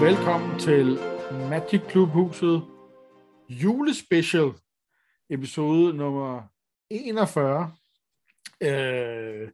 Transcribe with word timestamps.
Velkommen 0.00 0.58
til 0.58 0.98
Magic 1.50 1.80
Clubhuset 1.90 2.62
julespecial, 3.48 4.52
episode 5.30 5.96
nummer 5.96 6.42
41. 6.90 7.72
Øh, 8.60 9.48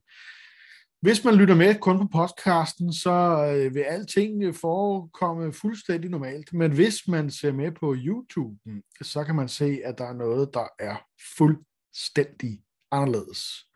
hvis 1.00 1.24
man 1.24 1.34
lytter 1.34 1.54
med 1.54 1.80
kun 1.80 1.98
på 1.98 2.08
podcasten, 2.12 2.92
så 2.92 3.10
øh, 3.54 3.74
vil 3.74 3.80
alting 3.80 4.54
forekomme 4.54 5.52
fuldstændig 5.52 6.10
normalt. 6.10 6.52
Men 6.52 6.72
hvis 6.72 7.08
man 7.08 7.30
ser 7.30 7.52
med 7.52 7.72
på 7.72 7.94
YouTube, 7.98 8.58
så 9.02 9.24
kan 9.24 9.34
man 9.34 9.48
se, 9.48 9.80
at 9.84 9.98
der 9.98 10.04
er 10.04 10.14
noget, 10.14 10.50
der 10.54 10.66
er 10.78 10.96
fuldstændig 11.36 12.62
anderledes. 12.90 13.66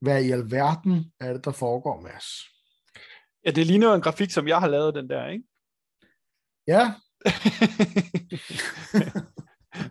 Hvad 0.00 0.24
i 0.24 0.30
alverden 0.30 1.12
er 1.20 1.32
det, 1.32 1.44
der 1.44 1.52
foregår, 1.52 2.00
Mads? 2.00 2.26
Ja, 3.44 3.50
det 3.50 3.66
ligner 3.66 3.94
en 3.94 4.02
grafik, 4.02 4.30
som 4.30 4.48
jeg 4.48 4.60
har 4.60 4.68
lavet, 4.68 4.94
den 4.94 5.08
der, 5.08 5.28
ikke? 5.28 5.44
Ja. 6.66 6.94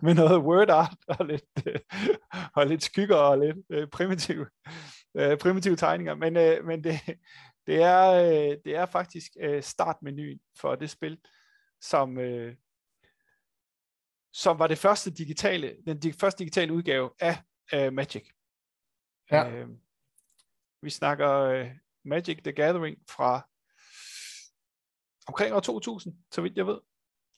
med 0.02 0.14
noget 0.14 0.42
word 0.42 0.70
art 0.70 0.96
og 1.08 1.26
lidt, 1.26 1.44
øh, 1.66 1.80
og 2.54 2.66
lidt 2.66 2.82
skygger 2.82 3.16
og 3.16 3.38
lidt 3.38 3.56
øh, 3.70 3.88
primitive, 3.88 4.46
øh, 5.14 5.38
primitive 5.38 5.76
tegninger. 5.76 6.14
Men, 6.14 6.32
men 6.66 6.84
det, 6.84 7.00
det, 7.66 7.82
er, 7.82 8.12
det 8.64 8.76
er 8.76 8.86
faktisk 8.86 9.32
startmenuen 9.60 10.40
for 10.60 10.74
det 10.74 10.90
spil, 10.90 11.18
som, 11.80 12.18
som 14.32 14.58
var 14.58 14.66
det 14.66 14.78
første 14.78 15.10
digitale, 15.10 15.76
den 15.86 16.12
første 16.12 16.38
digitale 16.38 16.72
udgave 16.72 17.10
af 17.20 17.38
Magic. 17.92 18.28
Ja. 19.30 19.50
Øh, 19.50 19.68
vi 20.82 20.90
snakker 20.90 21.30
øh, 21.30 21.70
Magic 22.04 22.42
the 22.42 22.52
Gathering 22.52 22.98
fra 23.10 23.48
omkring 25.26 25.54
år 25.54 25.60
2000, 25.60 26.14
så 26.32 26.40
vidt 26.40 26.56
jeg 26.56 26.66
ved. 26.66 26.80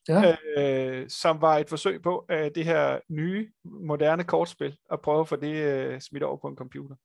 Ja. 0.09 0.37
Øh, 0.57 1.09
som 1.11 1.41
var 1.41 1.59
et 1.59 1.69
forsøg 1.69 2.03
på 2.03 2.27
øh, 2.31 2.51
det 2.55 2.65
her 2.65 3.01
nye, 3.09 3.53
moderne 3.65 4.25
kortspil, 4.25 4.77
at 4.93 5.01
prøve 5.01 5.21
at 5.21 5.29
få 5.29 5.37
det 5.37 5.55
øh, 5.55 6.01
smidt 6.01 6.23
over 6.23 6.37
på 6.37 6.49
en 6.49 6.57
computer. 6.57 6.97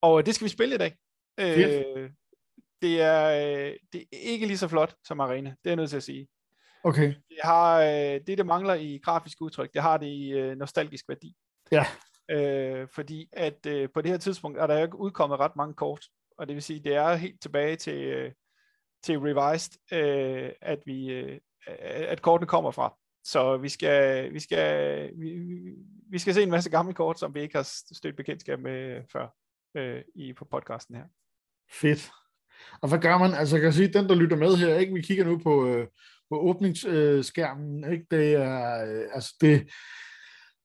Og 0.00 0.18
øh, 0.18 0.26
det 0.26 0.34
skal 0.34 0.44
vi 0.44 0.50
spille 0.50 0.74
i 0.74 0.78
dag. 0.78 0.96
Øh, 1.40 2.10
det, 2.82 3.00
er, 3.00 3.24
øh, 3.30 3.74
det 3.92 4.00
er 4.00 4.06
ikke 4.10 4.46
lige 4.46 4.58
så 4.58 4.68
flot 4.68 4.96
som 5.04 5.20
Arena, 5.20 5.50
det 5.50 5.56
er 5.64 5.70
jeg 5.70 5.76
nødt 5.76 5.90
til 5.90 5.96
at 5.96 6.02
sige. 6.02 6.28
Okay. 6.84 7.14
Det 7.28 7.38
har 7.42 7.80
øh, 7.80 8.20
det, 8.26 8.38
der 8.38 8.44
mangler 8.44 8.74
i 8.74 9.00
grafisk 9.04 9.40
udtryk, 9.40 9.72
det 9.72 9.82
har 9.82 9.96
det 9.96 10.06
i 10.06 10.30
øh, 10.30 10.56
nostalgisk 10.56 11.08
værdi. 11.08 11.36
Ja. 11.72 11.86
Øh, 12.30 12.88
fordi 12.94 13.28
at 13.32 13.66
øh, 13.66 13.88
på 13.94 14.02
det 14.02 14.10
her 14.10 14.18
tidspunkt 14.18 14.58
er 14.58 14.66
der 14.66 14.78
jo 14.78 14.84
ikke 14.84 14.98
udkommet 14.98 15.38
ret 15.38 15.56
mange 15.56 15.74
kort, 15.74 16.04
og 16.38 16.48
det 16.48 16.54
vil 16.54 16.62
sige, 16.62 16.80
det 16.80 16.94
er 16.94 17.14
helt 17.14 17.42
tilbage 17.42 17.76
til, 17.76 18.04
øh, 18.04 18.32
til 19.04 19.18
Revised, 19.18 19.72
øh, 19.98 20.50
at 20.60 20.78
vi 20.86 21.12
øh, 21.12 21.40
at 22.08 22.22
kortene 22.22 22.46
kommer 22.46 22.70
fra. 22.70 22.96
Så 23.24 23.56
vi 23.56 23.68
skal, 23.68 24.32
vi 24.32 24.40
skal, 24.40 25.10
vi, 25.18 25.30
vi- 25.30 25.76
vi 26.10 26.18
skal 26.18 26.34
se 26.34 26.42
en 26.42 26.50
masse 26.50 26.70
gamle 26.70 26.94
kort, 26.94 27.18
som 27.18 27.34
vi 27.34 27.40
ikke 27.40 27.56
har 27.56 27.94
stødt 27.94 28.16
bekendtskab 28.16 28.60
med 28.60 28.96
øh, 28.96 29.02
før 29.12 29.28
øh, 29.76 30.02
i 30.14 30.32
på 30.32 30.44
podcasten 30.44 30.94
her. 30.96 31.04
Fedt. 31.72 32.10
Og 32.82 32.88
hvad 32.88 32.98
gør 32.98 33.18
man? 33.18 33.34
Altså, 33.34 33.56
jeg 33.56 33.62
kan 33.62 33.72
sige, 33.72 33.92
den, 33.92 34.08
der 34.08 34.14
lytter 34.14 34.36
med 34.36 34.56
her, 34.56 34.76
ikke? 34.76 34.94
vi 34.94 35.00
kigger 35.02 35.24
nu 35.24 35.38
på, 35.38 35.66
øh, 35.66 35.86
på 36.30 36.40
åbningsskærmen, 36.40 37.92
ikke? 37.92 38.06
det 38.10 38.34
er, 38.34 38.84
øh, 38.86 39.08
altså 39.12 39.34
det, 39.40 39.70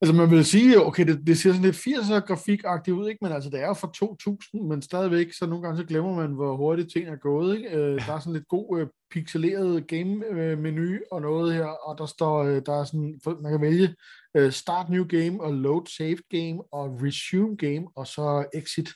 altså 0.06 0.16
man 0.16 0.32
vil 0.32 0.46
sige, 0.46 0.86
okay, 0.86 1.08
det, 1.08 1.28
det 1.28 1.38
ser 1.38 1.52
sådan 1.54 1.66
lidt 1.66 1.76
80'er 1.76 2.20
grafikagtigt 2.20 2.98
ud, 2.98 3.10
ikke? 3.10 3.20
men 3.22 3.32
altså 3.32 3.50
det 3.50 3.62
er 3.62 3.68
jo 3.68 3.74
fra 3.74 3.92
2000, 3.96 4.68
men 4.68 4.82
stadigvæk, 4.82 5.34
så 5.34 5.46
nogle 5.46 5.64
gange 5.64 5.78
så 5.78 5.84
glemmer 5.84 6.16
man, 6.16 6.32
hvor 6.32 6.56
hurtigt 6.56 6.92
ting 6.94 7.08
er 7.08 7.16
gået, 7.16 7.58
ikke? 7.58 7.70
Øh, 7.70 8.06
der 8.06 8.14
er 8.14 8.20
sådan 8.20 8.34
lidt 8.34 8.48
god 8.48 8.80
øh, 8.80 8.88
pixeleret 9.12 9.88
game-menu 9.88 10.82
øh, 10.82 11.00
og 11.12 11.22
noget 11.22 11.54
her, 11.54 11.66
og 11.66 11.98
der 11.98 12.06
står, 12.06 12.44
øh, 12.44 12.62
der 12.66 12.80
er 12.80 12.84
sådan, 12.84 13.20
man 13.42 13.52
kan 13.52 13.62
vælge 13.62 13.96
øh, 14.38 14.52
start 14.52 14.90
new 14.90 15.06
game, 15.06 15.42
og 15.42 15.54
load 15.54 15.86
save 15.98 16.18
game, 16.30 16.64
og 16.74 17.00
resume 17.04 17.56
game, 17.56 17.88
og 17.96 18.08
så 18.08 18.46
exit. 18.54 18.90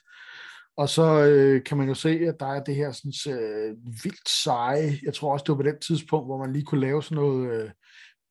Og 0.78 0.90
så 0.90 1.26
øh, 1.26 1.64
kan 1.64 1.78
man 1.78 1.88
jo 1.88 1.94
se, 1.94 2.10
at 2.10 2.36
der 2.40 2.46
er 2.46 2.64
det 2.64 2.76
her 2.76 2.92
sådan, 2.92 3.40
øh, 3.40 3.76
vildt 4.04 4.30
seje, 4.44 5.00
jeg 5.04 5.14
tror 5.14 5.34
også, 5.34 5.44
det 5.44 5.50
var 5.50 5.56
på 5.56 5.70
det 5.70 5.80
tidspunkt, 5.88 6.28
hvor 6.28 6.38
man 6.38 6.54
lige 6.54 6.66
kunne 6.66 6.82
lave 6.82 7.04
sådan 7.04 7.16
noget 7.16 7.54
øh, 7.54 7.70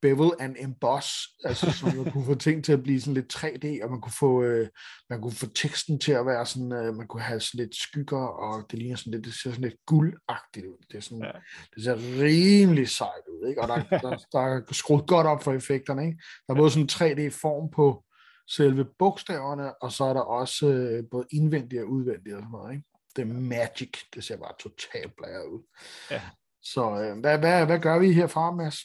bevel 0.03 0.31
and 0.41 0.57
emboss, 0.59 1.09
altså 1.45 1.73
så 1.73 1.87
man 1.87 2.13
kunne 2.13 2.25
få 2.25 2.35
ting 2.35 2.65
til 2.65 2.73
at 2.73 2.83
blive 2.83 3.01
sådan 3.01 3.15
lidt 3.15 3.35
3D, 3.37 3.85
og 3.85 3.91
man 3.91 4.01
kunne 4.01 4.13
få, 4.19 4.43
øh, 4.43 4.69
man 5.11 5.21
kunne 5.21 5.33
få 5.33 5.47
teksten 5.47 5.99
til 6.01 6.13
at 6.13 6.27
være 6.27 6.47
sådan, 6.47 6.73
øh, 6.73 6.95
man 6.95 7.07
kunne 7.07 7.23
have 7.23 7.41
sådan 7.41 7.65
lidt 7.65 7.77
skygger, 7.77 8.27
og 8.27 8.71
det 8.71 8.79
ligner 8.79 8.97
sådan 8.97 9.11
lidt, 9.13 9.25
det 9.25 9.35
ser 9.35 9.51
sådan 9.51 9.65
lidt 9.65 9.81
guldagtigt 9.87 10.67
ud. 10.67 10.85
Det, 10.91 10.97
er 10.97 11.01
sådan, 11.01 11.25
Ja. 11.25 11.31
det 11.75 11.85
ser 11.85 11.97
rimelig 12.23 12.89
sejt 12.89 13.25
ud, 13.33 13.49
ikke? 13.49 13.63
og 13.63 13.69
der, 13.69 13.99
der, 13.99 14.17
der 14.33 14.39
er 14.41 14.63
skruet 14.73 15.07
godt 15.07 15.27
op 15.27 15.43
for 15.43 15.53
effekterne. 15.53 16.07
Ikke? 16.07 16.19
Der 16.47 16.55
er 16.55 16.59
både 16.59 16.71
sådan 16.71 16.83
en 16.83 17.29
3D-form 17.29 17.71
på 17.71 18.05
selve 18.51 18.87
bogstaverne, 18.99 19.83
og 19.83 19.93
så 19.93 20.05
er 20.05 20.13
der 20.13 20.21
også 20.21 20.67
øh, 20.67 21.05
både 21.11 21.27
indvendigt 21.33 21.83
og 21.83 21.89
udvendigt 21.89 22.35
og 22.35 22.41
sådan 22.41 22.51
noget. 22.53 22.73
Ikke? 22.73 22.85
Det 23.17 23.23
er 23.23 23.27
magic, 23.41 23.93
det 24.15 24.25
ser 24.25 24.37
bare 24.37 24.53
totalt 24.61 25.13
blæret 25.17 25.47
ud. 25.47 25.63
Ja. 26.11 26.23
Så 26.63 26.81
øh, 26.83 27.21
hvad, 27.21 27.39
hvad, 27.39 27.67
hvad 27.67 27.79
gør 27.79 27.99
vi 27.99 28.13
herfra, 28.13 28.51
Mads? 28.55 28.77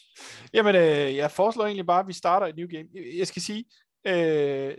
Jamen, 0.54 0.76
øh, 0.76 1.16
jeg 1.16 1.32
foreslår 1.32 1.66
egentlig 1.66 1.86
bare, 1.86 2.00
at 2.00 2.08
vi 2.08 2.14
starter 2.14 2.48
et 2.48 2.56
new 2.58 2.68
game. 2.68 2.88
Jeg- 3.18 3.28
skal 3.28 3.42
sige, 3.42 3.66
øh, 4.08 4.74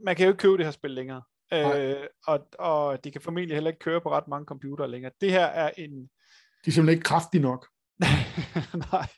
man 0.00 0.16
kan 0.16 0.24
jo 0.26 0.30
ikke 0.32 0.40
købe 0.40 0.56
det 0.56 0.64
her 0.66 0.70
spil 0.70 0.90
længere. 0.90 1.22
Øh, 1.52 1.96
og, 2.26 2.48
og 2.58 3.04
det 3.04 3.12
kan 3.12 3.20
formentlig 3.22 3.56
heller 3.56 3.70
ikke 3.70 3.80
køre 3.80 4.00
på 4.00 4.10
ret 4.10 4.28
mange 4.28 4.44
computere 4.46 4.90
længere. 4.90 5.12
Det 5.20 5.30
her 5.30 5.44
er 5.46 5.70
en... 5.78 5.90
De 6.64 6.66
er 6.66 6.70
simpelthen 6.70 6.88
ikke 6.88 7.04
kraftige 7.04 7.42
nok. 7.42 7.68
Nej, 8.92 9.08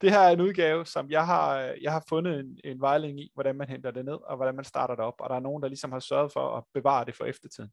det 0.00 0.10
her 0.10 0.18
er 0.18 0.30
en 0.30 0.40
udgave, 0.40 0.86
som 0.86 1.10
jeg 1.10 1.26
har, 1.26 1.56
jeg 1.82 1.92
har 1.92 2.04
fundet 2.08 2.40
en, 2.40 2.58
en 2.64 2.80
vejledning 2.80 3.20
i, 3.20 3.30
hvordan 3.34 3.56
man 3.56 3.68
henter 3.68 3.90
det 3.90 4.04
ned, 4.04 4.18
og 4.28 4.36
hvordan 4.36 4.54
man 4.54 4.64
starter 4.64 4.94
det 4.94 5.04
op. 5.04 5.14
Og 5.20 5.30
der 5.30 5.36
er 5.36 5.40
nogen, 5.40 5.62
der 5.62 5.68
ligesom 5.68 5.92
har 5.92 5.98
sørget 6.00 6.32
for 6.32 6.56
at 6.56 6.64
bevare 6.74 7.04
det 7.04 7.16
for 7.16 7.24
eftertiden. 7.24 7.70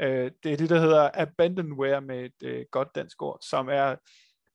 Øh, 0.00 0.30
det 0.42 0.52
er 0.52 0.56
det, 0.56 0.70
der 0.70 0.80
hedder 0.80 1.10
abandonware 1.14 2.00
med 2.00 2.24
et 2.24 2.42
øh, 2.44 2.64
godt 2.70 2.94
dansk 2.94 3.22
ord, 3.22 3.38
som 3.42 3.68
er 3.68 3.96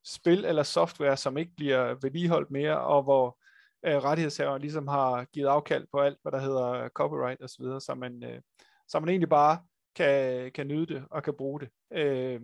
spil 0.05 0.45
eller 0.45 0.63
software, 0.63 1.17
som 1.17 1.37
ikke 1.37 1.51
bliver 1.57 1.95
vedligeholdt 2.01 2.51
mere, 2.51 2.81
og 2.81 3.03
hvor 3.03 3.37
øh, 3.85 3.97
rettighedshaveren 3.97 4.61
ligesom 4.61 4.87
har 4.87 5.25
givet 5.33 5.47
afkald 5.47 5.87
på 5.91 5.99
alt, 5.99 6.17
hvad 6.21 6.31
der 6.31 6.39
hedder 6.39 6.89
copyright 6.89 7.43
osv., 7.43 7.65
så 7.65 7.95
man, 7.97 8.23
øh, 8.23 8.41
så 8.87 8.99
man 8.99 9.09
egentlig 9.09 9.29
bare 9.29 9.59
kan, 9.95 10.51
kan 10.51 10.67
nyde 10.67 10.93
det 10.93 11.03
og 11.11 11.23
kan 11.23 11.33
bruge 11.37 11.59
det. 11.59 11.69
Øh, 11.93 12.41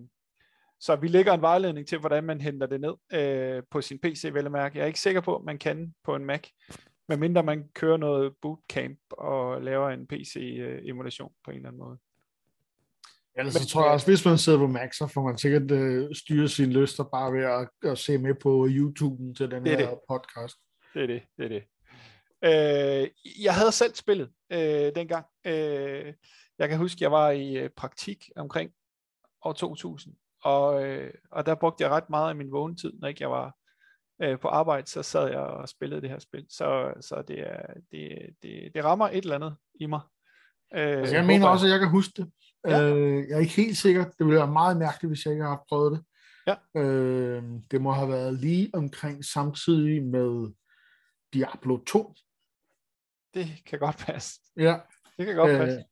så 0.79 0.95
vi 0.95 1.07
lægger 1.07 1.33
en 1.33 1.41
vejledning 1.41 1.87
til, 1.87 1.99
hvordan 1.99 2.23
man 2.23 2.41
henter 2.41 2.67
det 2.67 2.81
ned 2.81 2.93
øh, 3.13 3.63
på 3.71 3.81
sin 3.81 3.99
PC, 3.99 4.29
vel 4.33 4.51
mærke. 4.51 4.77
Jeg 4.77 4.83
er 4.83 4.87
ikke 4.87 4.99
sikker 4.99 5.21
på, 5.21 5.35
at 5.35 5.43
man 5.43 5.57
kan 5.57 5.95
på 6.03 6.15
en 6.15 6.25
Mac, 6.25 6.49
medmindre 7.09 7.43
man 7.43 7.69
kører 7.69 7.97
noget 7.97 8.33
bootcamp 8.41 8.99
og 9.11 9.61
laver 9.61 9.89
en 9.89 10.07
PC-emulation 10.07 11.31
øh, 11.31 11.35
på 11.45 11.51
en 11.51 11.57
eller 11.57 11.69
anden 11.69 11.79
måde. 11.79 11.97
Ellers 13.37 13.53
så 13.53 13.59
Men, 13.59 13.67
tror 13.67 13.81
jeg 13.81 13.87
øh, 13.87 13.93
også, 13.93 14.07
hvis 14.07 14.25
man 14.25 14.37
sidder 14.37 14.59
på 14.59 14.67
Mac, 14.67 14.97
så 14.97 15.07
får 15.07 15.21
man 15.23 15.37
sikkert 15.37 15.71
øh, 15.71 16.15
styre 16.15 16.47
sine 16.47 16.73
lyster 16.73 17.03
bare 17.03 17.33
ved 17.33 17.43
at, 17.43 17.91
at 17.91 17.97
se 17.97 18.17
med 18.17 18.35
på 18.35 18.65
YouTube'en 18.67 19.33
til 19.33 19.51
den 19.51 19.65
Det 19.65 19.73
er 19.73 19.77
her 19.77 19.89
det. 19.89 19.99
podcast. 20.09 20.55
Det 20.93 21.03
er 21.03 21.07
det, 21.07 21.21
det 21.37 21.45
er 21.45 21.49
det. 21.49 21.63
Øh, 22.43 23.09
jeg 23.43 23.55
havde 23.55 23.71
selv 23.71 23.95
spillet 23.95 24.29
øh, 24.51 24.95
dengang. 24.95 25.25
Øh, 25.45 26.13
jeg 26.59 26.69
kan 26.69 26.77
huske, 26.77 26.97
jeg 27.01 27.11
var 27.11 27.29
i 27.31 27.57
øh, 27.57 27.69
praktik 27.69 28.29
omkring 28.35 28.71
år 29.43 29.53
2000, 29.53 30.15
og, 30.43 30.85
øh, 30.85 31.13
og 31.31 31.45
der 31.45 31.55
brugte 31.55 31.83
jeg 31.83 31.91
ret 31.91 32.09
meget 32.09 32.29
af 32.29 32.35
min 32.35 32.51
vågne 32.51 32.75
tid, 32.75 32.93
når 32.99 33.07
ikke 33.07 33.21
jeg 33.23 33.31
var 33.31 33.55
øh, 34.21 34.39
på 34.39 34.47
arbejde, 34.47 34.87
så 34.87 35.03
sad 35.03 35.29
jeg 35.29 35.39
og 35.39 35.69
spillede 35.69 36.01
det 36.01 36.09
her 36.09 36.19
spil. 36.19 36.45
Så, 36.49 36.93
så 37.01 37.23
det, 37.27 37.39
er, 37.39 37.65
det, 37.91 38.29
det, 38.43 38.71
det 38.73 38.83
rammer 38.83 39.07
et 39.09 39.17
eller 39.23 39.35
andet 39.35 39.55
i 39.79 39.85
mig. 39.85 40.01
Øh, 40.75 40.97
Altså, 40.99 41.15
jeg 41.15 41.25
mener 41.25 41.47
også, 41.47 41.65
at 41.65 41.71
jeg 41.71 41.79
kan 41.79 41.89
huske 41.89 42.13
det. 42.17 42.31
Ja. 42.67 42.93
Øh, 42.93 43.27
jeg 43.29 43.35
er 43.35 43.39
ikke 43.39 43.53
helt 43.53 43.77
sikker. 43.77 44.03
Det 44.03 44.25
ville 44.25 44.35
være 44.39 44.51
meget 44.51 44.77
mærkeligt, 44.77 45.09
hvis 45.09 45.25
jeg 45.25 45.33
ikke 45.33 45.45
har 45.45 45.63
prøvet 45.69 45.91
det. 45.91 46.03
Ja. 46.47 46.81
Øh, 46.81 47.43
det 47.71 47.81
må 47.81 47.91
have 47.91 48.09
været 48.09 48.33
lige 48.33 48.69
omkring 48.73 49.25
samtidig 49.25 50.03
med 50.03 50.53
Diablo 51.33 51.77
2. 51.77 52.13
Det 53.33 53.47
kan 53.65 53.79
godt 53.79 53.97
passe. 53.97 54.41
Ja. 54.57 54.79
Det 55.17 55.25
kan 55.25 55.35
godt 55.35 55.51
Øh, 55.51 55.57
passe. 55.57 55.83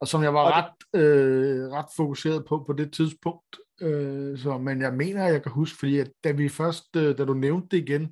og 0.00 0.08
som 0.08 0.22
jeg 0.22 0.34
var 0.34 0.40
Og 0.40 0.52
ret, 0.52 1.00
øh, 1.02 1.68
ret 1.70 1.86
fokuseret 1.96 2.44
på 2.48 2.64
på 2.66 2.72
det 2.72 2.92
tidspunkt. 2.92 3.56
Øh, 3.80 4.38
så, 4.38 4.58
men 4.58 4.80
jeg 4.82 4.94
mener, 4.94 5.24
at 5.26 5.32
jeg 5.32 5.42
kan 5.42 5.52
huske, 5.52 5.78
fordi 5.78 5.98
at 5.98 6.10
da 6.24 6.32
vi 6.32 6.48
først, 6.48 6.96
øh, 6.96 7.18
da 7.18 7.24
du 7.24 7.34
nævnte 7.34 7.76
det 7.76 7.82
igen, 7.82 8.02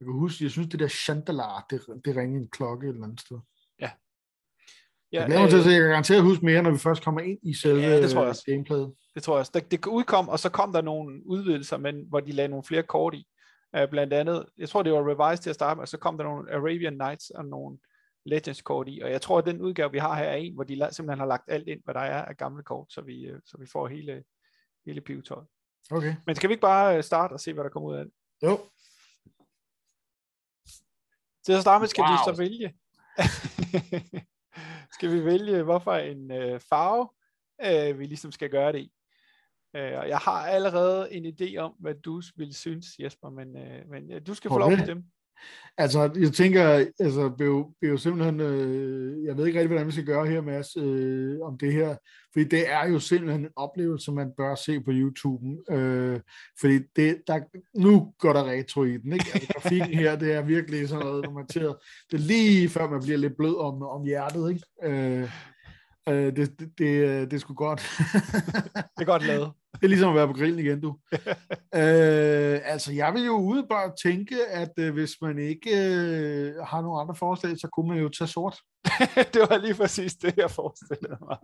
jeg 0.00 0.06
kan 0.06 0.12
huske, 0.12 0.44
jeg 0.44 0.50
synes, 0.50 0.68
det 0.68 0.80
der 0.80 0.88
chandalar, 0.88 1.66
det, 1.70 1.80
det 2.04 2.16
ringede 2.16 2.42
en 2.42 2.50
klokke 2.50 2.86
et 2.86 2.92
eller 2.92 3.04
andet 3.04 3.20
sted. 3.20 3.38
Jeg 5.12 5.26
glæder 5.26 5.40
mig 5.40 5.50
til 5.50 5.58
at 5.58 5.64
se, 5.64 5.70
jeg 5.70 5.80
kan 5.80 5.88
garanteret 5.88 6.22
huske 6.22 6.44
mere, 6.44 6.62
når 6.62 6.70
vi 6.70 6.78
først 6.78 7.04
kommer 7.04 7.20
ind 7.20 7.38
i 7.42 7.54
selve 7.54 7.80
Ja, 7.80 8.02
det 8.02 8.10
tror 8.10 8.20
jeg 8.20 8.28
også. 8.28 8.44
øh, 8.48 8.52
gameplayet. 8.54 8.94
Det 9.14 9.22
tror 9.22 9.34
jeg 9.34 9.40
også. 9.40 9.52
Det, 9.54 9.70
det 9.70 9.86
udkom, 9.86 10.28
og 10.28 10.38
så 10.38 10.48
kom 10.50 10.72
der 10.72 10.80
nogle 10.80 11.26
udvidelser, 11.26 11.76
men, 11.76 12.04
hvor 12.08 12.20
de 12.20 12.32
lagde 12.32 12.48
nogle 12.48 12.64
flere 12.64 12.82
kort 12.82 13.14
i. 13.14 13.26
Uh, 13.78 13.90
blandt 13.90 14.12
andet, 14.12 14.46
jeg 14.58 14.68
tror 14.68 14.82
det 14.82 14.92
var 14.92 15.08
Revised 15.10 15.42
til 15.42 15.50
at 15.50 15.54
starte 15.54 15.76
med, 15.78 15.82
og 15.82 15.88
så 15.88 15.98
kom 15.98 16.16
der 16.18 16.24
nogle 16.24 16.52
Arabian 16.52 16.92
Nights 16.92 17.30
og 17.30 17.44
nogle 17.44 17.78
Legends 18.26 18.62
kort 18.62 18.88
i, 18.88 19.00
og 19.04 19.10
jeg 19.10 19.20
tror, 19.22 19.38
at 19.38 19.46
den 19.46 19.60
udgave, 19.60 19.92
vi 19.92 19.98
har 19.98 20.14
her, 20.14 20.24
er 20.24 20.34
en, 20.36 20.54
hvor 20.54 20.64
de 20.64 20.74
simpelthen 20.74 21.18
har 21.18 21.26
lagt 21.26 21.44
alt 21.48 21.68
ind, 21.68 21.80
hvad 21.84 21.94
der 21.94 22.00
er 22.00 22.24
af 22.24 22.36
gamle 22.36 22.62
kort, 22.62 22.86
så 22.92 23.00
vi, 23.00 23.22
øh, 23.22 23.40
så 23.46 23.56
vi 23.60 23.66
får 23.66 23.88
hele, 23.88 24.24
hele 24.86 25.00
pivetøjet. 25.00 25.46
Okay. 25.90 26.14
Men 26.26 26.36
skal 26.36 26.48
vi 26.48 26.52
ikke 26.52 26.60
bare 26.62 26.96
øh, 26.96 27.02
starte 27.04 27.32
og 27.32 27.40
se, 27.40 27.52
hvad 27.52 27.64
der 27.64 27.70
kommer 27.70 27.88
ud 27.88 27.96
af 27.96 28.04
det? 28.04 28.12
Jo. 28.42 28.58
Til 31.46 31.52
at 31.52 31.60
starte 31.60 31.82
med 31.82 31.88
skal 31.88 32.02
wow. 32.02 32.10
vi 32.10 32.18
Wow. 32.26 32.34
så 32.34 32.38
vælge. 32.42 32.74
skal 35.00 35.12
vi 35.12 35.24
vælge, 35.24 35.62
hvorfor 35.62 35.94
en 35.94 36.30
øh, 36.30 36.60
farve, 36.60 37.08
øh, 37.64 37.98
vi 37.98 38.06
ligesom 38.06 38.32
skal 38.32 38.50
gøre 38.50 38.72
det 38.72 38.78
i. 38.78 38.92
Øh, 39.76 39.98
og 39.98 40.08
jeg 40.08 40.18
har 40.18 40.46
allerede 40.46 41.12
en 41.12 41.26
idé 41.26 41.56
om, 41.56 41.72
hvad 41.78 41.94
du 41.94 42.22
vil 42.36 42.54
synes, 42.54 42.86
Jesper, 42.98 43.30
men, 43.30 43.56
øh, 43.56 43.88
men 43.90 44.12
øh, 44.12 44.20
du 44.26 44.34
skal 44.34 44.48
få 44.48 44.58
lov 44.58 44.70
til 44.70 44.86
dem. 44.86 45.04
Altså, 45.78 46.10
jeg 46.20 46.32
tænker, 46.32 46.68
altså, 47.00 47.32
det 47.38 47.40
er 47.40 47.46
jo, 47.46 47.72
det 47.80 47.86
er 47.86 47.90
jo 47.90 47.96
simpelthen, 47.96 48.40
øh, 48.40 49.24
jeg 49.24 49.36
ved 49.36 49.46
ikke 49.46 49.58
rigtig, 49.58 49.68
hvordan 49.68 49.86
vi 49.86 49.92
skal 49.92 50.04
gøre 50.04 50.26
her, 50.26 50.40
Mads, 50.40 50.76
øh, 50.76 51.40
om 51.42 51.58
det 51.58 51.72
her, 51.72 51.96
fordi 52.32 52.44
det 52.44 52.70
er 52.72 52.88
jo 52.88 52.98
simpelthen 52.98 53.44
en 53.44 53.50
oplevelse, 53.56 54.12
man 54.12 54.32
bør 54.36 54.54
se 54.54 54.80
på 54.80 54.90
YouTube, 54.90 55.44
øh, 55.70 56.20
fordi 56.60 56.78
det, 56.96 57.22
der, 57.26 57.40
nu 57.74 58.12
går 58.18 58.32
der 58.32 58.44
retro 58.44 58.84
i 58.84 58.96
den, 58.96 59.12
ikke? 59.12 59.30
Altså, 59.34 59.48
grafikken 59.52 59.98
her, 59.98 60.16
det 60.16 60.32
er 60.32 60.42
virkelig 60.42 60.88
sådan 60.88 61.04
noget, 61.04 61.24
når 61.24 61.32
man 61.32 61.48
ser, 61.48 61.74
det 62.10 62.16
er 62.16 62.26
lige 62.26 62.68
før 62.68 62.90
man 62.90 63.02
bliver 63.02 63.18
lidt 63.18 63.36
blød 63.36 63.56
om, 63.56 63.82
om 63.82 64.04
hjertet, 64.04 64.50
ikke? 64.50 64.64
Øh, 64.82 65.30
øh, 66.08 66.36
det, 66.36 66.36
det, 66.36 66.78
det, 66.78 67.30
det 67.30 67.32
er 67.32 67.38
sgu 67.38 67.54
godt. 67.54 67.80
Det 68.74 69.02
er 69.02 69.04
godt 69.04 69.26
lavet. 69.26 69.52
Det 69.74 69.84
er 69.84 69.88
ligesom 69.88 70.08
at 70.08 70.14
være 70.14 70.26
på 70.26 70.32
grillen 70.32 70.58
igen, 70.58 70.80
du. 70.80 70.96
øh, 71.80 72.60
altså, 72.64 72.92
jeg 72.92 73.14
vil 73.14 73.24
jo 73.24 73.36
udebart 73.36 73.92
tænke, 74.02 74.46
at 74.46 74.72
øh, 74.78 74.92
hvis 74.92 75.16
man 75.22 75.38
ikke 75.38 75.70
øh, 75.70 76.54
har 76.64 76.80
nogen 76.80 77.00
andre 77.00 77.14
forslag, 77.14 77.58
så 77.58 77.68
kunne 77.68 77.88
man 77.88 77.98
jo 77.98 78.08
tage 78.08 78.28
sort. 78.28 78.58
det 79.34 79.40
var 79.50 79.58
lige 79.58 79.74
præcis 79.74 80.14
det, 80.14 80.36
jeg 80.36 80.50
forestillede 80.50 81.18
mig. 81.28 81.36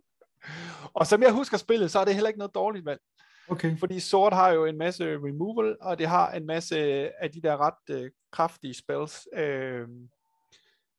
Og 0.94 1.06
som 1.06 1.23
jeg 1.23 1.32
husker 1.32 1.56
spillet, 1.56 1.90
så 1.90 1.99
er 1.99 2.05
det 2.05 2.14
heller 2.14 2.28
ikke 2.28 2.38
noget 2.38 2.55
dårligt 2.55 2.87
valg. 2.87 3.00
Okay. 3.49 3.78
Fordi 3.78 4.00
sort 4.00 4.32
har 4.32 4.50
jo 4.50 4.64
en 4.64 4.79
masse 4.79 5.05
removal, 5.05 5.76
og 5.81 5.99
det 5.99 6.06
har 6.06 6.32
en 6.32 6.46
masse 6.46 6.79
af 7.22 7.31
de 7.31 7.43
der 7.43 7.56
ret 7.56 7.96
øh, 7.96 8.11
kraftige 8.32 8.75
spells, 8.75 9.29
øh, 9.34 9.88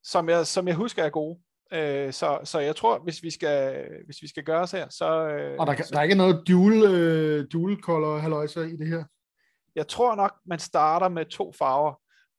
som, 0.04 0.30
jeg, 0.30 0.48
som 0.48 0.68
jeg 0.68 0.76
husker 0.76 1.04
er 1.04 1.10
gode. 1.10 1.40
Øh, 1.72 2.14
så, 2.14 2.40
så 2.44 2.60
jeg 2.60 2.76
tror, 2.76 3.00
hvis 3.00 3.24
vi 3.24 3.30
skal, 3.32 3.88
hvis 4.06 4.22
vi 4.22 4.28
skal 4.28 4.44
gøre 4.44 4.62
os 4.62 4.72
her, 4.72 4.90
så, 4.90 5.28
øh, 5.28 5.56
Og 5.60 5.68
der, 5.68 5.76
så 5.76 5.90
der 5.94 6.00
er 6.00 6.04
ikke 6.04 6.16
noget 6.16 6.44
dual, 6.48 6.84
øh, 6.94 7.48
dual 7.54 7.82
color 7.82 8.18
halløjser 8.18 8.62
i 8.64 8.76
det 8.76 8.88
her. 8.88 9.04
jeg 9.76 9.88
tror 9.88 10.16
nok, 10.16 10.34
man 10.46 10.60
starter 10.60 11.10
med 11.10 11.26
to 11.26 11.52
farver, 11.54 11.94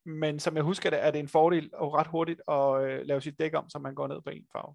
men 0.08 0.40
som 0.40 0.56
jeg 0.56 0.64
husker 0.64 0.90
det, 0.90 1.04
er 1.04 1.10
det 1.10 1.18
en 1.18 1.28
fordel 1.28 1.70
og 1.74 1.92
ret 1.94 2.06
hurtigt 2.06 2.40
at 2.48 2.82
øh, 2.82 3.06
lave 3.06 3.20
sit 3.20 3.38
dæk 3.38 3.54
om, 3.54 3.68
så 3.70 3.78
man 3.78 3.94
går 3.94 4.06
ned 4.06 4.20
på 4.22 4.30
en 4.30 4.46
farve. 4.52 4.74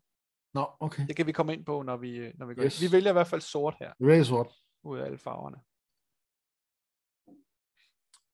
Nå, 0.53 0.67
okay. 0.79 1.07
Det 1.07 1.15
kan 1.15 1.27
vi 1.27 1.31
komme 1.31 1.53
ind 1.53 1.65
på, 1.65 1.81
når 1.81 1.97
vi, 1.97 2.15
øh, 2.17 2.33
når 2.35 2.45
vi 2.45 2.55
går 2.55 2.63
Yes. 2.63 2.81
ind. 2.81 2.89
Vi 2.89 2.95
vælger 2.95 3.09
i 3.09 3.13
hvert 3.13 3.27
fald 3.27 3.41
sort 3.41 3.75
her, 3.79 3.93
Det 3.99 4.17
er 4.19 4.23
sort. 4.23 4.47
ud 4.83 4.99
af 4.99 5.05
alle 5.05 5.17
farverne. 5.17 5.57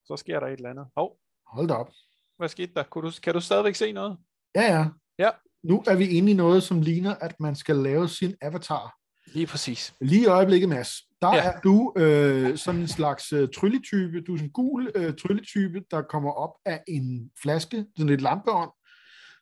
Så 0.06 0.18
sker 0.18 0.40
der 0.40 0.48
et 0.48 0.54
eller 0.54 0.70
andet. 0.70 0.88
Hov, 0.96 1.18
Hold 1.48 1.68
da 1.68 1.74
op. 1.74 1.90
hvad 2.38 2.50
skete 2.50 2.74
der? 2.74 2.84
Kunne 2.84 3.08
du, 3.10 3.14
kan 3.24 3.34
du 3.34 3.40
stadigvæk 3.40 3.76
se 3.76 3.92
noget? 3.92 4.18
Ja, 4.56 4.62
ja. 4.62 4.86
Ja. 5.20 5.30
Nu 5.64 5.84
er 5.88 5.96
vi 5.96 6.08
inde 6.08 6.32
i 6.32 6.36
noget, 6.36 6.64
som 6.64 6.82
ligner, 6.82 7.16
at 7.16 7.40
man 7.40 7.56
skal 7.56 7.76
lave 7.76 8.08
sin 8.10 8.36
avatar. 8.42 8.96
Lige 9.34 9.48
præcis. 9.48 9.94
Lige 10.02 10.22
i 10.24 10.26
øjeblikket, 10.26 10.70
Mads, 10.70 10.90
der 11.22 11.36
Ja. 11.36 11.44
er 11.44 11.60
du 11.60 11.94
øh, 11.98 12.58
sådan 12.58 12.82
en 12.82 12.88
slags 12.88 13.34
øh, 13.34 13.50
trylletype. 13.56 14.22
Du 14.22 14.34
er 14.34 14.38
sådan 14.38 14.46
en 14.48 14.52
gul 14.52 14.92
øh, 14.96 15.14
trylletype, 15.14 15.82
der 15.92 16.02
kommer 16.02 16.32
op 16.32 16.52
af 16.66 16.84
en 16.88 17.32
flaske, 17.42 17.86
sådan 17.98 18.10
lidt 18.10 18.22
lampeånd. 18.22 18.70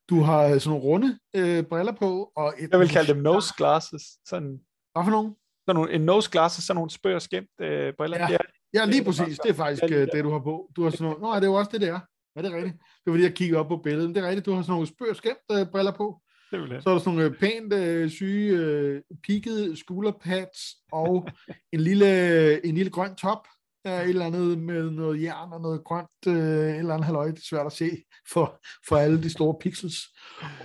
Du 0.10 0.19
har 0.22 0.44
øh, 0.44 0.60
sådan 0.62 0.69
nogle 0.69 0.84
runde 0.84 1.19
øh, 1.36 1.64
briller 1.64 1.92
på. 2.00 2.31
Og 2.36 2.54
et, 2.60 2.69
Jeg 2.72 2.80
vil 2.80 2.90
kalde 2.90 3.14
dem 3.14 3.22
nose 3.22 3.54
glasses. 3.58 4.02
Sådan, 4.25 4.60
Hvad 4.94 5.04
for 5.04 5.12
nogen? 5.12 5.36
sådan 5.66 5.75
nogle, 5.75 5.94
en 5.94 6.02
nose 6.02 6.31
glasses, 6.31 6.64
sådan 6.64 6.75
nogle 6.75 6.90
spøg 6.92 7.16
og 7.16 7.22
skæmt 7.22 7.50
øh, 7.62 7.94
briller. 7.98 8.18
Ja. 8.18 8.38
Ja. 8.74 8.86
Lige 8.86 9.02
er 9.02 9.06
præcis. 9.06 9.40
Det 9.40 9.50
er 9.50 9.54
faktisk 9.54 9.84
øh, 9.84 9.90
der. 9.90 10.06
det, 10.06 10.24
du 10.24 10.31
har 10.31 10.40
på. 10.40 10.72
Du 10.75 10.84
har 10.84 10.90
sådan 10.90 11.04
nogle... 11.06 11.19
Nå, 11.22 11.30
ja, 11.30 11.36
det 11.36 11.44
er 11.44 11.48
jo 11.48 11.54
også 11.54 11.69
det, 11.74 11.81
det 11.81 11.90
er. 11.90 12.00
Ja, 12.38 12.42
det 12.42 12.51
er 12.51 12.56
rigtigt. 12.56 12.74
Det 12.74 13.06
var 13.06 13.13
fordi, 13.13 13.24
jeg 13.24 13.34
kiggede 13.34 13.60
op 13.60 13.68
på 13.68 13.78
billedet. 13.78 14.10
Men 14.10 14.16
det 14.16 14.24
er 14.24 14.28
rigtigt, 14.28 14.45
du 14.45 14.54
har 14.54 14.62
sådan 14.62 14.72
nogle 14.72 14.88
spøg 14.88 15.10
og 15.10 15.16
skæmt 15.16 15.48
øh, 15.51 15.68
briller 15.72 15.92
på. 15.92 16.22
Det 16.51 16.62
vil 16.62 16.72
jeg. 16.72 16.84
Så 16.84 16.89
er 16.89 16.94
der 16.94 17.00
sådan 17.00 17.18
nogle 17.18 17.30
øh, 17.30 17.39
pænt 17.39 17.74
øh, 17.74 18.10
syge, 18.10 18.57
øh, 18.57 19.01
peakede 19.28 19.78
skulderpads 19.78 20.57
og 20.92 21.28
en 21.74 21.80
lille, 21.80 22.66
en 22.66 22.75
lille 22.75 22.92
grøn 22.92 23.16
top. 23.16 23.48
Ja, 23.86 24.01
et 24.01 24.10
eller 24.10 24.25
andet 24.25 24.57
med 24.57 24.92
noget 24.92 25.22
jern 25.22 25.54
og 25.54 25.62
noget 25.62 25.84
grønt, 25.84 26.28
øh, 26.28 26.34
et 26.34 26.78
eller 26.78 26.94
andet 26.94 27.06
halløj, 27.06 27.28
det 27.28 27.38
er 27.38 27.48
svært 27.50 27.66
at 27.66 27.72
se 27.72 27.89
for, 28.31 28.60
for 28.88 28.98
alle 28.98 29.24
de 29.24 29.30
store 29.30 29.56
pixels. 29.62 29.98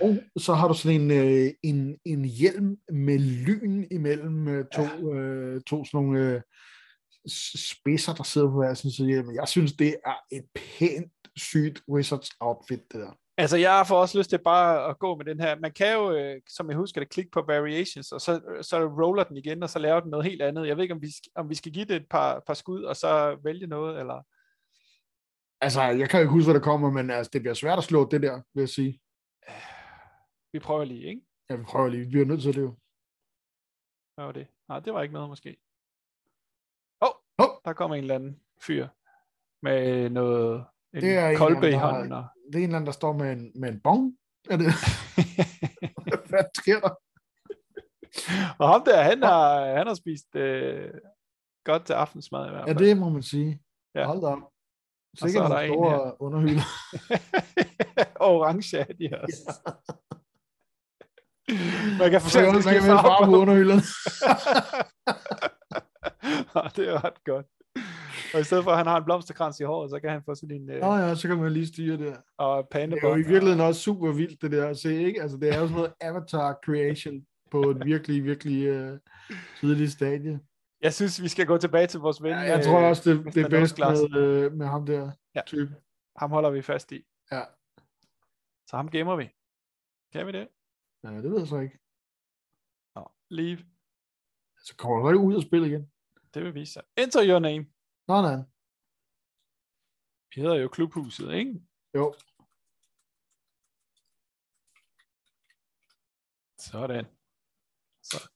Og 0.01 0.17
så 0.37 0.53
har 0.53 0.67
du 0.67 0.73
sådan 0.73 1.01
en, 1.01 1.11
øh, 1.11 1.51
en, 1.63 1.95
en 2.05 2.25
hjelm 2.25 2.77
med 2.93 3.19
lyn 3.19 3.85
imellem 3.91 4.47
øh, 4.47 4.65
to, 4.75 5.13
øh, 5.13 5.61
to 5.61 5.85
sådan 5.85 5.97
nogle 5.97 6.19
øh, 6.19 6.41
spidser, 7.55 8.13
der 8.13 8.23
sidder 8.23 8.47
på 8.47 8.57
hver 8.57 8.73
sin 8.73 8.91
side. 8.91 9.17
af. 9.17 9.23
Jeg 9.35 9.47
synes, 9.47 9.73
det 9.73 9.95
er 10.05 10.15
et 10.31 10.45
pænt 10.55 11.22
sygt 11.37 11.83
Wizards 11.89 12.29
outfit, 12.39 12.91
det 12.91 13.01
der. 13.01 13.17
Altså, 13.37 13.57
jeg 13.57 13.85
får 13.87 13.99
også 13.99 14.17
lyst 14.17 14.29
til 14.29 14.37
bare 14.43 14.89
at 14.89 14.99
gå 14.99 15.15
med 15.15 15.25
den 15.25 15.39
her. 15.39 15.59
Man 15.59 15.71
kan 15.71 15.93
jo, 15.93 16.11
øh, 16.11 16.41
som 16.49 16.69
jeg 16.69 16.77
husker 16.77 17.01
det, 17.01 17.09
klikke 17.09 17.31
på 17.31 17.41
variations, 17.41 18.11
og 18.11 18.21
så, 18.21 18.41
så 18.61 18.85
roller 18.85 19.23
den 19.23 19.37
igen, 19.37 19.63
og 19.63 19.69
så 19.69 19.79
laver 19.79 19.99
den 19.99 20.09
noget 20.09 20.25
helt 20.25 20.41
andet. 20.41 20.67
Jeg 20.67 20.77
ved 20.77 20.83
ikke, 20.83 20.93
om 20.93 21.01
vi, 21.01 21.07
om 21.35 21.49
vi 21.49 21.55
skal 21.55 21.71
give 21.71 21.85
det 21.85 21.95
et 21.95 22.09
par, 22.09 22.43
par 22.47 22.53
skud, 22.53 22.83
og 22.83 22.95
så 22.95 23.39
vælge 23.43 23.67
noget, 23.67 23.99
eller... 23.99 24.21
Altså, 25.61 25.81
jeg 25.81 26.09
kan 26.09 26.19
jo 26.19 26.21
ikke 26.21 26.31
huske, 26.31 26.51
hvad 26.51 26.59
der 26.59 26.65
kommer, 26.65 26.91
men 26.91 27.09
altså, 27.09 27.29
det 27.33 27.41
bliver 27.41 27.53
svært 27.53 27.77
at 27.77 27.83
slå 27.83 28.09
det 28.09 28.21
der, 28.21 28.41
vil 28.53 28.61
jeg 28.61 28.69
sige. 28.69 29.01
Vi 30.53 30.59
prøver 30.59 30.83
lige, 30.83 31.07
ikke? 31.07 31.21
Ja, 31.49 31.55
vi 31.55 31.63
prøver 31.63 31.87
lige. 31.87 32.03
Vi 32.03 32.09
bliver 32.09 32.25
nødt 32.25 32.41
til 32.41 32.55
det 32.55 32.61
jo. 32.61 32.75
Hvad 34.15 34.25
var 34.25 34.31
det? 34.31 34.47
Nej, 34.69 34.79
det 34.79 34.93
var 34.93 35.01
ikke 35.01 35.13
noget, 35.13 35.29
måske. 35.29 35.57
Åh, 37.01 37.07
oh, 37.07 37.13
Hov. 37.39 37.61
der 37.65 37.73
kommer 37.73 37.95
en 37.95 38.03
eller 38.03 38.15
anden 38.15 38.41
fyr 38.61 38.87
med 39.61 40.09
noget... 40.09 40.65
En 40.93 41.01
Det 41.01 41.15
er 41.17 41.29
en 41.29 41.37
kolbe 41.37 41.65
i 41.65 41.73
eller 41.73 41.79
anden, 41.81 41.93
hånden. 41.95 42.11
der- 42.11 42.17
Og... 42.17 42.23
Det 42.53 42.55
er 42.55 42.59
en 42.59 42.63
eller 42.63 42.75
anden, 42.75 42.85
der 42.85 42.91
står 42.91 43.13
med 43.13 43.31
en, 43.31 43.51
med 43.55 43.69
en 43.69 43.81
bong. 43.81 44.17
Er 44.49 44.57
det? 44.57 44.65
hvad 46.29 46.43
sker 46.55 46.79
der? 46.79 46.93
og 48.59 48.69
ham 48.69 48.83
der, 48.85 49.01
han 49.03 49.23
har, 49.23 49.65
han 49.77 49.87
har 49.87 49.93
spist 49.93 50.35
øh, 50.35 50.91
godt 51.65 51.85
til 51.85 51.93
aftensmad 51.93 52.47
i 52.47 52.49
hvert 52.49 52.67
Ja, 52.67 52.71
fald. 52.73 52.77
det 52.77 52.97
må 52.97 53.09
man 53.09 53.23
sige. 53.23 53.61
Ja. 53.95 53.99
Ja. 53.99 54.05
Hold 54.07 54.21
da 54.21 54.27
op. 54.27 54.37
så 55.17 55.25
Sikkert 55.27 55.43
er 55.43 55.47
der 55.47 55.67
nogle 55.67 55.67
en 55.67 55.73
store 55.73 56.21
underhylder. 56.21 56.63
Orange 58.29 58.77
er 58.77 58.83
de 58.99 59.09
også. 59.21 59.59
Man 61.99 62.11
kan 62.11 62.21
for 62.21 62.29
Så 62.29 62.39
kan 62.39 62.47
eksempel 62.47 62.53
man 62.53 62.61
skifte 62.61 62.87
farve 62.87 63.25
på. 63.25 63.31
underhylderne. 63.41 63.81
Ja, 66.55 66.61
det 66.75 66.89
er 66.89 67.03
ret 67.03 67.23
godt. 67.23 67.45
Og 68.33 68.39
i 68.39 68.43
stedet 68.43 68.63
for, 68.63 68.71
at 68.71 68.77
han 68.77 68.87
har 68.87 68.97
en 68.97 69.03
blomsterkrans 69.03 69.59
i 69.59 69.63
håret, 69.63 69.89
så 69.89 69.99
kan 69.99 70.09
han 70.09 70.23
få 70.23 70.35
sådan 70.35 70.55
en 70.55 70.69
øh, 70.69 70.81
Nå 70.81 70.93
ja, 70.95 71.15
så 71.15 71.27
kan 71.27 71.37
man 71.37 71.51
lige 71.53 71.67
styre 71.67 71.97
det. 71.97 72.17
og 72.37 72.47
Det 72.47 72.47
er 72.47 72.55
jo 72.57 72.61
pandebånd. 72.71 73.19
i 73.21 73.27
virkeligheden 73.27 73.61
også 73.61 73.81
super 73.81 74.11
vildt, 74.11 74.41
det 74.41 74.51
der 74.51 74.67
at 74.69 74.77
se, 74.77 75.03
ikke? 75.03 75.21
Altså, 75.21 75.37
det 75.37 75.49
er 75.49 75.59
jo 75.59 75.67
sådan 75.67 75.75
noget 75.75 75.93
avatar 76.01 76.59
creation 76.65 77.25
på 77.51 77.61
et 77.69 77.85
virkelig, 77.85 78.23
virkelig 78.23 78.91
uh, 78.93 78.97
tidligt 79.59 79.91
stadie. 79.91 80.39
Jeg 80.81 80.93
synes, 80.93 81.21
vi 81.21 81.27
skal 81.27 81.45
gå 81.45 81.57
tilbage 81.57 81.87
til 81.87 81.99
vores 81.99 82.23
ven. 82.23 82.31
Ja, 82.31 82.39
jeg 82.39 82.65
tror 82.65 82.79
også, 82.79 83.09
det, 83.13 83.35
det 83.35 83.45
er 83.45 83.49
bedst 83.49 83.79
med, 83.79 84.17
øh, 84.17 84.53
med 84.53 84.65
ham 84.67 84.85
der 84.85 85.11
Ja. 85.35 85.41
type. 85.45 85.75
Ham 86.17 86.29
holder 86.31 86.49
vi 86.49 86.61
fast 86.61 86.91
i. 86.91 87.05
Ja. 87.31 87.41
Så 88.69 88.75
ham 88.75 88.89
gemmer 88.89 89.15
vi. 89.15 89.29
Kan 90.13 90.27
vi 90.27 90.31
det? 90.31 90.47
ja, 91.03 91.09
det 91.09 91.23
ved 91.31 91.37
jeg 91.39 91.47
så 91.47 91.59
ikke. 91.59 91.79
Nå, 92.95 93.11
leave. 93.29 93.57
Så 94.65 94.75
kommer 94.77 95.11
du 95.11 95.19
ud 95.21 95.35
og 95.35 95.41
spille 95.41 95.67
igen. 95.67 95.87
Det 96.33 96.43
vil 96.43 96.55
vise 96.55 96.73
sig. 96.73 96.81
Enter 96.97 97.27
your 97.29 97.39
name. 97.39 97.65
Nå, 98.07 98.21
nej. 98.21 98.35
Vi 100.35 100.41
hedder 100.41 100.55
jo 100.55 100.67
Klubhuset, 100.67 101.33
ikke? 101.33 101.61
Jo. 101.95 102.15
Sådan. 106.57 107.05
Så. 108.03 108.29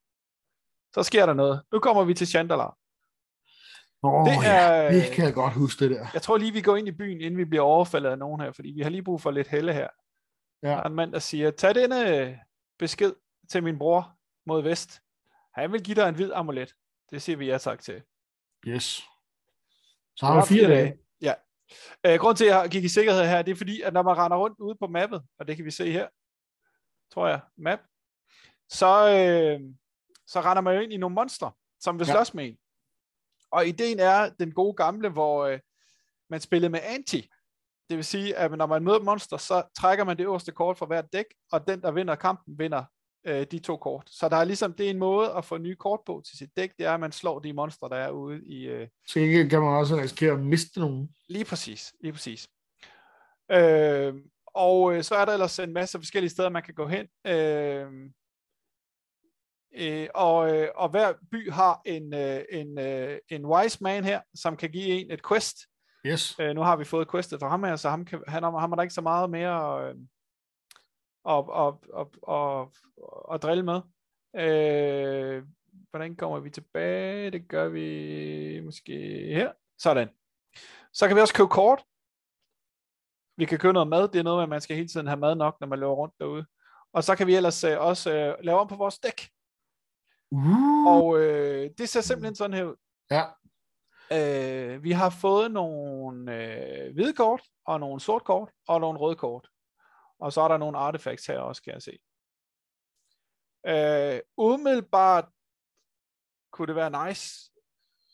så 0.94 1.04
sker 1.04 1.26
der 1.26 1.34
noget. 1.34 1.64
Nu 1.72 1.80
kommer 1.80 2.04
vi 2.04 2.14
til 2.14 2.28
Chandala. 2.28 2.64
Åh, 4.04 4.26
Det 4.26 4.40
det, 4.40 4.48
er- 4.48 4.82
ja, 4.82 4.94
det 4.94 5.16
kan 5.16 5.26
jeg 5.26 5.34
godt 5.34 5.54
huske, 5.54 5.84
det 5.84 5.92
der. 5.96 6.08
Jeg 6.14 6.22
tror 6.22 6.38
lige, 6.38 6.52
vi 6.54 6.62
går 6.62 6.76
ind 6.78 6.88
i 6.88 6.92
byen, 6.92 7.22
inden 7.22 7.38
vi 7.38 7.46
bliver 7.46 7.64
overfaldet 7.64 8.10
af 8.10 8.18
nogen 8.18 8.42
her, 8.42 8.52
fordi 8.52 8.70
vi 8.72 8.82
har 8.82 8.90
lige 8.90 9.04
brug 9.04 9.22
for 9.22 9.32
lidt 9.32 9.48
helle 9.48 9.74
her. 9.74 9.88
Der 10.62 10.70
Ja. 10.72 10.78
er 10.78 10.84
en 10.84 10.96
mand, 10.96 11.12
der 11.12 11.20
siger, 11.20 11.52
tag 11.52 11.76
denne 11.76 12.40
besked 12.80 13.16
til 13.50 13.64
min 13.64 13.78
bror 13.78 14.18
mod 14.46 14.64
vest. 14.64 15.02
Han 15.54 15.72
vil 15.72 15.84
give 15.84 15.96
dig 15.96 16.10
en 16.10 16.16
hvid 16.16 16.32
amulet. 16.34 16.74
Det 17.10 17.22
siger 17.22 17.38
vi 17.38 17.46
ja 17.46 17.58
tak 17.58 17.80
til. 17.82 18.04
Yes. 18.68 19.02
Så 20.18 20.26
har 20.26 20.42
vi 20.42 20.48
fire 20.48 20.68
dage. 20.70 20.98
Ja. 21.22 21.34
Øh, 22.06 22.20
grund 22.20 22.38
til, 22.38 22.46
at 22.46 22.52
jeg 22.52 22.70
gik 22.72 22.84
i 22.84 22.88
sikkerhed 22.90 23.24
her, 23.26 23.42
det 23.42 23.52
er 23.52 23.56
fordi, 23.56 23.82
at 23.82 23.94
når 23.94 24.04
man 24.04 24.18
render 24.18 24.38
rundt 24.38 24.60
ude 24.60 24.76
på 24.80 24.88
mappet, 24.88 25.22
og 25.40 25.48
det 25.48 25.56
kan 25.56 25.66
vi 25.66 25.72
se 25.72 25.92
her, 25.92 26.08
tror 27.14 27.28
jeg, 27.28 27.40
map, 27.58 27.80
så, 28.70 28.88
øh, 28.88 29.60
så 30.28 30.42
render 30.42 30.62
man 30.62 30.76
jo 30.76 30.82
ind 30.82 30.94
i 30.94 30.98
nogle 30.98 31.14
monstre, 31.14 31.52
som 31.80 32.00
vil 32.00 32.08
Ja. 32.08 32.14
slås 32.14 32.34
med 32.34 32.46
en. 32.48 32.58
Og 33.52 33.68
ideen 33.68 34.00
er 34.00 34.30
den 34.30 34.52
gode 34.54 34.74
gamle, 34.74 35.10
hvor 35.10 35.46
øh, 35.46 35.60
man 36.30 36.42
spillede 36.42 36.70
med 36.70 36.80
anti, 36.84 37.30
Det 37.90 37.98
vil 37.98 38.06
sige, 38.06 38.36
at 38.36 38.52
når 38.52 38.66
man 38.66 38.84
møder 38.84 39.00
monster, 39.04 39.38
så 39.38 39.64
trækker 39.80 40.04
man 40.06 40.18
det 40.18 40.24
øverste 40.24 40.52
kort 40.52 40.78
fra 40.78 40.86
hvert 40.86 41.14
dæk, 41.14 41.26
og 41.52 41.68
den, 41.68 41.82
der 41.82 41.92
vinder 41.92 42.16
kampen, 42.16 42.60
vinder 42.60 42.84
øh, 43.26 43.46
de 43.52 43.60
to 43.60 43.78
kort. 43.78 44.04
Så 44.08 44.30
der 44.30 44.38
er 44.38 44.44
ligesom, 44.44 44.74
det 44.74 44.86
er 44.86 44.90
en 44.90 45.00
måde 45.00 45.34
at 45.34 45.46
få 45.46 45.58
nye 45.58 45.76
kort 45.76 46.00
på 46.06 46.22
til 46.28 46.38
sit 46.38 46.50
dæk, 46.58 46.72
det 46.78 46.86
er, 46.86 46.94
at 46.94 47.00
man 47.00 47.12
slår 47.12 47.40
de 47.40 47.54
monstre, 47.54 47.90
der 47.90 47.96
er 47.96 48.10
ude 48.12 48.46
i... 48.46 48.68
Øh... 48.68 48.88
Så 49.08 49.20
ikke 49.20 49.50
kan 49.50 49.62
man 49.62 49.74
også 49.74 49.96
risikere 49.96 50.34
at 50.34 50.40
miste 50.40 50.80
nogen. 50.80 51.10
Lige 51.30 51.46
præcis, 51.46 51.94
lige 52.02 52.14
præcis. 52.14 52.48
Øh, 53.52 54.14
og 54.46 54.96
øh, 54.96 55.04
så 55.04 55.16
er 55.16 55.26
der 55.26 55.34
ellers 55.34 55.60
en 55.60 55.74
masse 55.74 56.00
forskellige 56.00 56.30
steder, 56.30 56.50
man 56.50 56.64
kan 56.64 56.74
gå 56.74 56.88
hen. 56.88 57.08
Øh, 57.28 57.88
øh, 59.78 60.08
og, 60.16 60.56
øh, 60.56 60.70
og 60.76 60.90
hver 60.90 61.14
by 61.32 61.52
har 61.52 61.82
en, 61.86 62.14
øh, 62.14 62.42
en, 62.52 62.80
øh, 62.80 63.18
en 63.30 63.46
wise 63.46 63.78
man 63.82 64.04
her, 64.04 64.22
som 64.36 64.58
kan 64.58 64.70
give 64.70 64.88
en 64.88 65.12
et 65.12 65.28
quest. 65.28 65.58
Yes. 66.06 66.36
Øh, 66.40 66.56
nu 66.56 66.62
har 66.62 66.76
vi 66.76 66.86
fået 66.86 67.12
questet 67.12 67.40
fra 67.40 67.50
ham 67.50 67.64
her, 67.64 67.76
så 67.76 67.90
ham, 67.90 68.06
kan, 68.06 68.24
han, 68.28 68.44
ham 68.44 68.72
er 68.72 68.76
der 68.76 68.84
ikke 68.84 68.94
så 68.94 69.02
meget 69.02 69.30
mere... 69.30 69.90
Øh, 69.90 69.96
og, 71.24 71.50
og, 71.50 71.84
og, 71.94 72.12
og, 72.22 72.74
og 73.02 73.42
drille 73.42 73.64
med. 73.64 73.82
Øh, 74.36 75.44
hvordan 75.90 76.16
kommer 76.16 76.40
vi 76.40 76.50
tilbage? 76.50 77.32
Det 77.32 77.48
gør 77.48 77.68
vi 77.68 78.62
måske 78.66 78.94
her. 79.34 79.52
Sådan. 79.78 80.10
Så 80.94 81.08
kan 81.08 81.16
vi 81.16 81.22
også 81.22 81.34
købe 81.34 81.50
kort. 81.50 81.84
Vi 83.38 83.46
kan 83.46 83.60
købe 83.60 83.74
noget 83.74 83.88
mad. 83.88 84.08
Det 84.08 84.20
er 84.20 84.24
noget 84.24 84.38
med, 84.38 84.44
at 84.44 84.50
man 84.50 84.62
skal 84.62 84.76
hele 84.76 84.88
tiden 84.88 85.08
have 85.08 85.20
mad 85.20 85.36
nok, 85.36 85.58
når 85.60 85.68
man 85.68 85.80
løber 85.80 85.94
rundt 85.94 86.14
derude. 86.20 86.46
Og 86.94 87.04
så 87.04 87.16
kan 87.16 87.28
vi 87.28 87.36
ellers 87.36 87.64
øh, 87.64 87.80
også 87.80 88.14
øh, 88.14 88.36
lave 88.44 88.60
om 88.60 88.68
på 88.68 88.76
vores 88.76 89.00
dæk. 89.00 89.30
Uh. 90.32 90.88
Og 90.88 91.20
øh, 91.20 91.72
det 91.78 91.90
ser 91.90 92.02
simpelthen 92.02 92.36
sådan 92.36 92.54
her 92.54 92.64
ud. 92.64 92.76
Ja. 93.12 93.24
Øh, 94.12 94.84
vi 94.84 94.92
har 94.92 95.10
fået 95.10 95.52
nogle 95.52 96.36
øh, 96.36 96.94
hvide 96.94 97.14
kort, 97.14 97.42
og 97.66 97.80
nogle 97.80 98.00
sort 98.00 98.24
kort, 98.24 98.50
og 98.68 98.82
nogle 98.82 99.00
røde 99.00 99.16
kort. 99.16 99.50
Og 100.20 100.34
så 100.34 100.42
er 100.42 100.48
der 100.48 100.58
nogle 100.58 100.78
artefacts 100.78 101.26
her 101.26 101.40
også, 101.40 101.62
kan 101.62 101.74
jeg 101.74 101.82
se. 101.82 101.98
Øh, 103.68 104.20
umiddelbart 104.38 105.26
kunne 106.52 106.68
det 106.68 106.76
være 106.76 107.08
nice, 107.08 107.52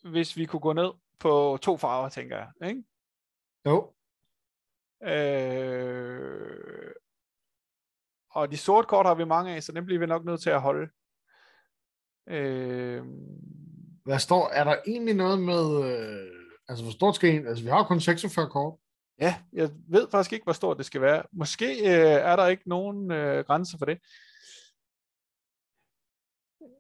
hvis 0.04 0.38
vi 0.38 0.46
kunne 0.46 0.60
gå 0.60 0.74
ned 0.74 0.92
på 1.20 1.58
to 1.62 1.78
farver, 1.78 2.10
tænker 2.10 2.38
jeg. 2.38 2.70
Ikke? 2.70 2.84
Jo. 3.66 3.94
Øh, 5.04 6.92
og 8.30 8.52
de 8.52 8.58
sorte 8.58 8.88
kort 8.88 9.06
har 9.06 9.16
vi 9.16 9.26
mange 9.26 9.56
af, 9.56 9.64
så 9.64 9.72
dem 9.72 9.86
bliver 9.86 10.00
vi 10.00 10.06
nok 10.06 10.26
nødt 10.26 10.42
til 10.42 10.50
at 10.50 10.62
holde. 10.62 10.90
Øh, 12.28 13.04
Hvad 14.04 14.20
står, 14.20 14.50
er 14.50 14.64
der 14.64 14.76
egentlig 14.88 15.16
noget 15.16 15.40
med, 15.42 15.84
øh, 15.86 16.32
altså 16.68 16.84
hvor 16.84 16.92
stort 16.92 17.16
skal 17.16 17.36
en, 17.36 17.48
altså 17.48 17.64
vi 17.64 17.70
har 17.70 17.78
jo 17.78 17.84
kun 17.84 18.00
46 18.00 18.50
kort. 18.50 18.80
Ja, 19.20 19.44
jeg 19.54 19.70
ved 19.88 20.08
faktisk 20.12 20.34
ikke, 20.34 20.44
hvor 20.44 20.54
stort 20.54 20.78
det 20.78 20.86
skal 20.86 21.02
være. 21.02 21.24
Måske 21.32 21.80
øh, 21.80 22.12
er 22.12 22.36
der 22.36 22.48
ikke 22.48 22.70
nogen 22.70 23.12
øh, 23.12 23.46
grænse 23.46 23.78
for 23.78 23.86
det. 23.86 24.00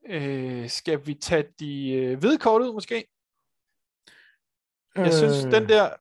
Øh, 0.09 0.69
skal 0.69 1.07
vi 1.07 1.13
tage 1.13 1.47
de 1.59 1.91
øh, 1.91 2.19
hvide 2.19 2.37
kort 2.37 2.61
ud, 2.61 2.73
måske? 2.73 3.07
Jeg 4.95 5.05
øh... 5.05 5.13
synes, 5.13 5.43
den 5.43 5.69
der, 5.69 5.93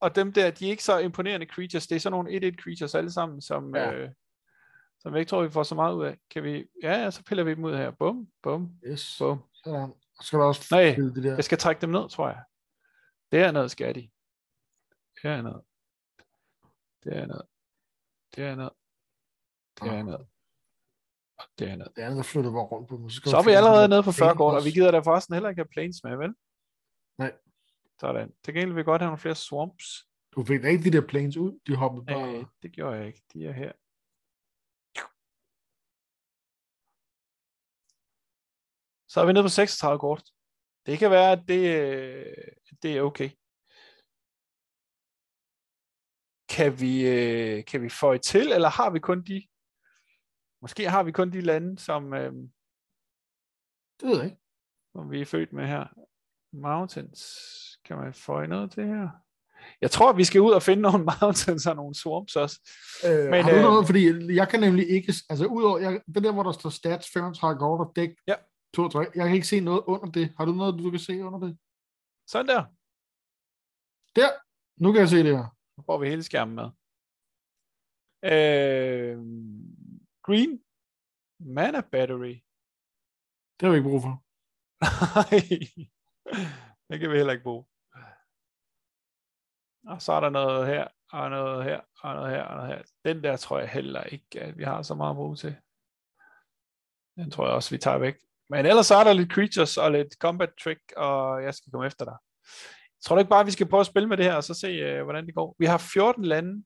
og 0.00 0.14
dem 0.14 0.32
der, 0.32 0.50
de 0.50 0.66
er 0.66 0.70
ikke 0.70 0.84
så 0.84 0.98
imponerende 0.98 1.46
creatures. 1.46 1.86
Det 1.86 1.96
er 1.96 2.00
sådan 2.00 2.12
nogle 2.12 2.48
1-1 2.48 2.62
creatures 2.62 2.94
alle 2.94 3.12
sammen, 3.12 3.40
som, 3.40 3.76
ja. 3.76 3.92
øh, 3.92 4.10
som 4.98 5.12
jeg 5.12 5.20
ikke 5.20 5.30
tror, 5.30 5.42
vi 5.42 5.50
får 5.50 5.62
så 5.62 5.74
meget 5.74 5.94
ud 5.94 6.04
af. 6.04 6.18
Kan 6.30 6.42
vi, 6.42 6.66
ja, 6.82 6.92
ja, 7.02 7.10
så 7.10 7.24
piller 7.24 7.44
vi 7.44 7.54
dem 7.54 7.64
ud 7.64 7.76
her. 7.76 7.90
Bum, 7.90 8.28
bum, 8.42 8.70
Yes. 8.86 9.16
bum. 9.18 9.42
Sådan. 9.54 9.92
Så 10.20 10.26
skal 10.26 10.38
der 10.38 10.44
også 10.44 10.68
Nej, 10.70 10.94
det 11.14 11.24
der. 11.24 11.34
Jeg 11.34 11.44
skal 11.44 11.58
trække 11.58 11.80
dem 11.80 11.90
ned, 11.90 12.08
tror 12.08 12.28
jeg. 12.28 12.42
Dernede 13.32 13.68
skal 13.68 13.94
de. 13.94 14.10
Dernede. 15.22 15.64
Dernede. 17.08 17.46
Dernede. 18.36 18.74
Dernede. 19.80 20.26
Og 21.38 21.44
dernede. 21.58 21.90
Det 21.96 22.02
andet, 22.02 22.16
der 22.16 22.22
flytter 22.22 22.50
bare 22.50 22.70
rundt 22.72 22.88
på 22.88 22.96
dem. 22.96 23.10
Så 23.10 23.36
er 23.36 23.44
vi 23.50 23.58
allerede 23.60 23.88
nede 23.88 24.02
på 24.02 24.12
40 24.12 24.36
kort, 24.36 24.54
og 24.58 24.64
vi 24.64 24.70
gider 24.70 24.90
da 24.90 24.98
forresten 24.98 25.34
heller 25.34 25.48
ikke 25.48 25.62
have 25.62 25.74
planes 25.76 26.04
med, 26.04 26.16
vel? 26.16 26.32
Nej. 27.18 27.32
Sådan. 28.00 28.28
Til 28.42 28.54
gengæld 28.54 28.72
vil 28.72 28.76
vi 28.76 28.90
godt 28.90 29.02
have 29.02 29.08
nogle 29.10 29.24
flere 29.24 29.34
swamps. 29.34 29.86
Du 30.34 30.44
fik 30.44 30.62
da 30.62 30.68
ikke 30.68 30.84
de 30.84 30.96
der 30.96 31.06
planes 31.06 31.36
ud, 31.36 31.52
de 31.66 31.76
hoppede 31.76 32.04
bare. 32.06 32.34
Øh, 32.34 32.44
det 32.62 32.72
gjorde 32.72 32.96
jeg 32.96 33.06
ikke. 33.06 33.22
De 33.32 33.46
er 33.46 33.52
her. 33.52 33.72
Så 39.12 39.20
er 39.20 39.26
vi 39.26 39.32
nede 39.32 39.44
på 39.44 39.48
36 39.48 39.98
kort. 39.98 40.22
Det 40.86 40.98
kan 40.98 41.10
være, 41.10 41.32
at 41.32 41.42
det, 41.48 41.62
øh, 41.80 42.34
det 42.82 42.96
er 42.96 43.02
okay. 43.02 43.30
Kan 46.58 46.80
vi, 46.80 47.08
øh, 47.08 47.64
kan 47.64 47.82
vi 47.82 47.88
få 47.88 48.16
til, 48.16 48.52
eller 48.52 48.68
har 48.68 48.90
vi 48.90 48.98
kun 48.98 49.22
de? 49.22 49.42
Måske 50.62 50.90
har 50.90 51.02
vi 51.02 51.12
kun 51.12 51.32
de 51.32 51.40
lande, 51.40 51.78
som, 51.78 52.14
øh, 52.14 52.32
Det 54.00 54.08
ved 54.08 54.16
jeg 54.16 54.24
ikke. 54.24 54.36
som 54.92 55.10
vi 55.10 55.20
er 55.20 55.24
født 55.24 55.52
med 55.52 55.66
her. 55.66 55.84
Mountains. 56.52 57.22
Kan 57.84 57.96
man 57.96 58.14
få 58.14 58.46
noget 58.46 58.70
til 58.72 58.86
her? 58.86 59.08
Jeg 59.80 59.90
tror, 59.90 60.12
vi 60.12 60.24
skal 60.24 60.40
ud 60.40 60.50
og 60.52 60.62
finde 60.62 60.82
nogle 60.82 61.04
mountains 61.20 61.66
og 61.66 61.76
nogle 61.76 61.94
swamps 61.94 62.36
også. 62.36 62.56
Øh, 63.06 63.30
Men, 63.30 63.44
har 63.44 63.50
du 63.50 63.56
øh, 63.56 63.62
noget, 63.62 63.86
fordi 63.86 64.34
jeg 64.34 64.48
kan 64.48 64.60
nemlig 64.60 64.90
ikke, 64.90 65.12
altså 65.30 65.46
udover, 65.46 65.78
jeg, 65.78 66.00
det 66.14 66.22
der, 66.22 66.32
hvor 66.32 66.42
der 66.42 66.52
står 66.52 66.70
stats, 66.70 67.10
35 67.12 67.58
kort 67.58 67.86
og 67.86 67.92
dæk, 67.96 68.10
Ja. 68.28 68.34
2, 68.74 68.88
3, 68.88 68.98
jeg 68.98 69.26
kan 69.26 69.34
ikke 69.34 69.46
se 69.46 69.60
noget 69.60 69.82
under 69.86 70.10
det. 70.10 70.34
Har 70.36 70.44
du 70.44 70.52
noget, 70.52 70.78
du 70.78 70.90
kan 70.90 71.00
se 71.00 71.24
under 71.24 71.38
det? 71.38 71.58
Sådan 72.26 72.46
der. 72.48 72.64
Der, 74.16 74.30
nu 74.82 74.92
kan 74.92 75.00
jeg 75.00 75.08
se 75.08 75.16
det 75.16 75.36
her. 75.36 75.57
Nu 75.78 75.82
får 75.82 75.98
vi 75.98 76.08
hele 76.08 76.22
skærmen 76.22 76.56
med. 76.56 76.68
Øh, 78.32 79.18
green. 80.26 80.64
Mana 81.40 81.80
battery. 81.80 82.34
Det 83.56 83.62
har 83.62 83.70
vi 83.70 83.76
ikke 83.76 83.88
brug 83.88 84.02
for. 84.02 84.14
Nej. 85.14 85.40
det 86.88 87.00
kan 87.00 87.10
vi 87.10 87.16
heller 87.16 87.32
ikke 87.32 87.48
bruge. 87.48 87.64
Og 89.92 90.02
så 90.02 90.12
er 90.12 90.20
der 90.20 90.30
noget 90.30 90.66
her, 90.66 90.88
og 91.12 91.30
noget 91.30 91.64
her, 91.64 91.80
og 92.02 92.14
noget 92.14 92.30
her, 92.30 92.42
og 92.42 92.56
noget 92.56 92.74
her. 92.74 92.82
Den 93.04 93.24
der 93.24 93.36
tror 93.36 93.58
jeg 93.58 93.68
heller 93.68 94.02
ikke, 94.02 94.40
at 94.40 94.58
vi 94.58 94.64
har 94.64 94.82
så 94.82 94.94
meget 94.94 95.10
at 95.10 95.16
bruge 95.16 95.36
til. 95.36 95.56
Den 97.16 97.30
tror 97.30 97.46
jeg 97.46 97.54
også, 97.54 97.70
vi 97.74 97.78
tager 97.78 97.98
væk. 97.98 98.16
Men 98.50 98.66
ellers 98.66 98.86
så 98.86 98.94
er 98.94 99.04
der 99.04 99.12
lidt 99.12 99.32
creatures 99.32 99.76
og 99.76 99.92
lidt 99.92 100.12
combat 100.14 100.52
trick, 100.62 100.92
og 100.96 101.42
jeg 101.42 101.54
skal 101.54 101.72
komme 101.72 101.86
efter 101.86 102.04
dig. 102.04 102.16
Tror 103.04 103.16
du 103.16 103.18
ikke 103.20 103.28
bare, 103.30 103.40
at 103.40 103.46
vi 103.46 103.50
skal 103.50 103.68
prøve 103.68 103.80
at 103.80 103.86
spille 103.86 104.08
med 104.08 104.16
det 104.16 104.24
her, 104.24 104.34
og 104.34 104.44
så 104.44 104.54
se, 104.54 104.98
uh, 104.98 105.04
hvordan 105.04 105.26
det 105.26 105.34
går. 105.34 105.56
Vi 105.58 105.66
har 105.66 105.78
14 105.78 106.24
lande 106.24 106.64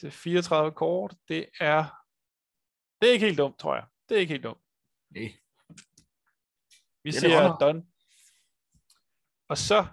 til 0.00 0.10
34 0.10 0.72
kort. 0.72 1.14
Det 1.28 1.48
er, 1.60 1.84
det 3.00 3.08
er 3.08 3.12
ikke 3.12 3.26
helt 3.26 3.38
dumt, 3.38 3.58
tror 3.58 3.74
jeg. 3.74 3.84
Det 4.08 4.14
er 4.16 4.20
ikke 4.20 4.32
helt 4.32 4.44
dumt. 4.44 4.60
Nej. 5.10 5.22
Vi 7.04 7.10
Det 7.10 7.16
er 7.16 7.20
siger 7.20 7.44
under. 7.44 7.56
done. 7.58 7.84
Og 9.48 9.58
så, 9.58 9.86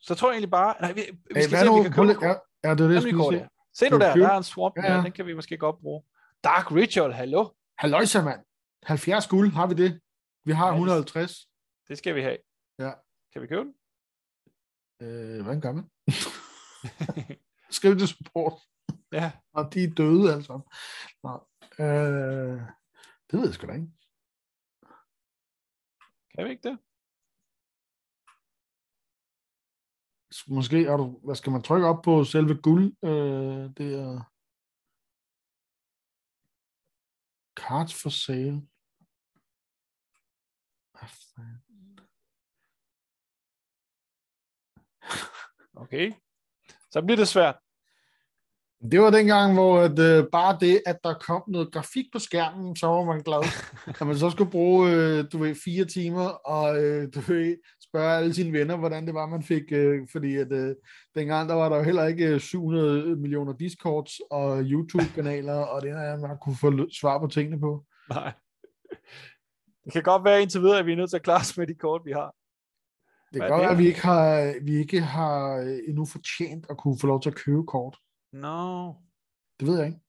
så 0.00 0.14
tror 0.14 0.28
jeg 0.28 0.34
egentlig 0.34 0.50
bare, 0.50 0.74
nej, 0.80 0.92
vi, 0.92 1.00
vi 1.34 1.42
skal 1.42 1.48
hvad 1.48 1.64
se, 1.64 1.68
om 1.70 1.78
vi 1.78 1.82
kan 1.82 1.92
købe 1.92 2.26
Ja, 2.26 2.34
ja, 2.64 2.74
det 2.74 2.80
er 2.80 2.88
det, 2.88 2.94
jeg 2.94 3.02
sige. 3.02 3.48
Se 3.74 3.88
nu 3.90 3.98
der, 3.98 4.16
der 4.16 4.28
er 4.28 4.36
en 4.36 4.42
swamp 4.42 4.76
Ja, 4.76 4.94
ja, 4.96 5.02
den 5.02 5.12
kan 5.12 5.26
vi 5.26 5.34
måske 5.34 5.58
godt 5.58 5.80
bruge. 5.80 6.02
Dark 6.44 6.72
Ritual, 6.72 7.12
hallo? 7.12 7.48
Halløjsa, 7.78 8.22
mand. 8.22 8.40
70 8.82 9.26
guld, 9.28 9.52
har 9.52 9.66
vi 9.66 9.74
det? 9.74 10.00
Vi 10.44 10.52
har 10.52 10.66
Ja, 10.66 10.70
det- 10.72 10.76
150. 10.78 11.48
Det 11.88 11.98
skal 11.98 12.14
vi 12.14 12.22
have. 12.22 12.38
Ja. 12.78 12.92
Kan 13.32 13.42
vi 13.42 13.46
købe 13.46 13.60
den? 13.60 13.74
Øh, 15.02 15.42
hvordan 15.42 15.60
gør 15.60 15.72
man? 15.72 15.90
Skriv 17.76 17.98
til 17.98 18.08
support. 18.08 18.52
Ja. 19.12 19.32
Og 19.52 19.74
de 19.74 19.84
er 19.84 19.94
døde, 19.94 20.34
altså. 20.34 20.60
Nå, 21.22 21.32
øh, 21.84 22.60
det 23.30 23.38
ved 23.38 23.46
jeg 23.46 23.54
sgu 23.54 23.66
da 23.66 23.72
ikke. 23.72 23.92
Kan 26.34 26.44
vi 26.44 26.50
ikke 26.50 26.68
det? 26.68 26.78
Måske 30.48 30.86
er 30.86 30.96
du, 30.96 31.20
hvad 31.24 31.34
skal 31.34 31.52
man 31.52 31.62
trykke 31.62 31.86
op 31.86 32.02
på 32.04 32.24
selve 32.24 32.54
guld? 32.62 32.96
Øh, 33.04 33.64
det 33.78 33.94
er 33.94 34.36
cards 37.60 38.02
for 38.02 38.08
sale. 38.08 38.62
Okay. 45.76 46.12
Så 46.90 47.02
bliver 47.02 47.16
det 47.16 47.28
svært. 47.28 47.56
Det 48.90 49.00
var 49.00 49.10
dengang, 49.10 49.54
hvor 49.54 49.80
at, 49.80 49.98
øh, 49.98 50.24
bare 50.32 50.58
det, 50.60 50.82
at 50.86 50.96
der 51.04 51.14
kom 51.14 51.42
noget 51.48 51.72
grafik 51.72 52.04
på 52.12 52.18
skærmen, 52.18 52.76
så 52.76 52.86
var 52.86 53.04
man 53.04 53.22
glad. 53.22 53.42
Når 54.00 54.04
man 54.06 54.18
så 54.18 54.30
skulle 54.30 54.50
bruge, 54.50 54.90
øh, 54.90 55.24
du 55.32 55.38
ved, 55.38 55.54
fire 55.64 55.84
timer, 55.84 56.28
og 56.28 56.82
øh, 56.82 57.08
du 57.14 57.20
ved, 57.20 57.56
spørge 57.82 58.16
alle 58.16 58.34
sine 58.34 58.52
venner, 58.52 58.76
hvordan 58.76 59.06
det 59.06 59.14
var, 59.14 59.26
man 59.26 59.42
fik, 59.42 59.62
øh, 59.72 60.08
fordi 60.12 60.36
at 60.36 60.52
øh, 60.52 60.74
dengang, 61.14 61.48
der 61.48 61.54
var 61.54 61.68
der 61.68 61.76
jo 61.76 61.82
heller 61.82 62.06
ikke 62.06 62.26
øh, 62.26 62.40
700 62.40 63.16
millioner 63.16 63.52
Discords 63.52 64.20
og 64.30 64.62
YouTube-kanaler, 64.62 65.54
og 65.54 65.82
det 65.82 65.90
her, 65.90 66.18
man 66.18 66.38
kunne 66.42 66.56
få 66.56 66.88
svar 67.00 67.18
på 67.18 67.26
tingene 67.26 67.60
på. 67.60 67.84
Nej. 68.10 68.32
Det 69.84 69.92
kan 69.92 70.02
godt 70.02 70.24
være 70.24 70.42
indtil 70.42 70.60
videre, 70.60 70.78
at 70.78 70.86
vi 70.86 70.92
er 70.92 70.96
nødt 70.96 71.10
til 71.10 71.16
at 71.16 71.22
klare 71.22 71.40
os 71.40 71.58
med 71.58 71.66
de 71.66 71.74
kort, 71.74 72.02
vi 72.04 72.12
har. 72.12 72.35
Det 73.32 73.40
Hvad 73.40 73.40
kan 73.40 73.48
godt 73.50 73.62
være, 73.62 73.70
at 73.70 73.78
vi 73.78 73.86
ikke 73.86 74.02
har, 74.02 74.54
vi 74.62 74.76
ikke 74.76 75.00
har 75.00 75.56
øh, 75.56 75.78
endnu 75.88 76.04
fortjent 76.04 76.66
at 76.70 76.76
kunne 76.76 76.98
få 77.00 77.06
lov 77.06 77.22
til 77.22 77.30
at 77.30 77.36
købe 77.36 77.64
kort. 77.66 77.96
No. 78.32 78.92
Det 79.60 79.68
ved 79.68 79.78
jeg 79.78 79.86
ikke. 79.86 80.00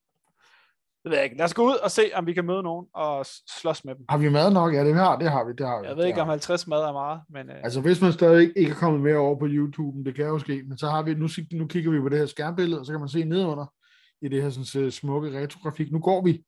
Det 1.04 1.12
ved 1.12 1.18
jeg 1.18 1.24
ikke. 1.24 1.38
Lad 1.38 1.46
os 1.46 1.54
gå 1.54 1.66
ud 1.66 1.76
og 1.84 1.92
se, 1.92 2.04
om 2.14 2.26
vi 2.26 2.34
kan 2.34 2.46
møde 2.46 2.64
nogen 2.64 2.86
og 2.94 3.26
slås 3.62 3.86
med 3.86 3.96
dem. 3.96 4.06
Har 4.10 4.18
vi 4.18 4.30
mad 4.30 4.54
nok? 4.54 4.74
Ja, 4.74 4.86
det 4.86 4.96
har, 4.96 5.18
det 5.18 5.32
har 5.32 5.44
vi. 5.44 5.54
Det 5.54 5.68
har 5.68 5.82
vi. 5.82 5.88
Jeg 5.88 5.98
ved 5.98 6.06
ikke, 6.06 6.22
om 6.22 6.28
vi. 6.28 6.32
50 6.32 6.68
mad 6.68 6.80
er 6.80 6.94
meget, 6.94 7.22
men 7.30 7.50
øh, 7.50 7.56
Altså, 7.64 7.82
hvis 7.82 8.02
man 8.02 8.14
stadig 8.14 8.54
ikke 8.56 8.72
er 8.72 8.76
kommet 8.76 9.02
mere 9.02 9.18
over 9.18 9.40
på 9.40 9.46
YouTube, 9.50 10.04
det 10.04 10.16
kan 10.16 10.26
jo 10.26 10.40
ske, 10.40 10.64
men 10.68 10.78
så 10.78 10.88
har 10.88 11.02
vi, 11.02 11.14
nu, 11.14 11.28
nu 11.52 11.68
kigger 11.68 11.92
vi 11.92 12.00
på 12.00 12.10
det 12.10 12.20
her 12.20 12.26
skærmbillede, 12.26 12.80
og 12.80 12.86
så 12.86 12.92
kan 12.92 13.00
man 13.00 13.10
se 13.10 13.24
nedenunder 13.24 13.74
i 14.22 14.28
det 14.28 14.44
her 14.44 14.50
sådan, 14.50 14.86
øh, 14.86 14.92
smukke 14.92 15.42
retrografik. 15.42 15.92
Nu 15.92 16.00
går 16.00 16.22
vi, 16.24 16.44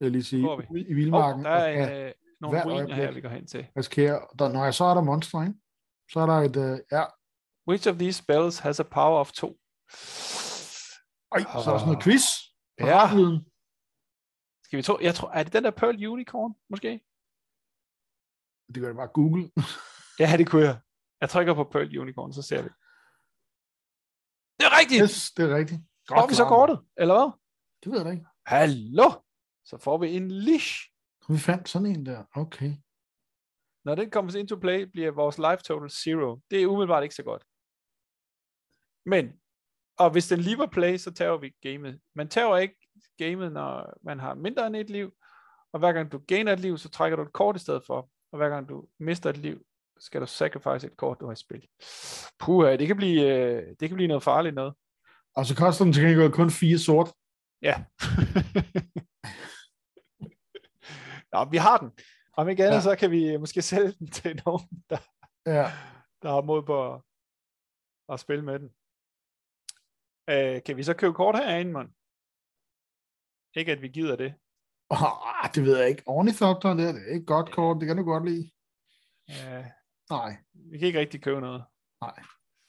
jeg 0.00 0.10
lige 0.10 0.22
sige, 0.22 0.42
vi. 0.42 0.66
ud 0.70 0.78
i 0.78 0.92
oh, 0.92 0.96
vildmarken. 0.96 1.44
der 1.44 1.50
er 1.50 1.86
en, 1.86 2.06
øh, 2.06 2.12
nogle 2.40 2.64
ruiner 2.64 2.94
her, 2.94 3.12
vi 3.12 3.20
går 3.20 3.28
hen 3.28 3.46
til. 3.46 3.66
risikere, 3.78 4.20
der, 4.38 4.52
når 4.52 4.64
jeg 4.64 4.74
så 4.74 4.84
er 4.84 4.94
der 4.94 5.02
monster, 5.02 5.42
ikke? 5.42 5.54
Så 6.12 6.20
er 6.20 6.26
der 6.26 6.38
et, 6.48 6.56
øh, 6.56 6.78
ja, 6.90 7.04
Which 7.68 7.88
of 7.88 7.96
these 7.96 8.18
spells 8.22 8.58
has 8.58 8.80
a 8.80 8.82
power 8.82 9.18
of 9.20 9.32
2? 9.32 9.46
Ej, 9.46 11.40
så 11.40 11.68
er 11.68 11.72
der 11.72 11.78
sådan 11.78 11.86
noget 11.86 12.02
quiz. 12.02 12.24
Ja. 12.78 12.84
Paratviden. 12.84 13.38
Skal 14.64 14.76
vi 14.76 14.82
tro, 14.82 14.98
jeg 15.00 15.14
tror, 15.14 15.30
er 15.30 15.42
det 15.42 15.52
den 15.52 15.64
der 15.64 15.70
Pearl 15.70 16.06
Unicorn, 16.06 16.52
måske? 16.70 16.90
Det 18.72 18.80
gør 18.82 18.88
det 18.88 18.96
bare 18.96 19.12
Google. 19.18 19.50
Ja, 20.22 20.36
det 20.38 20.46
kunne 20.50 20.64
jeg. 20.64 20.80
Jeg 21.20 21.30
trykker 21.30 21.54
på 21.54 21.64
Pearl 21.64 21.98
Unicorn, 21.98 22.32
så 22.32 22.42
ser 22.42 22.62
vi. 22.62 22.68
Det 24.58 24.64
er 24.68 24.78
rigtigt! 24.80 25.02
Yes, 25.02 25.30
det 25.36 25.50
er 25.50 25.56
rigtigt. 25.56 25.80
Får 26.08 26.28
vi 26.28 26.34
så 26.34 26.44
kortet, 26.44 26.78
eller 26.96 27.14
hvad? 27.14 27.30
Det 27.82 27.86
ved 27.90 27.98
jeg 27.98 28.06
da 28.06 28.10
ikke. 28.10 28.26
Hallo! 28.46 29.08
Så 29.64 29.78
får 29.78 29.98
vi 29.98 30.16
en 30.16 30.30
leash. 30.30 30.70
Vi 31.28 31.38
fandt 31.38 31.68
sådan 31.68 31.86
en 31.86 32.06
der. 32.06 32.24
Okay. 32.34 32.72
Når 33.84 33.94
den 33.94 34.10
kommer 34.10 34.36
into 34.36 34.56
play, 34.56 34.82
bliver 34.82 35.10
vores 35.10 35.38
life 35.38 35.56
total 35.56 35.90
zero. 35.90 36.40
Det 36.50 36.62
er 36.62 36.66
umiddelbart 36.66 37.02
ikke 37.02 37.14
så 37.14 37.22
godt. 37.22 37.44
Men, 39.06 39.32
og 39.98 40.10
hvis 40.10 40.28
den 40.28 40.40
lever 40.40 40.66
play, 40.66 40.96
så 40.96 41.10
tager 41.10 41.36
vi 41.36 41.54
gamet. 41.60 42.00
Man 42.14 42.28
tager 42.28 42.56
ikke 42.56 42.76
gamet, 43.18 43.52
når 43.52 43.94
man 44.02 44.20
har 44.20 44.34
mindre 44.34 44.66
end 44.66 44.76
et 44.76 44.90
liv, 44.90 45.12
og 45.72 45.78
hver 45.78 45.92
gang 45.92 46.12
du 46.12 46.18
gainer 46.18 46.52
et 46.52 46.60
liv, 46.60 46.78
så 46.78 46.88
trækker 46.88 47.16
du 47.16 47.22
et 47.22 47.32
kort 47.32 47.56
i 47.56 47.58
stedet 47.58 47.82
for, 47.86 48.10
og 48.32 48.36
hver 48.38 48.48
gang 48.48 48.68
du 48.68 48.88
mister 49.00 49.30
et 49.30 49.36
liv, 49.36 49.62
skal 49.98 50.20
du 50.20 50.26
sacrifice 50.26 50.86
et 50.86 50.96
kort, 50.96 51.20
du 51.20 51.26
har 51.26 51.32
i 51.32 51.36
spil. 51.36 51.68
Puh, 52.38 52.66
det 52.66 52.86
kan 52.86 52.96
blive, 52.96 53.22
øh, 53.22 53.66
det 53.80 53.88
kan 53.88 53.96
blive 53.96 54.08
noget 54.08 54.22
farligt 54.22 54.54
noget. 54.54 54.74
Og 55.36 55.46
så 55.46 55.56
koster 55.56 55.84
den 55.84 55.92
til 55.92 56.04
gengæld 56.04 56.32
kun 56.32 56.50
fire 56.50 56.78
sort. 56.78 57.12
Ja. 57.62 57.74
Nå, 61.32 61.44
vi 61.50 61.56
har 61.56 61.78
den. 61.78 61.90
Om 62.36 62.48
ikke 62.48 62.62
andet, 62.62 62.72
Ja. 62.72 62.76
ja. 62.76 62.82
så 62.82 62.96
kan 62.96 63.10
vi 63.10 63.36
måske 63.36 63.62
sælge 63.70 63.92
den 63.92 64.10
til 64.10 64.42
nogen, 64.46 64.68
der, 64.90 64.98
Ja. 65.46 65.66
der 66.22 66.28
har 66.34 66.42
mod 66.42 66.62
på 66.62 66.94
at, 66.94 67.00
at 68.12 68.20
spille 68.20 68.44
med 68.44 68.58
den. 68.58 68.68
Øh, 70.30 70.62
kan 70.62 70.76
vi 70.76 70.82
så 70.82 70.94
købe 70.94 71.14
kort 71.14 71.36
herinde, 71.38 71.72
mand? 71.72 71.88
Ikke 73.56 73.72
at 73.72 73.82
vi 73.82 73.88
gider 73.88 74.16
det. 74.16 74.34
Oh, 74.90 75.48
det 75.54 75.62
ved 75.64 75.78
jeg 75.78 75.88
ikke. 75.88 76.02
Ornithopter, 76.06 76.74
det 76.74 76.88
er 76.88 76.92
det 76.92 77.02
er 77.08 77.14
ikke 77.14 77.26
godt 77.26 77.52
kort. 77.52 77.80
Det 77.80 77.86
kan 77.88 77.96
du 77.96 78.04
godt 78.04 78.24
lide. 78.30 78.50
Øh, 79.30 79.64
Nej, 80.10 80.36
vi 80.70 80.78
kan 80.78 80.86
ikke 80.86 80.98
rigtig 80.98 81.22
købe 81.22 81.40
noget. 81.40 81.64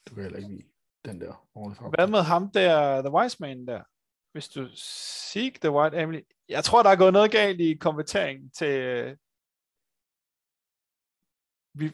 du 0.08 0.14
kan 0.14 0.22
heller 0.22 0.38
ikke 0.38 0.50
lide 0.50 0.68
den 1.04 1.20
der 1.20 1.46
Ornithopter. 1.54 1.98
Hvad 1.98 2.08
med 2.08 2.22
ham 2.22 2.50
der, 2.50 3.02
The 3.02 3.10
Wise 3.12 3.36
Man 3.40 3.66
der? 3.66 3.82
Hvis 4.32 4.48
du 4.48 4.68
seek 4.76 5.60
the 5.60 5.70
White 5.70 5.96
Emily. 6.02 6.20
Jeg 6.48 6.64
tror, 6.64 6.82
der 6.82 6.90
er 6.90 6.96
gået 6.96 7.12
noget 7.12 7.30
galt 7.32 7.60
i 7.60 7.74
konverteringen 7.74 8.50
til... 8.50 8.72
Vi, 11.74 11.88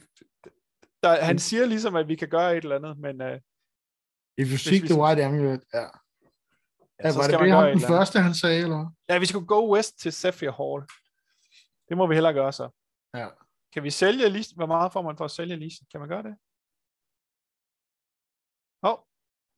der, 1.03 1.25
han 1.25 1.39
siger 1.39 1.67
ligesom, 1.67 1.97
at 1.97 2.09
vi 2.09 2.15
kan 2.17 2.29
gøre 2.29 2.57
et 2.57 2.63
eller 2.65 2.77
andet, 2.77 2.99
men 2.99 3.23
øh, 3.23 3.41
If 4.39 4.47
you 4.47 4.51
vi 4.53 4.57
seek 4.57 4.81
the 4.81 4.89
skal- 4.89 5.01
white 5.03 5.25
amulet, 5.25 5.63
ja. 5.75 5.79
ja, 5.81 5.87
var 7.17 7.27
det 7.31 7.41
det, 7.41 7.53
ham 7.53 7.65
den 7.71 7.81
første, 7.81 8.21
han 8.21 8.35
sagde, 8.35 8.63
eller? 8.63 8.91
Ja, 9.09 9.19
vi 9.19 9.27
skal 9.27 9.41
gå 9.41 9.75
west 9.75 9.99
til 10.01 10.13
Sapphire 10.13 10.51
Hall. 10.61 10.83
Det 11.89 11.97
må 11.97 12.07
vi 12.07 12.15
hellere 12.15 12.33
gøre 12.33 12.53
så. 12.53 12.69
Ja. 13.15 13.29
Kan 13.73 13.83
vi 13.83 13.91
sælge 13.91 14.29
listen? 14.29 14.57
Hvor 14.57 14.67
meget 14.67 14.93
får 14.93 15.03
man 15.03 15.17
for 15.17 15.25
at 15.25 15.31
sælge 15.31 15.57
listen? 15.57 15.87
Kan 15.91 16.01
man 16.01 16.09
gøre 16.09 16.23
det? 16.23 16.35
Åh, 18.83 18.91
oh, 18.93 18.99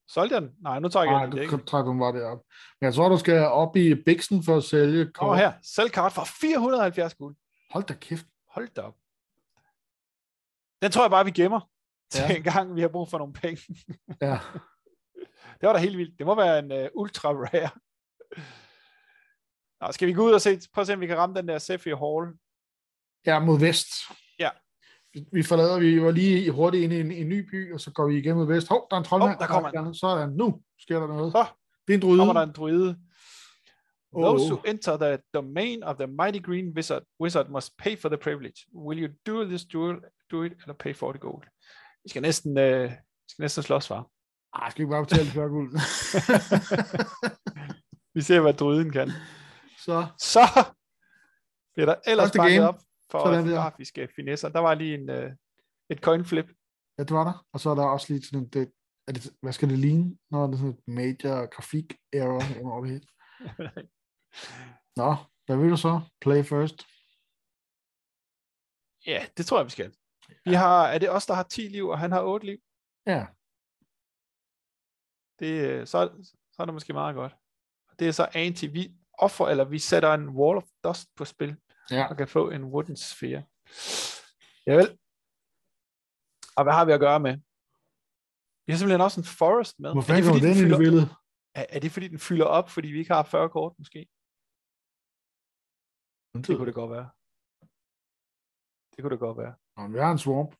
solgte 0.08 0.34
jeg 0.34 0.42
den? 0.42 0.50
Nej, 0.62 0.78
nu 0.80 0.88
Nej, 0.88 1.02
jeg 1.02 1.32
den 1.32 1.38
ikke. 1.42 1.56
du 1.56 1.64
trækker 1.64 1.90
den 1.90 2.00
bare 2.00 2.12
derop. 2.12 2.42
Men 2.80 2.84
jeg 2.86 2.94
tror, 2.94 3.08
du 3.08 3.18
skal 3.18 3.38
op 3.38 3.76
i 3.76 3.94
Bixen 3.94 4.42
for 4.44 4.56
at 4.56 4.64
sælge 4.64 5.04
kort. 5.04 5.14
Kommer 5.14 5.34
her. 5.36 5.52
Sælg 5.62 5.92
kart 5.92 6.12
for 6.12 6.24
470 6.40 7.14
guld. 7.14 7.36
Hold 7.70 7.84
da 7.84 7.94
kæft. 7.94 8.26
Hold 8.54 8.68
da 8.68 8.80
op. 8.80 8.96
Den 10.82 10.92
tror 10.92 11.02
jeg 11.04 11.10
bare, 11.10 11.24
vi 11.24 11.30
gemmer 11.30 11.60
til 12.10 12.20
Ja. 12.28 12.36
en 12.36 12.42
gang, 12.42 12.76
vi 12.76 12.80
har 12.80 12.88
brug 12.88 13.08
for 13.08 13.18
nogle 13.18 13.32
penge. 13.32 13.62
Ja. 14.20 14.38
Det 15.60 15.66
var 15.66 15.72
da 15.72 15.78
helt 15.78 15.98
vildt. 15.98 16.18
Det 16.18 16.26
må 16.26 16.34
være 16.34 16.58
en 16.58 16.72
uh, 16.72 16.88
ultra 16.94 17.28
rare. 17.32 17.70
Nå, 19.80 19.92
skal 19.92 20.08
vi 20.08 20.12
gå 20.12 20.26
ud 20.26 20.32
og 20.32 20.40
se, 20.40 20.60
prøv 20.74 20.80
at 20.82 20.86
se, 20.86 20.94
om 20.94 21.00
vi 21.00 21.06
kan 21.06 21.16
ramme 21.18 21.36
den 21.36 21.48
der 21.48 21.58
Sapphire 21.58 21.96
Hall. 21.96 22.34
ja, 23.26 23.40
mod 23.44 23.58
vest. 23.60 23.88
Ja. 24.38 24.50
Vi- 25.32 25.42
forlader, 25.42 25.78
vi 25.80 26.02
var 26.02 26.10
lige 26.10 26.50
hurtigt 26.50 26.84
inde 26.84 26.96
i 26.96 27.00
en, 27.00 27.12
en 27.12 27.28
ny 27.28 27.50
by, 27.50 27.72
og 27.74 27.80
så 27.80 27.90
går 27.92 28.06
vi 28.06 28.18
igennem 28.18 28.36
mod 28.36 28.46
vest. 28.54 28.68
Hov, 28.68 28.86
der 28.90 28.96
er 28.96 29.00
en 29.00 29.04
troldmand. 29.04 29.30
Hov, 29.32 29.40
der 29.40 29.46
kommer 29.46 29.86
en. 29.88 29.94
Sådan, 29.94 30.30
nu 30.30 30.62
sker 30.78 31.00
der 31.00 31.06
noget. 31.06 31.32
Så 31.32 31.46
Det 31.86 31.92
er 31.92 31.96
en 31.98 32.02
druide. 32.02 32.18
kommer 32.18 32.32
der 32.32 32.42
en 32.42 32.52
druide. 32.52 32.98
Those 34.14 34.44
Åh. 34.44 34.50
who 34.50 34.60
enter 34.66 34.96
the 34.96 35.18
domain 35.34 35.82
of 35.82 35.96
the 35.96 36.06
mighty 36.06 36.38
green 36.38 36.72
wizard, 36.76 37.02
wizard 37.20 37.48
must 37.50 37.76
pay 37.78 37.96
for 37.96 38.08
the 38.08 38.18
privilege. 38.18 38.66
Will 38.74 38.98
you 39.04 39.08
do 39.26 39.44
this 39.44 39.64
duel, 39.64 39.96
do 40.30 40.42
it, 40.42 40.52
eller 40.52 40.74
pay 40.74 40.94
for 40.94 41.12
the 41.12 41.18
gold? 41.18 41.44
Vi 42.04 42.08
skal 42.08 42.22
næsten, 42.22 42.58
øh, 42.58 42.90
vi 42.90 43.28
skal 43.28 43.42
næsten 43.42 43.62
slås, 43.62 43.88
far. 43.88 44.06
Ah, 44.52 44.70
skal 44.70 44.84
vi 44.86 44.90
bare 44.90 45.04
betale 45.04 45.30
for 45.30 45.48
guld? 45.48 45.70
Vi 48.14 48.20
ser, 48.20 48.40
hvad 48.40 48.54
druiden 48.54 48.90
kan. 48.92 49.08
så, 49.84 50.06
Så 50.18 50.40
bliver 51.74 51.86
der 51.86 51.94
ellers 52.06 52.24
Første 52.26 52.38
bakket 52.38 52.56
game. 52.56 52.68
op 52.68 52.78
for 53.10 53.24
Sådan 53.24 53.46
der. 53.48 53.54
grafiske 53.56 54.08
finesser. 54.16 54.48
Der 54.48 54.58
var 54.60 54.74
lige 54.74 54.94
en, 54.94 55.10
øh, 55.10 55.30
et 55.90 55.98
coin 55.98 56.24
flip. 56.24 56.48
ja, 56.98 57.02
det 57.02 57.10
var 57.12 57.24
der. 57.24 57.46
Og 57.52 57.60
så 57.60 57.70
er 57.70 57.74
der 57.74 57.84
også 57.84 58.12
lige 58.12 58.22
sådan 58.26 58.48
det, 58.48 58.72
er 59.08 59.12
det, 59.12 59.32
hvad 59.42 59.52
skal 59.52 59.68
det 59.70 59.78
ligne, 59.78 60.16
når 60.30 60.46
det 60.46 60.54
er 60.54 60.58
sådan 60.58 60.70
et 60.72 60.80
major 60.86 61.46
grafik 61.46 61.94
error 62.12 62.42
over 62.64 62.80
det 62.84 62.90
hele? 62.92 63.06
Nå, 64.96 65.16
hvad 65.46 65.56
vil 65.56 65.70
du 65.70 65.76
så? 65.76 66.00
Play 66.20 66.44
first. 66.44 66.86
ja, 69.06 69.26
det 69.36 69.46
tror 69.46 69.58
jeg, 69.58 69.66
vi 69.66 69.70
skal. 69.70 69.94
Vi 70.44 70.54
har, 70.54 70.86
er 70.86 70.98
det 70.98 71.10
os, 71.10 71.26
der 71.26 71.34
har 71.34 71.42
10 71.42 71.60
liv, 71.60 71.88
og 71.88 71.98
han 71.98 72.12
har 72.12 72.22
8 72.22 72.46
liv? 72.46 72.58
Ja, 73.06 73.26
Det, 75.38 75.70
øh, 75.70 75.86
så, 75.86 76.10
så 76.52 76.62
er 76.62 76.64
det 76.64 76.74
måske 76.74 76.92
meget 76.92 77.14
godt. 77.14 77.36
Det 77.98 78.08
er 78.08 78.12
så 78.12 78.28
anti, 78.34 78.66
vi 78.66 78.94
offer, 79.18 79.48
eller 79.48 79.64
vi 79.64 79.78
sætter 79.78 80.14
en 80.14 80.28
wall 80.28 80.56
of 80.56 80.64
dust 80.84 81.08
på 81.16 81.24
spil, 81.24 81.56
ja. 81.90 82.06
og 82.10 82.16
kan 82.16 82.28
få 82.28 82.50
en 82.50 82.64
wooden 82.64 82.96
sphere. 82.96 83.44
Javel. 84.66 84.98
Og 86.56 86.62
hvad 86.64 86.72
har 86.72 86.84
vi 86.84 86.92
at 86.92 87.00
gøre 87.00 87.20
med? 87.20 87.36
Vi 88.66 88.72
har 88.72 88.78
simpelthen 88.78 89.00
også 89.00 89.20
en 89.20 89.24
forest 89.24 89.80
med. 89.80 89.90
Hvor 89.92 90.02
Er 90.02 90.16
det, 90.16 90.24
fordi, 90.24 90.40
den 90.40 90.56
den 90.56 90.76
fylder, 90.76 91.06
er, 91.54 91.66
er 91.68 91.80
det 91.80 91.90
fordi, 91.92 92.08
den 92.08 92.18
fylder 92.18 92.44
op, 92.44 92.70
fordi 92.70 92.88
vi 92.88 92.98
ikke 92.98 93.12
har 93.14 93.22
40 93.22 93.48
kort, 93.48 93.72
måske? 93.78 94.08
Det 96.34 96.56
kunne 96.56 96.66
det 96.66 96.74
godt 96.74 96.90
være. 96.90 97.10
Det 98.96 99.02
kunne 99.02 99.10
det 99.10 99.18
godt 99.18 99.38
være. 99.38 99.54
Nå, 99.76 99.88
vi 99.88 99.98
har 99.98 100.12
en 100.12 100.18
swamp. 100.18 100.56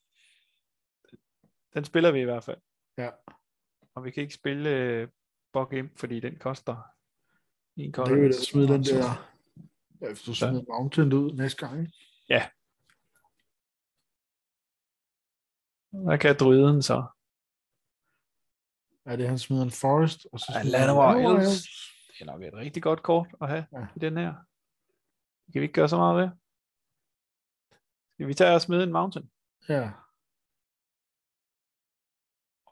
Den 1.75 1.85
spiller 1.85 2.13
vi 2.13 2.21
i 2.21 2.25
hvert 2.25 2.45
fald. 2.45 2.61
Ja. 2.99 3.11
Og 3.95 4.05
vi 4.05 4.11
kan 4.11 4.23
ikke 4.23 4.35
spille 4.35 5.03
uh, 5.03 5.09
Bog 5.53 5.73
Imp, 5.73 5.99
fordi 5.99 6.21
den 6.21 6.39
koster 6.39 6.77
en 7.77 7.85
Det 7.87 7.95
kolde. 7.95 8.15
vil 8.21 8.33
da 8.33 8.37
smide 8.51 8.69
den 8.69 8.83
der, 8.83 9.07
ja, 10.01 10.07
hvis 10.09 10.23
du 10.23 10.35
smider 10.35 10.63
Mountain 10.69 11.13
ud 11.13 11.33
næste 11.33 11.67
gang. 11.67 11.81
ikke? 11.81 11.93
Hvad 16.05 16.19
kan 16.19 16.37
druiden 16.41 16.83
så? 16.83 17.07
Er 19.05 19.17
det, 19.17 19.29
han 19.29 19.39
smider 19.39 19.63
en 19.63 19.71
forest, 19.71 20.27
og 20.33 20.41
så 20.41 20.53
Ja, 20.55 20.61
Elves. 20.61 21.31
Elves. 21.31 21.63
Det 22.13 22.21
er 22.21 22.25
nok 22.25 22.43
et 22.43 22.55
rigtig 22.55 22.83
godt 22.83 23.03
kort 23.03 23.29
at 23.41 23.49
have 23.49 23.67
Ja. 23.73 23.79
ja. 23.81 23.87
i 23.97 23.99
den 23.99 24.17
her. 24.17 24.35
Kan 25.53 25.61
vi 25.61 25.67
ikke 25.67 25.79
gøre 25.81 25.89
så 25.89 25.97
meget 25.97 26.17
ved. 26.21 26.29
Skal 28.15 28.27
vi 28.29 28.35
tage 28.35 28.55
og 28.55 28.61
smide 28.67 28.83
en 28.83 28.93
mountain? 28.99 29.27
Ja. 29.69 29.85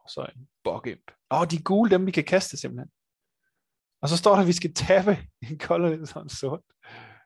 Og 0.00 0.06
så 0.14 0.20
en 0.34 0.48
Bog 0.64 0.86
Imp. 0.86 1.06
Åh, 1.30 1.40
oh, 1.40 1.46
de 1.52 1.62
gule, 1.68 1.90
dem 1.90 2.06
vi 2.06 2.10
kan 2.18 2.24
kaste 2.34 2.56
simpelthen. 2.56 2.90
Og 4.02 4.08
så 4.08 4.16
står 4.22 4.32
der, 4.34 4.42
at 4.42 4.46
vi 4.52 4.58
skal 4.60 4.74
tabe 4.74 5.12
en 5.50 5.58
kolde 5.68 6.06
sådan 6.06 6.28
sort. 6.40 6.62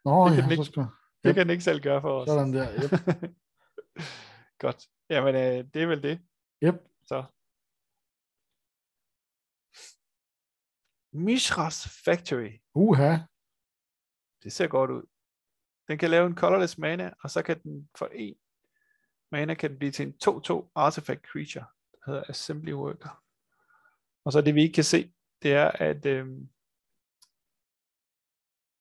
Nå, 0.05 0.15
Det 0.29 0.35
kan 0.37 0.45
ja, 0.45 0.51
ikke- 0.51 0.65
skal 0.73 0.83
Det 1.23 1.29
Yep. 1.31 1.35
kan 1.35 1.43
den 1.47 1.51
ikke 1.55 1.65
selv 1.71 1.81
gøre 1.89 2.01
for 2.01 2.13
os. 2.21 2.29
sådan 2.29 2.53
der. 2.59 2.67
Yep. 2.83 2.93
Godt. 4.65 4.81
Jamen, 5.11 5.35
øh, 5.35 5.59
det 5.73 5.83
er 5.83 5.87
vel 5.93 6.03
det. 6.09 6.17
Yep. 6.67 6.77
Så. 7.11 7.19
Mishras 11.27 11.79
Factory. 12.05 12.53
Uha. 12.75 13.13
Det 14.43 14.53
ser 14.53 14.69
godt 14.69 14.91
ud. 14.91 15.05
Den 15.89 15.99
kan 15.99 16.11
lave 16.11 16.27
en 16.27 16.37
colorless 16.37 16.79
mana, 16.79 17.13
og 17.23 17.31
så 17.31 17.43
kan 17.43 17.63
den 17.63 17.89
for 17.99 18.07
en 18.07 18.37
mana 19.33 19.55
kan 19.55 19.71
den 19.71 19.79
blive 19.79 19.93
til 19.93 20.07
en 20.07 20.15
2-2 20.25 20.73
artifact 20.75 21.27
creature, 21.27 21.65
der 21.93 21.99
hedder 22.07 22.25
Assembly 22.29 22.73
Worker. 22.73 23.23
Og 24.25 24.33
så 24.33 24.41
det 24.41 24.55
vi 24.55 24.63
ikke 24.63 24.75
kan 24.75 24.85
se, 24.85 25.13
det 25.43 25.53
er, 25.53 25.71
at, 25.71 26.07
øh, 26.07 26.27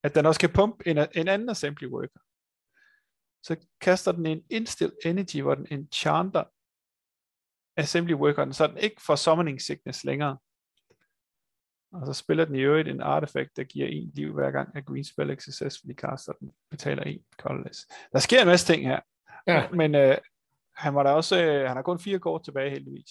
at 0.02 0.14
den 0.14 0.26
også 0.26 0.40
kan 0.40 0.52
pumpe 0.52 0.88
en, 0.88 0.98
en 0.98 1.28
anden 1.28 1.48
Assembly 1.48 1.86
Worker. 1.86 2.20
Så 3.42 3.66
kaster 3.80 4.12
den 4.12 4.26
en 4.26 4.44
Instill 4.50 4.92
Energy, 5.04 5.42
hvor 5.42 5.54
den 5.54 5.66
enchanter 5.70 6.44
Assembly 7.76 8.14
Workeren, 8.14 8.52
så 8.52 8.66
den 8.66 8.78
ikke 8.78 9.02
får 9.06 9.16
Summoning 9.16 9.62
Sickness 9.62 10.04
længere. 10.04 10.38
Og 11.94 12.06
så 12.06 12.12
spiller 12.12 12.44
den 12.44 12.54
i 12.54 12.60
øvrigt 12.60 12.88
en 12.88 13.00
artifact, 13.00 13.56
der 13.56 13.64
giver 13.64 13.86
en 13.86 14.10
liv 14.14 14.32
hver 14.34 14.50
gang, 14.50 14.76
at 14.76 14.84
Green 14.86 15.04
Spell 15.04 15.30
ikke 15.30 15.42
successfully 15.44 15.94
caster 15.94 16.32
den, 16.32 16.52
betaler 16.70 17.02
en 17.02 17.24
colorless. 17.36 17.86
Der 18.12 18.18
sker 18.18 18.40
en 18.40 18.46
masse 18.46 18.72
ting 18.72 18.86
her. 18.86 19.00
Ja. 19.46 19.70
Men 19.70 19.94
øh, 19.94 20.18
han 20.76 20.94
var 20.94 21.02
der 21.02 21.10
også, 21.10 21.44
øh, 21.44 21.66
han 21.68 21.76
har 21.76 21.82
kun 21.82 21.98
fire 22.00 22.18
kort 22.18 22.44
tilbage 22.44 22.70
heldigvis. 22.70 23.10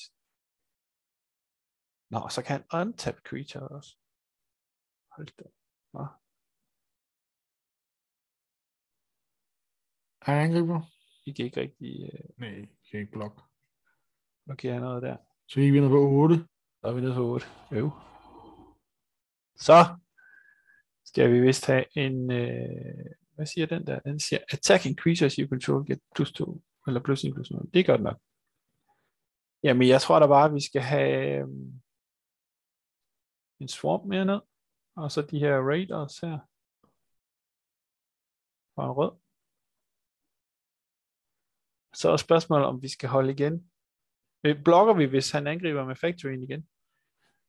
Nå, 2.10 2.30
så 2.30 2.42
kan 2.44 2.54
han 2.72 2.88
untap 2.88 3.16
creature 3.16 3.68
også. 3.68 3.98
Hold 5.12 5.28
da. 5.40 5.44
Nå. 5.94 6.06
Han 10.22 10.44
angriber. 10.46 10.82
I 11.26 11.32
kan 11.32 11.46
ikke 11.46 11.62
rigtig 11.62 12.10
øh, 12.14 12.30
Nej, 12.38 12.68
kan 12.92 13.00
ikke 13.00 13.12
blokke. 13.12 13.42
blokere 14.46 14.80
noget 14.80 15.04
der. 15.04 15.18
Så 15.48 15.60
vi 15.60 15.80
ned 15.80 15.90
på 15.90 16.10
8. 16.10 16.36
Så 16.82 16.88
er 16.88 16.94
vi 16.94 17.02
nede 17.02 17.16
på 17.16 17.22
8. 17.22 17.46
Øv. 17.72 17.92
Så 19.56 19.98
skal 21.06 21.32
vi 21.32 21.40
vist 21.40 21.66
have 21.66 21.86
en, 21.98 22.32
øh, 22.32 23.06
hvad 23.36 23.46
siger 23.46 23.68
den 23.68 23.88
der? 23.88 24.00
Den 24.00 24.20
siger, 24.20 24.40
attack 24.54 24.86
increases 24.86 25.36
you 25.36 25.48
control 25.48 25.86
get 25.86 26.00
plus 26.16 26.32
2, 26.32 26.62
eller 26.88 27.00
plus 27.04 27.24
1 27.24 27.34
plus 27.34 27.52
0. 27.52 27.70
Det 27.74 27.80
er 27.80 27.84
godt 27.84 28.02
nok. 28.02 28.20
Jamen, 29.64 29.88
jeg 29.88 30.02
tror 30.02 30.20
da 30.20 30.28
bare, 30.28 30.46
at 30.46 30.54
vi 30.54 30.66
skal 30.66 30.82
have 30.82 31.40
øh, 31.40 31.48
en 33.60 33.68
swamp 33.68 34.06
mere 34.06 34.26
ned, 34.26 34.42
og 34.96 35.12
så 35.12 35.22
de 35.22 35.40
her 35.40 35.58
raiders 35.58 36.20
her. 36.20 36.40
Og 38.76 38.86
en 38.86 38.92
rød. 38.92 39.12
Så 41.94 42.10
er 42.10 42.18
spørgsmålet, 42.18 42.66
om 42.68 42.82
vi 42.82 42.90
skal 42.90 43.10
holde 43.10 43.32
igen. 43.32 43.72
Øh, 44.44 44.64
blokker 44.64 44.94
vi, 44.94 45.06
hvis 45.06 45.32
han 45.32 45.48
angriber 45.48 45.86
med 45.86 45.96
factoryen 45.96 46.44
igen? 46.44 46.68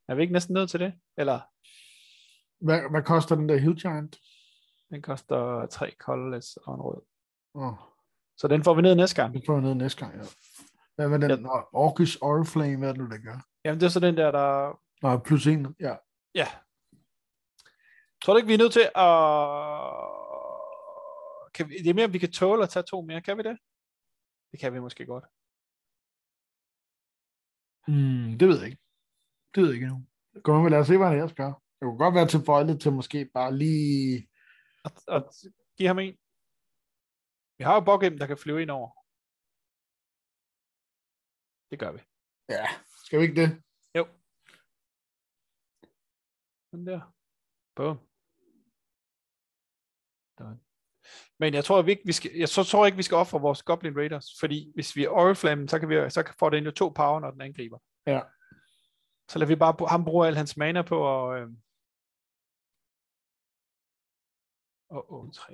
Er 0.07 0.15
vi 0.15 0.21
ikke 0.21 0.33
næsten 0.33 0.53
nødt 0.53 0.69
til 0.69 0.79
det? 0.79 0.93
Eller 1.17 1.54
hvad, 2.65 2.89
hvad 2.89 3.03
koster 3.03 3.35
den 3.35 3.49
der 3.49 3.57
Hill 3.57 3.75
Giant? 3.81 4.19
den 4.89 5.01
koster 5.01 5.65
tre 5.65 5.95
colorless 5.99 6.57
og 6.57 6.75
en 6.75 6.81
rød. 6.81 7.01
Åh, 7.53 7.73
Så 8.37 8.47
den 8.47 8.63
får 8.63 8.73
vi 8.73 8.81
ned 8.81 8.95
næste 8.95 9.21
gang. 9.21 9.33
det 9.33 9.43
får 9.45 9.53
jeg 9.53 9.61
ned 9.61 9.75
næste 9.75 10.05
gang, 10.05 10.17
ja. 10.17 10.23
Hvad 10.95 11.09
med 11.09 11.19
den 11.29 11.41
ja. 11.45 11.61
Orkish 11.73 12.17
Oriflame, 12.21 12.77
hvad 12.77 12.89
er 12.89 12.93
det 12.93 13.01
nu, 13.01 13.07
der 13.09 13.17
gør? 13.17 13.37
Jamen 13.65 13.79
det 13.79 13.85
er 13.85 13.89
så 13.89 13.99
den 13.99 14.17
der, 14.17 14.31
der... 14.31 14.79
Nå, 15.01 15.17
plus 15.17 15.47
en, 15.47 15.75
ja. 15.79 15.95
Ja. 16.35 16.47
Tror 18.21 18.33
du 18.33 18.37
ikke, 18.37 18.47
vi 18.47 18.53
er 18.53 18.57
nødt 18.57 18.73
til 18.73 18.87
at... 18.95 19.11
Kan 21.53 21.69
vi... 21.69 21.77
Det 21.83 21.89
er 21.89 21.93
mere, 21.93 22.05
om 22.05 22.13
vi 22.13 22.19
kan 22.19 22.31
tåle 22.31 22.63
at 22.63 22.69
tage 22.69 22.83
to 22.83 23.01
mere. 23.01 23.21
Kan 23.21 23.37
vi 23.37 23.43
det? 23.43 23.57
Det 24.51 24.59
kan 24.59 24.73
vi 24.73 24.79
måske 24.79 25.05
godt. 25.05 25.23
Mm, 27.87 28.37
det 28.39 28.47
ved 28.47 28.57
jeg 28.57 28.65
ikke. 28.65 28.81
Det 29.55 29.61
ved 29.63 29.69
jeg 29.69 29.75
ikke 29.75 29.85
endnu. 29.85 30.01
Kom 30.43 30.65
lad 30.65 30.79
os 30.79 30.87
se, 30.87 30.97
hvad 30.97 31.07
han 31.07 31.15
ellers 31.15 31.33
Det 31.75 31.83
kunne 31.85 31.97
godt 31.97 32.15
være 32.15 32.27
tilføjeligt 32.27 32.81
til 32.81 32.91
måske 32.91 33.29
bare 33.33 33.57
lige... 33.57 34.29
Og, 34.85 34.91
og 35.07 35.33
give 35.77 35.87
ham 35.87 35.99
en. 35.99 36.17
Vi 37.57 37.63
har 37.63 37.73
jo 37.75 37.81
Bogem, 37.81 38.17
der 38.17 38.27
kan 38.27 38.37
flyve 38.37 38.61
ind 38.61 38.71
over. 38.71 38.89
Det 41.71 41.79
gør 41.79 41.91
vi. 41.91 42.01
Ja, 42.49 42.65
skal 43.05 43.19
vi 43.19 43.23
ikke 43.23 43.41
det? 43.41 43.49
Jo. 43.97 44.03
Den 46.71 46.87
der. 46.87 47.01
Done. 47.77 47.99
Men 51.39 51.53
jeg 51.53 51.65
tror, 51.65 51.79
at 51.79 51.85
vi, 51.85 51.91
ikke, 51.91 52.05
vi 52.05 52.11
skal, 52.11 52.31
jeg 52.35 52.49
så 52.49 52.63
tror 52.63 52.85
ikke, 52.85 52.95
vi 52.95 53.03
skal 53.03 53.15
ofre 53.15 53.41
vores 53.41 53.63
Goblin 53.63 53.97
Raiders, 53.97 54.27
fordi 54.39 54.71
hvis 54.75 54.95
vi 54.95 55.03
er 55.03 55.09
Oriflame, 55.09 55.69
så, 55.69 55.79
kan 55.79 55.89
vi, 55.89 56.09
så 56.09 56.33
får 56.39 56.49
den 56.49 56.63
jo 56.63 56.71
to 56.71 56.89
power, 56.89 57.19
når 57.19 57.31
den 57.31 57.41
angriber. 57.41 57.79
Ja. 58.07 58.21
Så 59.29 59.39
lader 59.39 59.47
vi 59.47 59.55
bare 59.55 59.89
ham 59.89 60.05
bruge 60.05 60.27
al 60.27 60.35
hans 60.35 60.57
mana 60.57 60.81
på 60.81 61.29
at... 61.31 61.41
Øh... 61.41 61.47
Og 64.89 65.13
oh, 65.13 65.31
3. 65.31 65.53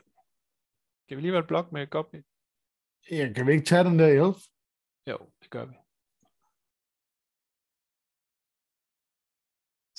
Kan 1.08 1.18
vi 1.18 1.20
alligevel 1.20 1.48
blokke 1.48 1.74
med 1.74 1.88
Goblin? 1.90 2.24
ja. 3.12 3.34
Kan 3.36 3.48
vi 3.48 3.52
ikke 3.52 3.66
tage 3.66 3.84
den 3.84 4.00
der 4.00 4.08
elf? 4.08 4.42
Jo, 5.08 5.18
det 5.42 5.50
gør 5.50 5.66
vi. 5.66 5.76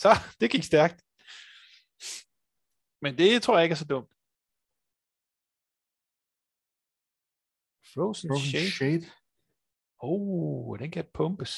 Så, 0.03 0.11
det 0.41 0.51
gik 0.51 0.65
stærkt. 0.65 0.99
Men 3.05 3.13
det 3.19 3.43
tror 3.43 3.57
jeg 3.57 3.65
ikke 3.65 3.77
er 3.79 3.85
så 3.85 3.91
dumt. 3.95 4.13
Frozen, 7.93 8.29
Frozen 8.31 8.51
Shade. 8.51 8.71
Shade. 8.79 9.07
Oh, 9.99 10.79
den 10.79 10.91
kan 10.91 11.05
pumpes. 11.15 11.53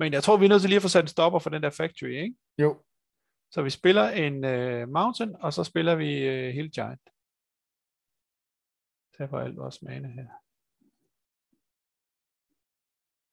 Men 0.00 0.12
jeg 0.12 0.22
tror, 0.22 0.36
vi 0.36 0.44
er 0.44 0.48
nødt 0.48 0.62
til 0.62 0.70
lige 0.70 0.80
at 0.82 0.86
få 0.86 0.88
sat 0.88 1.04
en 1.04 1.14
stopper 1.16 1.38
for 1.38 1.50
den 1.50 1.62
der 1.62 1.70
factory, 1.70 2.14
ikke? 2.24 2.36
Jo. 2.58 2.84
Så 3.50 3.62
vi 3.62 3.70
spiller 3.70 4.08
en 4.08 4.44
øh, 4.44 4.88
mountain, 4.88 5.36
og 5.36 5.52
så 5.52 5.64
spiller 5.64 5.94
vi 5.94 6.28
øh, 6.28 6.54
hele 6.54 6.68
Giant. 6.68 7.10
Tager 9.16 9.38
alt 9.38 9.56
vores 9.56 9.82
mane 9.82 10.08
her. 10.08 10.28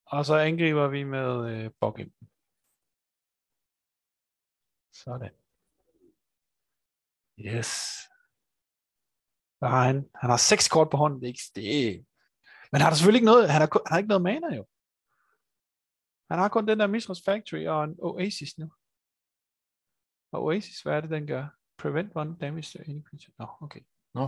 Og 0.05 0.25
så 0.25 0.35
angriber 0.35 0.87
vi 0.87 1.03
med 1.03 1.31
øh, 1.51 1.71
Bogem. 1.79 2.13
Sådan. 4.93 5.33
Yes. 7.39 7.71
Hvad 9.59 9.69
har 9.69 9.83
han? 9.85 10.09
Han 10.15 10.29
har 10.29 10.37
seks 10.37 10.67
kort 10.69 10.89
på 10.91 10.97
hånden. 10.97 11.19
Det 11.21 11.25
er 11.27 11.33
ikke 11.33 11.51
det. 11.55 12.05
Men 12.71 12.81
han 12.81 12.87
har 12.87 12.95
selvfølgelig 12.95 13.19
ikke 13.19 13.31
noget. 13.33 13.49
Han 13.49 13.61
har, 13.61 13.69
han 13.85 13.91
har 13.91 13.97
ikke 13.97 14.13
noget 14.13 14.27
mana 14.29 14.55
jo. 14.55 14.67
Han 16.29 16.39
har 16.39 16.49
kun 16.49 16.67
den 16.67 16.79
der 16.79 16.87
Mistress 16.87 17.21
Factory 17.25 17.65
og 17.65 17.83
en 17.83 17.95
Oasis 17.99 18.57
nu. 18.57 18.71
Og 20.35 20.43
Oasis, 20.43 20.81
hvad 20.81 20.93
er 20.97 21.01
det, 21.01 21.09
den 21.09 21.27
gør? 21.27 21.45
Prevent 21.77 22.11
one 22.15 22.37
damage 22.41 22.67
to 22.73 22.79
any 22.89 23.01
creature. 23.07 23.33
Nå, 23.39 23.45
okay. 23.65 23.81
Nå. 24.17 24.25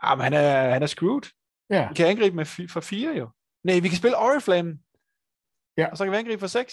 Ah, 0.00 0.18
men 0.18 0.24
han 0.24 0.32
er, 0.32 0.70
han 0.72 0.82
er 0.82 0.86
screwed. 0.86 1.24
Ja. 1.70 1.88
Vi 1.88 1.94
kan 1.94 2.06
angribe 2.06 2.36
med 2.36 2.46
fi- 2.46 2.68
for 2.74 2.80
fire 2.80 3.12
jo. 3.20 3.26
Nej, 3.66 3.80
vi 3.82 3.88
kan 3.88 3.98
spille 4.02 4.16
Oriflame. 4.26 4.70
Ja. 5.80 5.86
Og 5.90 5.96
så 5.96 6.04
kan 6.04 6.12
vi 6.12 6.16
angribe 6.16 6.40
for 6.40 6.46
seks. 6.58 6.72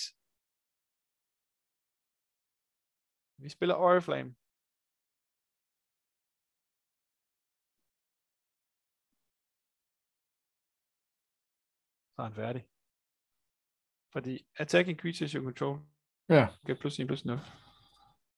Vi 3.43 3.49
spiller 3.49 3.75
Oriflame. 3.75 4.29
Så 12.15 12.21
er 12.21 12.25
han 12.25 12.35
færdig. 12.35 12.63
Fordi 14.13 14.47
attacking 14.57 14.99
creatures 15.01 15.31
you 15.31 15.43
control 15.43 15.79
Ja. 16.29 16.47
kan 16.65 16.77
plus 16.77 16.99
1 16.99 17.07
plus 17.07 17.25
0. 17.25 17.37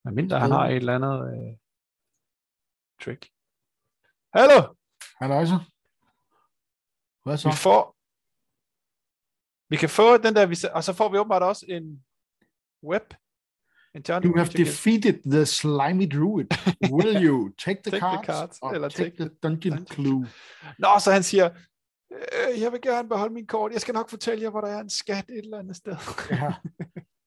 Men 0.07 0.15
mindre 0.15 0.39
han 0.39 0.51
har 0.51 0.65
et 0.67 0.75
eller 0.75 0.95
andet 0.95 1.15
øh, 1.33 1.57
trick. 3.01 3.29
Hallo! 4.33 4.75
Halløj 5.21 5.45
så. 5.45 5.59
Hvad 7.23 7.37
så? 7.37 7.49
Vi 7.49 7.55
får 7.55 7.97
vi 9.69 9.75
kan 9.77 9.89
få 9.89 10.17
den 10.17 10.35
der, 10.35 10.69
og 10.73 10.83
så 10.83 10.93
får 10.93 11.09
vi 11.09 11.17
åbenbart 11.17 11.43
også 11.43 11.65
en 11.69 12.05
web. 12.83 13.13
En 13.95 14.03
You 14.25 14.37
have 14.37 14.47
defeated 14.47 15.31
the 15.31 15.45
slimy 15.45 16.07
druid. 16.17 16.47
Will 16.93 17.25
you 17.27 17.51
take 17.57 17.81
the 17.83 17.91
Take 17.91 18.05
the 18.05 18.23
cards, 18.25 18.25
cards, 18.25 18.59
or 18.61 18.71
eller 18.71 18.89
take, 18.89 19.03
take 19.03 19.17
the 19.17 19.29
dungeon, 19.43 19.77
dungeon 19.77 19.87
clue? 19.87 20.27
Nå, 20.79 20.87
så 20.99 21.11
han 21.11 21.23
siger, 21.23 21.49
øh, 22.11 22.61
jeg 22.61 22.71
vil 22.71 22.81
gerne 22.81 23.09
beholde 23.09 23.33
min 23.33 23.47
kort. 23.47 23.71
Jeg 23.71 23.81
skal 23.81 23.93
nok 23.93 24.09
fortælle 24.09 24.43
jer, 24.43 24.49
hvor 24.49 24.61
der 24.61 24.67
er 24.67 24.79
en 24.79 24.89
skat 24.89 25.25
et 25.29 25.37
eller 25.37 25.59
andet 25.59 25.75
sted. 25.75 25.95
Ja. 26.31 26.53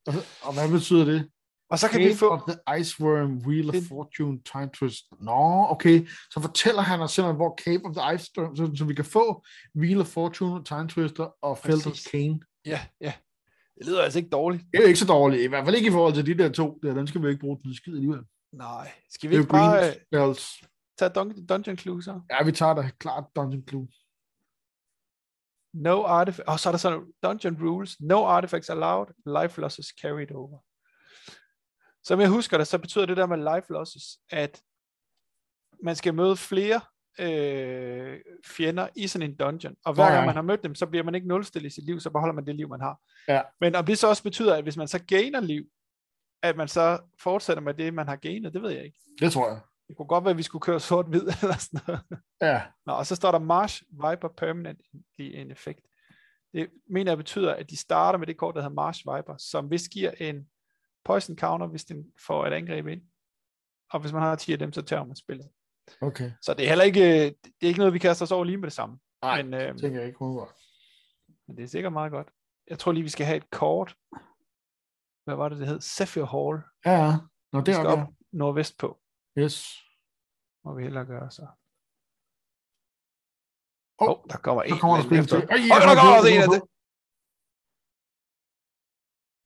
Og, 0.07 0.14
og 0.43 0.53
hvad 0.55 0.71
betyder 0.71 1.05
det? 1.05 1.31
Og 1.70 1.78
så 1.78 1.88
kan 1.88 2.00
vi 2.00 2.04
Cave 2.04 2.16
få... 2.16 2.28
of 2.28 2.40
the 2.48 2.80
Iceworm, 2.80 3.37
Wheel 3.46 3.68
of 3.68 3.74
Fortune, 3.88 4.42
Time 4.42 4.70
Twist. 4.74 5.04
Nå, 5.20 5.66
okay. 5.70 6.06
Så 6.30 6.40
fortæller 6.40 6.83
han 6.83 7.00
os 7.00 7.12
simpelthen, 7.12 7.37
hvor 7.37 7.59
Cave 7.64 7.85
of 7.85 7.96
the 7.96 8.14
Iceworm, 8.14 8.56
så, 8.56 8.70
så 8.76 8.85
vi 8.85 8.94
kan 8.94 9.04
få 9.04 9.44
Wheel 9.76 10.00
of 10.00 10.06
Fortune, 10.06 10.64
Time 10.64 10.88
Twister 10.88 11.28
og 11.42 11.59
Felder's. 11.59 12.11
Cane. 12.11 12.40
Ja, 12.66 12.80
ja. 13.00 13.12
Det 13.78 13.87
lyder 13.87 14.02
altså 14.02 14.18
ikke 14.18 14.30
dårligt. 14.30 14.62
Det 14.72 14.78
er 14.78 14.83
jo 14.83 14.87
ikke 14.87 14.98
så 14.98 15.06
dårligt. 15.06 15.42
I 15.42 15.46
hvert 15.46 15.64
fald 15.64 15.76
ikke 15.76 15.88
i 15.88 15.92
forhold 15.92 16.14
til 16.14 16.26
de 16.26 16.38
der 16.42 16.48
to. 16.52 16.78
Der, 16.83 16.94
dem 16.94 17.06
skal 17.06 17.22
vi 17.22 17.28
ikke 17.28 17.40
bruge 17.40 17.59
til 17.64 17.76
skid 17.76 17.92
alligevel. 17.92 18.20
Nej. 18.52 18.92
Skal 19.11 19.30
vi 19.30 19.35
ikke 19.37 19.48
bare 19.48 19.78
green 19.78 19.88
øh, 19.88 19.94
spells. 20.06 20.62
tage 20.98 21.11
Dun- 21.11 21.46
Dungeon 21.46 21.78
Clue 21.78 22.02
så? 22.02 22.20
Ja, 22.30 22.44
vi 22.44 22.52
tager 22.52 22.74
da 22.74 22.90
klart 22.98 23.24
Dungeon 23.37 23.64
Clue. 23.68 23.88
No 25.74 26.02
artifact. 26.04 26.48
Og 26.48 26.61
så 26.61 26.68
er 26.68 26.72
der 26.72 26.78
sådan 26.78 27.02
Dungeon 27.22 27.56
Rules. 27.62 28.00
No 28.00 28.24
artifacts 28.26 28.70
allowed. 28.70 29.06
Life 29.40 29.61
losses 29.61 29.87
carried 30.02 30.35
over. 30.35 30.59
Som 32.11 32.20
jeg 32.20 32.29
husker 32.29 32.59
det, 32.59 32.66
så 32.66 32.79
betyder 32.79 33.07
det 33.07 33.16
der 33.16 33.27
med 33.27 33.55
life 33.55 33.73
losses, 33.73 34.18
at 34.31 34.62
man 35.83 35.96
skal 35.96 36.14
møde 36.14 36.37
flere 36.37 36.81
øh, 37.20 38.20
fjender 38.46 38.88
i 38.96 39.07
sådan 39.07 39.31
en 39.31 39.37
dungeon. 39.37 39.77
Og 39.85 39.94
hver 39.94 40.11
gang 40.14 40.27
man 40.27 40.35
har 40.35 40.42
mødt 40.42 40.62
dem, 40.62 40.75
så 40.75 40.87
bliver 40.87 41.05
man 41.05 41.14
ikke 41.14 41.29
nulstillet 41.29 41.70
i 41.70 41.75
sit 41.75 41.85
liv, 41.85 42.01
så 42.01 42.11
beholder 42.11 42.35
man 42.35 42.46
det 42.46 42.57
liv, 42.57 42.68
man 42.68 42.81
har. 42.81 43.01
Ja. 43.29 43.42
Men 43.61 43.75
om 43.75 43.85
det 43.85 43.99
så 43.99 44.09
også 44.09 44.23
betyder, 44.23 44.57
at 44.57 44.62
hvis 44.62 44.77
man 44.77 44.88
så 44.88 45.03
gainer 45.05 45.40
liv, 45.40 45.64
at 46.42 46.57
man 46.57 46.68
så 46.68 46.99
fortsætter 47.23 47.62
med 47.62 47.75
det, 47.75 47.94
man 47.94 48.09
har 48.09 48.16
gainet, 48.16 48.55
det 48.55 48.62
ved 48.62 48.70
jeg 48.70 48.85
ikke. 48.85 48.99
Det 49.20 49.33
tror 49.33 49.49
jeg. 49.49 49.61
Det 49.88 49.96
kunne 49.96 50.07
godt 50.07 50.25
være, 50.25 50.31
at 50.31 50.38
vi 50.38 50.42
skulle 50.42 50.62
køre 50.62 50.81
sort-hvid 50.81 51.23
eller 51.42 51.57
sådan 51.59 51.81
noget. 51.87 52.03
Ja, 52.40 52.62
Nå, 52.87 52.92
og 52.92 53.07
så 53.07 53.16
står 53.16 53.33
der 53.33 53.38
Marsh 53.38 53.83
Viper 53.90 54.29
Permanent 54.37 54.81
i 55.18 55.35
en 55.35 55.51
effekt. 55.51 55.81
Det 56.53 56.70
mener 56.88 57.11
jeg 57.11 57.18
betyder, 57.18 57.55
at 57.55 57.70
de 57.70 57.77
starter 57.77 58.18
med 58.18 58.27
det 58.27 58.37
kort, 58.37 58.55
der 58.55 58.61
hedder 58.61 58.75
Marsh 58.75 59.01
Viper, 59.01 59.35
som 59.38 59.66
hvis 59.66 59.88
giver 59.88 60.11
en 60.11 60.46
poison 61.04 61.38
counter, 61.38 61.66
hvis 61.66 61.84
den 61.84 62.12
får 62.26 62.46
et 62.46 62.52
angreb 62.52 62.86
ind. 62.86 63.02
Og 63.92 64.00
hvis 64.00 64.12
man 64.12 64.22
har 64.22 64.36
10 64.36 64.52
af 64.52 64.58
dem, 64.58 64.72
så 64.72 64.82
tør 64.82 65.04
man 65.04 65.16
spillet. 65.16 65.50
okay. 66.00 66.32
Så 66.42 66.54
det 66.54 66.64
er 66.64 66.68
heller 66.68 66.84
ikke, 66.84 67.24
det 67.26 67.62
er 67.62 67.66
ikke 67.66 67.78
noget, 67.78 67.94
vi 67.94 67.98
kaster 67.98 68.24
os 68.24 68.32
over 68.32 68.44
lige 68.44 68.56
med 68.56 68.64
det 68.66 68.72
samme. 68.72 68.98
Nej, 69.22 69.42
men, 69.42 69.54
øh, 69.54 69.72
det 69.72 69.80
tænker 69.80 69.98
jeg 70.00 70.06
ikke 70.08 70.22
umiddelbart. 70.22 70.54
men 71.46 71.56
det 71.56 71.62
er 71.62 71.66
sikkert 71.68 71.92
meget 71.92 72.12
godt. 72.12 72.28
Jeg 72.70 72.78
tror 72.78 72.92
lige, 72.92 73.02
vi 73.02 73.08
skal 73.08 73.26
have 73.26 73.36
et 73.36 73.50
kort. 73.50 73.96
Hvad 75.24 75.34
var 75.36 75.48
det, 75.48 75.58
det 75.58 75.66
hed? 75.68 75.80
Zephyr 75.80 76.24
Hall. 76.24 76.62
Ja, 76.86 77.04
ja. 77.06 77.12
Nå, 77.52 77.58
Vi 77.60 77.64
det 77.64 77.74
skal 77.74 77.86
er 77.86 77.90
op 78.02 78.08
nordvest 78.32 78.78
på, 78.78 79.00
Yes. 79.38 79.76
må 80.64 80.74
vi 80.74 80.82
hellere 80.82 81.04
gøre 81.06 81.30
så. 81.30 81.42
Åh, 84.02 84.08
Åh, 84.08 84.14
oh, 84.18 84.24
der 84.30 84.36
kommer 84.36 84.62
en. 84.62 84.72
Der 84.72 84.78
kommer 84.78 84.96
der 84.96 85.04
spil 85.04 85.26
til. 85.26 85.36
Åh, 85.36 85.42
der 85.86 85.94
kommer 85.98 86.16
også 86.18 86.28
en 86.34 86.42
af 86.46 86.48
det. 86.54 86.62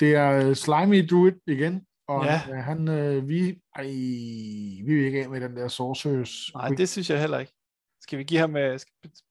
Det 0.05 0.15
er 0.15 0.49
øh, 0.49 0.55
Slimy 0.55 1.09
Druid 1.11 1.41
igen. 1.47 1.87
Og 2.09 2.25
Ja. 2.25 2.41
ja. 2.49 2.61
han, 2.61 2.89
øh, 2.89 3.29
vi, 3.29 3.63
ej, 3.75 3.85
vi 4.87 4.95
vil 4.95 5.05
ikke 5.05 5.23
af 5.23 5.31
med 5.31 5.41
den 5.41 5.57
der 5.57 5.69
Sorcerers. 5.69 6.51
Nej, 6.55 6.69
det 6.69 6.89
synes 6.89 7.11
jeg 7.11 7.21
heller 7.21 7.39
ikke. 7.39 7.53
Skal 8.01 8.19
vi 8.19 8.25
give 8.25 8.41
ham 8.41 8.55
uh, 8.55 8.79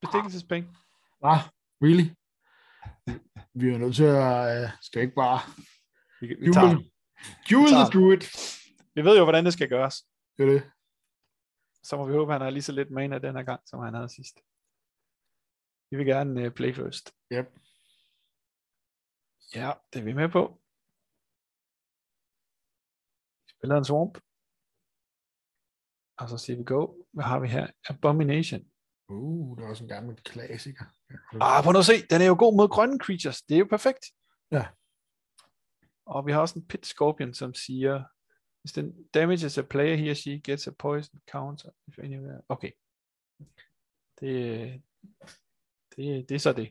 bestikkelsespenge? 0.01 0.67
Ah, 1.23 1.41
really? 1.86 2.07
Vi 3.53 3.65
er 3.69 3.77
nødt 3.77 3.95
til 3.95 4.09
at, 4.27 4.63
øh, 4.63 4.69
skal 4.81 5.01
ikke 5.01 5.15
bare... 5.15 5.39
Vi, 6.21 6.27
vi, 6.27 6.53
tager. 6.53 6.69
Jule, 6.69 6.91
Jule 7.51 7.69
tager. 7.69 7.89
Druid. 7.93 8.23
vi 8.95 9.01
ved 9.07 9.17
jo, 9.17 9.23
hvordan 9.23 9.45
det 9.45 9.53
skal 9.53 9.69
gøres. 9.69 9.95
Det 10.38 10.43
er 10.47 10.51
det. 10.53 10.63
Så 11.83 11.97
må 11.97 12.05
vi 12.05 12.13
håbe, 12.13 12.31
at 12.31 12.36
han 12.36 12.41
har 12.45 12.49
lige 12.49 12.63
så 12.69 12.71
lidt 12.71 12.91
mana 12.91 13.17
den 13.17 13.36
her 13.36 13.43
gang, 13.43 13.62
som 13.65 13.79
han 13.79 13.93
havde 13.93 14.09
sidst. 14.09 14.36
Vi 15.91 15.97
vil 15.97 16.05
gerne 16.05 16.45
uh, 16.45 16.53
play 16.53 16.73
first. 16.73 17.05
Yep. 17.33 17.47
Ja, 19.55 19.71
det 19.93 19.99
er 19.99 20.03
vi 20.03 20.13
med 20.13 20.29
på. 20.29 20.62
Spiller 23.63 23.78
en 23.78 23.89
swamp. 23.91 24.15
Og 26.19 26.26
så 26.30 26.38
siger 26.43 26.58
vi 26.58 26.63
go. 26.63 26.82
Hvad 27.15 27.26
har 27.32 27.39
vi 27.39 27.47
her? 27.47 27.67
Abomination. 27.89 28.63
Uh, 29.10 29.58
det 29.58 29.63
er 29.63 29.69
også 29.69 29.84
en 29.84 29.89
gammel 29.95 30.15
klassiker. 30.32 30.86
Ah, 31.41 31.65
nu 31.65 31.80
at 31.80 31.86
se. 31.91 31.97
Den 32.12 32.21
er 32.21 32.30
jo 32.32 32.36
god 32.43 32.54
mod 32.60 32.69
grønne 32.76 32.99
creatures. 33.06 33.41
Det 33.41 33.56
er 33.56 33.60
jo 33.63 33.67
perfekt. 33.76 34.04
Ja. 34.52 34.63
Og 36.06 36.26
vi 36.26 36.32
har 36.32 36.41
også 36.41 36.60
en 36.60 36.67
pit 36.67 36.86
scorpion, 36.86 37.34
som 37.34 37.54
siger, 37.54 37.95
hvis 38.62 38.73
den 38.78 38.88
damages 39.17 39.58
a 39.58 39.65
player, 39.73 39.95
he 39.95 40.12
or 40.12 40.19
she 40.23 40.41
gets 40.47 40.67
a 40.67 40.73
poison 40.84 41.21
counter. 41.34 41.71
If 41.88 41.99
anywhere. 41.99 42.41
Okay. 42.49 42.71
Det, 44.19 44.32
det, 45.95 46.30
det 46.30 46.36
er 46.36 46.43
så 46.47 46.54
det. 46.54 46.69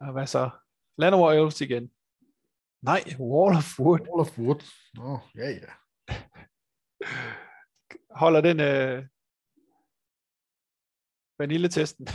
Og 0.00 0.12
hvad 0.12 0.26
så? 0.26 0.63
Land 0.98 1.14
over 1.14 1.32
Elves 1.32 1.60
igen. 1.60 1.90
Nej, 2.82 3.02
Wall 3.18 3.56
of 3.56 3.78
Wood. 3.80 4.00
Wall 4.00 4.20
of 4.20 4.38
Wood. 4.38 4.62
Nå, 4.94 5.18
ja, 5.34 5.50
ja. 5.50 5.72
Holder 8.22 8.40
den 8.40 8.60
øh, 8.60 9.06
vanilletesten. 11.38 12.08
0-3 12.08 12.10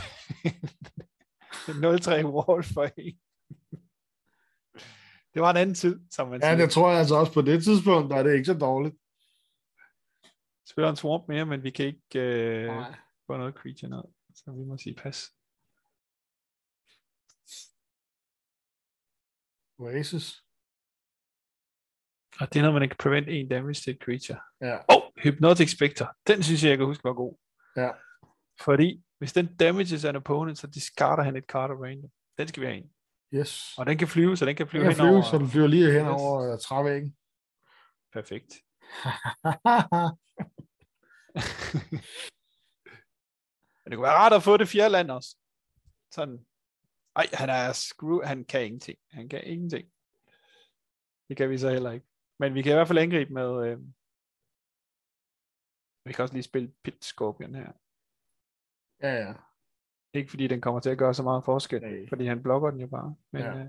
Wall 2.36 2.62
for 2.74 3.00
en. 3.00 3.20
Det 5.34 5.42
var 5.42 5.50
en 5.50 5.56
anden 5.56 5.74
tid, 5.74 6.00
som 6.10 6.28
man 6.28 6.40
Ja, 6.42 6.46
siger. 6.46 6.56
det 6.66 6.70
tror 6.70 6.90
jeg 6.90 6.98
altså 6.98 7.14
også 7.14 7.32
på 7.32 7.42
det 7.42 7.64
tidspunkt, 7.64 8.10
der 8.10 8.16
er 8.16 8.22
det 8.22 8.32
ikke 8.32 8.44
så 8.44 8.54
dårligt. 8.58 8.96
Spiller 10.70 10.90
en 10.90 10.96
swamp 10.96 11.28
mere, 11.28 11.46
men 11.46 11.62
vi 11.62 11.70
kan 11.70 11.86
ikke 11.86 12.20
øh, 12.20 12.66
Nej. 12.66 12.94
få 13.26 13.36
noget 13.36 13.54
creature 13.54 13.90
ned. 13.90 14.02
Så 14.34 14.52
vi 14.52 14.64
må 14.64 14.76
sige 14.78 14.94
pas. 14.94 15.30
Oasis. 19.80 20.44
Og 22.40 22.52
det 22.54 22.58
er 22.60 22.62
når 22.62 22.72
man 22.72 22.82
ikke 22.82 22.96
prevent 22.98 23.28
en 23.28 23.48
damage 23.48 23.74
til 23.74 23.90
et 23.94 24.02
creature. 24.02 24.40
Ja. 24.60 24.78
Oh, 24.88 25.02
Hypnotic 25.22 25.70
Spectre. 25.72 26.06
Den 26.26 26.42
synes 26.42 26.62
jeg, 26.62 26.70
jeg 26.70 26.78
kan 26.78 26.86
huske 26.86 27.04
var 27.04 27.12
god. 27.12 27.34
Ja. 27.76 27.90
Fordi 28.60 29.02
hvis 29.18 29.32
den 29.32 29.56
damages 29.56 30.04
an 30.04 30.16
opponent, 30.16 30.58
så 30.58 30.66
discarder 30.66 31.22
han 31.22 31.36
et 31.36 31.44
card 31.44 31.70
random. 31.70 32.10
Den 32.38 32.48
skal 32.48 32.60
vi 32.60 32.66
have 32.66 32.76
en. 32.78 32.90
Yes. 33.34 33.78
Og 33.78 33.86
den 33.86 33.98
kan 33.98 34.08
flyve, 34.08 34.36
så 34.36 34.44
den 34.46 34.56
kan 34.56 34.68
flyve 34.68 34.84
Jeg 34.84 34.90
kan 34.90 34.96
flyve, 34.96 35.06
henover. 35.08 35.30
så 35.30 35.38
den 35.38 35.48
flyver 35.48 35.66
lige 35.66 35.92
hen 35.92 36.00
Yes. 36.06 36.08
over 36.20 36.52
uh, 36.52 36.58
trævæggen. 36.58 37.16
Perfekt. 38.12 38.52
Men 43.84 43.90
det 43.90 43.96
kunne 43.96 44.02
være 44.10 44.18
rart 44.22 44.32
at 44.32 44.42
få 44.42 44.56
det 44.56 44.68
fjerde 44.68 44.92
land 44.92 45.10
også. 45.10 45.36
Sådan. 46.10 46.46
Ej, 47.16 47.26
han 47.32 47.48
er 47.50 47.72
screw, 47.72 48.22
han 48.22 48.44
kan 48.44 48.64
ingenting. 48.66 48.98
Han 49.10 49.28
kan 49.28 49.44
ingenting. 49.44 49.92
Det 51.28 51.36
kan 51.36 51.50
vi 51.50 51.58
så 51.58 51.70
heller 51.70 51.90
ikke. 51.90 52.06
Men 52.38 52.54
vi 52.54 52.62
kan 52.62 52.72
i 52.72 52.74
hvert 52.74 52.88
fald 52.88 52.98
angribe 52.98 53.32
med, 53.32 53.66
øh... 53.66 53.78
vi 56.04 56.12
kan 56.12 56.22
også 56.22 56.34
lige 56.34 56.42
spille 56.42 56.72
Pit 56.84 57.04
Scorpion 57.04 57.54
her. 57.54 57.72
ja, 59.02 59.12
ja. 59.14 59.34
Ikke 60.14 60.30
fordi 60.30 60.46
den 60.46 60.60
kommer 60.60 60.80
til 60.80 60.90
at 60.90 60.98
gøre 60.98 61.14
så 61.14 61.22
meget 61.22 61.44
forskel, 61.44 61.80
Nej. 61.82 62.08
fordi 62.08 62.24
han 62.26 62.42
blokker 62.42 62.70
den 62.70 62.80
jo 62.80 62.86
bare. 62.86 63.16
Men 63.32 63.42
Ja. 63.42 63.58
øh, 63.58 63.66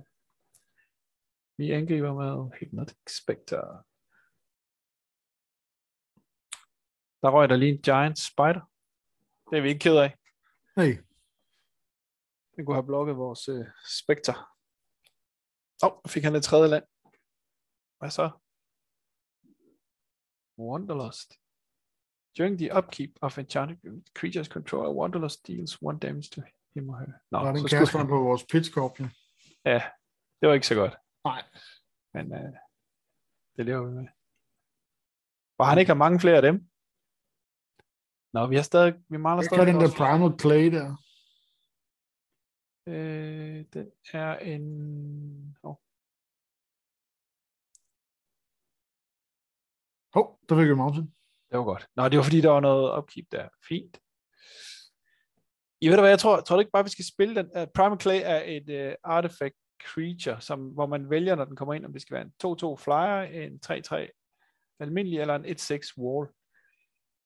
vi 1.57 1.71
angriber 1.71 2.13
med 2.13 2.57
Hypnotic 2.59 2.97
Spectre. 3.21 3.57
Der 7.21 7.29
røg 7.29 7.49
der 7.49 7.55
lige 7.55 7.71
en 7.71 7.81
Giant 7.81 8.19
Spider. 8.19 8.71
Det 9.49 9.57
er 9.57 9.61
vi 9.61 9.69
ikke 9.69 9.79
ked 9.79 9.97
af. 9.97 10.17
Hey. 10.77 10.93
Den 12.61 12.65
kunne 12.65 12.81
have 12.81 12.91
blokket 12.93 13.17
vores 13.17 13.49
øh, 13.49 13.65
Spectre. 13.99 14.35
Åh, 15.83 15.91
oh, 15.91 16.09
fik 16.13 16.23
han 16.23 16.35
et 16.35 16.43
tredje 16.43 16.67
land. 16.73 16.85
Hvad 17.99 18.11
så? 18.19 18.25
Wanderlust. 20.67 21.29
During 22.37 22.53
the 22.61 22.69
upkeep 22.79 23.11
of 23.21 23.37
enchanted 23.37 23.77
creatures 24.19 24.47
control, 24.47 24.95
Wanderlust 24.99 25.47
deals 25.47 25.81
one 25.81 25.99
damage 25.99 26.29
to 26.35 26.41
him 26.75 26.89
or 26.89 26.97
her. 26.99 27.13
Nå, 27.31 27.37
Nå, 27.43 27.47
den 27.57 27.67
kaster 27.67 27.97
han 27.97 28.07
på 28.07 28.19
vores 28.27 28.43
pitskorpion. 28.51 29.09
ja, 29.65 29.81
det 30.39 30.45
var 30.47 30.53
ikke 30.53 30.67
så 30.67 30.75
godt. 30.75 30.95
Nej. 31.23 31.41
Men 32.13 32.33
øh, 32.33 32.53
det 33.55 33.65
lever 33.65 33.83
vi 33.87 33.91
med. 33.99 34.07
Og 35.59 35.67
han 35.67 35.77
ikke 35.79 35.89
har 35.93 36.03
mange 36.05 36.19
flere 36.19 36.39
af 36.41 36.45
dem. 36.49 36.55
Nå, 38.33 38.47
vi 38.47 38.55
har 38.55 38.63
stadig, 38.71 38.93
vi 39.09 39.17
mangler 39.17 39.43
Jeg 39.43 39.49
stadig 39.49 39.65
kan 39.65 39.75
den 39.75 39.83
der 39.85 39.97
Primal 39.97 40.39
Clay 40.41 40.65
der. 40.77 41.10
Øh, 42.87 43.65
den 43.73 43.91
er 44.13 44.37
en... 44.37 45.57
Oh, 45.63 45.75
Hov, 50.13 50.25
oh, 50.25 50.35
der 50.49 50.61
fik 50.61 50.69
vi 50.69 50.75
mountain. 50.75 51.13
det 51.49 51.57
var 51.57 51.63
godt. 51.63 51.87
Nå, 51.95 52.09
det 52.09 52.17
var 52.17 52.23
fordi, 52.23 52.41
der 52.41 52.49
var 52.49 52.59
noget 52.59 52.97
upkeep 52.97 53.25
der. 53.31 53.49
Fint. 53.67 53.99
I 55.81 55.87
ved 55.87 55.95
du 55.95 56.01
hvad, 56.01 56.09
jeg 56.09 56.19
tror, 56.19 56.41
tror 56.41 56.55
du 56.55 56.59
ikke 56.59 56.71
bare, 56.71 56.83
vi 56.83 56.89
skal 56.89 57.05
spille 57.05 57.35
den? 57.35 57.45
Uh, 57.45 57.67
Primal 57.75 57.99
Clay 57.99 58.21
er 58.23 58.41
et 58.45 58.87
uh, 58.87 58.93
artifact 59.03 59.55
creature, 59.83 60.41
som, 60.41 60.59
hvor 60.59 60.85
man 60.85 61.09
vælger, 61.09 61.35
når 61.35 61.45
den 61.45 61.55
kommer 61.55 61.73
ind, 61.73 61.85
om 61.85 61.93
det 61.93 62.01
skal 62.01 62.15
være 62.15 62.25
en 62.25 62.33
2-2 62.43 62.83
flyer, 62.83 63.21
en 63.21 63.59
3-3 63.65 64.77
almindelig, 64.79 65.19
eller 65.19 65.35
en 65.35 65.45
1-6 65.45 65.97
wall. 65.97 66.27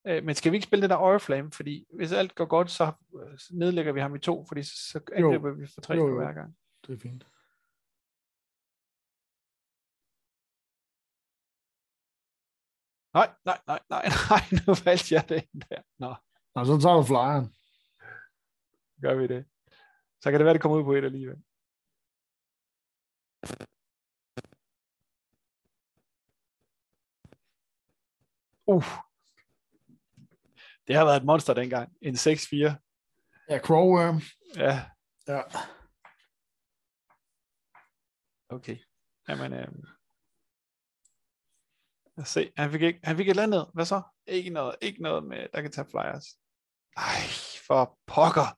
Uh, 0.09 0.23
men 0.23 0.35
skal 0.35 0.51
vi 0.51 0.55
ikke 0.55 0.67
spille 0.67 0.81
den 0.81 0.89
der 0.89 0.97
Oriflame? 0.97 1.51
Fordi 1.51 1.87
hvis 1.93 2.11
alt 2.11 2.35
går 2.35 2.45
godt, 2.45 2.71
så 2.71 2.91
øh, 3.19 3.39
nedlægger 3.51 3.91
vi 3.91 3.99
ham 3.99 4.15
i 4.15 4.19
to, 4.19 4.45
fordi 4.47 4.63
så, 4.63 4.75
så 4.91 4.99
angriber 5.13 5.51
vi 5.51 5.67
for 5.73 5.81
tre 5.81 5.93
Jo, 5.95 6.07
jo. 6.07 6.15
hver 6.15 6.33
gang. 6.33 6.57
Det 6.87 6.93
er 6.93 6.99
fint. 6.99 7.25
Nej, 13.13 13.29
nej, 13.45 13.59
nej, 13.67 13.79
nej, 13.89 14.03
nej, 14.31 14.41
nu 14.67 14.73
valgte 14.85 15.15
jeg 15.15 15.29
den 15.29 15.61
der. 15.69 15.81
Nå, 15.99 16.15
Nå, 16.55 16.65
så 16.65 16.81
tager 16.81 16.95
du 16.95 17.03
flyeren. 17.03 17.45
gør 19.01 19.15
vi 19.15 19.27
det. 19.27 19.45
Så 20.21 20.31
kan 20.31 20.39
det 20.39 20.45
være, 20.45 20.53
det 20.53 20.61
kommer 20.61 20.77
ud 20.77 20.83
på 20.83 20.93
et 20.93 21.05
alligevel. 21.05 21.43
Uh. 28.67 29.14
Det 30.87 30.95
har 30.95 31.05
været 31.05 31.17
et 31.17 31.25
monster 31.25 31.53
dengang. 31.53 31.93
En 32.01 32.13
6-4. 32.15 32.17
Ja, 33.49 33.59
Crowworm. 33.59 34.21
Ja, 34.55 34.85
Ja. 35.27 35.41
okay. 38.49 38.77
Jamen, 39.29 39.53
øh, 39.53 39.67
Lad 42.17 42.23
os 42.23 42.29
se. 42.29 42.51
Han 42.57 42.71
fik, 42.71 42.81
ikke, 42.81 42.99
han 43.03 43.17
fik 43.17 43.27
et 43.27 43.29
eller 43.29 43.43
andet. 43.43 43.69
Hvad 43.73 43.85
så? 43.85 44.01
Ikke 44.27 44.49
noget, 44.49 44.75
ikke 44.81 45.01
noget 45.01 45.23
med, 45.23 45.47
der 45.53 45.61
kan 45.61 45.71
tage 45.71 45.87
flyers. 45.91 46.25
Ej, 46.97 47.21
for 47.67 47.99
pokker. 48.07 48.57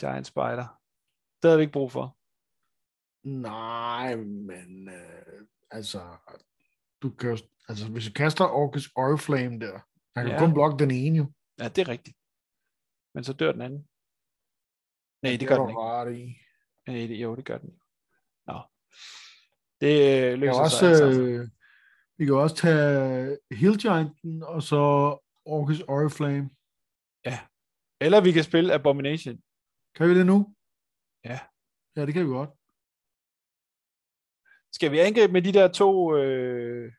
Giant 0.00 0.26
Spider. 0.26 0.80
Det 1.42 1.48
havde 1.48 1.56
vi 1.58 1.62
ikke 1.62 1.72
brug 1.72 1.92
for. 1.92 2.16
Nej, 3.28 4.16
men 4.16 4.88
øh, 4.88 5.46
altså, 5.70 6.16
du 7.02 7.10
kan 7.10 7.38
altså, 7.68 7.90
hvis 7.90 8.06
du 8.06 8.12
kaster 8.12 8.44
Orcus 8.44 8.90
Oriflame 8.96 9.60
der, 9.60 9.80
han 10.16 10.24
kan 10.24 10.32
Ja. 10.32 10.34
ja. 10.34 10.38
kun 10.44 10.54
blokke 10.54 10.78
den 10.84 10.90
ene 10.90 11.18
jo. 11.18 11.32
Ja, 11.60 11.68
det 11.68 11.78
er 11.78 11.88
rigtigt. 11.88 12.16
Men 13.14 13.24
så 13.24 13.32
dør 13.32 13.52
den 13.52 13.60
anden. 13.66 13.82
Nej, 15.22 15.36
det 15.40 15.48
gør 15.48 15.54
er 15.56 15.60
den 15.60 15.70
ikke. 15.70 15.80
ret 15.80 16.10
i. 16.18 16.24
Nej, 16.86 16.96
det, 17.08 17.16
jo, 17.22 17.36
det 17.36 17.44
gør 17.44 17.58
den. 17.58 17.72
Nå. 18.46 18.58
Det 19.80 19.94
øh, 20.32 20.38
løser 20.38 20.52
kan, 20.52 20.62
også, 20.62 20.78
sig 20.78 20.88
altså. 20.90 21.22
øh, 21.22 21.48
vi 22.18 22.24
kan 22.24 22.34
også 22.34 22.56
tage 22.56 23.38
Hill 23.60 23.78
Gianten, 23.78 24.42
og 24.42 24.62
så 24.62 24.82
Orcus 25.44 25.80
Oriflame. 25.80 26.50
Eller 28.02 28.20
vi 28.20 28.32
kan 28.32 28.44
spille 28.44 28.74
Abomination. 28.74 29.42
Kan 29.94 30.08
vi 30.08 30.18
det 30.18 30.26
nu? 30.26 30.54
Ja. 31.24 31.38
Ja, 31.96 32.06
det 32.06 32.14
kan 32.14 32.24
vi 32.26 32.30
godt. 32.30 32.50
Skal 34.72 34.92
vi 34.92 34.98
angribe 34.98 35.32
med 35.32 35.42
de 35.42 35.52
der 35.52 35.68
to 35.72 36.16
øh, 36.16 36.92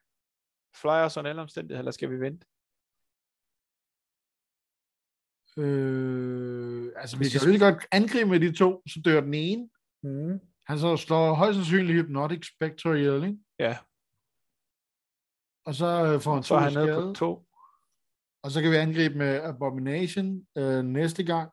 flyers 0.81 1.17
under 1.17 1.29
alle 1.29 1.41
omstændigheder, 1.41 1.79
eller 1.79 1.91
skal 1.91 2.09
vi 2.09 2.19
vente? 2.19 2.47
Øh, 5.57 6.91
altså, 6.95 7.17
vi 7.17 7.23
Hvis 7.23 7.31
kan 7.33 7.41
vi- 7.41 7.45
jo 7.45 7.51
lige 7.51 7.65
godt 7.71 7.85
angribe 7.91 8.29
med 8.29 8.39
de 8.39 8.51
to, 8.55 8.81
så 8.87 9.01
dør 9.05 9.21
den 9.21 9.33
ene. 9.33 9.69
Mm. 10.03 10.39
Han 10.67 10.79
så 10.79 10.97
slår 10.97 11.33
højst 11.33 11.55
sandsynligt 11.55 11.97
Hypnotic 11.97 12.47
Spectre 12.55 12.97
ihjel, 12.99 13.23
ikke? 13.23 13.37
Ja, 13.59 13.77
Og 15.65 15.75
så 15.75 15.85
øh, 16.13 16.21
får 16.21 16.33
han 16.33 16.43
så 16.43 16.55
to 16.55 16.59
han 16.59 16.71
skade. 16.71 17.01
på 17.01 17.13
to. 17.13 17.45
Og 18.43 18.51
så 18.51 18.61
kan 18.61 18.71
vi 18.71 18.75
angribe 18.75 19.15
med 19.17 19.41
Abomination 19.41 20.47
øh, 20.57 20.83
næste 20.83 21.23
gang. 21.23 21.49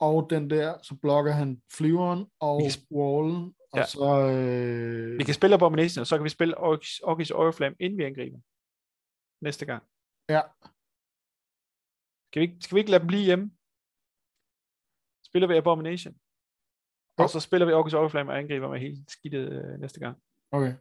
Og 0.00 0.30
den 0.30 0.50
der, 0.50 0.78
så 0.82 0.94
blokker 1.02 1.32
han 1.32 1.62
flyveren 1.72 2.26
og 2.40 2.60
kan 2.62 2.70
wallen. 2.98 3.54
Og 3.72 3.78
Ja. 3.78 3.84
så... 3.86 4.28
Øh, 4.30 5.18
Vi 5.18 5.24
kan 5.24 5.34
spille 5.34 5.54
Abomination, 5.56 6.00
og 6.00 6.06
så 6.06 6.16
kan 6.16 6.24
vi 6.24 6.28
spille 6.28 6.58
Orkis, 6.58 7.00
Orkis 7.00 7.30
Oriflame, 7.30 7.76
inden 7.80 7.98
vi 7.98 8.04
angriber. 8.04 8.38
Næste 9.44 9.66
gang. 9.66 9.82
Ja. 10.28 10.40
Skal 12.28 12.40
vi, 12.40 12.46
ikke- 12.46 12.60
skal 12.62 12.74
vi 12.74 12.80
ikke 12.80 12.90
lade 12.90 13.00
dem 13.00 13.06
blive 13.08 13.24
hjemme? 13.24 13.56
Spiller 15.28 15.48
vi 15.48 15.56
Abomination. 15.56 16.14
Og 17.18 17.22
Jo. 17.24 17.28
så 17.28 17.40
spiller 17.40 17.66
vi 17.66 17.72
Orkis 17.72 17.94
Oriflame 17.94 18.32
og 18.32 18.38
angriber 18.38 18.68
med 18.68 18.80
hele 18.80 19.04
skidtet 19.08 19.44
øh, 19.52 19.80
næste 19.80 20.00
gang. 20.00 20.22
Okay. 20.50 20.74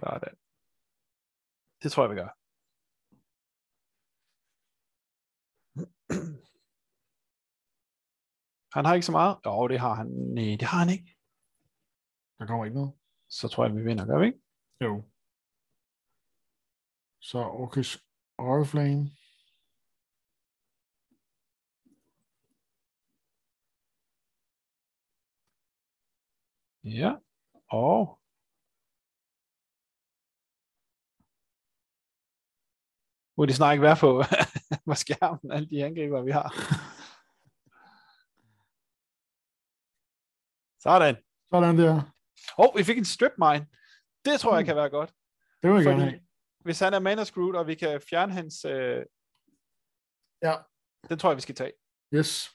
Sådan. 0.00 0.34
Det 1.82 1.92
tror 1.92 2.02
jeg, 2.04 2.10
vi 2.10 2.16
gør. 2.22 2.30
Han 8.74 8.84
har 8.84 8.94
ikke 8.94 9.06
så 9.06 9.12
meget. 9.12 9.36
Jo, 9.46 9.68
det 9.68 9.80
har 9.80 9.94
han. 9.94 10.06
Nej, 10.06 10.56
det 10.60 10.62
har 10.62 10.78
han 10.78 10.88
ikke. 10.96 11.16
Der 12.38 12.46
kommer 12.46 12.64
ikke 12.64 12.76
noget. 12.78 12.92
Så 13.28 13.48
tror 13.48 13.64
jeg, 13.66 13.76
vi 13.76 13.82
vinder, 13.82 14.06
gør 14.06 14.18
vi 14.18 14.26
ikke? 14.26 14.40
Jo. 14.80 14.92
Så 17.28 17.38
Orcus 17.38 17.90
Oriflame. 18.38 19.10
Ja. 26.84 27.10
Og 27.70 28.20
må 33.36 33.46
de 33.46 33.54
snart 33.54 33.74
ikke 33.74 33.82
være 33.88 33.96
på, 34.00 34.10
på 34.88 34.94
skærmen, 34.94 35.52
alle 35.52 35.68
de 35.70 35.84
angriber, 35.84 36.22
vi 36.22 36.30
har. 36.30 36.48
Sådan. 40.84 41.14
Sådan 41.52 41.78
der. 41.78 41.94
Åh, 42.58 42.68
oh, 42.68 42.78
vi 42.78 42.84
fik 42.84 42.98
en 42.98 43.04
strip 43.04 43.32
mine. 43.38 43.66
Det 44.24 44.40
tror 44.40 44.54
jeg 44.54 44.62
Mm. 44.62 44.66
kan 44.66 44.76
være 44.76 44.90
godt. 44.90 45.10
Det 45.62 45.70
vil 45.70 45.76
jeg 45.76 45.84
gerne 45.84 46.00
Fordi 46.00 46.10
have. 46.10 46.23
Hvis 46.64 46.78
han 46.78 46.94
er 46.94 47.24
screwed, 47.24 47.56
og 47.56 47.66
vi 47.66 47.74
kan 47.74 48.00
fjerne 48.00 48.32
hans... 48.32 48.64
Øh, 48.64 49.06
Ja. 50.42 50.56
den 51.08 51.18
tror 51.18 51.30
jeg, 51.30 51.36
vi 51.36 51.40
skal 51.40 51.54
tage. 51.54 51.72
Yes. 52.14 52.50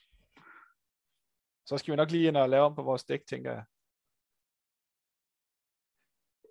Så 1.65 1.78
skal 1.78 1.91
vi 1.91 1.95
nok 1.95 2.12
lige 2.12 2.28
ind 2.28 2.38
og 2.38 2.50
lave 2.50 2.65
om 2.65 2.76
på 2.76 2.82
vores 2.82 3.04
dæk, 3.04 3.26
tænker 3.30 3.52
jeg. 3.52 3.63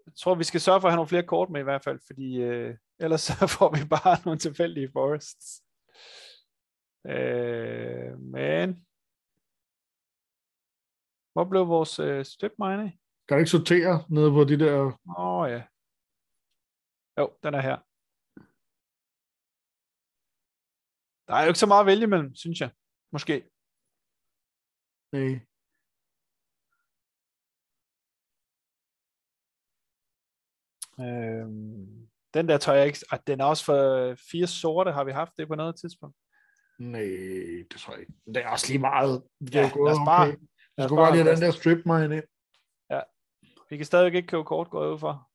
Jeg 0.06 0.14
tror, 0.16 0.34
vi 0.34 0.44
skal 0.44 0.60
sørge 0.60 0.80
for 0.80 0.88
at 0.88 0.92
have 0.92 0.96
nogle 0.96 1.08
flere 1.08 1.26
kort 1.26 1.50
med 1.50 1.60
i 1.60 1.64
hvert 1.64 1.84
fald, 1.84 2.00
fordi 2.06 2.36
øh, 2.36 2.76
ellers 2.98 3.20
så 3.28 3.46
får 3.58 3.70
vi 3.76 3.88
bare 3.88 4.16
nogle 4.24 4.38
tilfældige 4.38 4.90
forests. 4.92 5.62
Øh, 7.06 8.18
men... 8.20 8.86
Hvor 11.32 11.44
blev 11.44 11.68
vores 11.68 11.98
øh, 11.98 12.24
strip 12.24 12.52
mine 12.58 12.82
af? 12.82 12.98
Kan 13.28 13.34
du 13.36 13.38
ikke 13.38 13.50
sortere 13.50 14.04
nede 14.08 14.30
på 14.30 14.44
de 14.44 14.58
der... 14.58 14.74
Åh 14.82 14.92
oh, 15.06 15.50
ja. 15.50 15.62
Jo, 17.18 17.24
den 17.42 17.54
er 17.54 17.60
her. 17.68 17.76
Der 21.28 21.34
er 21.34 21.42
jo 21.42 21.48
ikke 21.48 21.58
så 21.64 21.66
meget 21.66 21.80
at 21.84 21.86
vælge 21.92 22.06
mellem, 22.06 22.34
synes 22.34 22.60
jeg. 22.60 22.70
Måske. 23.12 23.34
Nej. 25.12 25.32
Øhm, 31.00 32.08
den 32.34 32.48
der 32.48 32.58
tør 32.58 32.72
jeg 32.72 32.86
ikke. 32.86 33.04
Og 33.12 33.26
den 33.26 33.40
er 33.40 33.44
også 33.44 33.64
for 33.64 33.80
fire 34.30 34.46
sorte. 34.46 34.92
Har 34.92 35.04
vi 35.04 35.12
haft 35.12 35.32
det 35.38 35.48
på 35.48 35.54
noget 35.54 35.76
tidspunkt? 35.80 36.16
Nej, 36.78 37.00
det 37.70 37.76
tror 37.80 37.92
jeg 37.92 38.00
ikke. 38.00 38.12
Det 38.26 38.36
er 38.36 38.48
også 38.48 38.66
lige 38.68 38.78
meget. 38.78 39.22
Det 39.40 39.54
Ja, 39.54 39.66
er 39.66 39.72
gået 39.74 39.88
lad 39.88 40.00
os 40.00 40.06
bare- 40.06 40.28
okay. 40.28 40.38
Jeg 40.76 40.84
skulle 40.88 41.00
bare 41.00 41.06
holde 41.16 41.30
den 41.30 41.40
der 41.42 41.50
strip 41.50 41.86
mine 41.86 42.16
ind. 42.16 42.24
Vi 43.70 43.76
kan 43.76 43.86
stadig 43.86 44.06
ikke 44.14 44.28
købe 44.28 44.44
kort, 44.44 44.70
går 44.70 44.92
ud 44.92 44.98
for. 44.98 45.27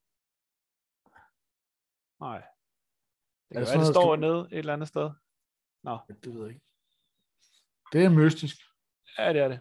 Nej. 2.23 2.41
Det 3.49 3.53
kan 3.57 3.61
være, 3.67 3.79
det 3.85 3.93
står 3.95 4.07
skal- 4.15 4.19
nede 4.25 4.39
et 4.51 4.57
eller 4.57 4.73
andet 4.73 4.87
sted. 4.87 5.07
Det 6.23 6.33
ved 6.33 6.41
jeg 6.45 6.49
ikke. 6.53 6.65
Det 7.93 8.05
er 8.05 8.09
mystisk. 8.09 8.55
Ja, 9.17 9.33
det 9.33 9.41
er 9.41 9.47
det. 9.53 9.59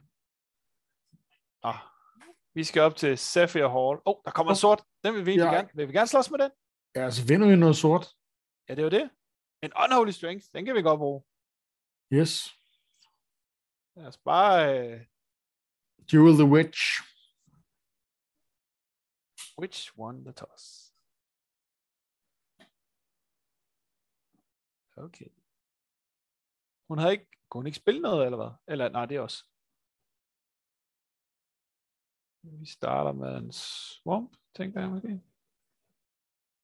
Ah. 1.63 1.81
Vi 2.55 2.65
skal 2.65 2.83
op 2.83 2.97
til 2.97 3.19
Sapphire 3.19 3.71
Hall. 3.77 3.97
Åh, 3.97 4.03
oh, 4.11 4.17
der 4.25 4.31
kommer 4.31 4.51
en 4.53 4.59
Åh. 4.61 4.65
sort. 4.67 4.83
Den 5.05 5.15
vil 5.15 5.27
vi 5.27 5.35
Ja. 5.35 5.45
gerne. 5.55 5.69
Vil 5.75 5.89
vi 5.89 5.93
gerne 5.93 6.07
slås 6.07 6.31
med 6.31 6.39
den? 6.39 6.51
Ja, 6.95 7.11
så 7.11 7.23
vinder 7.29 7.49
vi 7.49 7.57
noget 7.57 7.77
sort. 7.77 8.05
Ja, 8.69 8.75
det 8.75 8.79
er 8.81 8.85
jo 8.85 8.91
det. 8.99 9.11
En 9.63 9.73
Unholy 9.85 10.11
Strength, 10.11 10.47
den 10.53 10.65
kan 10.65 10.75
vi 10.75 10.83
godt 10.83 10.99
bruge. 10.99 11.21
Yes. 12.13 12.33
Lad 13.97 14.07
os 14.07 14.19
bare... 14.19 14.59
Øh, 14.79 15.07
Jewel 16.13 16.35
the 16.35 16.49
Witch. 16.55 16.81
which 19.59 19.99
won 19.99 20.25
the 20.25 20.33
toss? 20.33 20.82
Okay. 25.07 25.29
Hun 26.89 26.99
havde 26.99 27.13
ikke... 27.13 27.29
Kunne 27.49 27.61
hun 27.61 27.67
ikke 27.67 27.83
spille 27.85 28.01
noget, 28.01 28.25
eller 28.25 28.39
hvad? 28.43 28.53
Eller, 28.73 28.89
nej, 28.89 29.07
det 29.07 29.17
er 29.17 29.21
også. 29.21 29.41
Vi 32.61 32.67
starter 32.67 33.13
med 33.13 33.37
en 33.37 33.53
swamp, 33.53 34.37
tænker 34.57 34.81
jeg 34.81 34.91
måske. 34.91 35.09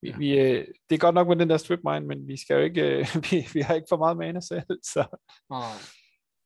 Vi, 0.03 0.09
Ja. 0.09 0.17
vi, 0.19 0.29
øh, 0.39 0.63
det 0.87 0.95
er 0.95 1.05
godt 1.07 1.15
nok 1.15 1.29
med 1.29 1.37
den 1.37 1.51
der 1.51 1.57
strip 1.57 1.81
mine, 1.85 2.07
men 2.11 2.27
vi 2.31 2.37
skal 2.43 2.55
jo 2.55 2.63
ikke, 2.69 2.83
øh, 2.93 3.05
vi, 3.31 3.37
vi 3.55 3.61
har 3.67 3.75
ikke 3.75 3.91
for 3.93 3.97
meget 4.05 4.17
mana 4.17 4.41
selv, 4.41 4.69
så 4.93 5.03
Nej. 5.57 5.77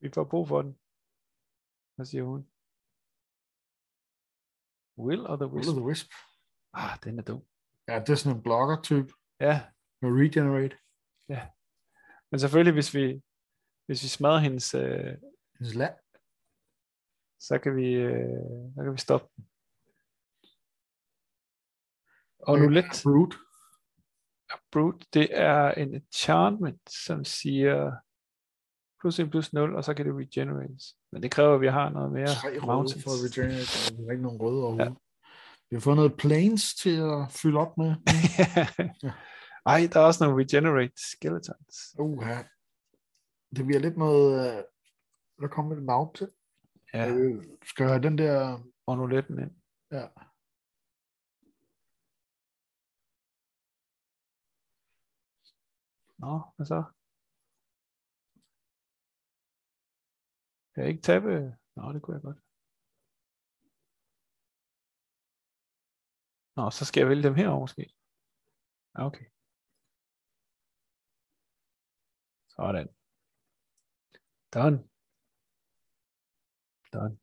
vi 0.02 0.08
får 0.14 0.24
brug 0.32 0.48
for 0.48 0.62
den. 0.62 0.72
Hvad 1.94 2.06
siger 2.10 2.24
hun? 2.30 2.40
Will 5.04 5.22
of 5.30 5.36
the 5.38 5.48
Will 5.52 5.58
Wisp? 5.58 5.70
of 5.70 5.76
the 5.80 5.86
Wisp. 5.88 6.08
Ah, 6.80 6.94
den 7.04 7.18
er 7.18 7.24
dum. 7.30 7.40
Ja, 7.88 7.94
det 8.04 8.08
er 8.12 8.20
sådan 8.20 8.36
en 8.36 8.42
blocker-type 8.46 9.10
Ja, 9.46 9.54
med 10.02 10.10
regenerate. 10.22 10.76
Men 12.32 12.40
selvfølgelig, 12.40 12.72
hvis 12.74 12.94
vi, 12.94 13.22
hvis 13.86 14.02
vi 14.02 14.08
smadrer 14.08 14.38
hendes, 14.38 14.74
øh, 14.74 15.14
Hendes 15.58 15.74
land. 15.74 15.94
så 17.40 17.58
kan 17.58 17.76
vi, 17.76 17.92
øh, 17.92 18.72
så 18.76 18.82
kan 18.84 18.92
vi 18.92 18.98
stoppe 18.98 19.26
den. 19.36 19.48
Og 22.38 22.58
nu 22.58 22.68
lidt 22.68 22.86
Brute. 23.04 23.36
Brute, 24.72 25.06
det 25.14 25.28
er 25.30 25.70
en 25.70 25.94
enchantment, 25.94 26.90
som 26.92 27.24
siger 27.24 27.92
plus 29.00 29.18
1 29.18 29.30
plus 29.30 29.52
0, 29.52 29.76
og 29.76 29.84
så 29.84 29.94
kan 29.94 30.06
det 30.06 30.14
regenerates. 30.14 30.96
Men 31.12 31.22
det 31.22 31.30
kræver, 31.30 31.54
at 31.54 31.60
vi 31.60 31.66
har 31.68 31.90
noget 31.90 32.12
mere 32.12 32.26
Tre 32.26 32.58
mountains. 32.66 33.04
for 33.04 33.10
at 33.10 33.20
regenerate. 33.30 33.92
og 33.92 33.98
Vi 33.98 34.04
har 34.04 34.10
ikke 34.10 34.22
nogen 34.22 34.40
røde 34.42 34.62
overhovedet. 34.62 34.90
Ja. 34.90 34.94
Vi 35.70 35.76
har 35.76 35.80
fået 35.80 35.96
noget 35.96 36.16
planes 36.16 36.74
til 36.74 36.96
at 37.00 37.32
fylde 37.42 37.58
op 37.58 37.78
med. 37.78 37.90
Ej, 39.66 39.80
der 39.92 40.00
er 40.00 40.06
også 40.06 40.24
nogle 40.24 40.42
regenerate 40.44 40.92
skeletons. 41.12 41.74
Uha. 41.98 42.42
Det 43.56 43.64
bliver 43.66 43.80
lidt 43.80 43.96
noget... 43.96 44.58
øh, 44.58 44.64
Der 45.40 45.48
kommer 45.48 45.76
et 45.76 45.82
navn 45.82 46.14
til. 46.14 46.28
Ja, 46.94 47.08
Øh, 47.10 47.44
skal 47.70 47.84
jeg 47.84 47.92
have 47.92 48.02
den 48.02 48.18
der... 48.18 48.58
monoletten 48.86 49.38
ind. 49.38 49.52
Ja. 49.90 50.08
Nå, 56.18 56.32
hvad 56.56 56.66
så? 56.66 56.82
Kan 60.74 60.82
jeg 60.82 60.90
ikke 60.90 61.02
tabe? 61.02 61.28
Nå, 61.76 61.92
det 61.92 62.02
kunne 62.02 62.14
jeg 62.16 62.22
godt. 62.22 62.38
Nå, 66.56 66.70
så 66.70 66.84
skal 66.84 67.00
jeg 67.00 67.08
vælge 67.08 67.22
dem 67.22 67.34
herovre 67.34 67.60
måske. 67.60 67.94
Okay. 68.94 69.26
Sådan. 72.56 72.88
Done. 74.54 74.78
Done. 76.92 77.18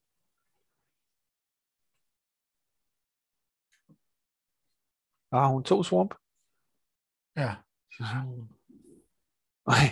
Ah, 5.31 5.51
hun 5.53 5.63
tog 5.63 5.85
swamp. 5.85 6.13
Ja. 7.35 7.51
Nej. 9.69 9.87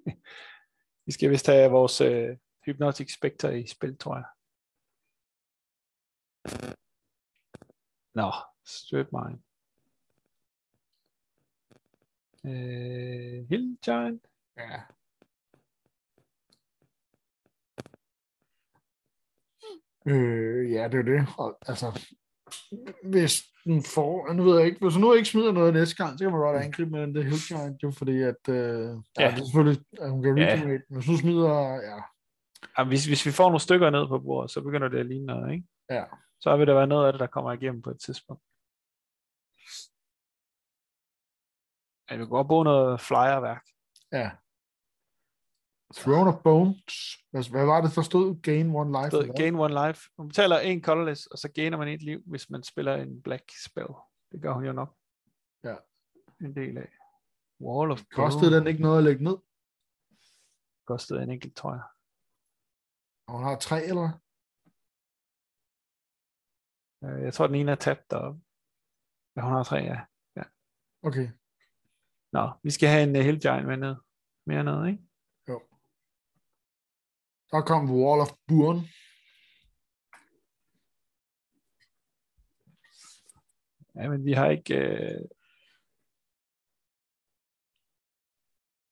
Vi 1.06 1.12
skal 1.12 1.30
vist 1.30 1.46
have 1.46 1.70
vores 1.70 2.00
øh, 2.00 2.38
Hypnotic 2.66 3.14
Spectre 3.14 3.60
i 3.60 3.66
spil, 3.66 3.98
tror 3.98 4.16
jeg. 4.16 4.28
Nå, 8.14 8.30
strip 8.64 9.08
mine. 9.12 9.42
Øh, 12.44 13.48
Hill 13.48 13.78
Giant. 13.84 14.31
Ja. 14.56 14.80
Øh, 20.06 20.72
ja, 20.72 20.88
det 20.88 20.98
er 20.98 21.02
det. 21.02 21.28
Og, 21.38 21.58
altså, 21.66 22.00
hvis 23.02 23.42
den 23.64 23.82
får, 23.94 24.32
nu 24.32 24.42
ved 24.42 24.58
jeg 24.58 24.66
ikke, 24.66 24.80
hvis 24.80 24.96
nu 24.98 25.12
ikke 25.12 25.28
smider 25.28 25.52
noget 25.52 25.72
næste 25.74 25.96
gang, 25.96 26.18
så 26.18 26.24
kan 26.24 26.32
man 26.32 26.40
godt 26.40 26.62
angribe 26.64 26.90
med 26.90 27.00
den 27.00 27.14
der 27.14 27.22
Giant, 27.48 27.82
jo, 27.82 27.90
fordi 27.90 28.22
at, 28.22 28.48
øh, 28.48 28.54
ja. 28.54 29.22
ja, 29.22 29.30
det 29.30 29.40
er 29.40 29.44
selvfølgelig, 29.44 29.84
at 30.00 30.10
hun 30.10 30.22
kan 30.22 30.38
Ja. 30.38 30.64
men 30.66 30.80
hvis 30.88 31.06
hun 31.06 31.16
smider, 31.16 31.74
ja, 31.74 32.02
Ja, 32.78 32.84
hvis, 32.84 33.06
hvis 33.06 33.26
vi 33.26 33.30
får 33.32 33.44
nogle 33.44 33.60
stykker 33.60 33.90
ned 33.90 34.08
på 34.08 34.18
bordet, 34.18 34.50
så 34.50 34.60
begynder 34.60 34.88
det 34.88 34.98
at 34.98 35.06
ligne 35.06 35.26
noget, 35.26 35.52
ikke? 35.52 35.66
ja, 35.90 36.04
Så 36.40 36.56
vil 36.56 36.66
der 36.66 36.74
være 36.74 36.86
noget 36.86 37.06
af 37.06 37.12
det, 37.12 37.20
der 37.20 37.26
kommer 37.26 37.52
igennem 37.52 37.82
på 37.82 37.90
et 37.90 38.00
tidspunkt. 38.00 38.42
Ja, 42.10 42.16
vi 42.16 42.22
kan 42.24 42.28
godt 42.28 42.46
bruge 42.48 42.64
noget 42.64 43.00
flyerværk. 43.00 43.66
ja. 44.12 44.30
Throne 45.94 46.30
of 46.30 46.42
Bones. 46.42 47.18
Hvad, 47.30 47.50
hvad 47.50 47.66
var 47.66 47.80
det, 47.80 47.94
der 47.94 48.02
stod? 48.02 48.42
Gain 48.42 48.70
one 48.74 48.90
life? 48.90 49.10
Stod, 49.10 49.36
gain 49.36 49.54
one 49.54 49.86
life. 49.86 50.00
Man 50.18 50.28
betaler 50.28 50.58
en 50.58 50.82
colorless, 50.82 51.26
og 51.26 51.38
så 51.38 51.48
gainer 51.48 51.78
man 51.78 51.88
et 51.88 52.02
liv, 52.02 52.22
hvis 52.26 52.50
man 52.50 52.62
spiller 52.62 52.96
en 52.96 53.22
black 53.22 53.44
spell. 53.64 53.94
Det 54.32 54.42
gør 54.42 54.52
hun 54.52 54.64
jo 54.64 54.72
nok. 54.72 54.96
Ja. 55.64 55.76
En 56.40 56.56
del 56.56 56.78
af. 56.78 56.88
Wall 57.60 57.90
of 57.90 58.04
Kostede 58.10 58.56
den 58.56 58.66
ikke 58.66 58.82
noget 58.82 58.98
at 58.98 59.04
lægge 59.04 59.24
ned? 59.24 59.36
Kostede 60.86 61.22
en 61.22 61.30
enkelt, 61.30 61.56
tror 61.56 61.72
jeg. 61.72 61.82
Og 63.26 63.34
hun 63.34 63.44
har 63.44 63.56
tre, 63.56 63.84
eller 63.84 64.10
Jeg 67.24 67.34
tror, 67.34 67.46
den 67.46 67.56
ene 67.56 67.70
er 67.70 67.74
tabt 67.74 68.10
deroppe. 68.10 68.40
Ja, 69.36 69.42
hun 69.42 69.52
har 69.52 69.62
tre, 69.62 69.76
ja. 69.76 70.00
Okay. 71.02 71.28
Nå, 72.32 72.50
vi 72.62 72.70
skal 72.70 72.88
have 72.88 73.02
en 73.02 73.16
uh, 73.16 73.22
Hill 73.22 73.40
Giant 73.40 73.66
med 73.66 73.76
ned. 73.76 73.96
Mere 74.46 74.64
ned, 74.64 74.86
ikke? 74.86 75.02
Der 77.52 77.62
kom 77.62 77.90
Wall 77.90 78.20
of 78.20 78.32
Burn. 78.48 78.78
Ja, 83.94 84.08
men 84.08 84.24
vi 84.24 84.32
har 84.32 84.50
ikke... 84.50 84.74
Øh... 84.74 85.28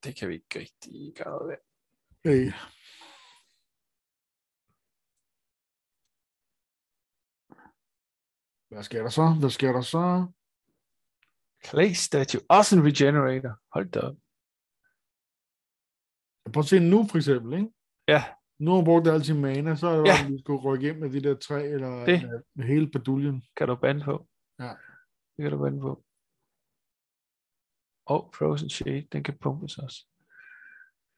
Det 0.05 0.17
kan 0.17 0.29
vi 0.29 0.35
ikke 0.35 0.59
rigtig 0.59 1.15
gøre 1.17 1.31
noget 1.31 1.49
ved. 1.49 1.59
Hey. 2.25 2.53
Hvad 8.69 8.83
sker 8.83 9.03
der 9.03 9.11
så? 9.11 9.37
Hvad 9.41 9.51
sker 9.51 9.73
der 9.73 9.81
så? 9.81 10.33
Clay 11.67 11.93
Statue. 11.93 12.41
Også 12.49 12.77
en 12.77 12.85
Regenerator. 12.85 13.55
Hold 13.75 13.91
da 13.91 14.01
op. 14.01 14.17
Prøv 16.53 16.61
at 16.61 16.67
se 16.67 16.79
nu, 16.79 17.07
for 17.11 17.17
eksempel, 17.17 17.53
ikke? 17.59 17.73
Ja, 18.09 18.40
Nu 18.61 18.71
har 18.71 18.77
hun 18.77 18.85
brugt 18.85 19.09
al 19.09 19.25
sin 19.25 19.41
mana, 19.41 19.75
så 19.77 19.87
er 19.89 19.97
det 19.97 20.07
Ja. 20.07 20.13
bare, 20.13 20.27
at 20.27 20.33
vi 20.33 20.39
skulle 20.39 20.63
rykke 20.63 20.89
ind 20.89 20.99
med 20.99 21.11
de 21.11 21.21
der 21.21 21.35
tre, 21.35 21.65
eller 21.65 22.05
Det. 22.05 22.43
med, 22.55 22.65
hele 22.65 22.91
baduljen. 22.91 23.43
kan 23.57 23.69
du 23.69 23.75
bande 23.75 24.05
på. 24.05 24.27
Ja. 24.59 24.73
Det 25.37 25.43
kan 25.43 25.51
du 25.51 25.59
bande 25.59 25.81
på. 25.81 26.05
Og 28.07 28.31
Frozen 28.35 28.71
Shade, 28.71 29.07
den 29.13 29.23
kan 29.23 29.39
pumpes 29.41 29.79
også. 29.79 30.07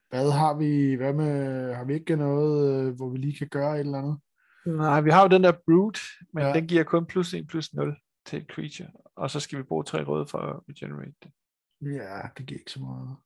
Hvad 0.09 0.31
har 0.33 0.55
vi, 0.59 0.95
hvad 0.95 1.13
med, 1.13 1.35
har 1.75 1.85
vi 1.85 1.95
ikke 1.95 2.17
noget, 2.17 2.87
øh, 2.87 2.95
hvor 2.97 3.09
vi 3.11 3.19
lige 3.19 3.37
kan 3.39 3.49
gøre 3.49 3.75
et 3.75 3.81
eller 3.81 3.99
andet? 3.99 4.19
Nej, 4.67 5.01
vi 5.01 5.11
har 5.11 5.23
jo 5.23 5.29
den 5.29 5.45
der 5.45 5.53
Brood, 5.67 5.99
men 6.35 6.45
Ja. 6.45 6.53
den 6.53 6.67
giver 6.67 6.85
kun 6.85 7.07
plus 7.07 7.35
1 7.35 7.47
plus 7.49 7.75
0 7.75 7.97
til 8.27 8.39
et 8.43 8.47
creature. 8.51 8.89
Og 9.17 9.31
så 9.31 9.41
skal 9.41 9.59
vi 9.59 9.63
bruge 9.63 9.85
tre 9.85 10.05
røde 10.05 10.27
for 10.27 10.39
at 10.39 10.61
regenerate 10.69 11.15
det. 11.23 11.33
Ja, 11.81 12.21
det 12.39 12.47
giver 12.47 12.59
ikke 12.61 12.71
så 12.71 12.81
meget. 12.81 13.17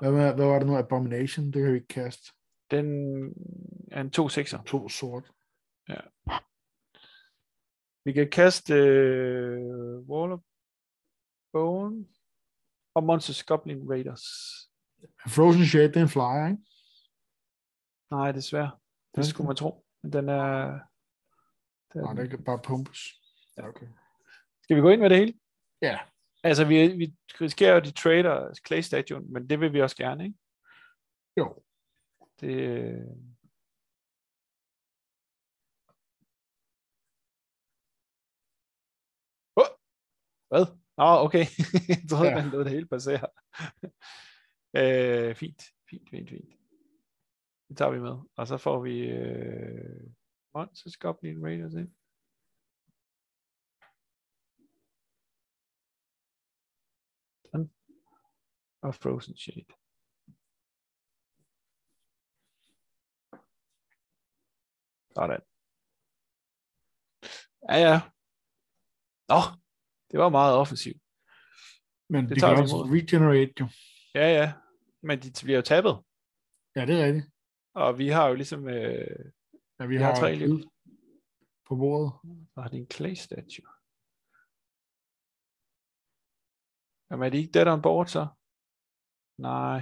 Hvad, 0.00 0.12
med, 0.12 0.34
hvad 0.34 0.46
var 0.46 0.58
det 0.58 0.66
nu? 0.68 0.76
Abomination? 0.76 1.46
Det 1.46 1.62
kan 1.62 1.70
vi 1.70 1.74
ikke 1.76 1.86
kaste. 1.88 2.32
Den 2.70 2.86
er 3.90 4.00
en 4.00 4.12
2-6'er. 4.16 4.64
To 4.64 4.88
sort. 4.88 5.30
Vi 8.04 8.12
kan 8.12 8.30
kaste 8.30 8.74
øh, 8.74 9.98
Wall 10.10 10.32
of 10.32 10.40
Bone 11.52 12.06
og 12.94 13.04
Monsters 13.04 13.44
Goblin 13.44 13.90
Raiders. 13.90 14.22
Frozen 15.28 15.64
Shade, 15.66 15.88
det 15.88 15.96
er 15.96 16.02
en 16.02 16.08
flyer, 16.08 16.46
ikke? 16.50 16.62
Nej, 18.10 18.32
desværre. 18.32 18.70
Det 19.14 19.18
Okay. 19.18 19.28
skulle 19.28 19.46
man 19.46 19.56
tro. 19.56 19.86
Men 20.02 20.12
den 20.12 20.28
er... 20.28 20.78
Den, 21.92 22.00
Nej, 22.02 22.12
det 22.14 22.30
kan 22.30 22.44
bare 22.44 22.60
pumpes. 22.64 23.00
Ja, 23.56 23.68
okay. 23.68 23.86
Skal 24.62 24.76
vi 24.76 24.80
gå 24.80 24.88
ind 24.90 25.00
med 25.00 25.10
det 25.10 25.18
hele? 25.18 25.34
Ja, 25.82 25.98
Altså, 26.42 26.64
vi, 26.64 26.88
vi 26.96 27.16
risikerer 27.40 27.74
jo, 27.74 27.80
de 27.80 27.90
trader 27.90 28.54
Clay 28.66 28.80
Statue, 28.80 29.20
men 29.20 29.50
det 29.50 29.60
vil 29.60 29.72
vi 29.72 29.80
også 29.82 29.96
gerne, 29.96 30.24
ikke? 30.24 30.38
jo. 31.36 31.62
Det, 32.40 32.54
Åh! 39.56 39.66
Hvad? 40.48 40.66
Nå, 40.96 41.04
okay. 41.26 41.44
Jeg 41.88 42.08
troede, 42.10 42.28
ja. 42.28 42.34
man 42.42 42.50
lod 42.50 42.64
det 42.64 42.72
hele 42.72 42.86
passere. 42.86 43.28
øh, 44.80 45.34
fint, 45.36 45.62
fint, 45.90 46.10
fint, 46.10 46.30
fint. 46.30 46.54
Det 47.68 47.76
tager 47.76 47.90
vi 47.90 48.00
med. 48.00 48.16
Og 48.36 48.46
så 48.46 48.56
får 48.56 48.80
vi 48.80 49.00
øh, 49.00 50.10
Monsters 50.54 50.96
Goblin 50.96 51.44
Raiders 51.44 51.74
ind. 51.74 51.92
Sådan. 57.44 57.70
Og 58.82 58.94
Frozen 58.94 59.36
Shade. 59.36 59.83
Sådan. 65.16 65.40
Ja, 67.70 67.76
ja. 67.88 67.96
Nå, 69.32 69.40
det 70.10 70.16
var 70.22 70.28
meget 70.28 70.54
offensivt. 70.62 71.02
Men 72.12 72.20
Det 72.24 72.34
de 72.36 72.40
tager 72.40 72.54
kan 72.54 72.62
også 72.62 72.76
regenerate, 72.96 73.54
jo. 73.60 73.66
Ja, 74.20 74.26
ja. 74.38 74.46
Men 75.06 75.16
de 75.22 75.28
bliver 75.46 75.58
jo 75.60 75.66
tabet. 75.72 75.94
Ja, 76.76 76.82
det 76.88 76.94
er 77.00 77.04
rigtigt. 77.06 77.26
Og 77.82 77.98
vi 77.98 78.08
har 78.16 78.24
jo 78.28 78.34
ligesom... 78.34 78.68
Øh, 78.68 79.24
Ja, 79.78 79.84
vi, 79.86 79.96
Vi 79.96 80.02
har, 80.02 80.12
har 80.14 80.20
tre 80.20 80.34
liv. 80.34 80.54
på 81.66 81.72
bordet. 81.82 82.10
så 82.52 82.56
har 82.62 82.68
de 82.68 82.76
en 82.76 82.90
clay 82.94 83.14
statue. 83.26 83.68
Jamen 87.10 87.26
er 87.26 87.30
de 87.30 87.38
ikke 87.38 87.52
dead 87.56 87.68
on 87.74 87.82
board 87.82 88.06
så? 88.16 88.24
Nej. 89.50 89.80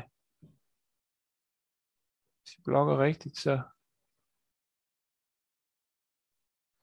Hvis 2.41 2.51
de 2.57 2.63
blokker 2.69 2.97
rigtigt, 3.09 3.37
så... 3.45 3.53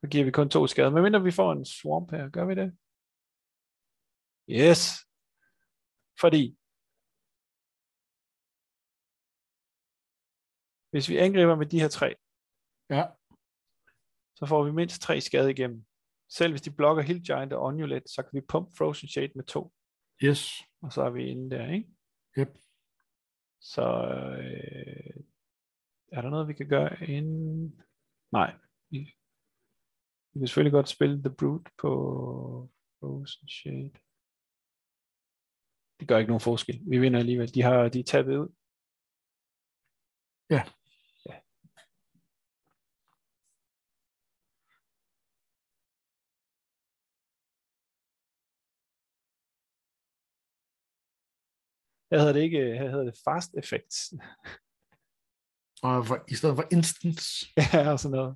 Så 0.01 0.07
giver 0.11 0.25
vi 0.25 0.31
kun 0.31 0.49
to 0.49 0.67
skade. 0.67 0.91
Men 0.91 1.03
mindre 1.03 1.23
vi 1.23 1.31
får 1.31 1.51
en 1.51 1.65
swamp 1.65 2.11
her, 2.11 2.29
gør 2.29 2.45
vi 2.45 2.55
det? 2.61 2.69
Yes. 4.61 4.81
Fordi 6.21 6.43
hvis 10.91 11.09
vi 11.09 11.17
angriber 11.17 11.55
med 11.55 11.65
de 11.65 11.79
her 11.81 11.87
tre, 11.89 12.15
Ja, 12.89 13.05
så 14.35 14.45
får 14.45 14.63
vi 14.63 14.71
mindst 14.71 15.01
tre 15.01 15.21
skade 15.21 15.51
igennem. 15.51 15.85
Selv 16.29 16.51
hvis 16.53 16.61
de 16.61 16.71
blokker 16.75 17.03
Hill 17.03 17.23
Giant 17.25 17.53
og 17.53 17.61
Onulet, 17.61 18.09
så 18.09 18.23
kan 18.23 18.41
vi 18.41 18.45
pumpe 18.49 18.71
Frozen 18.77 19.07
Shade 19.09 19.31
med 19.35 19.43
to, 19.43 19.73
yes. 20.23 20.51
og 20.81 20.93
så 20.93 21.01
er 21.01 21.09
vi 21.09 21.23
inde 21.27 21.49
der, 21.55 21.71
ikke? 21.71 21.89
Yep. 22.37 22.57
Så 23.61 23.81
øh, 24.43 25.23
er 26.11 26.21
der 26.21 26.29
noget, 26.29 26.47
vi 26.47 26.53
kan 26.53 26.69
gøre 26.69 27.07
inden? 27.07 27.81
Nej. 28.31 28.55
Vi- 28.89 29.15
Vi 30.33 30.39
kan 30.39 30.47
selvfølgelig 30.47 30.71
godt 30.71 30.89
spille 30.89 31.23
The 31.23 31.35
Brute 31.39 31.71
på 31.81 31.91
Frozen 32.99 33.47
Shade. 33.49 33.91
Det 35.99 36.07
gør 36.07 36.17
ikke 36.17 36.31
nogen 36.31 36.47
forskel. 36.49 36.81
Vi 36.91 36.97
vinder 36.99 37.19
alligevel. 37.19 37.53
De 37.55 37.61
har 37.61 37.89
de 37.89 37.99
er 37.99 38.03
tabet 38.03 38.37
ud. 38.37 38.49
Ja. 40.49 40.61
ja. 41.29 41.35
Hvad 52.07 52.19
hedder 52.19 52.33
det 52.33 52.41
ikke? 52.41 52.77
Hvad 52.77 52.89
hedder 52.89 53.03
det? 53.03 53.21
Fast 53.25 53.51
effects. 53.61 54.13
Og 55.83 56.07
for, 56.07 56.17
i 56.27 56.35
stedet 56.35 56.55
for 56.55 56.67
instance. 56.71 57.27
ja, 57.73 57.91
og 57.91 57.99
sådan 57.99 58.17
noget. 58.17 58.35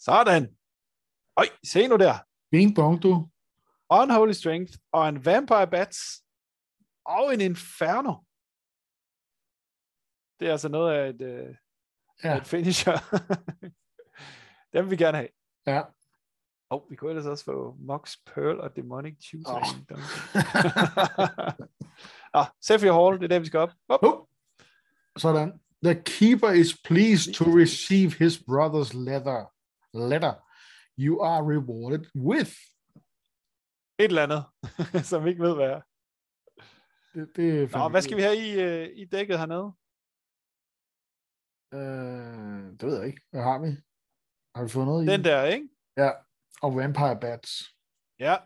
Sådan. 0.00 0.56
Øj, 1.36 1.46
se 1.64 1.88
nu 1.88 1.96
der. 1.96 2.14
Bing 2.50 2.74
bong, 2.74 3.02
du. 3.02 3.28
Unholy 3.90 4.32
Strength 4.32 4.72
og 4.92 5.08
en 5.08 5.24
Vampire 5.24 5.66
Bats 5.66 5.98
og 7.04 7.34
en 7.34 7.40
Inferno. 7.40 8.14
Det 10.40 10.48
er 10.48 10.52
altså 10.52 10.68
noget 10.68 10.94
af 10.94 11.08
et, 11.08 11.22
uh, 11.48 11.54
Ja. 12.24 12.36
et 12.36 12.46
finisher. 12.46 12.92
Dem 14.72 14.84
vil 14.84 14.90
vi 14.90 14.96
gerne 14.96 15.16
have. 15.18 15.28
Ja. 15.66 15.82
Og 16.70 16.84
oh, 16.84 16.90
vi 16.90 16.96
kunne 16.96 17.10
ellers 17.10 17.26
også 17.26 17.44
få 17.44 17.76
Mox 17.78 18.16
Pearl 18.26 18.60
og 18.60 18.76
Demonic. 18.76 19.34
Åh. 19.46 19.54
Oh. 19.54 19.62
Nå, 22.34 22.44
Sephir 22.60 22.92
Hall, 22.92 23.16
det 23.18 23.24
er 23.24 23.28
der, 23.28 23.38
vi 23.38 23.46
skal 23.46 23.60
op. 23.60 23.70
op. 23.88 24.02
Oh. 24.02 24.26
Sådan. 25.16 25.60
The 25.84 26.02
keeper 26.02 26.50
is 26.50 26.78
pleased 26.84 27.34
to 27.34 27.44
receive 27.44 28.10
his 28.10 28.38
brother's 28.38 28.92
letter. 28.98 29.52
Letter. 29.94 30.34
You 30.98 31.22
are 31.22 31.42
rewarded 31.52 32.04
with. 32.14 32.54
Et 33.98 34.10
eller 34.12 34.22
andet, 34.22 34.42
som 35.08 35.24
vi 35.24 35.30
ikke 35.30 35.42
ved, 35.42 35.54
hvad 35.54 35.70
er. 35.76 35.80
Det, 37.14 37.36
det 37.36 37.62
er 37.62 37.78
Nå, 37.78 37.88
hvad 37.88 38.02
skal 38.02 38.16
vi 38.16 38.22
have 38.22 38.36
i, 38.36 38.50
uh, 38.66 38.98
i 39.02 39.04
dækket 39.04 39.38
hernede? 39.38 39.68
Øh, 41.74 42.78
det 42.78 42.82
ved 42.88 42.96
jeg 42.98 43.06
ikke. 43.06 43.22
Hvad 43.30 43.42
har 43.42 43.58
vi? 43.64 43.70
Har 44.54 44.62
vi 44.62 44.68
fået 44.68 44.86
noget 44.86 45.04
i? 45.04 45.06
Den 45.06 45.24
der, 45.24 45.44
ikke? 45.44 45.68
Ja. 45.96 46.10
Og 46.62 46.76
Vampire 46.76 47.20
Bats. 47.20 47.50
Ja. 48.18 48.36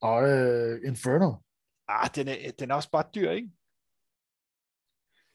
Og 0.00 0.18
øh, 0.32 0.88
Inferno. 0.88 1.30
Ah, 1.88 2.08
den 2.14 2.28
er, 2.28 2.52
den 2.58 2.70
er 2.70 2.74
også 2.74 2.90
bare 2.90 3.10
dyr, 3.14 3.30
ikke? 3.30 3.50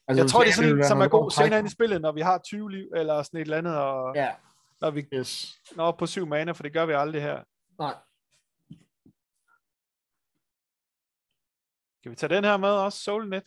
Altså, 0.07 0.23
Jeg 0.23 0.29
tror, 0.31 0.39
det 0.43 0.49
er 0.49 0.53
sådan 0.53 0.77
en, 0.77 0.83
som 0.83 1.01
er 1.01 1.07
god 1.07 1.31
senere 1.31 1.59
ind 1.59 1.67
i 1.67 1.71
spillet, 1.71 2.01
når 2.01 2.11
vi 2.11 2.21
har 2.21 2.37
20 2.37 2.71
liv, 2.71 2.87
eller 2.95 3.23
sådan 3.23 3.37
et 3.37 3.41
eller 3.41 3.57
andet, 3.57 3.77
og 3.77 4.15
Ja. 4.15 4.35
når 4.81 4.91
vi 4.91 5.07
Yes. 5.13 5.61
når 5.75 5.83
op 5.85 5.97
på 5.97 6.05
syv 6.05 6.27
mana, 6.27 6.51
for 6.51 6.63
det 6.63 6.73
gør 6.73 6.85
vi 6.85 6.93
aldrig 6.93 7.21
her. 7.21 7.43
Nej. 7.79 7.95
Kan 12.03 12.11
vi 12.11 12.15
tage 12.15 12.35
den 12.35 12.43
her 12.43 12.57
med 12.57 12.69
også, 12.69 12.99
Soulnet? 12.99 13.43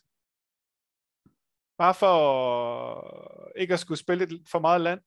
Bare 1.78 1.94
for 1.94 3.52
ikke 3.56 3.74
at 3.74 3.80
skulle 3.80 3.98
spille 3.98 4.26
lidt 4.26 4.48
for 4.50 4.58
meget 4.58 4.80
land. 4.80 5.00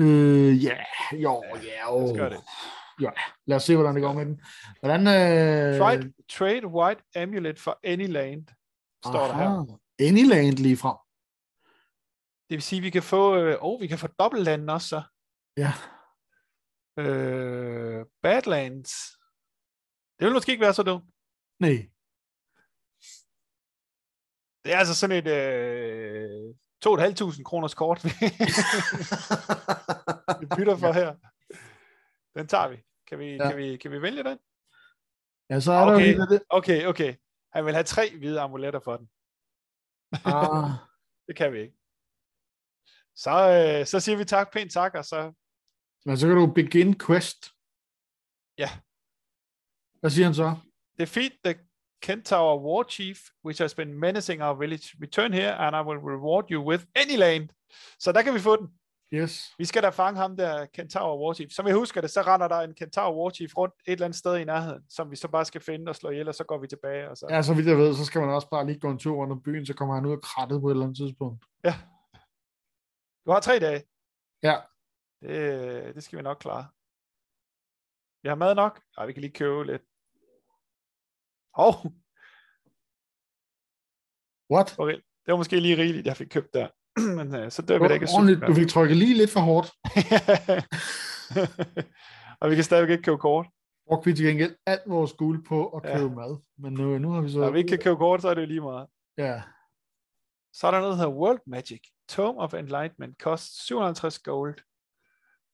Øh, 0.00 0.64
ja. 0.64 0.84
Jo, 1.12 1.44
ja. 1.44 1.60
Lad 1.62 2.04
os 2.04 2.10
Oh. 2.10 2.16
gøre 2.16 2.30
det. 2.30 2.40
Ja. 3.00 3.10
Lad 3.46 3.56
os 3.56 3.62
se, 3.62 3.76
hvordan 3.76 3.94
det 3.94 4.02
går 4.02 4.12
med 4.12 4.26
den. 4.26 4.42
Hvordan... 4.80 5.00
Øh... 5.00 5.78
Trade, 5.78 6.12
trade 6.28 6.66
white 6.66 7.02
amulet 7.16 7.58
for 7.58 7.80
any 7.84 8.08
land, 8.08 8.46
står 9.12 9.26
der 9.26 9.34
her. 9.34 9.78
Anyland 10.08 10.58
lige 10.66 10.76
frem. 10.76 10.96
Det 12.48 12.54
vil 12.56 12.62
sige, 12.62 12.78
at 12.78 12.82
vi 12.84 12.90
kan 12.90 13.02
få, 13.02 13.36
øh, 13.36 13.56
oh, 13.60 13.80
vi 13.80 13.86
kan 13.86 13.98
få 13.98 14.06
dobbeltlanden 14.06 14.68
også 14.68 14.88
så. 14.88 15.02
Ja. 15.56 15.72
Øh, 17.02 18.06
Badlands. 18.22 18.92
Det 20.18 20.24
vil 20.26 20.32
måske 20.32 20.52
ikke 20.52 20.64
være 20.64 20.74
så 20.74 20.82
dumt. 20.82 21.04
Nej. 21.60 21.88
Det 24.64 24.72
er 24.74 24.78
altså 24.78 24.94
sådan 24.94 25.16
et 25.16 25.26
øh, 25.26 26.54
2.500 26.86 27.42
kroners 27.42 27.74
kort, 27.74 28.04
vi 30.40 30.46
bytter 30.56 30.76
for 30.76 30.92
her. 30.92 31.14
Den 32.38 32.46
tager 32.48 32.68
vi. 32.68 32.76
Kan 33.08 33.18
vi, 33.18 33.24
Ja. 33.24 33.32
ja. 33.44 33.48
kan 33.50 33.56
vi, 33.58 33.76
kan 33.76 33.90
vi 33.90 34.02
vælge 34.02 34.24
den? 34.24 34.38
ja, 35.50 35.60
så 35.60 35.72
er 35.72 35.84
der 35.84 35.92
jo 35.92 35.96
Okay. 35.96 36.06
lige 36.06 36.26
det. 36.26 36.42
Okay, 36.50 36.86
okay. 36.86 37.14
Han 37.52 37.64
vil 37.66 37.74
have 37.74 37.84
tre 37.84 38.16
hvide 38.16 38.40
amuletter 38.40 38.80
for 38.80 38.96
den. 38.96 39.08
Ah, 40.24 40.70
Det 41.26 41.36
kan 41.36 41.52
vi 41.52 41.60
ikke. 41.60 41.74
Så, 43.16 43.30
øh, 43.30 43.86
så 43.86 44.00
siger 44.00 44.16
vi 44.18 44.24
tak, 44.24 44.52
pænt 44.52 44.72
tak, 44.72 44.94
og 44.94 45.04
så, 45.04 45.32
men 46.06 46.16
så 46.16 46.26
kan 46.26 46.36
du 46.36 46.46
begin 46.52 46.98
quest. 47.06 47.50
ja. 48.58 48.70
Hvad 50.00 50.10
siger 50.10 50.24
han 50.24 50.34
så? 50.34 50.56
Defeat 50.98 51.32
the 51.44 51.54
Kentaur 52.02 52.62
War 52.66 52.84
Chief, 52.90 53.18
which 53.44 53.62
has 53.62 53.74
been 53.74 53.94
menacing 54.00 54.42
our 54.42 54.54
village. 54.54 54.96
Return 55.02 55.32
here, 55.32 55.52
and 55.54 55.76
I 55.76 55.82
will 55.88 55.98
reward 55.98 56.50
you 56.50 56.62
with 56.70 56.84
any 56.94 57.16
land. 57.16 57.48
Så 57.98 58.12
der 58.12 58.22
kan 58.22 58.34
vi 58.34 58.40
få 58.40 58.56
den. 58.56 58.77
Yes. 59.14 59.54
Vi 59.58 59.64
skal 59.64 59.82
da 59.82 59.88
fange 59.88 60.20
ham 60.20 60.36
der, 60.36 60.66
Kentaur 60.66 61.24
War 61.26 61.34
Chief. 61.34 61.50
Som 61.52 61.66
jeg 61.66 61.74
husker 61.74 62.00
det, 62.00 62.10
så 62.10 62.22
render 62.22 62.48
der 62.48 62.60
en 62.60 62.74
Kentaur 62.74 63.16
War 63.22 63.30
Chief 63.30 63.56
rundt 63.56 63.74
et 63.86 63.92
eller 63.92 64.04
andet 64.04 64.18
sted 64.18 64.36
i 64.36 64.44
nærheden, 64.44 64.90
som 64.90 65.10
vi 65.10 65.16
så 65.16 65.28
bare 65.28 65.44
skal 65.44 65.60
finde 65.60 65.90
og 65.90 65.96
slå 65.96 66.10
ihjel, 66.10 66.28
og 66.28 66.34
så 66.34 66.44
går 66.44 66.58
vi 66.58 66.66
tilbage. 66.66 67.10
Og 67.10 67.16
så. 67.16 67.26
Ja, 67.30 67.42
så 67.42 67.54
vidt 67.54 67.66
jeg 67.66 67.76
ved, 67.78 67.94
så 67.94 68.04
skal 68.04 68.20
man 68.20 68.30
også 68.30 68.48
bare 68.50 68.66
lige 68.66 68.80
gå 68.80 68.90
en 68.90 68.98
tur 68.98 69.16
rundt 69.16 69.32
om 69.32 69.42
byen, 69.42 69.66
så 69.66 69.74
kommer 69.74 69.94
han 69.94 70.06
ud 70.06 70.12
af 70.12 70.20
krattet 70.22 70.60
på 70.60 70.66
et 70.68 70.72
eller 70.72 70.84
andet 70.84 70.96
tidspunkt. 70.96 71.44
ja. 71.64 71.74
Du 73.26 73.30
har 73.32 73.40
tre 73.40 73.58
dage. 73.58 73.82
Ja. 74.42 74.56
Det, 75.22 75.94
det 75.94 76.02
skal 76.04 76.18
vi 76.18 76.22
nok 76.22 76.36
klare. 76.40 76.68
Vi 78.22 78.28
har 78.28 78.36
mad 78.36 78.54
nok? 78.54 78.80
Nej, 78.96 79.06
vi 79.06 79.12
kan 79.12 79.20
lige 79.20 79.32
købe 79.32 79.64
lidt. 79.64 79.82
Hov, 81.54 81.74
What? 84.50 84.78
okay. 84.78 84.94
det 84.94 85.32
var 85.32 85.36
måske 85.36 85.60
lige 85.60 85.76
rigeligt, 85.76 86.06
jeg 86.06 86.16
fik 86.16 86.28
købt 86.28 86.54
der. 86.54 86.68
Men 87.18 87.34
øh, 87.34 87.50
så 87.50 87.62
dør 87.62 87.78
vi 87.78 87.88
da 87.88 87.94
ikke 87.94 88.06
Ordentligt, 88.14 88.40
du 88.46 88.54
fik 88.54 88.68
trykket 88.68 88.96
lige 88.96 89.14
lidt 89.14 89.30
for 89.30 89.40
hårdt. 89.40 89.66
og 92.40 92.50
vi 92.50 92.54
kan 92.54 92.64
stadigvæk 92.64 92.90
ikke 92.90 93.02
købe 93.02 93.18
kort. 93.18 93.46
Brugte 93.88 94.10
vi 94.10 94.16
til 94.16 94.26
gengæld 94.26 94.54
alt 94.66 94.82
vores 94.86 95.12
guld 95.12 95.44
på 95.44 95.68
at 95.68 95.90
Ja. 95.90 95.98
købe 95.98 96.14
mad. 96.14 96.42
Men 96.58 96.72
nu, 96.72 96.98
nu 96.98 97.10
har 97.10 97.20
vi 97.20 97.30
så... 97.30 97.38
Når 97.38 97.50
vi 97.50 97.58
ikke 97.58 97.68
kan 97.68 97.78
købe 97.78 97.96
kort, 97.96 98.22
så 98.22 98.28
er 98.28 98.34
det 98.34 98.42
jo 98.42 98.46
lige 98.46 98.60
meget. 98.60 98.86
Ja. 99.18 99.42
Så 100.52 100.66
er 100.66 100.70
der 100.70 100.78
noget, 100.80 100.92
der 100.92 100.96
hedder 100.96 101.18
World 101.20 101.40
Magic. 101.46 101.80
Tome 102.08 102.40
of 102.40 102.54
Enlightenment 102.54 103.20
costs 103.22 103.66
57 103.66 104.18
gold. 104.18 104.54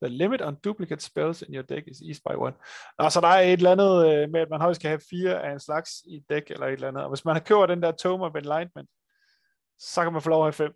The 0.02 0.08
limit 0.08 0.42
on 0.42 0.54
duplicate 0.64 1.02
spells 1.02 1.42
in 1.42 1.54
your 1.54 1.62
deck 1.62 1.88
is 1.88 1.96
eased 2.08 2.22
by 2.28 2.34
one. 2.36 2.54
Nå, 2.98 3.08
så 3.08 3.20
der 3.20 3.28
er 3.28 3.40
et 3.40 3.52
eller 3.52 3.72
andet 3.72 4.06
øh, 4.08 4.30
med, 4.30 4.40
at 4.40 4.50
man 4.50 4.60
højst 4.60 4.80
skal 4.80 4.88
have 4.88 5.00
fire 5.10 5.42
af 5.42 5.52
en 5.52 5.60
slags 5.60 5.90
i 6.08 6.16
et 6.16 6.24
dæk, 6.30 6.50
eller 6.50 6.66
et 6.66 6.72
eller 6.72 6.88
andet. 6.88 7.02
Og 7.02 7.08
hvis 7.08 7.24
man 7.24 7.40
køber 7.40 7.66
den 7.66 7.82
der 7.82 7.92
Tome 7.92 8.24
of 8.24 8.34
Enlightenment, 8.34 8.88
så 9.78 10.02
kan 10.02 10.12
man 10.12 10.22
få 10.22 10.28
lov 10.30 10.46
at 10.46 10.46
have 10.46 10.52
fem. 10.66 10.72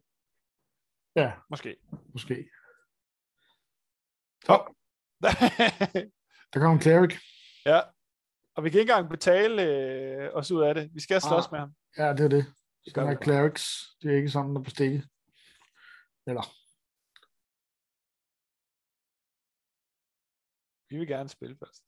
Ja, 1.20 1.32
Måske. 1.50 1.76
måske. 2.12 2.34
Top. 4.46 4.64
Der 6.52 6.60
en 6.72 6.80
cleric. 6.80 7.12
ja. 7.66 7.80
Og 8.56 8.64
vi 8.64 8.70
kan 8.70 8.80
ikke 8.80 8.92
engang 8.92 9.10
betale 9.10 9.62
øh, 9.62 10.30
os 10.34 10.50
ud 10.50 10.62
af 10.62 10.74
det. 10.74 10.90
Vi 10.94 11.00
skal 11.00 11.20
slås 11.20 11.46
Ah. 11.46 11.52
med 11.52 11.58
ham. 11.58 11.70
Ja, 11.98 12.08
det 12.12 12.24
er 12.24 12.28
det. 12.28 12.44
Det 12.84 12.96
er 12.96 13.22
clerics. 13.24 13.64
Det 14.02 14.12
er 14.12 14.16
ikke 14.16 14.30
sådan, 14.30 14.54
der 14.54 14.62
på 14.62 14.70
stikke. 14.70 14.98
Eller, 16.26 16.44
Vi 20.90 20.98
vil 20.98 21.08
gerne 21.08 21.28
spille 21.28 21.56
først. 21.62 21.82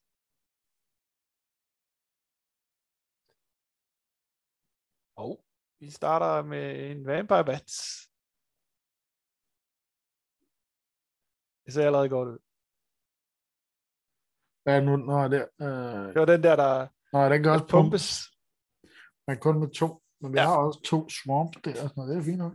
Og 5.17 5.45
vi 5.81 5.91
starter 5.91 6.43
med 6.43 6.91
en 6.91 7.07
Vampire 7.07 7.45
Bats. 7.45 8.10
Det 11.67 11.75
ser 11.75 11.87
allerede 11.87 12.09
godt 12.09 12.29
ud. 12.29 12.39
er 14.67 14.75
det 14.81 14.85
nu? 14.89 14.97
Nå, 14.97 15.29
der. 15.29 15.45
Øh, 15.61 16.09
Det 16.09 16.15
var 16.21 16.25
den 16.25 16.43
der, 16.43 16.57
der 16.57 16.87
nå, 17.13 17.29
den 17.35 17.43
kan 17.43 17.53
også 17.53 17.67
pumpes. 17.67 17.71
pumpes. 17.71 18.31
Men 19.27 19.37
kun 19.39 19.61
med 19.61 19.69
to. 19.75 20.03
Men 20.21 20.33
vi 20.33 20.39
Ja. 20.39 20.45
har 20.47 20.57
også 20.57 20.81
to 20.85 21.09
swamp 21.09 21.65
der. 21.65 21.89
Nå, 21.97 22.07
det 22.09 22.17
er 22.19 22.23
fint 22.23 22.39
nok. 22.39 22.53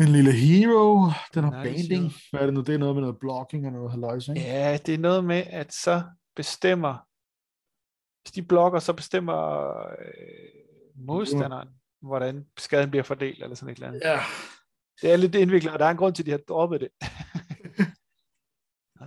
En 0.00 0.08
lille 0.08 0.32
hero. 0.32 1.10
Den 1.34 1.44
har 1.44 1.64
Nice 1.64 1.70
banding. 1.88 2.02
hero. 2.02 2.10
Hvad 2.30 2.40
er 2.40 2.44
det 2.46 2.54
nu? 2.54 2.60
Det 2.60 2.74
er 2.74 2.78
noget 2.78 2.94
med 2.94 3.02
noget 3.02 3.18
blocking 3.20 3.66
og 3.66 3.72
noget 3.72 3.90
halvøjs, 3.90 4.28
ikke? 4.28 4.40
Ja, 4.40 4.78
det 4.86 4.94
er 4.94 4.98
noget 4.98 5.24
med, 5.24 5.42
at 5.46 5.72
så 5.74 6.02
bestemmer, 6.36 6.94
hvis 8.22 8.32
de 8.32 8.42
blokker, 8.42 8.78
så 8.78 8.92
bestemmer 8.92 9.38
øh, 9.98 11.04
modstanderen, 11.06 11.68
hvordan 12.02 12.46
skaden 12.58 12.90
bliver 12.90 13.02
fordelt, 13.02 13.42
eller 13.42 13.54
sådan 13.56 13.72
et 13.72 13.76
eller 13.76 13.88
andet. 13.88 14.00
Ja. 14.04 14.20
Det 15.02 15.12
er 15.12 15.16
lidt 15.16 15.34
indviklet, 15.34 15.72
og 15.72 15.78
der 15.78 15.84
er 15.86 15.90
en 15.90 15.96
grund 15.96 16.14
til, 16.14 16.22
at 16.22 16.26
de 16.26 16.30
har 16.30 16.38
droppet 16.48 16.80
det. 16.80 16.88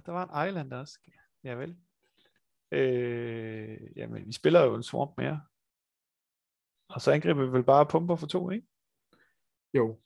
Der 0.05 0.11
var 0.11 0.41
en 0.41 0.49
island 0.49 0.73
også. 0.73 0.99
Ja 1.43 1.53
vel. 1.53 1.77
Øh, 2.71 3.97
jamen, 3.97 4.27
vi 4.27 4.31
spiller 4.31 4.63
jo 4.63 4.75
en 4.75 4.83
swamp 4.83 5.17
mere. 5.17 5.41
Og 6.89 7.01
så 7.01 7.11
angriber 7.11 7.45
vi 7.45 7.51
vel 7.51 7.63
bare 7.63 7.85
pumper 7.85 8.15
for 8.15 8.27
to, 8.27 8.49
ikke? 8.49 8.67
Jo. 9.73 9.99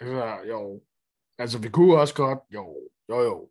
Altså, 0.00 0.42
jo. 0.48 0.82
Altså, 1.38 1.60
vi 1.60 1.68
kunne 1.70 2.00
også 2.00 2.14
godt, 2.14 2.38
jo, 2.50 2.90
jo, 3.08 3.20
jo, 3.20 3.50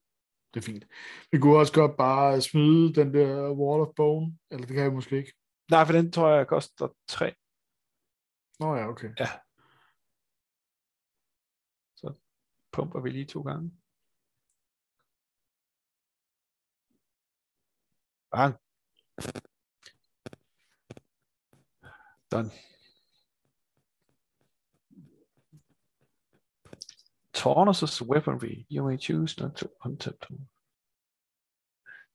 det 0.54 0.60
er 0.60 0.66
fint. 0.66 0.86
Vi 1.32 1.40
kunne 1.40 1.58
også 1.58 1.74
godt 1.74 1.98
bare 1.98 2.42
smide 2.42 2.94
den 2.94 3.14
der 3.14 3.52
Wall 3.52 3.82
of 3.82 3.96
Bone, 3.96 4.40
eller 4.52 4.66
det 4.66 4.76
kan 4.76 4.84
jeg 4.84 4.94
måske 4.94 5.18
ikke. 5.18 5.34
Nej, 5.72 5.86
for 5.86 5.94
den 5.94 6.12
tror 6.12 6.30
jeg 6.30 6.48
koster 6.48 6.88
tre. 7.08 7.36
Nå 8.60 8.76
ja, 8.76 8.88
okay. 8.88 9.10
Ja. 9.20 9.30
Så 11.96 12.14
pumper 12.72 13.02
vi 13.02 13.10
lige 13.10 13.26
to 13.26 13.42
gange. 13.42 13.79
Bang. 18.32 18.56
Done. 22.32 22.52
Tornus' 27.34 28.02
weaponry. 28.02 28.66
You 28.70 28.84
may 28.84 28.98
choose 28.98 29.42
not 29.42 29.56
to 29.56 29.70
untap 29.86 30.20
them. 30.28 30.50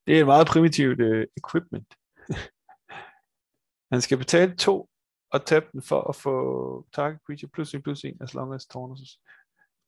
Det 0.06 0.16
er 0.16 0.20
et 0.20 0.26
meget 0.26 0.46
primitivt 0.46 1.00
uh, 1.00 1.24
equipment. 1.36 1.94
Han 3.92 4.00
skal 4.00 4.18
betale 4.18 4.56
to 4.56 4.90
og 5.30 5.46
tabe 5.46 5.66
den 5.72 5.82
for 5.82 6.00
at 6.08 6.16
få 6.16 6.86
target 6.92 7.20
creature 7.26 7.50
plus 7.50 7.74
en 7.74 7.82
plus 7.82 8.04
en, 8.04 8.22
as 8.22 8.34
long 8.34 8.54
as 8.54 8.64
Tornus' 8.64 9.18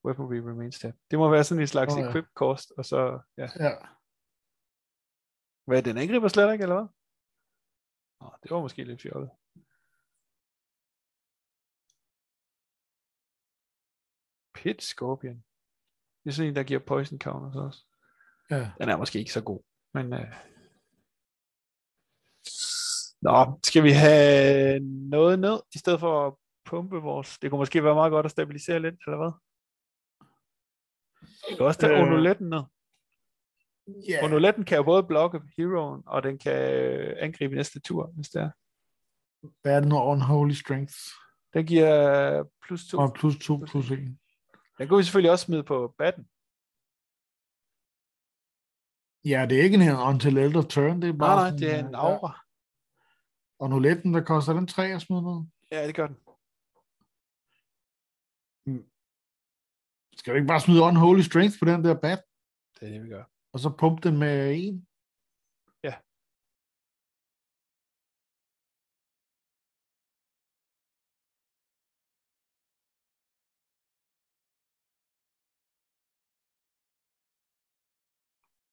weaponry 0.04 0.40
remains 0.50 0.78
tapped. 0.78 1.00
Det 1.10 1.18
må 1.18 1.30
være 1.30 1.44
sådan 1.44 1.60
en 1.60 1.66
slags 1.66 1.94
oh, 1.94 2.00
ja. 2.00 2.08
equip 2.08 2.24
cost, 2.34 2.72
og 2.78 2.84
så, 2.84 3.18
ja. 3.38 3.48
Ja. 3.60 3.70
Hvad, 5.66 5.82
den 5.82 5.98
angriber 5.98 6.28
slet 6.28 6.52
ikke, 6.52 6.62
eller 6.62 6.74
hvad? 6.74 6.88
Nå, 8.20 8.26
det 8.42 8.50
var 8.50 8.60
måske 8.60 8.84
lidt 8.84 9.02
fjollet. 9.02 9.30
Pit 14.54 14.82
Scorpion. 14.82 15.44
Det 16.24 16.30
er 16.30 16.34
sådan 16.34 16.48
en, 16.48 16.56
der 16.56 16.62
giver 16.62 16.80
poison 16.80 17.18
counters 17.18 17.56
også. 17.56 17.84
Ja. 18.50 18.70
Den 18.80 18.88
er 18.88 18.96
måske 18.96 19.18
ikke 19.18 19.32
så 19.32 19.44
god, 19.44 19.62
men... 19.94 20.12
Øh... 20.12 20.32
Nå, 23.22 23.60
skal 23.64 23.82
vi 23.82 23.92
have 23.92 24.80
noget 25.14 25.38
ned, 25.38 25.62
i 25.74 25.78
stedet 25.78 26.00
for 26.00 26.26
at 26.26 26.34
pumpe 26.64 26.96
vores... 26.96 27.38
Det 27.38 27.50
kunne 27.50 27.58
måske 27.58 27.84
være 27.84 27.94
meget 27.94 28.10
godt 28.10 28.26
at 28.26 28.30
stabilisere 28.30 28.80
lidt, 28.80 29.00
eller 29.06 29.16
hvad? 29.16 29.32
Vi 31.50 31.56
kan 31.56 31.66
også 31.66 31.80
tage 31.80 31.92
øh... 31.92 32.02
onuletten 32.02 32.48
ned. 32.48 32.64
Ja. 34.08 34.24
Onuletten 34.24 34.64
kan 34.64 34.76
jo 34.76 34.82
både 34.82 35.02
blokke 35.02 35.40
heroen, 35.56 36.02
og 36.06 36.22
den 36.22 36.38
kan 36.38 36.74
øh, 36.74 37.16
angribe 37.18 37.54
næste 37.54 37.80
tur, 37.80 38.06
hvis 38.06 38.28
det 38.28 38.42
er. 38.42 38.50
Hvad 39.62 39.76
er 39.76 39.80
det 39.80 39.88
nu? 39.88 39.96
Unholy 39.96 40.52
Strength. 40.52 40.94
Den 41.54 41.66
giver 41.66 42.44
plus 42.66 42.86
to. 42.88 42.98
Og 42.98 43.12
plus 43.14 43.36
2 43.36 43.56
plus 43.56 43.90
1. 43.90 43.98
Den 44.78 44.88
kunne 44.88 44.98
vi 44.98 45.04
selvfølgelig 45.04 45.30
også 45.30 45.44
smide 45.44 45.62
på 45.62 45.94
batten. 45.98 46.28
Ja, 49.24 49.46
det 49.46 49.58
er 49.58 49.62
ikke 49.62 49.74
en 49.74 49.96
until 49.96 50.56
of 50.56 50.64
turn. 50.64 51.02
Det 51.02 51.08
er 51.08 51.18
bare 51.18 51.36
Nej, 51.36 51.50
sådan, 51.50 51.58
det 51.58 51.74
er 51.74 51.82
øh, 51.82 51.88
en 51.88 51.94
aura. 51.94 52.32
Ja. 52.32 52.38
Og 53.58 53.70
nuletten, 53.70 54.14
der 54.14 54.24
koster 54.24 54.52
den 54.52 54.66
3 54.66 54.86
at 54.86 55.02
smide 55.02 55.22
ned. 55.22 55.44
Ja, 55.72 55.86
det 55.86 55.94
gør 55.94 56.06
den. 56.06 56.16
Skal 60.16 60.32
du 60.32 60.36
ikke 60.36 60.48
bare 60.48 60.60
smide 60.60 60.82
Unholy 60.82 61.20
Strength 61.20 61.58
på 61.58 61.64
den 61.64 61.84
der 61.84 61.94
bat, 61.94 62.22
Det 62.80 62.88
er 62.88 62.92
det, 62.92 63.04
vi 63.04 63.08
gør. 63.08 63.24
Og 63.56 63.60
så 63.60 63.70
pumpe 63.80 64.00
den 64.08 64.18
med 64.18 64.54
en? 64.62 64.86
Ja. 65.86 65.94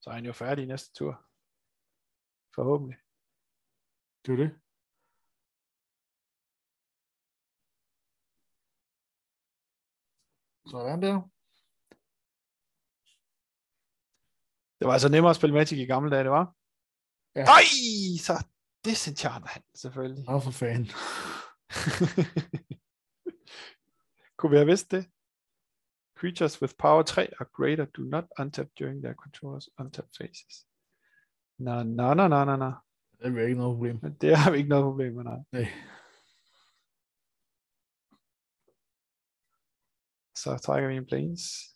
Så 0.01 0.09
er 0.09 0.13
han 0.13 0.25
jo 0.25 0.33
færdig 0.33 0.63
i 0.63 0.67
næste 0.67 0.93
tur. 0.93 1.13
Forhåbentlig. 2.55 2.97
Det 4.25 4.31
er 4.33 4.37
det. 4.37 4.51
Sådan 10.65 11.01
der. 11.01 11.32
Det 14.83 14.87
var 14.87 14.93
altså 14.93 15.09
nemmere 15.09 15.29
at 15.29 15.35
spille 15.35 15.53
Magic 15.53 15.79
i 15.79 15.85
gamle 15.85 16.11
dage, 16.11 16.23
det 16.23 16.31
var. 16.31 16.53
Ja. 17.35 17.43
Nej, 17.43 17.63
så 18.19 18.45
disenchanter 18.85 19.49
han 19.49 19.61
selvfølgelig. 19.75 20.25
Nå 20.25 20.39
for 20.39 20.51
fanden. 20.51 20.85
Kunne 24.37 24.49
vi 24.49 24.55
have 24.57 24.65
vidst 24.65 24.91
det? 24.91 25.05
Creatures 26.19 26.61
with 26.61 26.73
power 26.77 27.03
3 27.03 27.27
or 27.39 27.61
greater 27.61 27.85
do 27.85 28.01
not 28.01 28.23
untap 28.39 28.67
during 28.79 29.03
their 29.03 29.13
controllers 29.13 29.69
untap 29.79 30.05
phases. 30.17 30.65
Nå, 31.57 31.83
nå, 31.83 32.13
nå, 32.13 32.27
nå, 32.27 32.45
nå, 32.45 32.55
nå. 32.55 32.71
Det 33.19 33.37
er 33.37 33.47
ikke 33.47 33.57
noget 33.57 33.75
problem. 33.75 33.99
Det 34.21 34.37
har 34.37 34.51
vi 34.51 34.57
ikke 34.57 34.69
noget 34.69 34.83
problem 34.83 35.13
med, 35.13 35.23
nej. 35.23 35.39
Nej. 35.51 35.67
Så 40.35 40.57
trækker 40.57 40.89
vi 40.89 40.95
en 40.95 41.05
planes. 41.05 41.72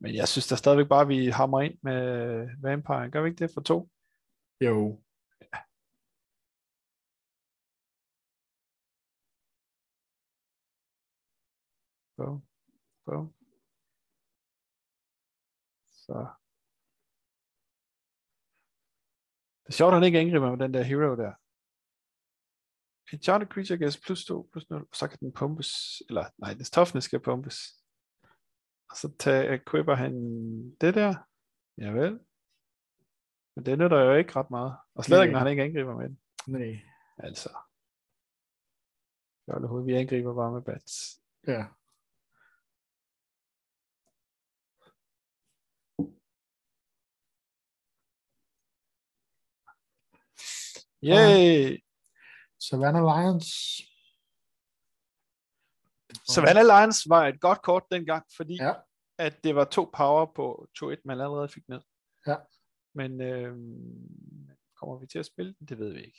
Men 0.00 0.14
jeg 0.14 0.28
synes 0.28 0.48
da 0.48 0.56
stadigvæk 0.56 0.88
bare, 0.88 1.00
at 1.02 1.08
vi 1.08 1.26
hammer 1.26 1.60
ind 1.60 1.78
med 1.82 2.00
Vampire. 2.62 3.10
Gør 3.10 3.22
vi 3.22 3.28
ikke 3.28 3.44
det 3.44 3.50
for 3.54 3.60
to? 3.60 3.90
Jo. 4.60 5.02
Bum. 12.16 12.42
Bum. 13.04 13.34
Så. 16.04 16.26
Det 19.62 19.70
er 19.72 19.76
sjovt, 19.76 19.92
at 19.92 19.94
han 19.98 20.04
ikke 20.06 20.18
angriber 20.18 20.50
med 20.50 20.58
den 20.64 20.74
der 20.74 20.82
hero 20.82 21.16
der. 21.16 21.32
Enchanted 23.12 23.48
creature 23.48 23.78
gets 23.78 24.00
plus 24.00 24.24
2, 24.24 24.48
plus 24.52 24.70
0, 24.70 24.82
og 24.90 24.96
så 24.96 25.08
kan 25.08 25.18
den 25.18 25.32
pumpes, 25.32 26.02
eller 26.08 26.24
nej, 26.38 26.54
dens 26.54 26.70
toughness 26.70 27.04
skal 27.04 27.20
pumpes. 27.20 27.56
Og 28.90 28.96
så 28.96 29.12
tager, 29.18 29.54
equipper 29.54 29.94
han 29.94 30.14
det 30.80 30.94
der. 30.94 31.14
Javel. 31.78 32.20
Men 33.56 33.66
det 33.66 33.78
nytter 33.78 34.00
jo 34.00 34.12
ikke 34.14 34.36
ret 34.36 34.50
meget. 34.50 34.76
Og 34.94 35.04
slet 35.04 35.16
Nej. 35.16 35.22
ikke, 35.22 35.32
når 35.32 35.38
han 35.38 35.48
ikke 35.48 35.62
angriber 35.62 35.96
med 35.96 36.08
den. 36.08 36.20
Nej. 36.46 36.80
Altså. 37.18 37.50
Fjollet 39.44 39.68
hoved, 39.68 39.84
vi 39.84 39.94
angriber 39.94 40.34
bare 40.34 40.52
med 40.52 40.62
bats. 40.62 41.20
Ja. 41.46 41.64
Yay! 51.02 51.78
Savannah 52.58 53.02
Lions. 53.02 53.80
Savannah 56.28 56.64
Lions 56.64 57.06
var 57.08 57.26
et 57.26 57.40
godt 57.40 57.62
kort 57.62 57.82
dengang, 57.90 58.24
fordi 58.36 58.56
Ja. 58.60 58.72
at 59.18 59.44
det 59.44 59.54
var 59.56 59.64
to 59.64 59.90
power 59.96 60.26
på 60.36 60.66
2-1, 60.78 60.96
man 61.04 61.20
allerede 61.20 61.48
fik 61.48 61.68
ned. 61.68 61.80
Ja. 62.26 62.36
Men 62.94 63.20
øh, 63.20 63.56
kommer 64.80 64.98
vi 65.00 65.06
til 65.06 65.18
at 65.18 65.26
spille 65.26 65.54
den? 65.58 65.66
Det 65.68 65.78
ved 65.78 65.92
vi 65.92 65.98
ikke. 66.00 66.18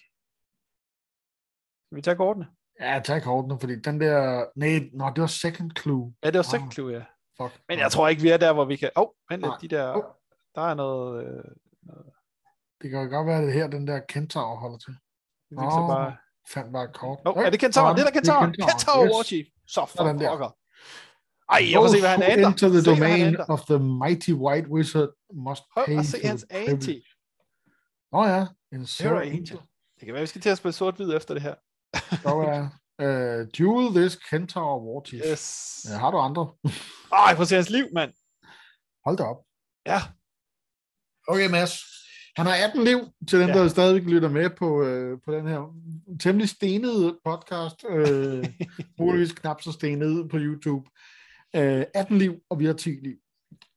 Skal 1.88 1.96
vi 1.96 2.02
tage 2.02 2.16
kortene? 2.18 2.48
Ja, 2.80 3.02
tag 3.06 3.24
kortene, 3.24 3.60
fordi 3.60 3.76
den 3.80 4.00
der... 4.02 4.46
Nej, 4.56 4.90
nå, 4.94 5.06
det 5.16 5.22
var 5.22 5.28
second 5.28 5.72
clue. 5.80 6.14
Ja, 6.24 6.28
det 6.28 6.38
var 6.38 6.44
Ah. 6.44 6.52
second 6.52 6.72
clue, 6.72 6.94
ja. 6.94 7.06
Fuck. 7.42 7.62
Men 7.70 7.80
jeg 7.80 7.92
tror 7.92 8.08
ikke, 8.08 8.22
vi 8.22 8.30
er 8.30 8.38
der, 8.38 8.54
hvor 8.54 8.66
vi 8.66 8.76
kan... 8.76 8.90
Åh, 8.96 9.02
oh, 9.04 9.10
vent 9.30 9.42
lidt, 9.44 9.62
de 9.62 9.68
der... 9.76 9.96
Åh. 9.98 10.04
Der 10.56 10.62
er 10.62 10.74
noget... 10.74 11.26
Øh, 11.28 11.44
Det 12.82 12.90
kan 12.90 13.04
jo 13.04 13.10
godt 13.16 13.28
være, 13.28 13.38
at 13.38 13.44
det 13.44 13.54
her, 13.54 13.68
den 13.68 13.88
der 13.88 14.00
Kentaur 14.00 14.56
holder 14.56 14.78
til. 14.78 14.94
så 15.50 15.56
Nå. 15.56 15.88
bare... 15.88 16.18
Fandt 16.54 16.74
bare 16.74 16.94
kort. 16.94 17.20
Åh, 17.26 17.38
oh, 17.38 17.44
er 17.46 17.50
det 17.50 17.60
Kentaur? 17.60 17.90
Det 17.94 18.00
er 18.00 18.04
der 18.06 18.12
Kentaur! 18.12 18.42
Kentaur 18.46 19.06
yes. 19.06 19.12
Warchief! 19.16 19.48
Så 19.68 19.86
for 19.86 19.98
Sådan 19.98 20.20
der. 20.20 20.30
pokker. 20.30 20.50
Ej, 21.50 21.72
jeg 21.72 21.80
må 21.80 21.88
se, 21.88 22.00
hvad 22.00 22.10
han 22.10 22.24
ændrer. 22.24 22.48
Enter 22.50 22.70
the 22.70 22.82
Se, 22.82 22.90
domain 22.90 23.38
of 23.50 23.62
the 23.66 23.80
mighty 23.80 24.32
white 24.32 24.70
wizard 24.70 25.10
must 25.34 25.64
pay 25.78 25.98
at 26.00 26.06
se 26.06 26.20
for 26.22 26.28
hans 26.28 26.46
anti. 26.50 27.04
Nå 28.12 28.24
ja, 28.26 28.48
en 28.74 28.86
Zero 28.86 29.20
Angel. 29.20 29.60
Det 30.00 30.06
kan 30.06 30.14
være, 30.14 30.22
vi 30.22 30.28
skal 30.28 30.42
til 30.42 30.50
at 30.50 30.58
spille 30.58 30.74
sort-hvid 30.74 31.14
efter 31.14 31.34
det 31.34 31.44
her. 31.44 31.56
Så 32.24 32.30
er 32.30 33.42
uh, 33.42 33.48
duel 33.58 33.96
this 33.96 34.16
Kentaur 34.16 34.80
Warchief. 34.82 35.24
Yes. 35.32 35.86
Ja, 35.90 35.98
har 35.98 36.12
du 36.12 36.18
andre? 36.18 36.54
Ej, 37.12 37.34
prøv 37.36 37.42
at 37.42 37.48
se 37.48 37.56
hans 37.56 37.70
liv, 37.70 37.86
mand. 37.94 38.14
Hold 39.06 39.18
da 39.18 39.24
op. 39.24 39.38
Ja. 39.86 40.00
Okay, 41.28 41.50
Mads. 41.50 41.74
Han 42.38 42.46
har 42.46 42.56
18 42.68 42.84
liv 42.84 42.98
til 43.30 43.40
dem, 43.40 43.48
Ja. 43.48 43.54
der 43.54 43.68
stadigvæk 43.68 44.04
lytter 44.14 44.30
med 44.30 44.50
på, 44.50 44.84
øh, 44.84 45.20
på 45.26 45.32
den 45.34 45.48
her 45.48 45.60
temmelig 46.20 46.50
stenede 46.50 47.20
podcast. 47.26 47.86
Øh, 47.90 48.46
muligvis 49.00 49.32
knap 49.34 49.62
så 49.62 49.72
stenet 49.72 50.30
på 50.30 50.38
YouTube. 50.40 50.90
Øh, 51.56 51.86
18 51.96 52.18
liv, 52.18 52.34
og 52.50 52.60
vi 52.60 52.66
har 52.66 52.74
10 52.74 52.90
liv. 52.90 53.18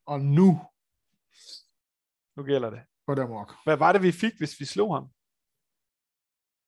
Og 0.07 0.21
nu 0.21 0.61
Nu 2.37 2.43
gælder 2.43 2.71
det. 2.71 2.81
det 3.17 3.23
amok. 3.23 3.55
Hvad 3.65 3.77
var 3.77 3.93
det, 3.93 4.03
vi 4.03 4.13
fik, 4.13 4.33
hvis 4.39 4.61
vi 4.61 4.65
slog 4.65 4.95
ham? 4.95 5.05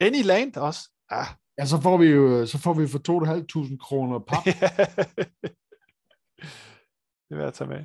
Any 0.00 0.22
land 0.24 0.56
også? 0.56 0.80
Ah, 1.10 1.26
Ja, 1.58 1.66
så 1.66 1.80
får 1.80 1.96
vi 1.98 2.06
jo 2.06 2.46
så 2.46 2.58
får 2.58 2.74
vi 2.74 2.88
for 2.88 2.98
2.500 2.98 3.78
kroner 3.78 4.18
pap. 4.18 4.44
det 7.28 7.36
vil 7.36 7.44
jeg 7.44 7.54
tage 7.54 7.70
med. 7.70 7.84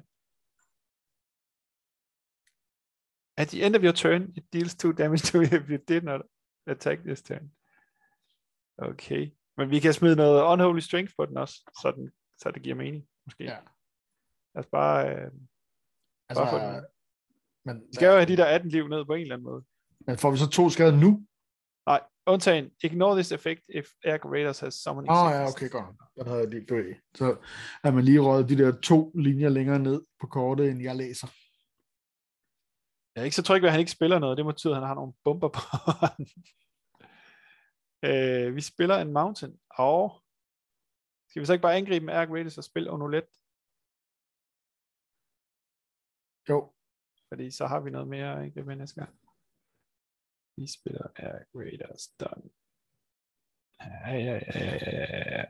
At 3.38 3.48
the 3.48 3.66
end 3.66 3.76
of 3.76 3.84
your 3.84 3.92
turn, 3.92 4.34
it 4.38 4.44
deals 4.54 4.76
two 4.76 4.94
damage 4.94 5.22
to 5.32 5.38
you 5.38 5.44
if 5.62 5.70
you 5.70 5.78
did 5.88 6.04
not 6.04 6.22
attack 6.68 7.00
this 7.04 7.22
turn. 7.22 7.52
Okay. 8.78 9.32
Men 9.58 9.70
vi 9.70 9.80
kan 9.80 9.94
smide 9.94 10.16
noget 10.16 10.44
unholy 10.44 10.80
strength 10.80 11.14
på 11.18 11.26
den 11.26 11.38
også, 11.38 11.72
så, 11.82 11.92
den, 11.96 12.12
så 12.38 12.52
det 12.52 12.62
giver 12.64 12.76
mening, 12.76 13.04
måske. 13.26 13.44
Ja. 13.44 13.58
Lad 14.56 14.64
os 14.64 14.66
bare, 14.72 15.16
øh, 15.16 15.32
Altså, 16.30 16.44
bare 16.44 16.52
få 16.52 16.58
den. 16.58 16.86
men, 17.66 17.82
Vi 17.88 17.94
skal 17.94 18.06
jo 18.08 18.14
have 18.14 18.26
de 18.26 18.38
der 18.38 18.46
18 18.46 18.70
liv 18.70 18.88
ned 18.88 19.06
på 19.06 19.14
en 19.14 19.22
eller 19.22 19.36
anden 19.36 19.44
måde. 19.46 19.64
men 20.08 20.18
får 20.18 20.32
vi 20.32 20.38
så 20.38 20.50
to 20.50 20.70
skader 20.70 20.96
nu? 20.96 21.26
Nej, 21.88 22.02
undtagen, 22.28 22.72
ignore 22.84 23.16
this 23.16 23.32
effect 23.32 23.62
if 23.70 23.88
Air 24.04 24.18
Raiders 24.18 24.60
has 24.60 24.74
summoning 24.74 25.12
Åh 25.12 25.24
oh, 25.26 25.32
ja, 25.32 25.48
okay, 25.48 25.70
godt. 25.70 25.86
Den 26.16 26.28
havde 26.28 26.40
jeg 26.40 26.50
lige 26.50 26.66
bevæget. 26.66 26.98
Så 27.16 27.38
er 27.84 27.92
man 27.92 28.04
lige 28.04 28.20
røget 28.20 28.50
de 28.50 28.58
der 28.58 28.82
to 28.82 29.12
linjer 29.16 29.50
længere 29.50 29.80
ned 29.80 30.02
på 30.22 30.28
kortet, 30.28 30.70
end 30.70 30.82
jeg 30.82 30.96
læser. 30.96 31.28
Jeg 33.18 33.22
er 33.22 33.26
ikke 33.26 33.36
så 33.36 33.44
tryg 33.44 33.62
ved, 33.62 33.70
at 33.70 33.72
han 33.72 33.80
ikke 33.80 33.92
spiller 33.92 34.20
noget. 34.20 34.38
Det 34.38 34.46
må 34.46 34.52
betyde, 34.52 34.74
at 34.74 34.80
han 34.80 34.88
har 34.88 34.96
nogle 34.96 35.14
bomber 35.24 35.50
på 35.50 35.60
hånden. 36.00 36.28
øh, 38.08 38.56
vi 38.56 38.62
spiller 38.62 38.98
en 38.98 39.14
mountain, 39.14 39.60
og 39.70 40.24
skal 41.30 41.40
vi 41.40 41.46
så 41.46 41.54
ikke 41.54 41.62
bare 41.62 41.76
angribe 41.76 42.06
med 42.06 42.14
Ark 42.14 42.30
Raiders 42.30 42.58
og 42.58 42.64
spille 42.64 42.92
Onolet? 42.92 43.30
Jo, 46.50 46.74
Fordi 47.30 47.52
så 47.52 47.68
har 47.68 47.80
vi 47.80 47.90
noget 47.90 48.08
mere 48.08 48.32
at 48.32 48.44
angribe 48.44 48.68
med 48.68 48.76
næste 48.76 49.00
gang. 49.02 49.14
Vi 50.58 50.68
spiller 50.78 51.08
Ark 51.16 51.48
Raiders 51.56 52.08
done. 52.20 52.50
Ja, 53.80 54.14
ja, 54.28 54.36
ja, 54.48 54.60
ja, 54.60 55.38
ja. 55.38 55.46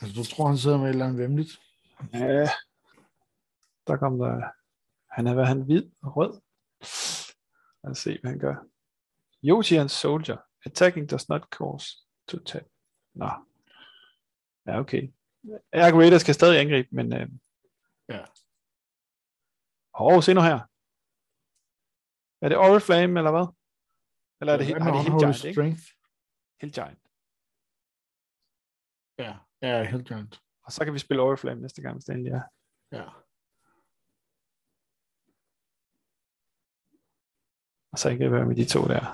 altså 0.00 0.12
du 0.18 0.24
tror, 0.24 0.46
han 0.46 0.58
sidder 0.58 0.78
med 0.78 0.86
et 0.86 0.90
eller 0.90 1.06
andet 1.06 1.22
vemmeligt. 1.24 1.67
Ja. 2.12 2.48
Der 3.86 3.96
kom 3.96 4.18
der... 4.18 4.52
Han 5.10 5.26
er, 5.26 5.34
hvad 5.34 5.46
han 5.46 5.62
hvid 5.62 5.90
og 6.02 6.16
rød. 6.16 6.32
Lad 7.82 7.90
os 7.90 7.98
se, 7.98 8.18
hvad 8.20 8.30
han 8.30 8.40
gør. 8.40 8.56
Yotian 9.44 9.88
Soldier. 9.88 10.36
Attacking 10.66 11.10
does 11.10 11.28
not 11.28 11.42
cause 11.42 11.96
to 12.28 12.38
tap. 12.38 12.64
Nå. 13.14 13.30
Ja, 14.66 14.78
okay. 14.80 15.12
Erg 15.72 15.94
Raiders 15.94 16.24
kan 16.24 16.34
stadig 16.34 16.60
angribe, 16.60 16.88
men... 16.92 17.12
Øh... 17.12 17.28
Ja. 18.08 18.24
Åh, 20.00 20.22
se 20.22 20.34
nu 20.34 20.40
her. 20.40 20.58
Er 22.44 22.48
det 22.48 22.58
Oriflame, 22.58 23.20
eller 23.20 23.30
hvad? 23.30 23.46
Eller 24.40 24.52
er 24.52 24.56
det, 24.56 24.68
ja, 24.68 24.78
med 24.78 24.92
det 24.92 24.98
er 24.98 25.02
Hill 25.02 25.18
Giant, 25.18 25.44
ikke? 25.44 25.78
Hill 26.60 26.72
Giant. 26.72 26.98
Ja, 29.18 29.38
ja, 29.62 29.90
helt 29.90 30.08
giant. 30.08 30.42
Og 30.68 30.72
så 30.72 30.84
kan 30.84 30.94
vi 30.94 30.98
spille 30.98 31.22
Oriflame 31.22 31.60
næste 31.60 31.82
gang, 31.82 31.94
hvis 31.94 32.04
det 32.04 32.12
endelig 32.12 32.32
er. 32.32 32.42
Ja. 32.92 33.04
Og 37.92 37.98
så 37.98 38.16
kan 38.16 38.32
være 38.32 38.46
med 38.46 38.56
de 38.56 38.64
to 38.64 38.80
der. 38.80 39.04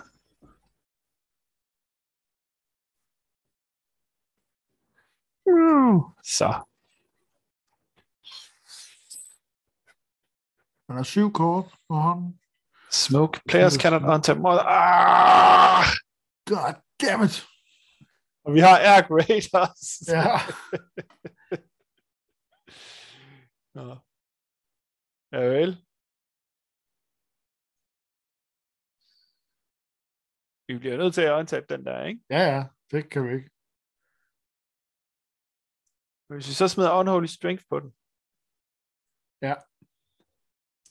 Så. 6.24 6.48
Han 10.86 10.96
har 10.96 11.02
syv 11.02 11.32
kort 11.32 11.64
på 11.88 11.94
hånden. 11.94 12.40
Smoke. 12.90 13.40
Players 13.48 13.74
cannot 13.74 14.02
untap 14.02 14.36
more. 14.36 14.60
Ah! 14.66 15.84
God 16.46 16.74
damn 17.00 17.24
it. 17.24 17.46
Og 18.44 18.54
vi 18.54 18.60
har 18.60 18.78
Air 18.78 19.02
Raiders. 19.10 20.08
Ja. 20.08 20.38
Nå. 23.74 23.88
Ja 25.32 25.40
vel. 25.54 25.72
Vi 30.68 30.78
bliver 30.78 30.96
nødt 30.96 31.14
til 31.14 31.22
at 31.22 31.38
untape 31.40 31.66
den 31.74 31.84
der, 31.86 32.04
ikke? 32.04 32.20
ja, 32.30 32.42
ja, 32.54 32.62
det 32.90 33.10
kan 33.10 33.22
vi 33.24 33.32
ikke. 33.36 33.50
Hvis 36.28 36.48
vi 36.48 36.54
så 36.60 36.68
smider 36.68 36.98
Unholy 37.00 37.26
Strength 37.26 37.64
på 37.70 37.80
den. 37.80 37.90
Ja. 39.46 39.54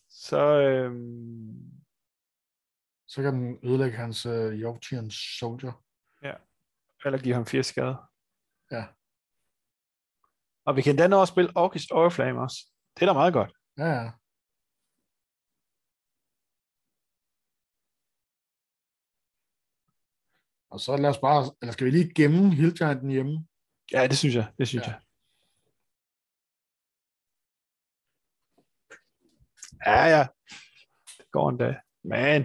Så, 0.10 0.42
øhm, 0.68 1.84
Så 3.08 3.22
kan 3.22 3.34
den 3.34 3.60
ødelægge 3.68 3.98
hans 3.98 4.26
uh, 4.26 4.52
Yorkshire 4.66 5.12
Soldier. 5.40 5.74
eller 7.06 7.20
give 7.24 7.36
ham 7.36 7.46
fire 7.46 7.64
skader. 7.64 7.98
Ja. 8.72 8.84
Og 10.68 10.76
vi 10.76 10.82
kan 10.82 10.98
den 10.98 11.14
også 11.14 11.32
spille 11.34 11.52
August 11.56 11.92
Oriflame 11.92 12.42
også. 12.42 12.73
Det 12.96 13.02
er 13.02 13.06
da 13.06 13.14
meget 13.14 13.34
godt. 13.34 13.52
Ja, 13.78 13.86
ja. 13.86 14.12
Og 20.72 20.80
så 20.80 20.98
lad 20.98 21.10
os 21.10 21.18
bare, 21.28 21.42
eller 21.62 21.74
skal 21.74 21.86
vi 21.86 21.92
lige 21.92 22.14
gemme 22.14 22.56
Hill 22.56 22.78
Gianten 22.78 23.10
hjemme? 23.10 23.48
Ja, 23.92 24.08
det 24.08 24.18
synes 24.18 24.36
jeg. 24.36 24.54
Det 24.60 24.68
synes 24.68 24.88
Ja. 24.88 24.92
jeg. 24.92 25.02
Ja, 29.86 30.02
ja. 30.16 30.24
Det 31.18 31.32
går 31.32 31.50
endda. 31.50 31.82
Men 32.04 32.40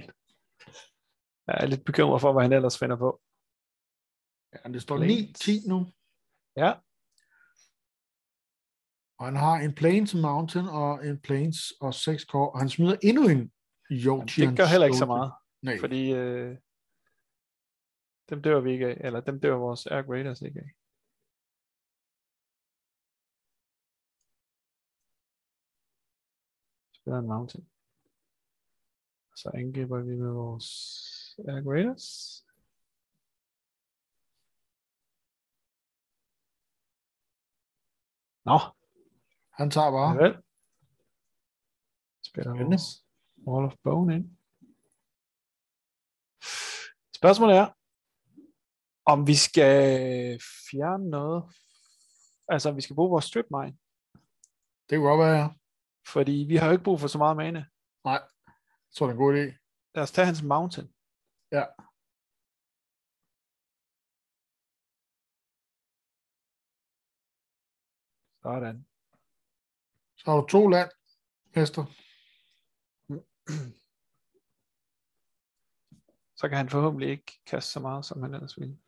jeg 1.46 1.54
er 1.62 1.66
lidt 1.66 1.84
bekymret 1.84 2.20
for, 2.20 2.32
hvad 2.32 2.42
han 2.42 2.52
ellers 2.52 2.78
finder 2.78 2.96
på. 2.96 3.10
Ja, 4.52 4.72
det 4.74 4.82
står 4.82 4.96
Plains. 4.96 5.48
9-10 5.48 5.68
nu. 5.72 5.78
Ja, 6.62 6.70
Og 9.18 9.24
han 9.26 9.36
har 9.36 9.54
en 9.54 9.74
Plains 9.74 10.14
Mountain 10.14 10.66
og 10.68 11.06
en 11.06 11.20
Plains 11.20 11.72
og 11.80 11.94
6 11.94 12.24
kort. 12.24 12.52
Og 12.52 12.58
han 12.58 12.68
smider 12.68 12.96
endnu 13.02 13.28
en 13.28 13.52
Yorkshire 13.90 14.50
det 14.50 14.56
gør 14.56 14.66
heller 14.66 14.86
ikke 14.86 14.98
så 14.98 15.06
meget. 15.06 15.32
Nej, 15.62 15.76
Fordi 15.80 16.12
øh, 16.12 16.56
dem 18.30 18.42
dør 18.42 18.60
vi 18.60 18.72
ikke 18.72 18.86
af. 18.86 19.06
Eller 19.06 19.20
dem 19.20 19.40
dør 19.40 19.54
vores 19.54 19.86
Air 19.86 20.02
Raiders 20.02 20.42
ikke 20.42 20.60
af. 20.60 20.70
Spiller 26.92 27.18
en 27.18 27.26
mountain. 27.26 27.68
Så 29.36 29.50
angriber 29.54 30.00
vi 30.02 30.16
med 30.16 30.32
vores 30.32 30.68
Air 31.38 31.62
Raiders. 31.70 32.08
Nå, 38.44 38.77
han 39.58 39.70
tager 39.70 39.90
bare. 39.90 40.10
ja. 40.14 40.22
vel. 40.22 40.32
Spiller 42.28 42.54
Spændende. 42.54 42.78
Wall 43.46 43.66
of 43.66 43.74
Bone 43.84 44.14
ind. 44.16 44.26
Spørgsmålet 47.20 47.56
er, 47.56 47.66
om 49.12 49.26
vi 49.26 49.34
skal 49.34 49.72
fjerne 50.70 51.10
noget, 51.10 51.40
altså 52.48 52.68
om 52.68 52.76
vi 52.76 52.80
skal 52.80 52.96
bruge 52.96 53.10
vores 53.10 53.24
strip 53.24 53.46
mine, 53.50 53.78
Det 54.88 54.96
kunne 54.96 55.08
godt 55.08 55.20
være, 55.26 55.38
ja. 55.42 55.48
fordi 56.06 56.36
vi 56.48 56.56
har 56.56 56.66
jo 56.66 56.72
ikke 56.72 56.84
brug 56.84 57.00
for 57.00 57.08
så 57.08 57.18
meget 57.18 57.36
mana. 57.36 57.66
Nej, 58.04 58.20
jeg 58.46 58.92
tror, 58.94 59.06
det 59.06 59.12
er 59.12 59.18
en 59.18 59.24
god 59.24 59.34
idé. 59.36 59.46
Lad 59.94 60.02
os 60.02 60.12
tage 60.12 60.26
hans 60.26 60.42
mountain. 60.42 60.88
Ja. 61.52 61.64
Sådan. 68.42 68.87
Så 70.28 70.32
har 70.32 70.40
du 70.40 70.46
to 70.46 70.68
land, 70.68 70.90
Mester. 71.56 71.84
Så 76.36 76.48
kan 76.48 76.56
han 76.56 76.68
forhåbentlig 76.68 77.10
ikke 77.10 77.40
kaste 77.46 77.70
så 77.70 77.80
meget, 77.80 78.04
som 78.04 78.22
han 78.22 78.34
ellers 78.34 78.58
ville. 78.60 78.78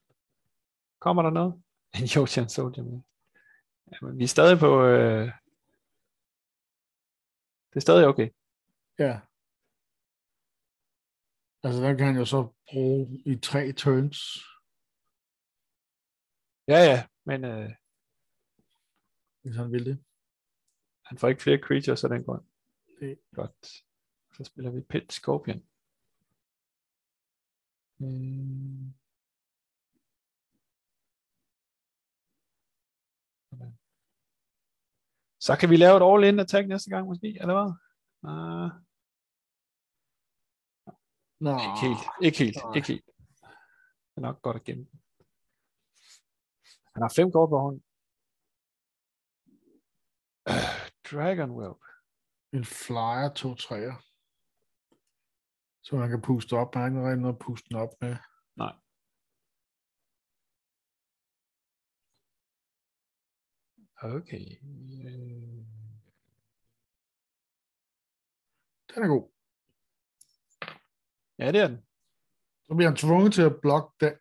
Kommer 0.99 1.23
der 1.23 1.31
noget? 1.31 1.63
En 2.01 2.09
Yotian 2.17 2.49
Soldier 2.49 2.85
med. 2.85 3.01
Ja, 3.93 3.97
men 4.03 4.19
vi 4.19 4.25
er 4.25 4.29
stadig 4.29 4.59
på... 4.59 4.85
Øh... 4.85 5.27
Det 7.71 7.77
er 7.77 7.81
stadig 7.81 8.07
okay. 8.07 8.29
Ja. 8.99 9.21
Altså, 11.63 11.83
den 11.83 11.97
kan 11.97 12.07
han 12.07 12.17
jo 12.17 12.25
så 12.25 12.53
bruge 12.71 13.23
i 13.27 13.39
tre 13.39 13.73
turns. 13.73 14.19
Ja, 16.69 16.79
ja, 16.91 17.09
men 17.25 17.45
øh, 17.45 17.71
hvis 19.43 19.57
han 19.57 19.73
vil 19.73 19.87
det. 19.87 20.05
Han 21.11 21.19
får 21.19 21.29
ikke 21.29 21.43
flere 21.43 21.59
creatures 21.67 22.05
af 22.05 22.11
den 22.11 22.25
grund. 22.25 22.45
Det- 23.01 23.19
Godt. 23.35 23.67
Så 24.37 24.45
spiller 24.45 24.71
vi 24.71 24.81
Pit 24.81 25.13
Scorpion. 25.13 25.61
Mm. 28.01 28.95
Så 35.41 35.57
kan 35.61 35.71
vi 35.71 35.77
lave 35.77 35.97
et 35.97 36.03
all-in 36.13 36.41
attack 36.41 36.69
næste 36.69 36.91
gang 36.91 37.07
måske, 37.07 37.29
eller 37.41 37.55
hvad? 37.59 37.71
Uh, 38.31 38.71
Nå, 41.45 41.51
Ikke 41.51 41.81
helt, 41.87 42.03
ikke 42.27 42.39
helt, 42.39 42.57
Nej. 42.65 42.75
ikke 42.77 42.89
helt. 42.89 43.07
Det 43.07 44.17
er 44.17 44.21
nok 44.21 44.43
godt 44.43 44.57
at 44.57 44.65
gemme. 44.65 44.87
Han 46.95 47.03
har 47.03 47.13
fem 47.17 47.33
kort 47.33 47.49
på 47.51 47.59
hånden. 47.59 47.83
Uh, 50.51 50.80
Dragon 51.11 51.51
Whelp. 51.51 51.83
en 52.53 52.65
flyer, 52.65 53.33
to 53.35 53.55
træer. 53.55 53.97
Så 55.83 55.97
man 55.97 56.11
kan 56.11 56.23
puste 56.23 56.53
op. 56.57 56.75
Man 56.75 56.83
har 56.83 56.89
ikke 56.89 57.03
rigtig 57.09 57.21
noget 57.23 57.35
at 57.35 57.39
puste 57.47 57.69
den 57.69 57.77
op 57.77 57.93
med. 58.01 58.17
Nej. 58.57 58.75
Okay. 64.03 64.47
Den 68.95 69.03
er 69.05 69.09
god. 69.09 69.25
Ja, 71.39 71.53
det 71.53 71.61
er 71.61 71.69
den. 71.69 71.77
Så 72.67 72.75
bliver 72.75 72.89
han 72.91 72.97
tvunget 72.97 73.33
til 73.35 73.43
at 73.43 73.61
blokke 73.63 73.93
den. 74.01 74.15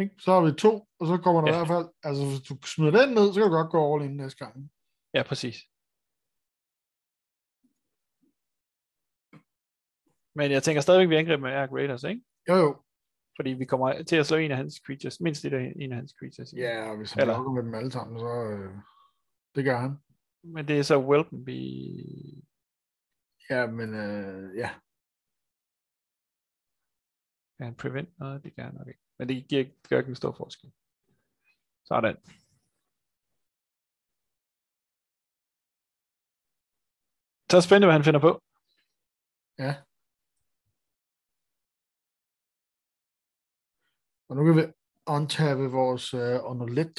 Ikke? 0.00 0.14
Så 0.22 0.28
har 0.32 0.40
vi 0.46 0.52
to, 0.64 0.72
og 1.00 1.04
så 1.06 1.14
kommer 1.24 1.40
der 1.40 1.48
Ja. 1.48 1.54
i 1.54 1.58
hvert 1.58 1.72
fald, 1.74 1.88
altså 2.02 2.22
hvis 2.28 2.42
du 2.48 2.54
smider 2.72 2.94
den 3.00 3.08
ned, 3.14 3.26
så 3.32 3.36
kan 3.40 3.48
du 3.50 3.56
godt 3.60 3.72
gå 3.76 3.80
all 3.94 4.04
in 4.04 4.16
næste 4.16 4.38
gang. 4.44 4.54
Ja, 5.14 5.22
præcis. 5.30 5.56
Men 10.38 10.50
jeg 10.50 10.62
tænker 10.62 10.80
stadigvæk, 10.80 11.06
at 11.06 11.10
vi 11.10 11.16
angriber 11.16 11.42
med 11.46 11.52
Ark 11.52 11.70
Raiders, 11.72 12.04
ikke? 12.04 12.22
Jo 12.48 12.54
jo. 12.54 12.70
Fordi 13.36 13.50
vi 13.50 13.64
kommer 13.64 14.02
til 14.02 14.16
at 14.16 14.26
slå 14.26 14.36
en 14.36 14.50
af 14.50 14.56
hans 14.56 14.74
creatures, 14.86 15.20
mindst 15.20 15.44
et 15.44 15.52
af 15.52 15.72
en 15.76 15.92
af 15.92 15.96
hans 15.96 16.14
creatures. 16.18 16.52
Ja, 16.56 16.90
og 16.90 16.96
hvis 16.98 17.12
han 17.12 17.20
Eller- 17.22 17.52
med 17.52 17.62
dem 17.62 17.74
alle 17.74 17.90
sammen, 17.90 18.18
så 18.18 18.32
øh, 18.52 18.74
det 19.54 19.64
gør 19.64 19.78
han. 19.84 19.92
Men 20.54 20.68
det 20.68 20.78
er 20.78 20.82
så 20.82 20.98
vi... 21.46 21.58
Ja, 23.50 23.66
men 23.66 23.88
øh, 23.94 24.56
ja. 24.56 24.70
Kan 27.56 27.66
han 27.66 27.74
prevent 27.74 28.18
noget? 28.18 28.44
Det 28.44 28.54
kan 28.54 28.64
han 28.64 28.74
nok 28.74 28.88
ikke. 28.88 29.00
Men 29.18 29.28
det 29.28 29.48
giver, 29.48 29.60
ikke- 29.60 29.82
gør 29.88 29.98
ikke 29.98 30.08
en 30.08 30.14
stor 30.22 30.32
forskel. 30.32 30.72
Sådan. 31.84 32.16
Så 37.50 37.56
er 37.56 37.60
spændende, 37.60 37.86
hvad 37.86 37.98
han 37.98 38.04
finder 38.08 38.20
på. 38.20 38.32
Ja. 39.64 39.72
Og 44.28 44.36
nu 44.36 44.44
kan 44.44 44.56
vi 44.58 44.72
untappe 45.16 45.64
vores 45.80 46.14
øh, 46.14 46.50
onolet. 46.50 46.98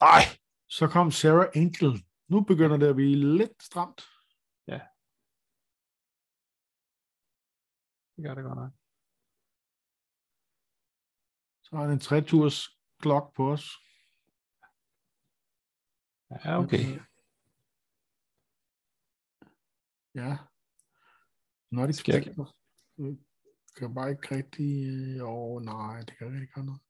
Ej! 0.00 0.22
Så 0.76 0.84
kom 0.94 1.10
Sarah 1.10 1.48
Angel. 1.54 1.92
Nu 2.28 2.44
begynder 2.50 2.76
det 2.76 2.88
at 2.88 2.94
blive 2.94 3.16
lidt 3.38 3.62
stramt. 3.62 4.00
Det 8.16 8.24
gør 8.24 8.34
det 8.34 8.44
godt 8.44 8.58
nok. 8.58 8.72
Så 11.62 11.76
har 11.76 11.82
han 11.82 11.92
en 11.92 11.98
3-turs 11.98 12.56
klok 13.00 13.36
på 13.36 13.52
os. 13.52 13.64
Ja, 16.30 16.58
okay. 16.62 17.07
Ja. 20.14 20.36
Det 21.86 21.94
Skal 21.94 22.14
jeg- 22.14 22.34
kan 23.76 23.94
bare 23.94 24.10
ikke 24.10 24.34
rigtig... 24.36 24.72
Åh, 25.22 25.28
oh, 25.28 25.62
nej, 25.62 26.00
det 26.00 26.18
kan 26.18 26.34
ikke 26.40 26.52
gøre 26.52 26.64
noget. 26.64 26.80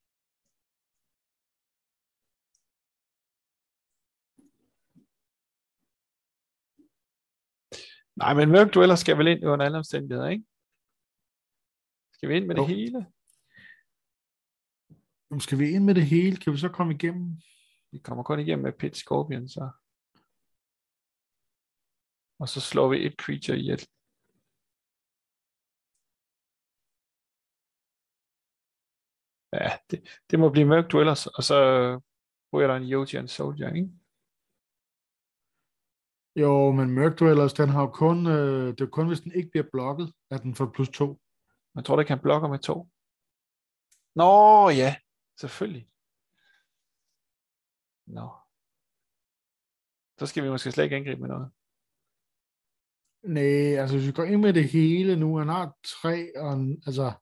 Nej, 8.17 8.35
men 8.35 8.49
Mørk 8.51 8.75
Dweller 8.75 8.97
skal 8.97 9.19
vel 9.19 9.27
ind 9.29 9.45
under 9.45 9.67
alle 9.67 9.79
omstændigheder, 9.79 10.29
ikke? 10.29 10.45
Skal 12.13 12.29
vi 12.29 12.37
ind 12.37 12.47
med 12.47 12.57
Jo. 12.57 12.63
det 12.63 12.77
hele? 12.77 13.07
Nu 15.31 15.41
skal 15.41 15.59
vi 15.59 15.71
ind 15.71 15.85
med 15.85 15.95
det 15.95 16.07
hele. 16.07 16.37
Kan 16.37 16.53
vi 16.53 16.59
så 16.59 16.69
komme 16.69 16.95
igennem? 16.95 17.41
Vi 17.93 17.99
kommer 17.99 18.25
kun 18.25 18.41
igennem 18.41 18.63
med 18.65 18.73
Pit 18.73 18.97
Scorpion, 18.97 19.49
så. 19.49 19.71
Og 22.39 22.49
så 22.49 22.61
slår 22.61 22.89
vi 22.89 23.07
et 23.07 23.15
creature 23.23 23.59
ihjel. 23.59 23.81
Ja, 29.53 29.69
det, 29.91 29.99
det 30.31 30.39
må 30.39 30.51
blive 30.51 30.67
Mørk 30.67 30.93
Dwellers, 30.93 31.27
og 31.27 31.43
så 31.43 31.57
ryger 32.53 32.69
der 32.69 32.77
en 32.77 33.23
en 33.23 33.29
Soldier, 33.29 33.75
ikke? 33.75 33.91
Jo, 36.37 36.73
men 36.73 36.91
Mørk 36.91 37.19
Dwellers, 37.19 37.53
den 37.53 37.69
har 37.69 37.81
jo 37.81 37.91
kun... 37.91 38.27
Øh, 38.27 38.69
det 38.77 38.81
er 38.81 38.87
kun, 38.87 39.09
hvis 39.09 39.21
den 39.21 39.33
ikke 39.33 39.51
bliver 39.51 39.69
blokket, 39.73 40.13
at 40.31 40.43
den 40.43 40.55
får 40.55 40.71
plus 40.75 40.89
to. 40.89 41.21
Man 41.75 41.85
tror, 41.85 41.97
det 41.97 42.07
kan 42.07 42.21
blokke 42.23 42.49
med 42.49 42.59
to. 42.59 42.89
Nå, 44.15 44.33
ja. 44.69 44.97
Selvfølgelig. 45.41 45.89
Nå. 48.07 48.27
Så 50.19 50.27
skal 50.27 50.45
vi 50.45 50.51
måske 50.51 50.73
slet 50.73 50.85
ikke 50.85 50.97
angribe 50.97 51.21
med 51.21 51.29
noget. 51.29 51.51
Nej, 53.25 53.77
altså 53.77 53.97
hvis 53.97 54.07
vi 54.07 54.13
går 54.13 54.25
ind 54.25 54.41
med 54.41 54.53
det 54.53 54.69
hele 54.69 55.17
nu, 55.17 55.37
han 55.39 55.49
har 55.49 55.77
tre, 56.03 56.29
og 56.37 56.67
altså, 56.87 57.13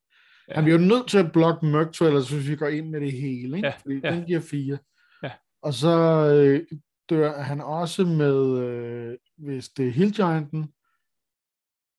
Ja. 0.49 0.55
han 0.55 0.65
bliver 0.65 0.79
jo 0.79 0.85
nødt 0.87 1.09
til 1.09 1.19
at 1.19 1.33
blokke 1.33 1.67
Mørk 1.67 1.99
Dwellers, 1.99 2.31
hvis 2.31 2.49
vi 2.49 2.57
går 2.57 2.67
ind 2.67 2.91
med 2.91 3.01
det 3.01 3.13
hele, 3.13 3.57
ikke? 3.57 3.69
Ja, 3.69 3.75
Fordi 3.83 4.01
ja. 4.05 4.15
den 4.15 4.25
giver 4.25 4.41
fire. 4.41 4.79
Ja. 5.23 5.31
Og 5.63 5.75
så 5.75 5.91
øh, 6.35 6.79
dør 7.11 7.41
han 7.41 7.61
også 7.61 8.05
med, 8.05 8.59
øh, 8.59 9.17
hvis 9.39 9.69
det 9.69 9.87
er 9.89 9.93
Hill 9.93 10.13
Gianten, 10.13 10.73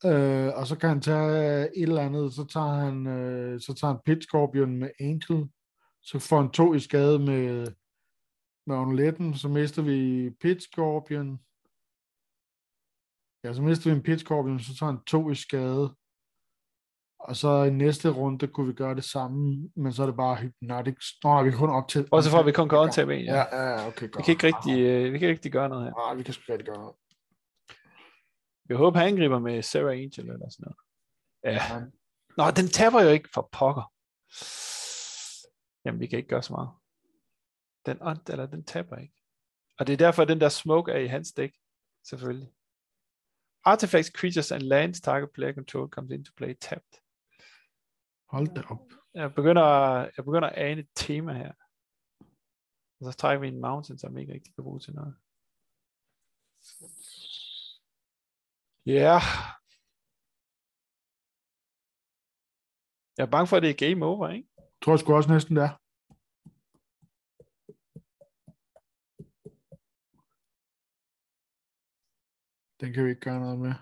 øh, 0.05 0.57
og 0.59 0.67
så 0.67 0.75
kan 0.75 0.89
han 0.89 1.01
tage 1.01 1.61
et 1.77 1.83
eller 1.83 2.01
andet, 2.01 2.33
så 2.33 2.45
tager 2.45 2.73
han, 2.73 3.07
øh, 3.07 3.59
så 3.59 3.73
tager 3.73 3.93
han 3.93 4.01
Pit 4.05 4.23
Scorpion 4.23 4.77
med 4.77 4.89
Angel, 4.99 5.47
så 6.01 6.19
får 6.19 6.41
han 6.41 6.51
to 6.51 6.73
i 6.73 6.79
skade 6.79 7.19
med, 7.19 7.67
med 8.67 8.75
Onuletten, 8.75 9.33
så 9.33 9.47
mister 9.47 9.81
vi 9.81 10.29
Pit 10.41 10.63
Scorpion, 10.63 11.39
Ja, 13.47 13.53
så 13.53 13.61
mister 13.61 13.89
vi 13.89 13.95
en 13.95 14.03
Pit 14.03 14.19
Scorpion, 14.19 14.59
så 14.59 14.75
tager 14.77 14.91
han 14.91 15.03
to 15.03 15.31
i 15.31 15.35
skade. 15.35 15.95
Og 17.19 17.35
så 17.35 17.63
i 17.63 17.69
næste 17.69 18.09
runde 18.09 18.47
kunne 18.47 18.67
vi 18.67 18.73
gøre 18.73 18.95
det 18.95 19.03
samme, 19.03 19.69
men 19.75 19.93
så 19.93 20.01
er 20.03 20.05
det 20.07 20.15
bare 20.15 20.35
Hypnotic. 20.35 20.97
Nå, 21.23 21.29
nej, 21.29 21.43
vi 21.43 21.49
kan 21.49 21.59
kun 21.59 21.69
op 21.69 21.87
til... 21.87 22.07
Og 22.11 22.23
så 22.23 22.29
får 22.29 22.43
vi 22.43 22.51
kun 22.51 22.69
godt 22.69 22.93
til 22.93 23.03
en, 23.03 23.09
ja. 23.09 23.35
Ja, 23.35 23.57
ja, 23.57 23.87
okay, 23.87 24.01
Vi 24.01 24.07
godt. 24.11 24.25
kan 24.25 24.31
ikke 24.31 24.47
rigtig, 24.47 24.79
øh, 24.79 25.13
vi 25.13 25.19
kan 25.19 25.27
ikke 25.27 25.29
rigtig 25.29 25.51
gøre 25.51 25.69
noget 25.69 25.83
her. 25.85 25.93
Nej, 26.05 26.15
vi 26.15 26.23
kan 26.23 26.33
sgu 26.33 26.41
ikke 26.41 26.53
rigtig 26.53 26.67
gøre 26.67 26.77
noget. 26.77 26.95
Jeg 28.69 28.77
håber, 28.77 28.99
han 28.99 29.07
angriber 29.07 29.39
med 29.39 29.61
Sarah 29.61 29.91
Angel 29.91 30.29
eller 30.29 30.49
sådan 30.49 30.63
noget. 30.65 30.77
Ja. 31.43 31.75
Ja. 31.75 31.85
Nå, 32.37 32.51
den 32.51 32.67
taber 32.67 33.03
jo 33.03 33.09
ikke 33.09 33.29
for 33.33 33.49
pokker. 33.51 33.85
Jamen, 35.85 35.99
vi 36.01 36.07
kan 36.07 36.17
ikke 36.17 36.29
gøre 36.29 36.43
så 36.43 36.53
meget. 36.53 36.69
Den, 37.85 37.97
eller 38.31 38.45
den 38.45 38.63
taber 38.63 38.97
ikke. 38.97 39.13
Og 39.79 39.87
det 39.87 39.93
er 39.93 39.97
derfor, 39.97 40.21
at 40.21 40.27
den 40.27 40.41
der 40.41 40.49
smoke 40.49 40.91
er 40.91 40.99
i 40.99 41.07
hans 41.07 41.31
dæk. 41.31 41.53
Selvfølgelig. 42.09 42.49
Artifacts, 43.71 44.09
creatures 44.19 44.51
and 44.51 44.61
lands 44.61 45.01
target 45.01 45.29
player 45.35 45.53
control 45.53 45.87
comes 45.95 46.11
into 46.11 46.31
play 46.39 46.53
tapped. 46.53 46.93
Hold 48.29 48.47
da 48.55 48.61
op. 48.73 48.85
Jeg 49.13 49.35
begynder, 49.35 49.67
jeg 50.15 50.25
begynder 50.25 50.49
at 50.49 50.57
ane 50.57 50.81
et 50.81 50.89
tema 50.95 51.33
her. 51.33 51.53
Og 52.99 53.05
så 53.05 53.17
trækker 53.17 53.41
vi 53.41 53.47
en 53.47 53.61
mountain, 53.61 53.99
som 53.99 54.17
ikke 54.17 54.33
rigtig 54.33 54.55
kan 54.55 54.63
bruge 54.63 54.79
til 54.79 54.93
noget. 54.93 55.15
Ja. 58.85 58.91
Yeah. 58.91 59.21
Jeg 63.17 63.23
er 63.25 63.31
bange 63.31 63.47
for, 63.47 63.57
at 63.57 63.63
det 63.63 63.69
er 63.69 63.87
game 63.89 64.05
over, 64.05 64.29
ikke? 64.29 64.49
Tror 64.81 64.93
jeg 64.93 64.99
sgu 64.99 65.15
også 65.15 65.31
næsten 65.31 65.55
det 65.55 65.63
er. 65.63 65.86
Den 72.79 72.93
kan 72.93 73.05
vi 73.05 73.09
ikke 73.09 73.21
gøre 73.21 73.39
noget 73.39 73.59
med. 73.59 73.73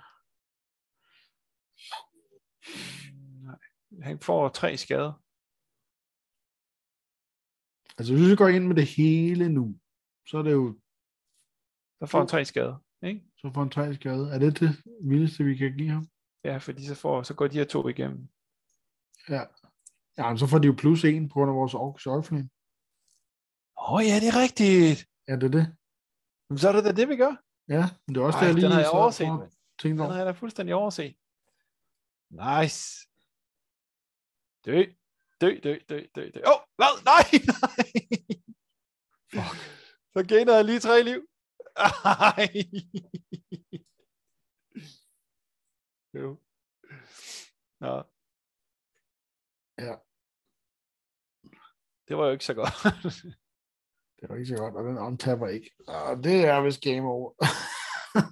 Nej. 3.45 3.59
Han 4.07 4.19
får 4.19 4.49
tre 4.49 4.77
skader. 4.77 5.13
Altså, 7.97 8.13
hvis 8.13 8.31
vi 8.31 8.35
går 8.35 8.47
ind 8.47 8.67
med 8.67 8.75
det 8.75 8.87
hele 8.97 9.49
nu, 9.57 9.79
så 10.29 10.37
er 10.37 10.43
det 10.43 10.51
jo, 10.51 10.79
Så 11.99 12.05
får 12.11 12.19
han 12.19 12.27
tre 12.27 12.45
skader. 12.45 12.77
Ikke? 13.09 13.21
så 13.37 13.51
får 13.53 13.61
han 13.61 13.69
tre 13.69 13.95
skade. 13.95 14.25
Er 14.33 14.39
det 14.39 14.59
det 14.59 14.69
vildeste, 15.11 15.43
vi 15.43 15.55
kan 15.57 15.77
give 15.77 15.89
ham? 15.89 16.05
Ja, 16.43 16.57
fordi 16.57 16.85
så, 16.85 16.95
får, 16.95 17.23
så 17.23 17.33
går 17.35 17.47
de 17.47 17.57
her 17.57 17.65
to 17.65 17.87
igennem. 17.87 18.29
Ja. 19.29 19.43
Ja, 20.17 20.29
men 20.29 20.37
så 20.37 20.47
får 20.47 20.59
de 20.59 20.67
jo 20.67 20.75
plus 20.77 21.03
en 21.05 21.29
på 21.29 21.33
grund 21.33 21.51
af 21.51 21.55
vores 21.55 21.73
Orks 21.73 22.05
Orphan. 22.05 22.49
Åh 23.77 23.93
oh, 23.93 24.01
ja, 24.09 24.15
det 24.21 24.29
er 24.33 24.37
rigtigt. 24.45 24.97
Ja, 25.27 25.33
det 25.39 25.47
er 25.51 25.55
det. 25.59 25.65
Men 26.49 26.57
så 26.57 26.65
er 26.69 26.73
det 26.75 26.83
da 26.87 26.91
det, 26.99 27.07
vi 27.09 27.17
gør. 27.23 27.44
Ja, 27.69 27.83
men 28.05 28.15
det 28.15 28.21
er 28.21 28.25
også 28.25 28.37
Ej, 28.37 28.41
det, 28.41 28.47
jeg 28.47 28.55
lige 28.55 28.65
den 28.65 28.71
har 28.71 28.79
jeg 28.79 28.89
overset, 28.89 29.27
mand. 29.27 29.51
tænkte 29.81 30.03
Den 30.03 30.11
har 30.11 30.17
jeg 30.17 30.25
da 30.25 30.31
fuldstændig 30.31 30.75
overset. 30.75 31.15
Nice. 32.29 33.07
Dø. 34.65 34.83
Dø, 35.41 35.49
dø, 35.63 35.73
dø, 35.89 35.97
dø, 36.15 36.29
dø. 36.35 36.39
Åh, 36.45 36.53
oh, 36.53 36.59
hvad? 36.79 36.93
Nej, 37.11 37.25
nej. 37.53 37.83
Fuck. 39.33 39.57
Så 40.13 40.19
gainer 40.29 40.55
jeg 40.55 40.65
lige 40.65 40.79
tre 40.79 41.03
liv. 41.03 41.21
Ej. 41.75 42.47
Jo. 46.13 46.39
Nå, 47.79 48.03
Ja, 49.77 49.95
det 52.07 52.17
var 52.17 52.25
jo 52.25 52.31
ikke 52.31 52.45
så 52.45 52.53
godt. 52.53 52.73
det 54.21 54.35
ikke 54.37 54.45
så 54.45 54.57
godt, 54.57 54.75
og 54.75 54.83
den 54.83 54.97
untapper 54.97 55.47
ikke. 55.47 55.71
Og 55.87 56.23
det 56.23 56.45
er 56.45 56.61
vist 56.61 56.81
game 56.81 57.07
over. 57.09 57.31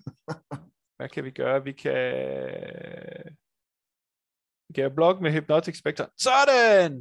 Hvad 0.98 1.10
kan 1.10 1.24
vi 1.24 1.32
gøre? 1.32 1.64
Vi 1.64 1.72
kan... 1.72 1.94
Vi 4.68 4.74
kan 4.74 4.96
blok 4.96 5.22
med 5.22 5.32
Hypnotic 5.32 5.78
Spectre. 5.80 6.08
Sådan! 6.18 6.94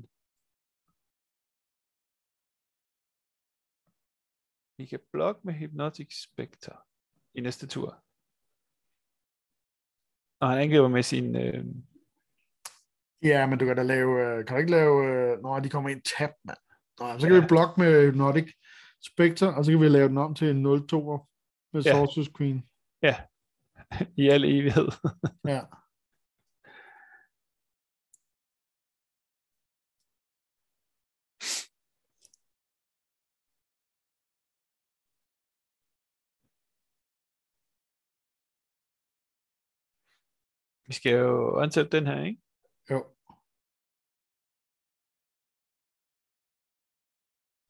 Vi 4.79 4.87
kan 4.87 5.01
blokke 5.13 5.41
med 5.45 5.55
Hypnotic 5.55 6.23
Spectre 6.25 6.77
i 7.35 7.41
næste 7.41 7.67
tur. 7.67 7.89
Og 10.41 10.49
han 10.51 10.59
angriber 10.59 10.89
med 10.89 11.03
sin... 11.03 11.37
Øh... 11.37 11.65
ja, 13.23 13.47
men 13.47 13.59
du 13.59 13.65
kan 13.67 13.77
da 13.77 13.83
lave, 13.83 14.13
øh, 14.27 14.47
kan 14.47 14.55
du 14.57 14.61
ikke 14.61 14.71
lave, 14.71 14.95
øh, 15.07 15.39
når 15.43 15.61
de 15.61 15.71
kommer 15.71 15.91
ind 15.91 16.03
tab, 16.03 16.31
mand. 16.45 16.59
Nå, 17.01 17.19
så 17.19 17.27
kan 17.27 17.37
Ja. 17.37 17.41
vi 17.41 17.47
blokke 17.49 17.81
med 17.81 18.11
Hypnotic 18.11 18.49
Spectre, 19.07 19.55
og 19.55 19.65
så 19.65 19.71
kan 19.73 19.81
vi 19.81 19.89
lave 19.89 20.09
den 20.09 20.19
om 20.19 20.35
til 20.35 20.51
en 20.51 20.67
0-2'er 20.67 21.29
med 21.73 21.83
Ja. 21.83 22.05
Sorcerer's 22.05 22.33
Queen. 22.39 22.63
Ja, 23.03 23.17
i 24.23 24.29
al 24.29 24.45
evighed. 24.45 24.89
Ja. 25.55 25.61
Vi 40.87 40.93
skal 40.95 41.13
jo 41.13 41.61
ansætte 41.61 41.97
den 41.97 42.07
her, 42.07 42.25
ikke? 42.25 42.43
Jo. 42.91 43.07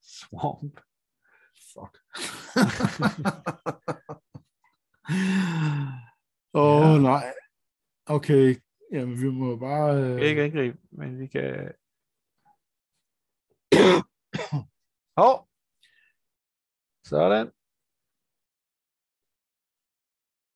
Swamp. 0.00 0.80
Fuck. 1.74 1.94
Åh, 6.54 6.62
oh, 6.62 6.94
Ja. 6.94 6.98
nej. 7.00 7.34
Okay. 8.16 8.56
Jamen, 8.92 9.16
vi 9.22 9.30
må 9.30 9.56
bare... 9.56 9.94
Vi 9.96 10.02
Øh... 10.12 10.18
kan 10.18 10.28
ikke 10.28 10.42
angribe, 10.42 10.78
men 10.90 11.18
vi 11.18 11.26
kan... 11.26 11.72
Hov! 15.20 15.48
Sådan. 17.04 17.52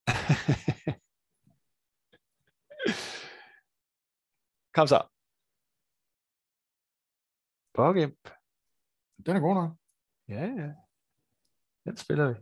Kom 4.77 4.87
så. 4.87 5.01
Bogimp. 7.75 8.29
Den 9.27 9.37
er 9.37 9.41
god 9.41 9.55
nok. 9.55 9.71
Ja, 10.29 10.43
ja. 10.63 10.86
Den 11.87 11.97
spiller 11.97 12.29
vi. 12.29 12.35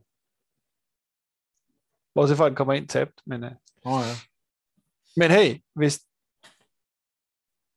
Bortset 2.15 2.37
fra, 2.37 2.47
at 2.47 2.51
den 2.51 2.57
kommer 2.57 2.75
ind 2.75 2.89
tabt, 2.89 3.23
men. 3.27 3.45
Åh 3.45 3.51
oh, 3.93 4.03
ja. 4.09 4.15
men 5.17 5.31
hey, 5.37 5.51
hvis... 5.79 5.95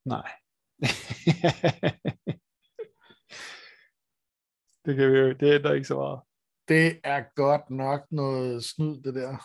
Nej. 0.05 0.29
det 4.85 4.95
kan 4.95 5.11
vi 5.11 5.17
jo, 5.19 5.33
det 5.39 5.55
ændrer 5.55 5.73
ikke 5.73 5.87
så 5.87 5.95
meget. 5.95 6.21
Det 6.67 6.99
er 7.03 7.23
godt 7.35 7.69
nok 7.69 8.11
noget 8.11 8.63
snyd, 8.63 9.03
det 9.03 9.15
der. 9.15 9.37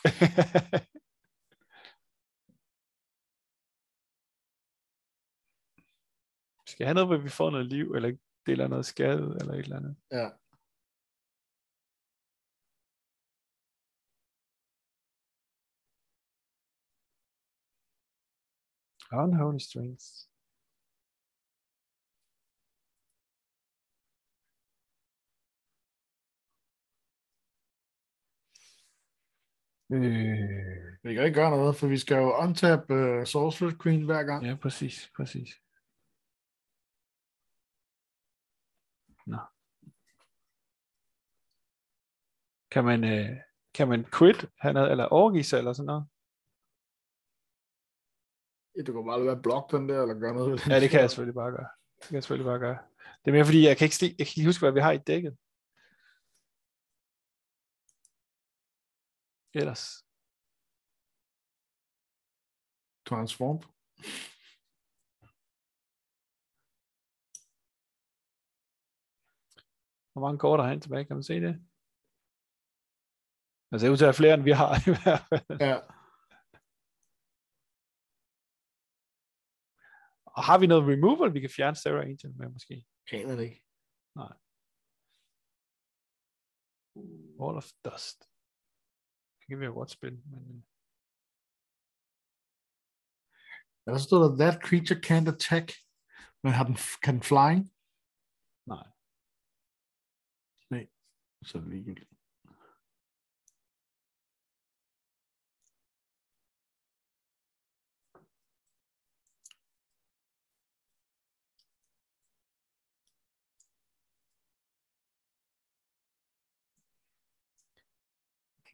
Skal 6.70 6.86
have 6.86 6.94
noget, 6.94 7.08
hvor 7.08 7.16
vi 7.16 7.28
får 7.28 7.50
noget 7.50 7.66
liv, 7.66 7.92
eller 7.92 8.16
deler 8.46 8.68
noget 8.68 8.86
skade, 8.86 9.36
eller 9.40 9.54
et 9.54 9.58
eller 9.58 9.76
andet? 9.76 9.96
Ja. 10.10 10.30
Unholy 19.12 19.58
strings. 19.58 20.28
Øh, 29.92 30.98
Vi 31.02 31.14
kan 31.14 31.24
ikke 31.24 31.40
gøre 31.40 31.50
noget, 31.50 31.76
for 31.76 31.86
vi 31.88 31.98
skal 31.98 32.16
jo 32.16 32.36
untap 32.42 32.90
uh, 32.90 33.22
Sorcerer's 33.22 33.76
Queen 33.82 34.04
hver 34.04 34.22
gang. 34.22 34.46
ja, 34.46 34.56
præcis, 34.62 35.10
præcis. 35.16 35.48
Nå. 39.26 39.38
Kan 42.70 42.84
man, 42.84 43.04
øh, 43.04 43.36
kan 43.74 43.88
man 43.88 44.04
quit, 44.18 44.50
han 44.60 44.76
er, 44.76 44.82
eller 44.82 45.04
overgive 45.04 45.44
sig, 45.44 45.58
eller 45.58 45.72
sådan 45.72 45.86
noget? 45.86 46.11
Du 48.86 48.92
kan 48.92 49.04
bare 49.06 49.18
lade 49.18 49.26
være 49.32 49.42
blok 49.42 49.70
den 49.70 49.88
der, 49.88 50.02
eller 50.02 50.14
gøre 50.24 50.34
noget. 50.34 50.50
ved 50.50 50.58
den. 50.58 50.70
Ja, 50.72 50.80
det 50.80 50.90
kan 50.90 51.00
jeg 51.00 51.10
selvfølgelig 51.10 51.34
bare 51.42 51.50
gøre. 51.50 51.70
Det 51.98 52.06
kan 52.08 52.14
jeg 52.14 52.22
selvfølgelig 52.22 52.50
bare 52.52 52.58
gøre. 52.66 52.78
Det 53.20 53.26
er 53.30 53.32
mere 53.36 53.44
fordi, 53.50 53.62
jeg 53.68 53.76
kan 53.76 53.84
ikke, 53.86 53.98
sti- 54.00 54.16
jeg 54.18 54.26
kan 54.26 54.34
ikke 54.36 54.50
huske, 54.50 54.64
hvad 54.64 54.72
vi 54.78 54.80
har 54.86 54.92
i 54.92 54.98
dækket. 55.10 55.34
Ellers. 59.60 59.84
Transform. 63.08 63.58
Hvor 70.12 70.20
mange 70.24 70.38
kort 70.38 70.60
har 70.60 70.68
han 70.68 70.80
tilbage? 70.80 71.04
Kan 71.04 71.16
man 71.16 71.22
se 71.22 71.34
det? 71.46 71.54
Altså, 73.72 73.86
det 73.86 74.02
er 74.02 74.12
flere, 74.12 74.34
end 74.34 74.42
vi 74.50 74.54
har 74.62 74.70
i 74.88 74.90
hvert 74.92 75.22
fald. 75.30 75.60
Ja. 75.68 75.76
Og 80.36 80.42
har 80.48 80.58
vi 80.58 80.66
noget 80.66 80.88
removal, 80.92 81.34
vi 81.34 81.40
kan 81.40 81.50
fjerne 81.56 81.76
Sarah 81.76 82.04
Angel 82.08 82.36
med 82.36 82.48
måske? 82.48 82.86
Aner 83.12 83.36
det 83.36 83.44
ikke. 83.44 83.62
Wall 87.40 87.56
of 87.56 87.68
Dust. 87.84 88.18
Det 89.38 89.46
kan 89.48 89.60
vi 89.60 89.64
jo 89.64 89.74
godt 89.80 89.90
spille, 89.90 90.18
men... 90.32 90.42
øh, 90.56 90.62
der 93.86 93.98
står 93.98 94.18
der, 94.22 94.36
that 94.42 94.56
creature 94.66 95.00
can't 95.08 95.28
attack. 95.34 95.66
Men 96.42 96.52
har 96.52 96.64
den, 96.70 96.76
kan 97.02 97.14
den 97.14 97.22
flying? 97.30 97.62
Nej. 98.72 98.86
Nej, 100.74 100.84
så 101.48 101.52
er 101.58 101.62
det 101.62 101.70
ligegyldigt. 101.70 102.11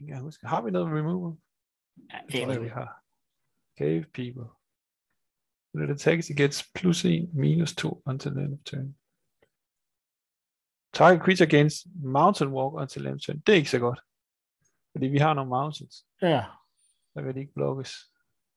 Kan 0.07 0.15
ikke 0.15 0.21
huske. 0.23 0.47
Har 0.47 0.63
vi 0.63 0.71
noget 0.71 0.87
removal? 0.99 1.39
Ja, 2.11 2.19
Jeg 2.39 2.45
tror, 2.47 2.53
det, 2.53 2.63
vi 2.63 2.69
har. 2.69 3.03
Cave 3.79 4.05
People. 4.15 4.49
When 5.75 5.85
it 5.85 5.95
attacks, 5.95 6.31
it 6.31 6.37
gets 6.37 6.71
plus 6.75 7.05
1, 7.05 7.35
minus 7.35 7.75
2 7.75 8.03
until 8.07 8.31
the 8.31 8.41
end 8.45 8.53
of 8.53 8.59
turn. 8.65 8.97
Target 10.93 11.21
creature 11.23 11.47
gains 11.51 11.75
mountain 11.95 12.51
walk 12.53 12.75
until 12.83 13.07
end 13.07 13.15
of 13.15 13.21
turn. 13.21 13.39
Det 13.39 13.53
er 13.53 13.57
ikke 13.57 13.71
så 13.71 13.79
godt. 13.79 14.01
Fordi 14.93 15.07
vi 15.07 15.19
har 15.19 15.35
nogle 15.35 15.49
mountains. 15.49 16.07
Ja. 16.23 16.45
Der 17.15 17.23
vil 17.23 17.35
de 17.35 17.41
ikke 17.41 17.55
blokkes. 17.55 17.93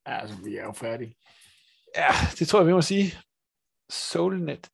ja, 0.07 0.17
altså, 0.21 0.43
vi 0.43 0.55
er 0.57 0.63
jo 0.63 0.71
færdige. 0.71 1.15
Ja, 1.95 2.09
det 2.39 2.47
tror 2.47 2.59
jeg, 2.59 2.67
vi 2.67 2.73
må 2.73 2.81
sige. 2.81 3.05
Soulnet. 3.89 4.71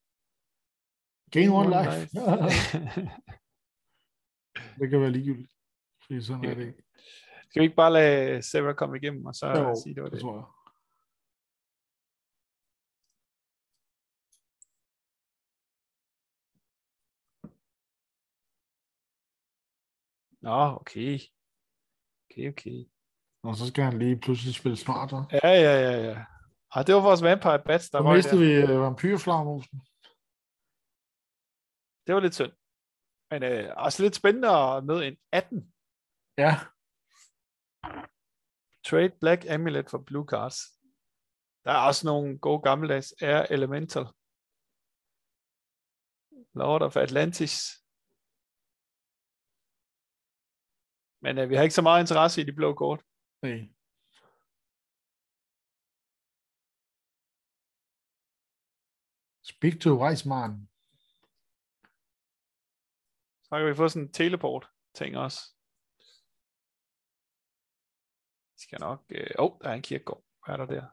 Gain 1.32 1.50
one 1.50 1.58
One 1.60 1.70
life. 1.84 2.00
life. 2.14 3.00
det 4.80 4.90
kan 4.90 5.02
være 5.02 5.12
ligegyldigt. 5.12 5.52
Fordi 6.08 6.22
sådan 6.22 6.46
er 6.46 6.54
det 6.56 6.68
ikke. 6.68 6.84
Skal 7.50 7.60
vi 7.60 7.64
ikke 7.66 7.76
bare 7.76 7.94
lade 7.94 8.42
Sarah 8.42 8.76
komme 8.76 8.98
igennem, 8.98 9.26
og 9.26 9.36
så 9.36 9.48
Jo, 9.48 9.76
sige, 9.84 9.96
det 9.96 10.04
var 10.04 10.10
det 10.10 10.14
det? 10.14 10.22
tror 10.22 10.36
jeg. 10.36 10.46
Nå, 20.42 20.58
okay. 20.82 21.20
Okay, 22.26 22.50
okay. 22.52 22.80
Og 23.44 23.56
så 23.56 23.68
skal 23.68 23.84
han 23.84 24.00
lige 24.00 24.20
pludselig 24.20 24.54
spille 24.56 24.78
smart, 24.78 25.10
så. 25.10 25.26
Ja, 25.44 25.50
ja, 25.68 25.76
ja, 25.88 25.96
ja. 26.10 26.26
Ej, 26.76 26.84
det 26.84 26.96
var 26.96 27.02
vores 27.02 27.24
Vampire 27.24 27.64
Bats, 27.66 27.90
der 27.90 28.00
Så 28.00 28.04
var 28.04 28.16
mistede 28.16 28.42
der. 28.42 28.68
vi 28.68 28.74
uh, 28.74 28.82
vampyrflagmusen. 28.82 29.78
Det 32.08 32.16
var 32.16 32.20
lidt 32.22 32.36
synd. 32.36 32.52
Men 33.32 33.44
øh, 33.44 33.74
også 33.78 34.04
lidt 34.04 34.16
spændende 34.16 34.50
at 34.50 34.86
møde 34.86 35.08
en 35.08 35.18
18. 35.32 35.74
Ja, 36.38 36.52
Trade 38.88 39.18
Black 39.20 39.46
Amulet 39.50 39.90
for 39.90 39.98
Blue 39.98 40.26
Cards. 40.26 40.60
Der 41.64 41.72
er 41.72 41.88
også 41.88 42.08
nogle 42.08 42.40
gode 42.40 42.62
gammeldags 42.62 43.12
Air 43.22 43.42
Elemental. 43.56 44.06
Lord 46.54 46.82
of 46.82 46.96
Atlantis. 46.98 47.54
Men 51.24 51.38
øh, 51.38 51.50
vi 51.50 51.56
har 51.56 51.64
ikke 51.64 51.80
så 51.80 51.82
meget 51.82 52.02
interesse 52.02 52.42
i 52.42 52.46
de 52.46 52.56
blå 52.60 52.74
kort. 52.74 53.02
Nej. 53.42 53.60
Speak 59.44 59.76
to 59.84 59.92
wise 60.04 60.30
man. 60.30 60.52
Så 63.44 63.52
kan 63.58 63.68
vi 63.68 63.76
få 63.76 63.90
sådan 63.90 64.08
en 64.08 64.14
teleport 64.14 64.66
ting 64.94 65.18
også. 65.18 65.57
Skal 68.68 68.80
nok... 68.80 69.00
Åh, 69.12 69.18
øh, 69.18 69.28
oh, 69.40 69.52
der 69.62 69.70
er 69.70 69.74
en 69.74 69.82
kirkegård. 69.82 70.24
Hvad 70.46 70.56
er 70.56 70.58
der 70.58 70.66
der? 70.76 70.86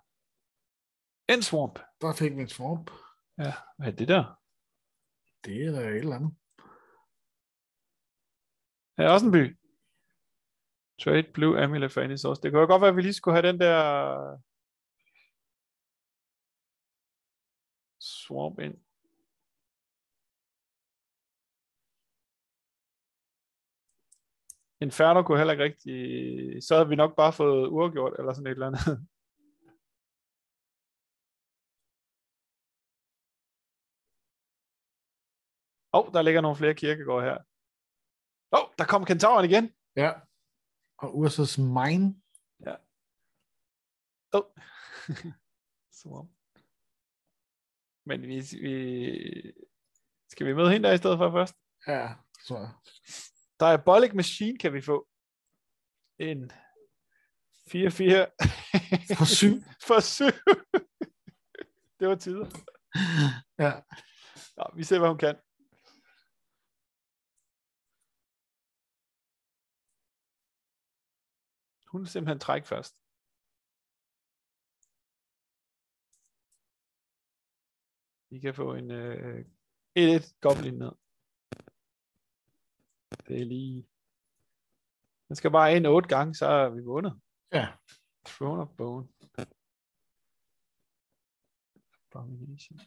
En 1.35 1.43
swamp. 1.43 1.79
Der 2.01 2.13
fik 2.19 2.37
vi 2.37 2.41
en 2.41 2.49
swamp. 2.49 2.91
Ja, 3.39 3.53
hvad 3.77 3.89
er 3.93 3.97
det 3.97 4.09
der? 4.09 4.25
Det 5.45 5.67
er 5.67 5.73
da 5.73 5.81
et 5.81 5.97
eller 5.97 6.17
andet. 6.17 6.33
Her 8.97 9.05
er 9.05 9.13
også 9.13 9.27
en 9.27 9.33
by. 9.33 9.45
Trade 11.03 11.33
Blue 11.35 11.63
Amulet 11.63 11.93
for 11.93 12.17
source. 12.17 12.43
Det 12.43 12.51
kunne 12.51 12.61
jo 12.61 12.67
godt 12.67 12.83
være, 12.83 12.91
at 12.91 12.97
vi 12.97 13.03
lige 13.03 13.21
skulle 13.21 13.35
have 13.37 13.49
den 13.49 13.61
der 13.61 13.79
swamp 18.01 18.59
ind. 18.59 18.84
Inferno 24.87 25.23
kunne 25.23 25.39
heller 25.39 25.53
ikke 25.53 25.65
rigtig... 25.65 25.97
Så 26.67 26.75
havde 26.75 26.89
vi 26.89 26.97
nok 26.97 27.13
bare 27.17 27.33
fået 27.33 27.69
uafgjort, 27.69 28.15
eller 28.19 28.33
sådan 28.33 28.47
et 28.47 28.51
eller 28.51 28.67
andet. 28.67 28.87
Åh, 35.95 36.01
oh, 36.01 36.07
der 36.15 36.23
ligger 36.23 36.41
nogle 36.41 36.57
flere 36.57 36.75
kirkegårde 36.75 37.25
her. 37.29 37.39
Åh, 38.55 38.61
oh, 38.61 38.67
der 38.79 38.85
kom 38.93 39.05
kentauren 39.05 39.51
igen. 39.51 39.65
Ja. 39.97 40.11
Og 41.03 41.09
Ursus 41.19 41.59
Mine. 41.59 42.07
Ja. 42.67 42.75
Oh. 44.37 44.47
Som 45.99 46.11
Men 48.09 48.23
vi, 48.23 48.37
vi... 48.67 48.75
Skal 50.29 50.47
vi 50.47 50.55
møde 50.55 50.71
hende 50.73 50.89
der 50.89 50.95
i 50.95 50.99
stedet 51.03 51.19
for 51.19 51.31
først? 51.31 51.57
Ja, 51.87 52.15
så 52.47 52.55
jeg. 52.59 52.71
Diabolic 53.61 54.13
Machine 54.15 54.59
kan 54.59 54.73
vi 54.73 54.81
få. 54.81 55.09
En 56.19 56.51
4-4. 57.71 57.75
For 59.19 59.25
syv. 59.25 59.55
For 59.89 60.01
syv. 60.01 60.35
det 61.99 62.09
var 62.09 62.15
tider. 62.15 62.47
Ja. 63.59 63.73
Nå, 64.57 64.65
vi 64.77 64.85
ser, 64.85 64.99
hvad 64.99 65.09
hun 65.09 65.19
kan. 65.19 65.37
Hun 71.93 72.03
er 72.03 72.07
simpelthen 72.07 72.41
træk 72.41 72.65
først. 72.67 72.95
Vi 78.31 78.41
kan 78.41 78.55
få 78.55 78.75
en 78.75 78.91
øh, 78.91 79.45
1-1 79.99 80.39
goblin 80.41 80.79
ned. 80.79 80.93
Det 83.29 83.41
er 83.41 83.45
lige... 83.45 83.89
Den 85.29 85.37
skal 85.37 85.51
bare 85.51 85.77
ind 85.77 85.87
otte 85.87 86.09
gange, 86.09 86.35
så 86.35 86.47
er 86.47 86.69
vi 86.69 86.81
vundet. 86.81 87.21
Ja. 87.53 87.69
Throne 88.25 88.63
of 88.63 88.69
Bone. 88.77 89.09
Abomination. 92.11 92.79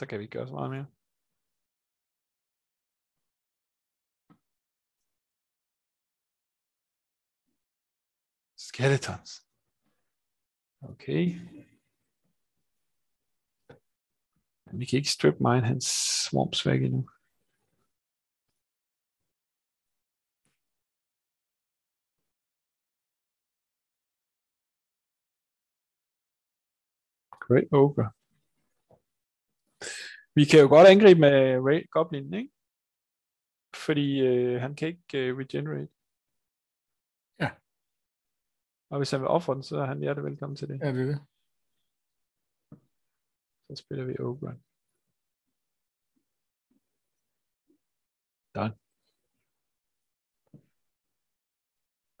Der 0.00 0.06
kan 0.06 0.18
vi 0.18 0.24
ikke 0.24 0.38
gøre 0.38 0.46
så 0.46 0.54
meget 0.54 0.70
mere. 0.70 0.86
Skeletons. 8.78 9.30
Okay. 10.82 11.24
Men 14.66 14.80
vi 14.80 14.84
kan 14.84 14.96
ikke 14.96 15.10
strip 15.10 15.34
mine 15.40 15.66
hans 15.66 15.84
swamps 16.24 16.66
væk 16.66 16.82
endnu. 16.82 17.08
Great 27.44 27.68
Ogre. 27.72 28.12
Vi 30.34 30.44
kan 30.44 30.60
jo 30.60 30.68
godt 30.68 30.88
angribe 30.88 31.20
med 31.20 31.60
Ray 31.66 31.90
Goblin, 31.90 32.34
ikke? 32.34 32.50
Fordi 33.74 34.20
øh, 34.20 34.60
han 34.60 34.74
kan 34.76 34.88
ikke 34.88 35.18
øh, 35.18 35.38
regenerate. 35.38 35.97
Og 38.90 38.98
hvis 38.98 39.10
han 39.10 39.20
vil 39.20 39.28
ofre 39.28 39.54
den, 39.54 39.62
så 39.62 39.76
er 39.76 39.86
han 39.86 40.00
hjertelig 40.00 40.30
velkommen 40.30 40.56
til 40.56 40.68
det. 40.68 40.80
Ja, 40.80 40.92
det 40.92 41.02
er 41.02 41.06
det. 41.06 41.20
Så 43.66 43.82
spiller 43.82 44.04
vi 44.04 44.14
Ogre. 44.20 44.52
Done. 48.54 48.74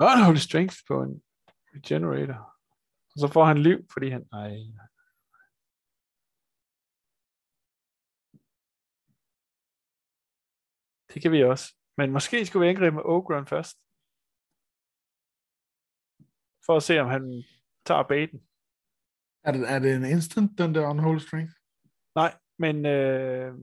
Unholy 0.00 0.40
strength 0.48 0.76
på 0.88 1.02
en 1.02 1.22
regenerator. 1.74 2.38
Og 3.12 3.18
så 3.20 3.28
får 3.32 3.44
han 3.44 3.58
liv, 3.58 3.78
fordi 3.92 4.08
han... 4.08 4.28
Nej, 4.32 4.54
Det 11.14 11.22
kan 11.22 11.32
vi 11.32 11.44
også. 11.44 11.74
Men 11.96 12.12
måske 12.12 12.46
skulle 12.46 12.64
vi 12.64 12.70
angribe 12.70 12.94
med 12.94 13.02
Ogren 13.04 13.46
først. 13.46 13.78
For 16.70 16.76
at 16.76 16.82
se, 16.82 16.98
om 17.00 17.08
han 17.08 17.44
tager 17.86 18.02
baiten. 18.02 18.40
Er 19.44 19.52
det, 19.52 19.70
er 19.74 19.78
det 19.78 19.94
en 19.94 20.04
instant, 20.04 20.58
den 20.58 20.74
der 20.74 20.88
unholy 20.90 21.18
strength? 21.18 21.54
Nej, 22.14 22.32
men, 22.58 22.86
øh, 22.86 23.54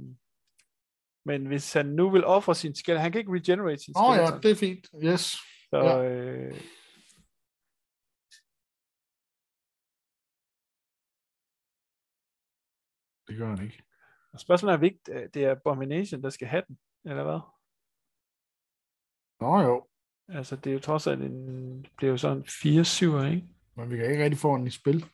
men 1.26 1.46
hvis 1.46 1.74
han 1.74 1.86
nu 1.86 2.10
vil 2.10 2.26
ofre 2.26 2.56
sin 2.56 2.76
skeleton, 2.76 3.02
han 3.02 3.12
kan 3.12 3.20
ikke 3.20 3.32
regenerate 3.34 3.84
sin 3.84 3.94
Åh 3.98 4.04
oh, 4.10 4.16
skeleton. 4.16 4.34
ja, 4.36 4.40
det 4.44 4.52
er 4.52 4.56
fint. 4.56 4.86
Yes. 5.04 5.24
Så, 5.70 5.78
ja. 5.78 6.04
øh, 6.04 6.54
Det 13.28 13.38
gør 13.38 13.50
han 13.56 13.64
ikke. 13.64 13.84
og 14.34 14.40
spørgsmålet 14.40 14.74
er 14.74 14.80
vigtigt, 14.80 15.34
det 15.34 15.44
er 15.46 15.52
Abomination, 15.52 16.24
der 16.24 16.30
skal 16.30 16.48
have 16.48 16.64
den, 16.68 16.80
eller 17.06 17.24
hvad? 17.24 17.40
Nå 19.42 19.60
jo, 19.70 19.88
Altså, 20.30 20.56
det 20.56 20.70
er 20.70 20.74
jo 20.74 20.80
trods 20.80 21.08
alt 21.08 21.22
en, 21.22 21.84
det 21.84 21.92
bliver 21.98 22.12
jo 22.12 22.18
sådan 22.18 22.44
4-7, 22.44 23.26
ikke? 23.26 23.48
men 23.76 23.92
vi 23.92 23.98
kan 23.98 24.12
ikke 24.12 24.24
rigtig 24.24 24.40
få 24.40 24.58
den 24.58 24.68
i 24.68 24.70
spil. 24.70 25.06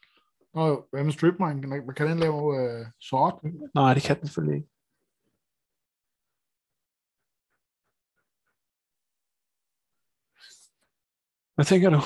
Nå 0.54 0.68
jo, 0.68 0.88
hvad 0.92 1.04
med 1.04 1.12
strip 1.12 1.34
mine? 1.40 1.62
Kan, 1.62 1.94
kan 1.96 2.08
den 2.08 2.20
lave 2.20 2.34
uh, 2.34 2.88
sort? 3.00 3.44
Nej, 3.76 3.94
det 3.94 4.04
kan 4.04 4.20
den 4.20 4.28
selvfølgelig 4.28 4.58
ikke. 4.58 4.70
Hvad 11.56 11.66
tænker 11.66 11.90
du? 11.90 12.02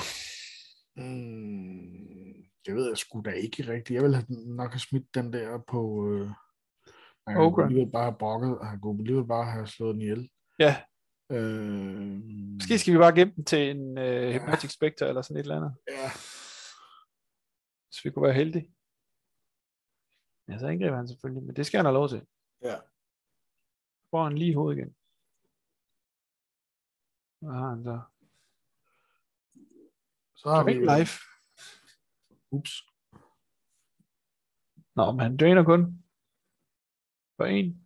Mm, 0.96 2.46
det 2.66 2.74
ved 2.74 2.88
jeg 2.88 2.98
sgu 2.98 3.20
da 3.20 3.30
ikke 3.30 3.72
rigtigt. 3.72 3.94
Jeg 3.94 4.02
ville 4.02 4.16
have 4.16 4.26
nok 4.46 4.70
have 4.70 4.80
smidt 4.80 5.14
den 5.14 5.32
der 5.32 5.58
på... 5.68 6.10
Øh, 6.10 6.30
man 7.26 7.34
kunne 7.34 7.46
Ogre. 7.46 7.64
alligevel 7.64 7.92
bare 7.92 8.04
have 8.04 8.18
brokket, 8.18 8.58
han 8.62 8.80
kunne 8.80 9.00
alligevel 9.00 9.26
bare 9.26 9.44
have 9.44 9.66
slået 9.66 9.94
den 9.94 10.02
ihjel. 10.02 10.30
Ja, 10.58 10.76
Øh, 11.30 12.20
måske 12.54 12.78
skal 12.78 12.92
vi 12.94 12.98
bare 12.98 13.14
gemme 13.14 13.34
den 13.36 13.44
til 13.44 13.70
en 13.70 13.98
uh, 13.98 14.32
Hypnotic 14.34 14.72
Spectre 14.72 15.08
eller 15.08 15.22
sådan 15.22 15.36
et 15.36 15.40
eller 15.40 15.56
andet. 15.56 15.74
Ja, 15.88 16.08
Så 17.90 18.00
vi 18.04 18.10
kunne 18.10 18.22
være 18.22 18.34
heldige. 18.42 18.72
Ja, 20.48 20.58
så 20.58 20.66
angriber 20.66 20.96
han 20.96 21.08
selvfølgelig, 21.08 21.42
men 21.42 21.56
det 21.56 21.66
skal 21.66 21.78
han 21.78 21.84
have 21.86 21.94
lov 21.94 22.08
til. 22.08 22.26
ja. 22.62 22.76
Får 24.10 24.24
han 24.24 24.38
lige 24.38 24.54
hovedet 24.54 24.78
igen. 24.78 24.96
Hvad 27.40 27.54
har 27.54 27.68
han 27.74 27.84
så? 27.84 28.00
Så 30.36 30.48
har 30.50 30.64
vi... 30.64 30.72
Great 30.72 30.98
life. 31.00 31.14
Ups. 32.50 32.72
Nå, 34.96 35.12
men 35.12 35.20
han 35.20 35.36
drainer 35.36 35.64
kun 35.64 36.04
for 37.36 37.44
en. 37.44 37.85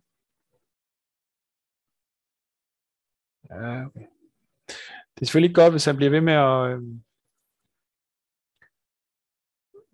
Ja, 3.51 3.85
okay. 3.85 4.07
Det 5.13 5.21
er 5.21 5.25
selvfølgelig 5.25 5.49
ikke 5.49 5.61
godt, 5.61 5.73
hvis 5.73 5.85
han 5.85 5.95
bliver 5.95 6.09
ved 6.09 6.21
med 6.21 6.33
at, 6.33 6.71
øhm, 6.71 7.03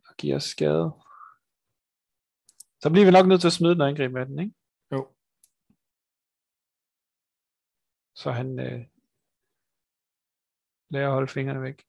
at 0.09 0.17
give 0.17 0.35
os 0.35 0.43
skade. 0.43 0.91
Så 2.81 2.89
bliver 2.91 3.05
vi 3.05 3.11
nok 3.11 3.27
nødt 3.27 3.41
til 3.41 3.47
at 3.47 3.53
smide 3.53 3.73
den 3.73 3.81
og 3.81 3.87
angribe 3.87 4.13
med 4.13 4.25
den, 4.25 4.39
ikke? 4.39 4.53
Jo. 4.91 5.13
Så 8.15 8.31
han 8.31 8.59
øh, 8.59 8.85
lærer 10.89 11.07
at 11.07 11.13
holde 11.13 11.27
fingrene 11.27 11.61
væk. 11.61 11.85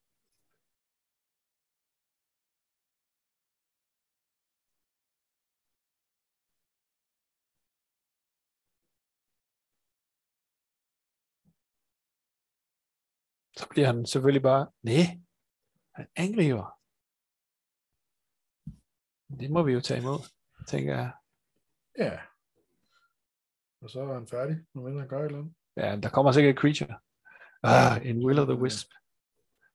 Så 13.58 13.68
bliver 13.70 13.86
han 13.86 14.06
selvfølgelig 14.06 14.42
bare, 14.42 14.70
nej, 14.82 15.20
han 15.94 16.06
angriber. 16.16 16.78
Det 19.40 19.50
må 19.50 19.62
vi 19.62 19.72
jo 19.72 19.80
tage 19.80 20.00
imod, 20.00 20.18
tænker 20.66 20.96
jeg. 20.96 21.12
Ja. 21.98 22.20
Og 23.82 23.90
så 23.90 24.00
er 24.00 24.14
han 24.14 24.26
færdig, 24.26 24.56
nu 24.74 24.82
mindre 24.82 25.00
han 25.00 25.08
gør 25.08 25.18
et 25.18 25.24
eller 25.24 25.38
andet. 25.38 25.54
Ja, 25.76 25.96
der 26.02 26.08
kommer 26.08 26.32
sikkert 26.32 26.54
et 26.54 26.60
creature. 26.60 27.00
Ah, 27.62 28.06
en 28.06 28.24
Will 28.24 28.38
of 28.38 28.48
the 28.48 28.62
Wisp. 28.62 28.88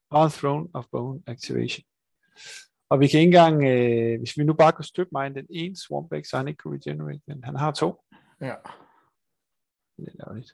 On 0.10 0.30
Throne 0.30 0.70
of 0.74 0.86
Bone 0.92 1.24
Activation. 1.28 1.86
Og 2.90 3.00
vi 3.00 3.08
kan 3.08 3.20
ikke 3.20 3.28
engang, 3.28 3.64
øh, 3.64 4.20
hvis 4.20 4.38
vi 4.38 4.44
nu 4.44 4.54
bare 4.54 4.72
kunne 4.72 4.86
støtte 4.86 5.10
mig 5.12 5.36
den 5.36 5.48
ene 5.50 5.76
Swampback, 5.76 6.26
så 6.26 6.38
han 6.38 6.48
ikke 6.48 6.58
kunne 6.58 6.78
regenerate, 6.78 7.22
men 7.28 7.44
han 7.44 7.56
har 7.56 7.72
to. 7.72 8.04
Ja. 8.42 8.56
Det 9.98 10.08
er 10.08 10.26
lavligt. 10.26 10.54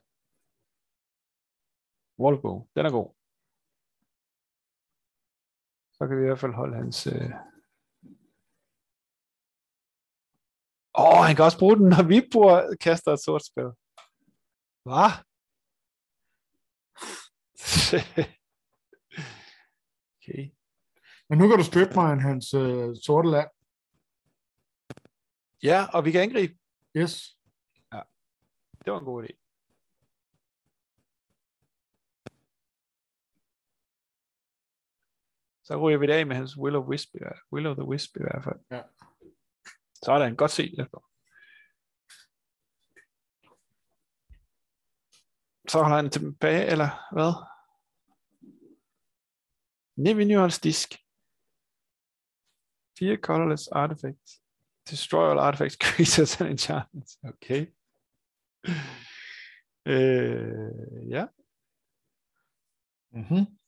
Wallbow, 2.19 2.67
den 2.75 2.85
er 2.85 2.91
god. 2.91 3.18
Så 5.99 6.07
kan 6.07 6.17
vi 6.17 6.23
i 6.23 6.25
hvert 6.25 6.39
fald 6.39 6.53
holde 6.53 6.75
hans... 6.75 7.07
Øh... 7.07 7.31
Åh, 10.99 11.19
oh, 11.19 11.25
han 11.25 11.35
kan 11.35 11.45
også 11.45 11.59
bruge 11.59 11.77
den, 11.77 11.89
når 11.89 12.07
vi 12.07 12.29
bruger, 12.31 12.75
kaster 12.81 13.11
et 13.13 13.19
sort 13.19 13.45
spil. 13.45 13.69
Hvad? 14.87 15.11
okay. 20.15 20.43
Men 21.29 21.37
nu 21.39 21.47
kan 21.47 21.57
du 21.57 21.63
støtte 21.63 21.95
mig 21.95 22.13
en 22.13 22.19
hans 22.29 22.53
øh, 22.53 22.95
sorte 23.05 23.29
land. 23.29 23.49
Ja, 25.63 25.79
og 25.93 26.05
vi 26.05 26.11
kan 26.11 26.21
angribe. 26.21 26.57
Yes. 26.97 27.39
Det 28.85 28.93
var 28.93 28.99
en 28.99 29.05
god 29.05 29.23
idé. 29.23 29.48
Så 35.69 35.77
ryger 35.77 35.97
vi 35.97 36.07
det 36.07 36.13
af 36.13 36.27
med 36.27 36.35
hans 36.35 36.57
Will 36.57 36.75
of, 36.75 36.87
Wisp, 36.87 37.15
Will 37.51 37.67
of 37.67 37.75
the 37.77 37.85
Wisp 37.85 38.17
i 38.17 38.19
hvert 38.19 38.43
fald. 38.43 38.59
Ja. 38.71 38.81
Så 40.03 40.11
er 40.11 40.17
der 40.19 40.25
en 40.25 40.35
godt 40.35 40.51
set 40.51 40.79
efter. 40.79 40.99
Så 45.69 45.81
holder 45.81 45.95
han 45.95 46.09
tilbage, 46.09 46.65
eller 46.65 47.13
hvad? 47.13 47.33
Nevinjørens 49.95 50.59
disk. 50.59 50.89
Fire 52.99 53.17
colorless 53.17 53.67
artifacts. 53.67 54.41
Destroy 54.89 55.29
all 55.29 55.39
artifacts, 55.39 55.77
creatures 55.85 56.41
and 56.41 56.49
enchantments. 56.49 57.17
Okay. 57.23 57.61
Øh, 59.85 61.09
ja. 61.09 61.27
Mm-hmm. 63.11 63.58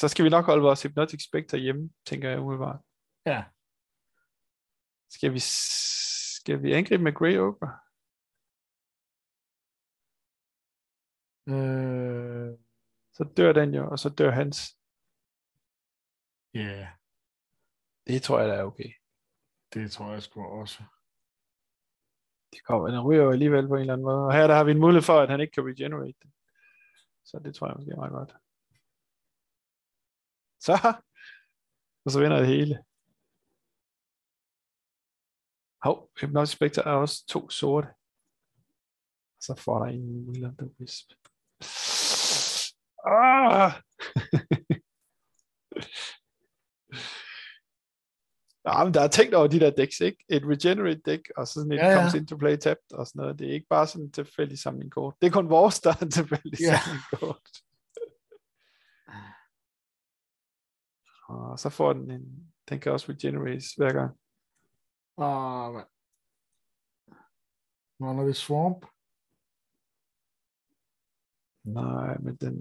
Så 0.00 0.08
skal 0.08 0.24
vi 0.24 0.30
nok 0.30 0.44
holde 0.44 0.62
vores 0.62 0.82
Hypnotic 0.82 1.24
Spectre 1.28 1.58
hjemme, 1.58 1.90
tænker 2.06 2.30
jeg 2.30 2.40
umiddelbart. 2.40 2.80
Ja. 3.26 3.44
Skal 5.10 5.32
vi, 5.32 5.38
skal 6.38 6.62
vi 6.62 6.72
angribe 6.72 7.02
med 7.02 7.14
Grey 7.14 7.38
Ogre? 7.38 7.70
Øh, 11.52 12.58
Så 13.16 13.24
dør 13.36 13.52
den 13.52 13.74
jo, 13.74 13.90
og 13.90 13.98
så 13.98 14.08
dør 14.08 14.30
hans. 14.30 14.56
Ja, 16.54 16.60
yeah, 16.60 16.86
Det 18.06 18.22
tror 18.22 18.40
jeg 18.40 18.48
da 18.48 18.54
er 18.54 18.64
okay. 18.64 18.92
det 19.74 19.90
tror 19.92 20.12
jeg 20.12 20.22
sgu 20.22 20.44
også. 20.60 20.82
Det 22.52 22.64
kommer, 22.64 22.88
den 22.88 23.00
ryger 23.00 23.22
jo 23.22 23.30
alligevel 23.30 23.68
på 23.68 23.74
en 23.74 23.80
eller 23.80 23.92
anden 23.92 24.04
måde. 24.04 24.26
Og 24.26 24.32
her 24.32 24.46
der 24.46 24.54
har 24.54 24.64
vi 24.64 24.70
en 24.70 24.80
mulighed 24.80 25.02
for, 25.02 25.20
at 25.20 25.30
han 25.30 25.40
ikke 25.40 25.52
kan 25.52 25.66
regenerate 25.66 26.18
det. 26.22 26.30
Så 27.24 27.38
det 27.44 27.54
tror 27.54 27.66
jeg 27.66 27.76
måske 27.76 27.92
er 27.92 27.96
meget 27.96 28.12
godt. 28.12 28.47
Så. 30.60 30.72
Og 32.04 32.12
så 32.12 32.20
vinder 32.20 32.38
det 32.38 32.46
hele. 32.46 32.84
Hov, 35.82 36.10
Hypnotic 36.20 36.54
Spectre 36.54 36.82
er 36.82 36.90
også 36.92 37.26
to 37.26 37.50
sorte. 37.50 37.86
Og 39.36 39.42
så 39.42 39.54
får 39.64 39.78
der 39.78 39.86
en 39.92 40.28
Will 40.28 40.44
of 40.44 40.52
the 40.58 40.70
Wisp. 40.80 41.12
Ah! 43.06 43.72
Ja, 48.64 48.74
men 48.84 48.94
der 48.94 49.00
er 49.00 49.08
tænkt 49.08 49.34
over 49.34 49.46
de 49.46 49.60
der 49.60 49.70
decks, 49.70 50.00
ikke? 50.00 50.24
Et 50.28 50.42
regenerate 50.44 51.00
deck, 51.04 51.30
og 51.36 51.46
så 51.46 51.52
sådan 51.52 51.72
et 51.72 51.76
ja. 51.76 51.88
ja. 51.88 51.96
comes 51.96 52.14
into 52.14 52.36
play 52.36 52.56
tapped, 52.56 52.92
og 52.92 53.06
sådan 53.06 53.20
noget. 53.20 53.38
Det 53.38 53.48
er 53.48 53.52
ikke 53.52 53.66
bare 53.70 53.86
sådan 53.86 54.04
en 54.04 54.12
tilfældig 54.12 54.58
samling 54.58 54.90
kort. 54.92 55.14
Det 55.20 55.26
er 55.26 55.30
kun 55.30 55.50
vores, 55.50 55.80
der 55.80 55.90
er 55.90 56.02
en 56.02 56.10
tilfældig 56.10 56.60
Ja. 56.60 56.80
samling 56.84 57.04
kort. 57.12 57.48
Og 61.28 61.58
så 61.58 61.70
får 61.70 61.92
den 61.92 62.10
en, 62.10 62.52
den 62.68 62.80
kan 62.80 62.92
også 62.92 63.12
regenerates 63.12 63.74
hver 63.74 63.92
gang. 63.98 64.10
Ah, 65.26 65.72
hvad? 65.72 65.86
Mangler 68.00 68.24
vi 68.26 68.32
Swamp? 68.32 68.80
Nej, 71.78 72.18
men 72.24 72.36
den, 72.36 72.54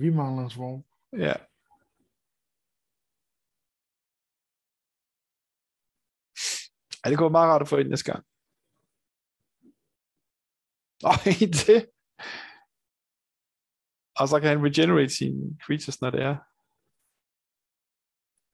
Vi 0.00 0.10
mangler 0.10 0.42
en 0.44 0.50
Swamp. 0.50 0.86
ja. 1.12 1.34
Ja, 7.04 7.10
det 7.10 7.18
går 7.18 7.28
meget 7.28 7.48
rart 7.50 7.62
at 7.62 7.68
få 7.68 7.76
ind 7.76 7.88
næste 7.88 8.12
gang. 8.12 8.22
Og 11.08 11.14
en 11.42 11.52
til. 11.62 11.80
Og 14.20 14.28
så 14.28 14.36
kan 14.40 14.48
han 14.52 14.66
regenerate 14.68 15.14
sine 15.18 15.58
creatures, 15.64 16.00
når 16.00 16.10
det 16.10 16.22
er. 16.30 16.36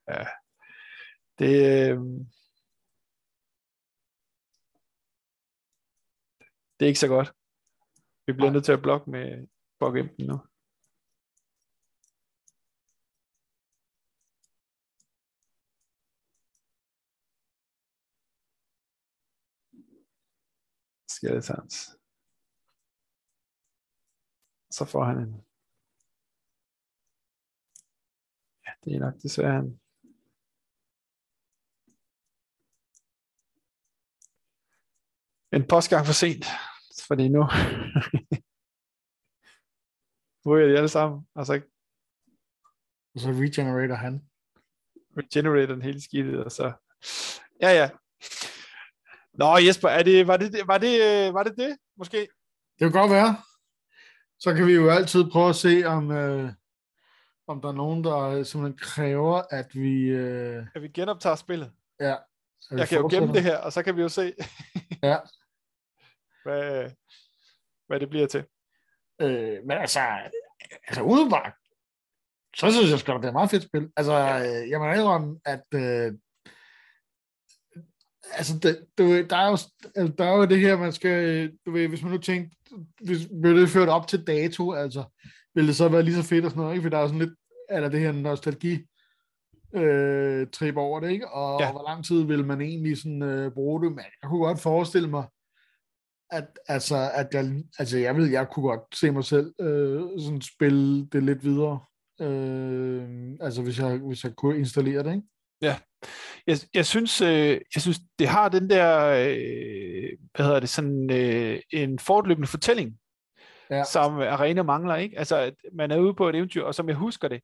Ja. 0.09 0.27
Det, 1.39 1.55
øh... 1.91 1.99
det 6.77 6.85
er 6.85 6.93
ikke 6.93 7.01
så 7.01 7.09
godt. 7.09 7.33
Vi 8.27 8.33
bliver 8.33 8.51
nødt 8.51 8.65
til 8.65 8.73
at 8.73 8.83
blokke 8.83 9.11
med 9.11 9.49
Bogimpen 9.79 10.27
nu. 10.27 10.39
Skeletons. 21.09 21.75
Så 24.71 24.85
får 24.85 25.05
han 25.05 25.19
en. 25.19 25.33
Ja, 28.67 28.73
det 28.85 28.95
er 28.95 29.01
nok 29.01 29.23
desværre 29.23 29.53
han. 29.53 29.82
En 35.53 35.67
postgang 35.69 36.07
for 36.07 36.13
sent, 36.13 36.45
fordi 37.09 37.29
nu 37.29 37.43
ryger 40.47 40.69
de 40.69 40.77
alle 40.77 40.89
sammen, 40.89 41.27
og 41.35 41.47
så 41.47 41.61
Og 43.15 43.21
så 43.21 43.29
regenerator 43.29 43.95
han. 43.95 44.23
regenerator 45.17 45.75
den 45.75 45.83
hele 45.83 46.03
skidtet, 46.03 46.45
og 46.45 46.53
så... 46.53 46.73
Ja, 47.61 47.71
ja. 47.71 47.91
Nå 49.35 49.57
Jesper, 49.59 49.89
er 49.89 50.03
det, 50.03 50.27
var, 50.27 50.37
det, 50.37 50.67
var, 50.67 50.79
det, 50.79 51.01
øh, 51.29 51.35
var 51.35 51.43
det 51.43 51.57
det, 51.57 51.77
måske? 51.97 52.19
Det 52.19 52.29
kan 52.79 52.93
godt 52.93 53.11
være. 53.11 53.37
Så 54.39 54.55
kan 54.55 54.67
vi 54.67 54.73
jo 54.73 54.91
altid 54.91 55.31
prøve 55.31 55.49
at 55.49 55.57
se, 55.57 55.83
om, 55.87 56.11
øh, 56.11 56.53
om 57.47 57.61
der 57.61 57.69
er 57.69 57.73
nogen, 57.73 58.05
der 58.05 58.43
simpelthen 58.43 58.79
kræver, 58.79 59.43
at 59.51 59.75
vi... 59.75 60.03
Øh, 60.05 60.67
At 60.75 60.83
vi 60.83 60.89
genoptager 60.89 61.37
spillet? 61.37 61.73
ja, 62.01 62.17
Jeg 62.71 62.89
kan 62.89 62.99
jo 62.99 63.09
gemme 63.13 63.33
det 63.33 63.43
her, 63.43 63.57
og 63.59 63.73
så 63.73 63.83
kan 63.83 63.97
vi 63.97 64.03
jo 64.03 64.09
se, 64.09 64.35
Ja. 65.03 65.17
hvad, 66.45 66.91
hvad 67.87 68.01
det 68.01 68.11
bliver 68.11 68.27
til. 68.27 68.45
Øh, 69.21 69.59
men 69.67 69.71
altså, 69.71 70.01
altså 70.89 71.03
udebart, 71.03 71.53
så 72.57 72.73
synes 72.73 72.91
jeg 72.91 72.99
sgu, 72.99 73.13
det 73.13 73.25
er 73.25 73.29
et 73.29 73.35
meget 73.35 73.51
fedt 73.51 73.63
spil. 73.63 73.91
Altså, 73.97 74.13
øh, 74.13 74.71
jeg 74.71 74.79
må 74.79 74.93
indrømme, 74.93 75.41
at 75.45 75.65
øh, 75.75 76.13
altså, 78.33 78.59
det, 78.59 78.87
du, 78.99 79.05
der, 79.23 79.37
er 79.37 79.47
jo, 79.47 79.59
altså, 79.97 80.15
der 80.19 80.25
er 80.25 80.37
jo 80.37 80.45
det 80.45 80.61
her, 80.61 80.77
man 80.77 80.93
skal, 80.93 81.51
du 81.67 81.71
ved, 81.71 81.89
hvis 81.89 82.03
man 82.03 82.13
nu 82.13 82.19
tænkte, 82.19 82.57
hvis 83.05 83.29
blev 83.43 83.57
det 83.57 83.69
ført 83.69 83.89
op 83.89 84.07
til 84.07 84.27
dato, 84.27 84.73
altså, 84.73 85.05
ville 85.55 85.69
det 85.69 85.77
så 85.77 85.89
være 85.89 86.03
lige 86.03 86.15
så 86.15 86.23
fedt 86.23 86.45
og 86.45 86.51
sådan 86.51 86.63
noget, 86.63 86.75
ikke? 86.75 86.83
For 86.83 86.91
der 86.91 86.97
er 86.97 87.03
jo 87.03 87.09
sådan 87.09 87.21
lidt, 87.21 87.35
eller 87.71 87.89
det 87.89 88.01
her 88.01 88.13
nostalgi 88.13 88.87
øh, 89.75 90.47
trip 90.53 90.77
over 90.77 91.01
det, 91.01 91.11
ikke? 91.11 91.29
Og 91.29 91.61
ja. 91.61 91.73
hvor 91.73 91.89
lang 91.89 92.05
tid 92.05 92.23
vil 92.23 92.45
man 92.45 92.61
egentlig 92.61 92.99
sådan 92.99 93.23
øh, 93.23 93.53
bruge 93.53 93.85
det? 93.85 93.91
Men 93.93 94.05
jeg 94.23 94.31
kunne 94.31 94.47
godt 94.47 94.61
forestille 94.61 95.09
mig, 95.09 95.25
at, 96.33 96.45
altså, 96.69 97.11
at 97.15 97.29
jeg, 97.33 97.63
altså 97.79 97.99
jeg 97.99 98.17
ved, 98.17 98.31
jeg 98.31 98.49
kunne 98.49 98.69
godt 98.69 98.97
se 98.97 99.11
mig 99.11 99.25
selv 99.25 99.55
øh, 99.61 100.01
sådan 100.19 100.41
spille 100.41 101.07
det 101.07 101.23
lidt 101.23 101.45
videre. 101.45 101.81
Øh, 102.21 103.33
altså 103.41 103.63
hvis 103.63 103.79
jeg, 103.79 103.99
hvis 103.99 104.25
jeg 104.25 104.37
kunne 104.37 104.59
installere 104.59 105.03
det, 105.03 105.15
ikke? 105.15 105.27
Ja, 105.63 105.77
jeg, 106.47 106.57
jeg 106.75 106.87
synes, 106.87 107.21
øh, 107.21 107.61
jeg 107.75 107.83
synes, 107.83 108.01
det 108.19 108.29
har 108.29 108.49
den 108.49 108.71
der, 108.71 109.07
øh, 109.07 110.09
hvad 110.35 110.47
hedder 110.47 110.61
det, 110.61 110.69
sådan 110.69 111.11
øh, 111.11 111.61
en 111.73 111.99
fortløbende 111.99 112.49
fortælling, 112.49 112.99
ja. 113.71 113.85
som 113.85 114.15
Arena 114.15 114.63
mangler, 114.63 114.97
ikke? 114.97 115.19
Altså, 115.19 115.37
at 115.37 115.55
man 115.73 115.91
er 115.91 115.99
ude 115.99 116.15
på 116.15 116.29
et 116.29 116.35
eventyr, 116.35 116.65
og 116.65 116.75
som 116.75 116.89
jeg 116.89 116.97
husker 116.97 117.29
det, 117.29 117.41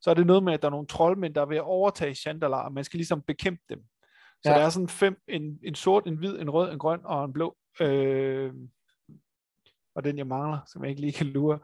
så 0.00 0.10
er 0.10 0.14
det 0.14 0.26
noget 0.26 0.42
med, 0.42 0.52
at 0.52 0.62
der 0.62 0.68
er 0.68 0.70
nogle 0.70 0.86
troldmænd, 0.86 1.34
der 1.34 1.40
er 1.40 1.46
at 1.46 1.60
overtage 1.60 2.14
Chandala, 2.14 2.56
og 2.56 2.72
man 2.72 2.84
skal 2.84 2.98
ligesom 2.98 3.22
bekæmpe 3.22 3.62
dem. 3.68 3.78
Så 4.44 4.50
ja. 4.50 4.58
der 4.58 4.64
er 4.64 4.68
sådan 4.68 4.88
fem, 4.88 5.16
en, 5.28 5.58
en 5.64 5.74
sort, 5.74 6.06
en 6.06 6.16
hvid, 6.16 6.38
en 6.38 6.50
rød, 6.50 6.72
en 6.72 6.78
grøn 6.78 7.00
og 7.04 7.24
en 7.24 7.32
blå. 7.32 7.56
Øh, 7.80 8.52
og 9.94 10.04
den 10.04 10.18
jeg 10.18 10.26
mangler, 10.26 10.58
som 10.66 10.82
jeg 10.82 10.90
ikke 10.90 11.00
lige 11.00 11.12
kan 11.12 11.26
lure. 11.26 11.58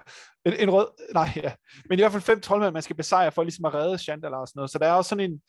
En, 0.44 0.52
en 0.52 0.70
rød, 0.70 0.88
nej 1.14 1.28
ja. 1.36 1.54
Men 1.88 1.98
i 1.98 2.02
hvert 2.02 2.12
fald 2.12 2.22
fem 2.22 2.40
troldmænd, 2.40 2.72
man 2.72 2.82
skal 2.82 2.96
besejre 2.96 3.32
for 3.32 3.42
ligesom 3.42 3.64
at 3.64 3.74
redde 3.74 3.98
Chandala 3.98 4.36
og 4.36 4.48
sådan 4.48 4.58
noget. 4.58 4.70
Så 4.70 4.78
der 4.78 4.86
er 4.86 4.92
også 4.92 5.08
sådan 5.08 5.30
en, 5.30 5.42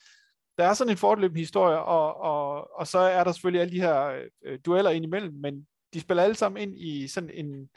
der 0.57 0.65
er 0.65 0.73
sådan 0.73 0.91
en 0.91 0.97
fortløbende 0.97 1.39
historie, 1.41 1.79
og, 1.79 2.17
og, 2.17 2.69
og 2.79 2.88
så 2.88 2.99
er 2.99 3.23
der 3.23 3.31
selvfølgelig 3.31 3.61
alle 3.61 3.73
de 3.73 3.81
her 3.81 4.25
øh, 4.45 4.59
dueller 4.65 4.91
indimellem, 4.91 5.34
men 5.34 5.67
de 5.93 5.99
spiller 5.99 6.23
alle 6.23 6.35
sammen 6.35 6.61
ind 6.61 6.79
i 6.79 7.07
sådan 7.07 7.29
en, 7.29 7.69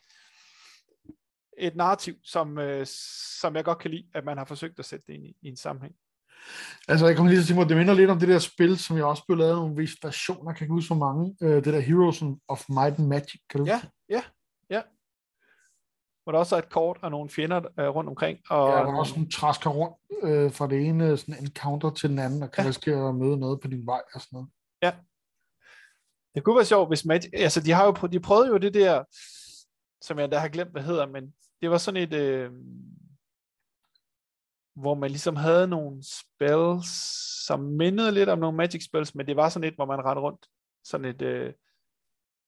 et 1.59 1.77
narrativ, 1.77 2.15
som, 2.25 2.59
øh, 2.59 2.87
som 3.41 3.57
jeg 3.57 3.65
godt 3.65 3.79
kan 3.79 3.91
lide, 3.91 4.07
at 4.15 4.25
man 4.25 4.39
har 4.39 4.45
forsøgt 4.45 4.79
at 4.79 4.85
sætte 4.85 5.05
det 5.07 5.15
ind 5.15 5.27
i, 5.27 5.37
i 5.43 5.49
en 5.49 5.57
sammenhæng. 5.57 5.95
Altså, 6.89 7.07
jeg 7.07 7.17
kommer 7.17 7.31
lige 7.31 7.39
til 7.39 7.43
at 7.43 7.47
sige 7.47 7.57
mig, 7.57 7.69
det 7.69 7.77
minder 7.77 7.95
lidt 7.95 8.11
om 8.11 8.19
det 8.19 8.29
der 8.29 8.39
spil, 8.39 8.79
som 8.79 8.97
jeg 8.97 9.05
også 9.05 9.25
blev 9.27 9.39
lavet 9.39 9.57
nogle 9.57 9.77
visse 9.77 9.97
versioner, 10.03 10.53
kan 10.53 10.65
ikke 10.65 10.73
huske 10.73 10.95
hvor 10.95 11.07
mange, 11.07 11.37
øh, 11.43 11.65
det 11.65 11.73
der 11.75 11.81
Heroes 11.81 12.23
of 12.49 12.65
Might 12.69 12.99
and 12.99 13.07
Magic, 13.07 13.41
kan 13.51 13.61
du 13.61 13.67
Ja, 13.67 13.81
ja, 14.09 14.23
ja. 14.71 14.83
Hvor 16.23 16.33
der 16.33 16.39
også 16.39 16.57
er 16.57 16.59
et 16.59 16.71
kort 16.71 16.99
og 17.03 17.11
nogle 17.11 17.31
fjender 17.31 17.61
øh, 17.79 17.89
rundt 17.89 18.11
omkring. 18.11 18.39
Og 18.51 18.69
ja, 18.69 18.77
der 18.77 18.93
er 18.93 18.99
også 18.99 19.15
nogle 19.15 19.31
træsker 19.31 19.71
rundt 19.71 19.97
øh, 20.23 20.53
fra 20.53 20.67
det 20.67 20.87
ene 20.87 21.17
sådan 21.17 21.45
encounter 21.45 21.91
til 21.91 22.11
den 22.11 22.19
anden, 22.19 22.43
og 22.43 22.51
kan 22.51 22.65
ja. 22.65 22.69
risikere 22.69 23.09
at 23.09 23.15
møde 23.15 23.37
noget 23.37 23.61
på 23.61 23.69
din 23.69 23.87
vej 23.87 24.03
og 24.15 24.21
sådan 24.21 24.37
noget. 24.37 24.49
Ja. 24.83 24.93
Det 26.35 26.45
kunne 26.45 26.57
være 26.57 26.65
sjovt, 26.65 26.91
hvis 26.91 27.05
Magic, 27.05 27.31
altså 27.33 27.61
de 27.61 27.73
har 27.73 27.85
jo 27.85 27.93
de 27.93 28.21
prøvede 28.21 28.49
jo 28.49 28.57
det 28.57 28.75
der, 28.75 29.05
som 30.05 30.19
jeg 30.19 30.33
da 30.33 30.39
har 30.39 30.49
glemt, 30.49 30.71
hvad 30.71 30.83
hedder, 30.83 31.07
men 31.07 31.35
det 31.63 31.71
var 31.71 31.79
sådan 31.79 32.03
et, 32.03 32.15
øh, 32.15 32.51
hvor 34.77 34.95
man 34.95 35.11
ligesom 35.11 35.37
havde 35.37 35.69
nogle 35.69 36.03
spells, 36.03 36.89
som 37.47 37.61
mindede 37.61 38.13
lidt 38.13 38.29
om 38.29 38.39
nogle 38.39 38.57
magic 38.57 38.85
spells, 38.85 39.15
men 39.15 39.27
det 39.27 39.37
var 39.37 39.49
sådan 39.49 39.69
et, 39.69 39.75
hvor 39.75 39.85
man 39.85 40.05
rendte 40.05 40.21
rundt. 40.21 40.47
Sådan 40.85 41.05
et 41.05 41.23
øh, 41.23 41.53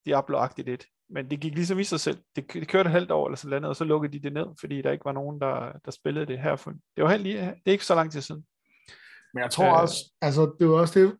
Diablo-agtigt 0.08 0.68
et. 0.68 0.84
Men 1.10 1.30
det 1.30 1.40
gik 1.40 1.54
ligesom 1.54 1.78
i 1.78 1.84
sig 1.84 2.00
selv. 2.00 2.18
Det, 2.36 2.52
det 2.52 2.68
kørte 2.68 2.90
halvt 2.90 3.10
år 3.10 3.26
eller 3.26 3.36
sådan 3.36 3.62
noget, 3.62 3.70
og 3.70 3.76
så 3.76 3.84
lukkede 3.84 4.12
de 4.12 4.22
det 4.22 4.32
ned, 4.32 4.46
fordi 4.60 4.82
der 4.82 4.92
ikke 4.92 5.04
var 5.04 5.12
nogen, 5.12 5.40
der, 5.40 5.72
der 5.84 5.90
spillede 5.90 6.26
det 6.26 6.38
her. 6.38 6.56
For, 6.56 6.70
det 6.96 7.04
var 7.04 7.10
helt 7.10 7.22
lige, 7.22 7.38
det 7.38 7.62
er 7.66 7.72
ikke 7.72 7.86
så 7.86 7.94
lang 7.94 8.12
tid 8.12 8.20
siden. 8.20 8.44
Men 9.34 9.42
jeg 9.42 9.50
tror 9.50 9.74
øh, 9.74 9.82
også, 9.82 9.96
altså 10.20 10.54
det 10.60 10.68
var 10.68 10.74
også 10.74 11.00
det, 11.00 11.16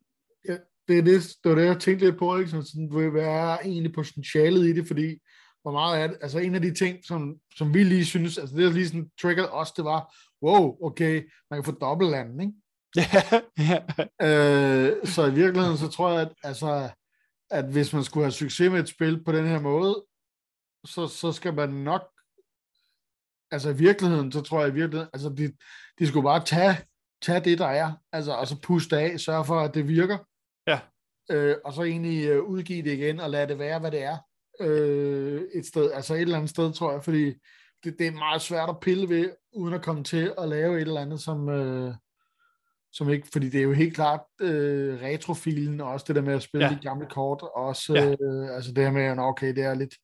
ja, 0.49 0.57
det, 0.89 0.99
er 0.99 1.03
det, 1.03 1.23
det 1.45 1.51
var 1.51 1.55
det, 1.55 1.67
jeg 1.67 1.81
tænkte 1.81 2.05
lidt 2.05 2.19
på, 2.19 2.37
ikke? 2.37 2.51
Sådan, 2.51 2.67
sådan, 2.67 3.11
hvad 3.11 3.25
er 3.25 3.59
egentlig 3.59 3.93
potentialet 3.93 4.67
i 4.67 4.73
det, 4.73 4.87
fordi 4.87 5.19
hvor 5.63 5.73
meget 5.73 6.03
er 6.03 6.07
det, 6.07 6.19
altså 6.21 6.39
en 6.39 6.55
af 6.55 6.61
de 6.63 6.75
ting, 6.75 7.05
som, 7.05 7.37
som 7.57 7.75
vi 7.75 7.85
lige 7.85 8.05
synes, 8.05 8.39
altså 8.39 8.57
det 8.57 8.65
der 8.65 8.73
lige 8.73 8.89
sådan 8.89 9.11
triggered 9.23 9.49
os, 9.53 9.73
det 9.73 9.85
var, 9.85 10.15
wow, 10.43 10.87
okay, 10.87 11.31
man 11.51 11.63
kan 11.63 11.65
få 11.65 11.79
dobbeltlanden, 11.81 12.41
ikke? 12.41 12.53
Ja, 12.97 13.79
øh, 14.23 15.07
så 15.07 15.27
i 15.27 15.35
virkeligheden, 15.35 15.79
så 15.79 15.89
tror 15.89 16.11
jeg, 16.13 16.21
at, 16.21 16.33
altså, 16.43 16.91
at 17.51 17.65
hvis 17.65 17.93
man 17.93 18.05
skulle 18.05 18.25
have 18.25 18.33
succes 18.33 18.73
med 18.73 18.81
et 18.81 18.89
spil 18.89 19.25
på 19.25 19.33
den 19.33 19.47
her 19.47 19.61
måde, 19.61 20.05
så, 20.87 21.07
så 21.09 21.33
skal 21.33 21.55
man 21.55 21.69
nok, 21.69 22.03
altså 23.51 23.71
i 23.71 23.77
virkeligheden, 23.77 24.33
så 24.33 24.41
tror 24.41 24.61
jeg 24.61 24.69
i 24.69 24.75
virkeligheden, 24.75 25.11
altså 25.13 25.29
de, 25.29 25.53
de 25.99 26.07
skulle 26.07 26.25
bare 26.25 26.45
tage, 26.45 26.77
tage 27.23 27.41
det, 27.41 27.59
der 27.59 27.67
er, 27.67 27.93
altså, 28.13 28.33
og 28.33 28.49
så 28.49 28.61
puste 28.61 28.99
af, 28.99 29.21
sørge 29.21 29.45
for, 29.45 29.61
at 29.61 29.75
det 29.75 29.89
virker. 29.89 30.19
Ja. 30.67 30.81
Øh, 31.31 31.57
og 31.65 31.73
så 31.73 31.83
egentlig 31.83 32.29
øh, 32.29 32.43
udgive 32.43 32.83
det 32.83 32.93
igen, 32.93 33.21
og 33.21 33.31
lade 33.31 33.49
det 33.49 33.59
være, 33.59 33.79
hvad 33.79 33.91
det 33.91 34.03
er. 34.03 34.19
Øh, 34.61 35.43
et 35.55 35.67
sted, 35.67 35.91
altså 35.93 36.15
et 36.15 36.21
eller 36.21 36.37
andet 36.37 36.51
sted, 36.51 36.73
tror 36.73 36.93
jeg, 36.93 37.05
fordi 37.05 37.35
det, 37.85 37.99
det 37.99 38.07
er 38.07 38.13
meget 38.13 38.43
svært 38.43 38.69
at 38.69 38.81
pille 38.81 39.09
ved, 39.09 39.31
uden 39.53 39.75
at 39.75 39.83
komme 39.83 40.05
til 40.05 40.35
at 40.39 40.49
lave 40.49 40.77
et 40.77 40.81
eller 40.81 41.01
andet, 41.01 41.21
som, 41.21 41.49
øh, 41.49 41.95
som 42.93 43.11
ikke, 43.11 43.29
fordi 43.33 43.49
det 43.49 43.59
er 43.61 43.65
jo 43.65 43.73
helt 43.73 43.95
klart 43.95 44.21
øh, 44.41 45.03
retrofilen, 45.03 45.81
og 45.81 45.89
også 45.89 46.05
det 46.09 46.17
der 46.17 46.23
med 46.23 46.35
at 46.35 46.43
spille 46.43 46.67
ja. 46.67 46.73
de 46.73 46.79
gamle 46.83 47.07
kort, 47.07 47.43
og 47.43 47.55
også 47.55 47.95
ja. 47.95 48.11
øh, 48.27 48.57
altså 48.57 48.73
det 48.73 48.85
her 48.85 48.91
med, 48.91 49.03
at 49.03 49.19
okay, 49.19 49.55
det 49.55 49.65
er 49.65 49.75
lidt, 49.75 49.95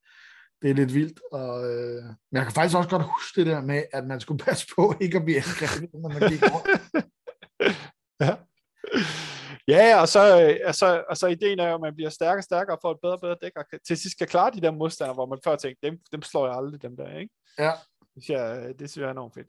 det 0.62 0.70
er 0.70 0.74
lidt 0.74 0.94
vildt, 0.94 1.20
og, 1.32 1.70
øh, 1.70 2.02
men 2.04 2.32
jeg 2.32 2.42
kan 2.42 2.52
faktisk 2.52 2.76
også 2.76 2.90
godt 2.90 3.02
huske 3.02 3.40
det 3.40 3.46
der 3.46 3.60
med, 3.60 3.82
at 3.92 4.06
man 4.06 4.20
skulle 4.20 4.44
passe 4.44 4.66
på 4.76 4.94
ikke 5.00 5.16
at 5.16 5.24
blive 5.24 5.36
angrebet, 5.36 6.00
når 6.02 6.08
man 6.08 6.30
gik 6.30 6.42
rundt. 6.42 6.68
ja. 8.22 8.34
Ja, 9.68 10.00
og 10.00 10.08
så, 10.08 10.42
øh, 10.42 10.58
og, 10.66 10.74
så, 10.74 11.04
og 11.10 11.16
så 11.16 11.26
ideen 11.26 11.58
er 11.58 11.68
jo, 11.68 11.74
at 11.74 11.80
man 11.80 11.94
bliver 11.94 12.10
stærkere 12.10 12.40
og 12.40 12.44
stærkere 12.44 12.76
og 12.76 12.80
får 12.82 12.90
et 12.90 12.98
bedre 13.02 13.14
og 13.14 13.20
bedre 13.20 13.36
dæk, 13.42 13.52
og 13.56 13.64
til 13.86 13.96
sidst 13.96 14.14
skal 14.14 14.26
klare 14.26 14.50
de 14.50 14.60
der 14.60 14.70
modstandere, 14.70 15.14
hvor 15.14 15.26
man 15.26 15.38
før 15.44 15.56
tænkte, 15.56 15.86
dem, 15.86 15.98
dem 16.12 16.22
slår 16.22 16.46
jeg 16.46 16.56
aldrig, 16.56 16.82
dem 16.82 16.96
der, 16.96 17.18
ikke? 17.18 17.34
Ja. 17.58 17.72
Det 18.14 18.24
synes 18.24 18.28
jeg, 18.28 18.74
det 18.78 18.90
synes 18.90 19.02
jeg 19.02 19.06
er 19.06 19.10
enormt 19.10 19.34
fedt. 19.34 19.48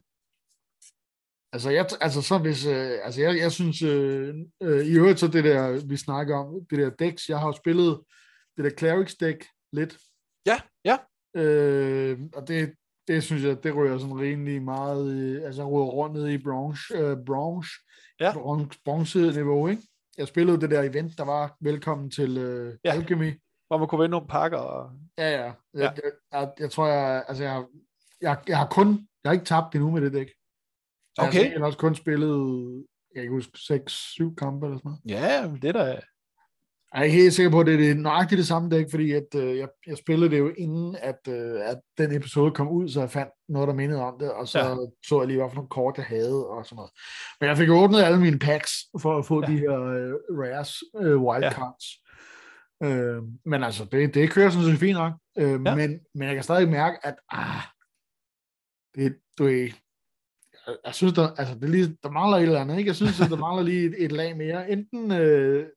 Altså, 1.54 1.70
jeg, 1.70 1.86
altså 2.02 2.22
så 2.22 2.38
hvis, 2.38 2.66
øh, 2.66 2.98
altså 3.04 3.22
jeg, 3.22 3.38
jeg 3.38 3.52
synes, 3.52 3.82
øh, 3.82 4.36
øh, 4.64 4.86
i 4.86 4.98
øvrigt 4.98 5.20
så 5.20 5.28
det 5.28 5.44
der, 5.44 5.88
vi 5.88 5.98
snakker 5.98 6.38
om, 6.38 6.66
det 6.70 6.80
der 6.80 6.90
decks, 6.90 7.30
jeg 7.30 7.40
har 7.40 7.48
jo 7.48 7.54
spillet 7.54 8.00
det 8.58 8.66
der 8.66 8.78
Clerics 8.78 9.16
deck 9.16 9.46
lidt. 9.74 9.98
Ja, 10.46 10.62
ja. 10.86 10.98
Øh, 11.36 12.20
og 12.36 12.48
det, 12.48 12.74
det 13.08 13.24
synes 13.24 13.44
jeg, 13.44 13.64
det 13.64 13.76
rører 13.76 13.98
sådan 13.98 14.20
rimelig 14.20 14.62
meget, 14.62 15.08
øh, 15.12 15.46
altså 15.46 15.70
rører 15.70 15.86
rundt 15.86 16.16
ned 16.16 16.28
i 16.28 16.44
bronze, 16.44 16.94
øh, 16.94 17.18
bronze, 17.26 17.70
ja. 18.20 18.34
bronze 18.86 19.20
niveau, 19.20 19.68
ikke? 19.68 19.84
Jeg 20.18 20.28
spillede 20.28 20.62
det 20.62 20.72
der 20.72 20.82
event, 20.82 21.18
der 21.18 21.26
var 21.26 21.58
velkommen 21.62 22.12
til 22.12 22.38
øh, 22.38 22.78
ja. 22.86 22.92
Alchemy. 22.92 23.42
Hvor 23.68 23.78
man 23.78 23.88
kunne 23.88 24.02
vinde 24.02 24.12
nogle 24.12 24.28
pakker. 24.28 24.58
Og... 24.58 24.92
Ja, 25.18 25.30
ja. 25.30 25.44
Jeg, 25.44 25.54
ja. 25.74 25.82
Jeg, 25.82 26.12
jeg, 26.32 26.52
jeg, 26.60 26.72
tror, 26.72 26.88
jeg, 26.88 27.26
altså 27.28 27.44
jeg, 27.44 27.66
jeg, 28.22 28.38
jeg 28.48 28.58
har 28.58 28.68
kun, 28.68 29.08
jeg 29.24 29.30
har 29.30 29.34
ikke 29.34 29.46
tabt 29.46 29.76
endnu 29.76 29.92
med 29.92 30.02
det 30.02 30.14
dæk. 30.14 30.28
Okay. 31.18 31.52
Jeg 31.52 31.60
har 31.60 31.66
også 31.66 31.78
kun 31.78 31.96
spillet, 31.96 32.86
jeg 33.16 33.24
kan 33.24 33.32
huske, 33.32 33.52
6-7 33.58 34.36
kampe 34.36 34.66
eller 34.66 34.78
sådan 34.78 34.82
noget. 34.84 35.02
Ja, 35.06 35.52
det 35.62 35.76
er 35.76 35.84
da... 35.84 36.00
Jeg 36.94 37.00
er 37.00 37.04
ikke 37.04 37.18
helt 37.18 37.34
sikker 37.34 37.52
på, 37.52 37.60
at 37.60 37.66
det 37.66 37.92
er 37.92 37.96
nøjagtigt 37.96 38.38
det 38.38 38.48
samme 38.48 38.70
dæk, 38.70 38.86
fordi 38.92 39.12
at, 39.12 39.36
øh, 39.36 39.58
jeg, 39.58 39.68
jeg 39.88 39.98
spillede 39.98 40.32
det 40.32 40.40
jo 40.40 40.54
inden, 40.58 40.96
at, 41.02 41.20
øh, 41.30 41.70
at 41.70 41.80
den 41.98 42.16
episode 42.16 42.52
kom 42.52 42.68
ud, 42.68 42.90
så 42.90 43.00
jeg 43.00 43.10
fandt 43.10 43.32
noget, 43.50 43.68
der 43.68 43.74
mindede 43.74 44.02
om 44.02 44.20
det, 44.20 44.32
og 44.32 44.48
så 44.48 44.60
ja. 44.60 44.76
så 45.08 45.20
jeg 45.20 45.28
lige, 45.28 45.40
nogle 45.40 45.70
kort, 45.70 45.98
jeg 45.98 46.06
havde, 46.06 46.48
og 46.48 46.66
sådan 46.66 46.76
noget. 46.76 46.92
Men 47.40 47.50
jeg 47.50 47.58
fik 47.58 47.70
åbnet 47.70 48.02
alle 48.02 48.20
mine 48.20 48.40
packs, 48.40 48.72
for 49.02 49.18
at 49.18 49.26
få 49.26 49.42
ja. 49.42 49.48
de 49.52 49.58
her 49.58 49.82
øh, 49.82 50.14
rares, 50.30 50.84
øh, 51.02 51.22
wildcards. 51.22 51.86
Ja. 52.82 52.88
Øh, 52.88 53.24
men 53.46 53.64
altså, 53.64 53.86
det, 53.92 54.14
det 54.14 54.32
kører 54.32 54.50
sådan 54.50 54.72
set 54.72 54.80
fint 54.80 54.98
nok. 54.98 55.14
Øh, 55.38 55.60
ja. 55.66 55.76
men, 55.76 56.00
men 56.16 56.28
jeg 56.28 56.36
kan 56.36 56.44
stadig 56.44 56.70
mærke, 56.70 56.98
at 57.04 57.16
ah, 57.32 57.62
det, 58.96 59.18
du 59.38 59.46
er, 59.46 59.70
jeg, 60.68 60.78
jeg 60.86 60.96
synes, 60.96 61.14
der, 61.14 61.28
altså, 61.28 61.56
det 61.56 61.70
lige, 61.70 61.98
der 62.04 62.12
mangler 62.12 62.38
et 62.38 62.44
eller 62.44 62.62
andet. 62.62 62.78
Ikke? 62.78 62.88
Jeg 62.88 62.96
synes, 62.96 63.22
at 63.22 63.30
der 63.34 63.38
mangler 63.38 63.64
lige 63.64 63.86
et, 63.86 64.06
et 64.06 64.12
lag 64.12 64.38
mere. 64.38 64.72
Enten 64.72 65.12
øh, 65.12 65.68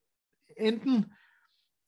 enten 0.57 1.13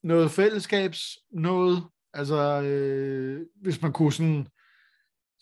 noget 0.02 0.30
fællesskabs, 0.30 1.18
noget, 1.30 1.84
altså 2.14 2.62
øh, 2.62 3.46
hvis 3.62 3.82
man 3.82 3.92
kunne 3.92 4.12
sådan 4.12 4.46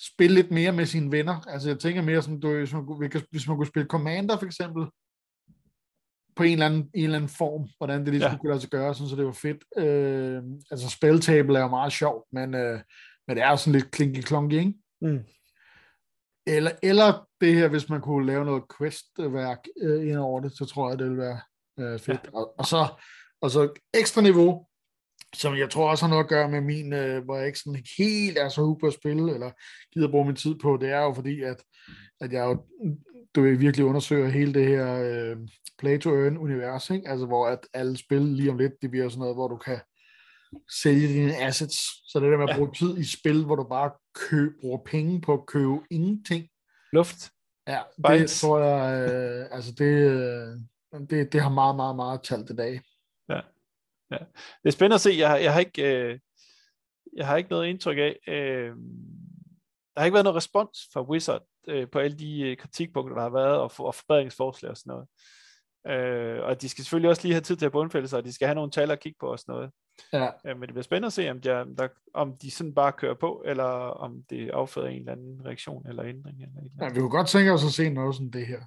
spille 0.00 0.34
lidt 0.34 0.50
mere 0.50 0.72
med 0.72 0.86
sine 0.86 1.12
venner, 1.12 1.48
altså 1.48 1.68
jeg 1.68 1.78
tænker 1.78 2.02
mere 2.02 2.22
som, 2.22 2.40
du, 2.40 2.58
hvis, 2.58 2.72
man, 2.72 3.22
hvis 3.30 3.48
man 3.48 3.56
kunne 3.56 3.66
spille 3.66 3.88
Commander 3.88 4.38
for 4.38 4.46
eksempel, 4.46 4.86
på 6.36 6.42
en 6.42 6.52
eller 6.52 6.66
anden, 6.66 6.90
en 6.94 7.04
eller 7.04 7.16
anden 7.16 7.28
form, 7.28 7.68
hvordan 7.78 8.04
det 8.04 8.08
lige 8.08 8.22
ja. 8.22 8.28
skulle 8.28 8.40
kunne 8.40 8.50
lade 8.50 8.60
sig 8.60 8.70
gøre, 8.70 8.94
sådan, 8.94 9.08
så 9.08 9.16
det 9.16 9.26
var 9.26 9.32
fedt. 9.32 9.64
Øh, 9.78 10.42
altså 10.70 10.90
spiltable 10.90 11.58
er 11.58 11.62
jo 11.62 11.68
meget 11.68 11.92
sjovt, 11.92 12.24
men, 12.32 12.54
øh, 12.54 12.80
men 13.26 13.36
det 13.36 13.44
er 13.44 13.50
jo 13.50 13.56
sådan 13.56 13.72
lidt 13.72 13.90
klinky 13.90 14.20
klonky, 14.20 14.54
ikke? 14.54 14.74
Mm. 15.00 15.20
Eller, 16.46 16.70
eller 16.82 17.26
det 17.40 17.54
her, 17.54 17.68
hvis 17.68 17.88
man 17.88 18.00
kunne 18.00 18.26
lave 18.26 18.44
noget 18.44 18.62
questværk 18.78 19.58
øh, 19.82 20.08
ind 20.08 20.16
over 20.16 20.40
det, 20.40 20.52
så 20.52 20.64
tror 20.64 20.88
jeg, 20.88 20.98
det 20.98 21.06
ville 21.06 21.22
være 21.22 21.40
øh, 21.78 21.98
fedt. 22.00 22.20
Ja. 22.24 22.38
Og, 22.38 22.54
og, 22.58 22.66
så, 22.66 22.86
og 23.40 23.50
så 23.50 23.72
ekstra 23.94 24.22
niveau, 24.22 24.66
som 25.34 25.56
jeg 25.56 25.70
tror 25.70 25.90
også 25.90 26.04
har 26.04 26.10
noget 26.10 26.24
at 26.24 26.30
gøre 26.30 26.50
med 26.50 26.60
min, 26.60 26.92
øh, 26.92 27.24
hvor 27.24 27.36
jeg 27.36 27.46
ikke 27.46 27.58
sådan 27.58 27.82
helt 27.98 28.38
er 28.38 28.48
så 28.48 28.60
hooked 28.60 28.80
på 28.80 28.86
at 28.86 28.92
spille, 28.92 29.34
eller 29.34 29.50
gider 29.92 30.10
bruge 30.10 30.26
min 30.26 30.36
tid 30.36 30.54
på, 30.62 30.78
det 30.80 30.88
er 30.88 31.00
jo 31.00 31.12
fordi, 31.14 31.42
at, 31.42 31.62
at 32.20 32.32
jeg 32.32 32.44
jo 32.44 32.64
du 33.34 33.42
virkelig 33.42 33.86
undersøger 33.86 34.28
hele 34.28 34.54
det 34.54 34.66
her 34.66 34.94
øh, 34.94 35.36
play 35.78 35.98
to 35.98 36.10
earn 36.10 36.38
univers, 36.38 36.90
ikke? 36.90 37.08
altså 37.08 37.26
hvor 37.26 37.46
at 37.46 37.58
alle 37.74 37.96
spil 37.96 38.22
lige 38.22 38.50
om 38.50 38.58
lidt, 38.58 38.72
det 38.82 38.90
bliver 38.90 39.08
sådan 39.08 39.20
noget, 39.20 39.36
hvor 39.36 39.48
du 39.48 39.56
kan 39.56 39.80
sælge 40.82 41.08
dine 41.08 41.36
assets, 41.36 41.78
så 42.12 42.20
det 42.20 42.30
der 42.32 42.36
med 42.38 42.48
at 42.48 42.56
bruge 42.56 42.72
tid 42.74 42.98
i 42.98 43.04
spil, 43.04 43.44
hvor 43.44 43.56
du 43.56 43.64
bare 43.68 43.90
køb, 44.14 44.52
bruger 44.60 44.78
penge 44.86 45.20
på 45.20 45.32
at 45.32 45.46
købe 45.46 45.80
ingenting, 45.90 46.48
luft, 46.92 47.30
Ja, 47.68 47.80
det 47.96 48.06
Fights. 48.06 48.40
tror 48.40 48.58
jeg, 48.60 49.10
øh, 49.12 49.46
altså 49.50 49.72
det, 49.72 49.84
øh, 49.84 50.58
det, 51.10 51.32
det 51.32 51.42
har 51.42 51.48
meget, 51.50 51.76
meget, 51.76 51.96
meget 51.96 52.22
talt 52.22 52.50
i 52.50 52.56
dag. 52.56 52.80
Det 54.10 54.68
er 54.68 54.70
spændende 54.70 54.94
at 54.94 55.00
se. 55.00 55.10
Jeg, 55.18 55.28
har- 55.30 55.36
jeg 55.36 55.52
har 55.52 55.60
ikke, 55.60 55.96
øh, 55.96 56.18
jeg 57.16 57.26
har 57.26 57.36
ikke 57.36 57.50
noget 57.50 57.68
indtryk 57.68 57.98
af. 57.98 58.18
Øh, 58.28 58.70
der 59.94 60.00
har 60.00 60.04
ikke 60.04 60.14
været 60.14 60.24
noget 60.24 60.36
respons 60.36 60.78
fra 60.92 61.02
Wizard 61.02 61.42
øh, 61.68 61.90
på 61.90 61.98
alle 61.98 62.18
de 62.18 62.40
øh, 62.40 62.56
kritikpunkter, 62.56 63.14
der 63.14 63.22
har 63.22 63.30
været, 63.30 63.56
og, 63.58 63.72
og 63.78 63.94
forbedringsforslag 63.94 64.70
og 64.70 64.76
sådan 64.76 64.90
noget. 64.90 65.08
Øh, 65.88 66.42
og 66.42 66.62
de 66.62 66.68
skal 66.68 66.84
selvfølgelig 66.84 67.10
også 67.10 67.22
lige 67.22 67.32
have 67.34 67.40
tid 67.40 67.56
til 67.56 67.66
at 67.66 67.72
bundfælde 67.72 68.08
sig, 68.08 68.18
og 68.18 68.24
de 68.24 68.32
skal 68.32 68.46
have 68.48 68.54
nogle 68.54 68.70
tal 68.70 68.90
at 68.90 69.00
kigge 69.00 69.16
på 69.20 69.26
og 69.26 69.38
sådan 69.38 69.52
noget. 69.52 69.70
Ja, 70.12 70.28
Øh, 70.46 70.56
men 70.56 70.62
det 70.62 70.68
bliver 70.68 70.82
spændende 70.82 71.06
at 71.06 71.12
se, 71.12 71.30
om, 71.30 71.40
der, 71.40 71.64
der, 71.64 71.88
om 72.14 72.36
de 72.42 72.50
sådan 72.50 72.74
bare 72.74 72.92
kører 72.92 73.14
på, 73.14 73.42
eller 73.46 73.64
om 74.04 74.22
det 74.30 74.50
afføder 74.50 74.88
en 74.88 74.98
eller 74.98 75.12
anden 75.12 75.42
reaktion 75.46 75.88
eller 75.88 76.04
ændring. 76.04 76.42
Eller 76.42 76.60
eller 76.60 76.70
ja, 76.86 76.88
vi 76.88 77.00
kunne 77.00 77.10
godt 77.10 77.28
tænke 77.28 77.52
os 77.52 77.64
at 77.64 77.70
se 77.70 77.90
noget 77.90 78.14
sådan 78.14 78.30
det 78.30 78.46
her. 78.46 78.60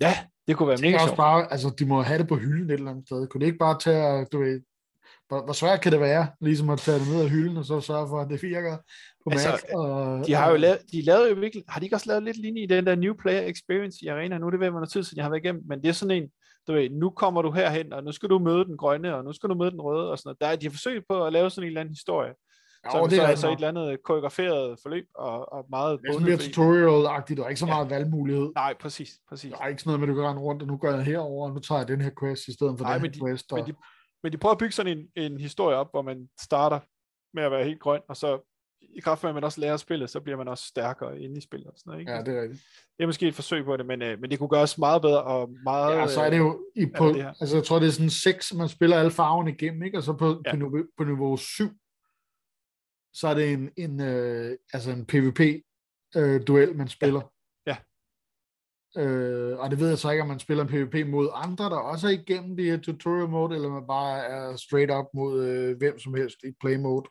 ja, 0.00 0.12
det 0.48 0.56
kunne 0.56 0.68
være 0.68 0.78
mega 0.82 0.94
også 0.94 1.06
sjovt. 1.06 1.16
bare, 1.16 1.52
altså 1.52 1.74
de 1.78 1.86
må 1.86 2.02
have 2.02 2.18
det 2.18 2.28
på 2.28 2.36
hylden 2.36 2.70
et 2.70 2.74
eller 2.74 2.90
andet 2.90 3.06
sted. 3.06 3.26
Kunne 3.26 3.40
det 3.40 3.46
ikke 3.46 3.58
bare 3.58 3.78
tage, 3.78 4.24
du 4.32 4.38
ved, 4.38 4.60
hvor, 5.28 5.44
hvor 5.44 5.52
svært 5.52 5.80
kan 5.80 5.92
det 5.92 6.00
være, 6.00 6.28
ligesom 6.40 6.70
at 6.70 6.78
tage 6.78 6.98
det 6.98 7.08
ned 7.08 7.22
af 7.22 7.30
hylden, 7.30 7.56
og 7.56 7.64
så 7.64 7.80
sørge 7.80 8.08
for, 8.08 8.20
at 8.20 8.28
det 8.30 8.42
virker 8.42 8.76
på 9.24 9.30
Altså, 9.30 9.50
Mac? 9.50 9.60
Og, 9.74 10.26
De 10.26 10.34
har 10.34 10.50
jo 10.50 10.56
lavet, 10.56 10.78
de 10.92 11.02
lavede 11.02 11.28
jo 11.28 11.34
virkelig, 11.34 11.64
har 11.68 11.80
de 11.80 11.86
ikke 11.86 11.96
også 11.96 12.08
lavet 12.08 12.22
lidt 12.24 12.36
linje 12.36 12.62
i 12.62 12.66
den 12.66 12.86
der 12.86 12.94
New 12.94 13.14
Player 13.14 13.40
Experience 13.40 13.98
i 14.04 14.06
Arena? 14.08 14.38
Nu 14.38 14.46
er 14.46 14.50
det 14.50 14.60
ved 14.60 14.70
noget 14.70 14.90
tid 14.90 15.02
siden, 15.02 15.16
jeg 15.16 15.24
har 15.24 15.30
været 15.30 15.44
igennem, 15.44 15.62
men 15.68 15.82
det 15.82 15.88
er 15.88 15.92
sådan 15.92 16.22
en, 16.22 16.28
du 16.68 16.72
ved, 16.72 16.90
nu 16.90 17.10
kommer 17.10 17.42
du 17.42 17.50
herhen, 17.50 17.92
og 17.92 18.04
nu 18.04 18.12
skal 18.12 18.28
du 18.28 18.38
møde 18.38 18.64
den 18.64 18.76
grønne, 18.76 19.16
og 19.16 19.24
nu 19.24 19.32
skal 19.32 19.48
du 19.48 19.54
møde 19.54 19.70
den 19.70 19.80
røde, 19.80 20.10
og 20.10 20.18
sådan 20.18 20.28
noget. 20.28 20.40
Der 20.40 20.46
er, 20.46 20.56
de 20.56 20.66
har 20.66 20.70
forsøgt 20.70 21.04
på 21.10 21.24
at 21.24 21.32
lave 21.32 21.50
sådan 21.50 21.62
en 21.64 21.66
eller 21.68 21.80
anden 21.80 21.92
historie, 21.94 22.34
ja, 22.84 22.90
som 22.90 23.08
det 23.08 23.16
så 23.16 23.22
er 23.22 23.26
altså 23.26 23.40
så 23.40 23.48
et 23.48 23.54
eller 23.54 23.68
andet 23.68 24.02
koreograferet 24.04 24.78
forløb, 24.82 25.04
og, 25.14 25.52
og 25.52 25.66
meget 25.70 26.00
det 26.02 26.14
er 26.14 26.20
mere 26.20 26.36
tutorial-agtigt, 26.36 27.40
er 27.40 27.48
ikke 27.48 27.60
så 27.60 27.66
Ja. 27.66 27.74
meget 27.74 27.90
valgmulighed. 27.90 28.52
Nej, 28.54 28.74
præcis, 28.80 29.10
præcis. 29.28 29.52
Der 29.52 29.58
er 29.62 29.66
ikke 29.68 29.82
sådan 29.82 29.88
noget 29.90 30.00
med, 30.00 30.08
at 30.08 30.12
du 30.12 30.20
kan 30.20 30.28
rende 30.30 30.42
rundt, 30.42 30.62
og 30.62 30.68
nu 30.68 30.76
går 30.76 30.90
jeg 30.90 31.02
herover, 31.04 31.48
og 31.48 31.54
nu 31.54 31.60
tager 31.60 31.78
jeg 31.78 31.88
den 31.88 32.00
her 32.00 32.10
quest 32.20 32.48
i 32.48 32.52
stedet 32.52 32.78
for 32.78 32.84
Nej, 32.84 32.94
den 32.98 33.02
her 33.04 33.12
de- 33.12 33.18
quest. 33.20 33.52
Og... 33.52 33.58
Men 33.58 33.66
de, 33.66 33.74
men 34.22 34.32
de 34.32 34.38
prøver 34.38 34.52
at 34.52 34.58
bygge 34.58 34.72
sådan 34.72 34.98
en, 34.98 35.24
en 35.24 35.40
historie 35.40 35.76
op, 35.76 35.90
hvor 35.90 36.02
man 36.02 36.28
starter 36.40 36.80
med 37.34 37.42
at 37.42 37.50
være 37.50 37.64
helt 37.64 37.80
grøn, 37.80 38.00
og 38.08 38.16
så 38.16 38.30
i 38.94 39.00
kraft 39.00 39.24
af, 39.24 39.28
at 39.28 39.34
man 39.34 39.44
også 39.44 39.60
lærer 39.60 39.76
spillet, 39.76 40.10
så 40.10 40.20
bliver 40.20 40.36
man 40.36 40.48
også 40.48 40.64
stærkere 40.64 41.20
inde 41.20 41.38
i 41.38 41.40
spillet. 41.40 41.68
Og 41.68 41.74
sådan 41.76 41.90
noget, 41.90 42.00
ikke? 42.00 42.12
Ja, 42.12 42.22
det 42.22 42.36
er 42.36 42.42
rigtigt. 42.42 42.62
Det 42.96 43.02
er 43.02 43.06
måske 43.06 43.28
et 43.28 43.34
forsøg 43.34 43.64
på 43.64 43.76
det, 43.76 43.86
men, 43.86 44.02
øh, 44.02 44.20
men 44.20 44.30
det 44.30 44.38
kunne 44.38 44.48
gøres 44.48 44.78
meget 44.78 45.02
bedre 45.02 45.22
og 45.22 45.50
meget... 45.64 45.96
Ja, 45.96 46.06
så 46.06 46.20
er 46.20 46.30
det 46.30 46.38
jo 46.38 46.64
i 46.76 46.82
er 46.82 46.86
på, 46.98 47.08
det 47.08 47.16
her? 47.16 47.32
altså 47.40 47.56
jeg 47.56 47.64
tror 47.64 47.78
det 47.78 47.86
er 47.86 47.92
sådan 47.92 48.10
6, 48.10 48.54
man 48.54 48.68
spiller 48.68 48.98
alle 48.98 49.10
farverne 49.10 49.50
igennem, 49.52 49.82
ikke? 49.82 49.98
Og 49.98 50.02
så 50.02 50.12
på, 50.12 50.42
Ja. 50.46 50.50
på, 50.50 50.56
niveau, 50.56 50.84
på 50.96 51.04
niveau 51.04 51.36
7, 51.36 51.70
så 53.12 53.28
er 53.28 53.34
det 53.34 53.52
en, 53.52 53.70
en 53.76 54.00
øh, 54.00 54.56
altså 54.72 54.90
en 54.90 55.06
PvP 55.06 55.40
øh, 56.16 56.76
man 56.76 56.88
spiller. 56.88 57.32
Ja. 57.66 57.76
Øh, 58.96 59.58
og 59.58 59.70
det 59.70 59.80
ved 59.80 59.88
jeg 59.88 59.98
så 59.98 60.10
ikke, 60.10 60.22
om 60.22 60.28
man 60.28 60.38
spiller 60.38 60.64
en 60.64 60.70
PvP 60.70 61.06
mod 61.08 61.28
andre, 61.34 61.64
der 61.64 61.76
også 61.76 62.06
er 62.06 62.10
igennem 62.10 62.56
det 62.56 62.64
her 62.64 62.76
tutorial 62.76 63.28
mode, 63.28 63.54
eller 63.54 63.68
man 63.68 63.86
bare 63.86 64.24
er 64.24 64.56
straight 64.56 64.92
up 64.92 65.06
mod 65.14 65.44
øh, 65.44 65.76
hvem 65.78 65.98
som 65.98 66.14
helst 66.14 66.36
i 66.44 66.52
play 66.60 66.76
mode. 66.76 67.10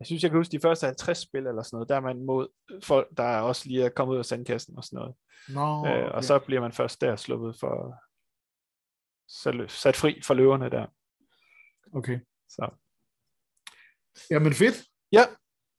Jeg 0.00 0.06
synes, 0.06 0.22
jeg 0.22 0.30
kan 0.30 0.40
huske 0.40 0.52
de 0.52 0.60
første 0.60 0.86
50 0.86 1.18
spil 1.18 1.46
eller 1.46 1.62
sådan 1.62 1.76
noget, 1.76 1.88
der 1.88 1.96
er 1.96 2.00
man 2.00 2.24
mod 2.24 2.48
folk, 2.84 3.08
der 3.16 3.22
er 3.22 3.40
også 3.40 3.68
lige 3.68 3.84
er 3.84 3.88
kommet 3.88 4.14
ud 4.14 4.18
af 4.18 4.24
sandkassen 4.24 4.76
og 4.76 4.84
sådan 4.84 4.96
noget. 4.96 5.14
Nå, 5.48 5.80
Okay. 5.80 6.04
Øh, 6.04 6.14
og 6.14 6.24
så 6.24 6.38
bliver 6.38 6.60
man 6.60 6.72
først 6.72 7.00
der 7.00 7.16
sluppet 7.16 7.56
for 7.60 7.94
sat 9.68 9.96
fri 9.96 10.20
for 10.26 10.34
løverne 10.34 10.70
der. 10.70 10.86
okay. 11.98 12.20
Så. 12.48 12.70
Jamen 14.30 14.54
fedt. 14.54 14.76
Ja. 15.12 15.24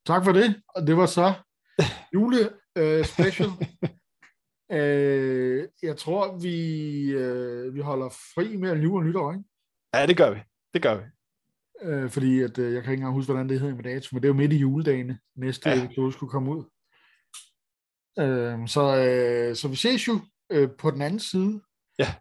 Tak 0.06 0.24
for 0.26 0.32
det. 0.32 0.64
Og 0.68 0.88
det 0.88 0.98
var 0.98 1.06
så 1.06 1.34
jule 2.14 2.38
øh, 2.78 3.06
special. 3.06 3.50
øh, 4.78 5.68
jeg 5.82 5.98
tror, 5.98 6.38
vi, 6.38 6.56
øh, 7.12 7.76
vi 7.76 7.80
holder 7.80 8.10
fri 8.10 8.56
med 8.56 8.82
jul 8.82 9.02
og 9.02 9.08
nytår, 9.08 9.32
ikke? 9.32 9.44
Ja, 9.94 10.06
det 10.06 10.18
gør 10.18 10.30
vi. 10.34 10.40
Det 10.74 10.82
gør 10.82 10.96
vi. 10.96 11.04
Øh, 11.82 12.10
fordi 12.10 12.42
at, 12.42 12.58
øh, 12.58 12.74
jeg 12.74 12.84
kan 12.84 12.92
ikke 12.92 13.02
engang 13.02 13.16
huske, 13.16 13.32
hvordan 13.32 13.50
det 13.50 13.60
hedder 13.60 13.76
med 13.76 13.84
dato, 13.84 14.08
men 14.12 14.22
det 14.24 14.28
er 14.28 14.34
jo 14.34 14.38
midt 14.38 14.54
i 14.54 14.58
juledagene. 14.58 15.20
Næste 15.36 15.70
Ja. 15.70 15.86
episode 15.86 16.12
skulle 16.12 16.30
komme 16.30 16.52
ud. 16.52 16.64
Øh, 18.20 18.68
så, 18.68 18.82
øh, 19.06 19.56
så 19.56 19.68
vi 19.68 19.76
ses 19.76 20.08
jo 20.08 20.20
øh, 20.52 20.70
på 20.78 20.92
den 20.92 21.02
anden 21.02 21.20
side. 21.20 21.62
Ja. 22.00 22.14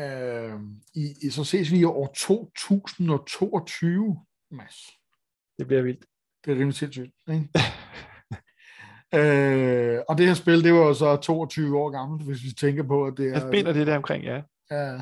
Øh, 0.00 0.60
i, 0.94 1.14
i, 1.22 1.30
så 1.30 1.44
ses 1.44 1.70
vi 1.72 1.78
i 1.78 1.84
år 1.84 2.06
2022, 2.16 4.16
Mads. 4.50 4.76
Det 5.58 5.66
bliver 5.66 5.82
vildt. 5.82 6.04
Det 6.44 6.50
er 6.50 6.54
rimelig 6.56 6.74
sindssygt, 6.74 7.12
ikke? 7.28 7.48
øh, 9.18 10.00
og 10.08 10.18
det 10.18 10.26
her 10.26 10.34
spil, 10.34 10.64
det 10.64 10.72
var 10.72 10.78
jo 10.80 10.94
så 10.94 11.16
22 11.16 11.78
år 11.78 11.90
gammelt, 11.90 12.24
hvis 12.26 12.44
vi 12.44 12.50
tænker 12.50 12.82
på, 12.82 13.06
at 13.06 13.14
det 13.16 13.28
er... 13.28 13.32
Jeg 13.40 13.50
binder 13.50 13.72
det 13.72 13.86
der 13.86 13.96
omkring, 13.96 14.24
ja. 14.24 14.42
Ja. 14.70 14.94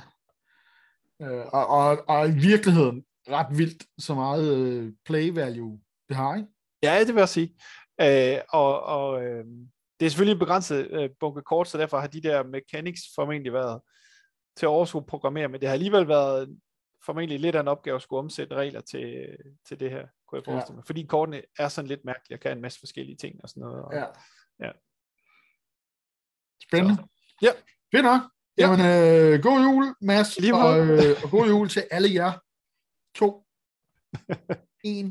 Øh, 1.22 1.47
og, 1.52 1.66
og, 1.66 2.05
og 2.09 2.28
i 2.28 2.32
virkeligheden 2.32 3.05
ret 3.31 3.59
vildt, 3.59 3.85
så 3.98 4.15
meget 4.15 4.57
øh, 4.59 4.93
play 5.05 5.31
value 5.31 5.81
det 6.09 6.16
har, 6.16 6.36
ikke? 6.36 6.48
Ja, 6.82 7.01
det 7.01 7.15
vil 7.15 7.20
jeg 7.20 7.28
sige. 7.28 7.57
Øh, 8.01 8.39
og 8.48 8.82
og 8.82 9.23
øh, 9.24 9.44
det 10.01 10.07
er 10.07 10.11
selvfølgelig 10.11 10.32
en 10.32 10.39
begrænset 10.39 10.89
øh, 10.90 11.11
bunke 11.20 11.43
kort, 11.43 11.69
så 11.69 11.78
derfor 11.78 11.98
har 11.98 12.07
de 12.07 12.23
der 12.23 12.43
mechanics 12.43 13.02
formentlig 13.15 13.52
været 13.52 13.81
til 14.57 14.66
at 14.66 14.70
overskue 14.70 15.07
programmere, 15.07 15.48
men 15.48 15.61
det 15.61 15.69
har 15.69 15.74
alligevel 15.74 16.09
været 16.09 16.59
formentlig 17.07 17.40
lidt 17.40 17.57
af 17.57 17.61
en 17.61 17.69
opgave 17.69 17.97
at 17.97 18.02
skulle 18.02 18.19
omsætte 18.19 18.55
regler 18.55 18.81
til, 18.81 19.36
til 19.69 19.81
det 19.81 19.90
her, 19.90 20.07
kunne 20.28 20.36
jeg 20.36 20.44
forestille 20.44 20.77
mig. 20.77 20.86
Fordi 20.86 21.02
kortene 21.02 21.43
er 21.59 21.69
sådan 21.69 21.89
lidt 21.89 22.05
mærkelige 22.05 22.36
og 22.36 22.40
kan 22.40 22.52
en 22.57 22.62
masse 22.62 22.78
forskellige 22.78 23.16
ting 23.16 23.40
og 23.43 23.48
sådan 23.48 23.61
noget. 23.61 23.82
Og, 23.85 23.94
Ja. 23.94 24.05
Ja. 24.66 24.73
Spændende. 26.69 26.97
Så. 26.97 27.07
Ja. 27.43 27.51
Fedt 27.94 28.05
nok. 28.05 28.20
Ja. 28.59 28.65
Jamen, 28.66 28.81
øh, 28.81 29.43
god 29.43 29.61
jul, 29.61 29.94
Mads, 30.01 30.39
Lige 30.39 30.55
og, 30.55 30.78
øh, 30.78 31.16
og 31.24 31.31
god 31.31 31.47
jul 31.47 31.69
til 31.69 31.85
alle 31.90 32.15
jer 32.15 32.32
to. 33.20 33.28
en, 34.92 35.06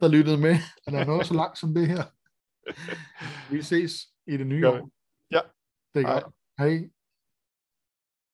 der 0.00 0.08
lyttede 0.08 0.38
med, 0.38 0.56
og 0.86 0.92
der 0.92 0.98
er 0.98 1.04
noget 1.04 1.26
så 1.26 1.34
langt 1.34 1.58
som 1.58 1.74
det 1.74 1.86
her. 1.88 2.04
Vi 3.52 3.62
ses 3.62 3.92
i 4.26 4.36
det 4.36 4.46
nye 4.46 4.60
Gør 4.60 4.70
år. 4.70 4.90
Ja. 5.30 5.40
Det 5.94 6.02
er 6.02 6.12
godt. 6.12 6.34
Hej. 6.58 6.90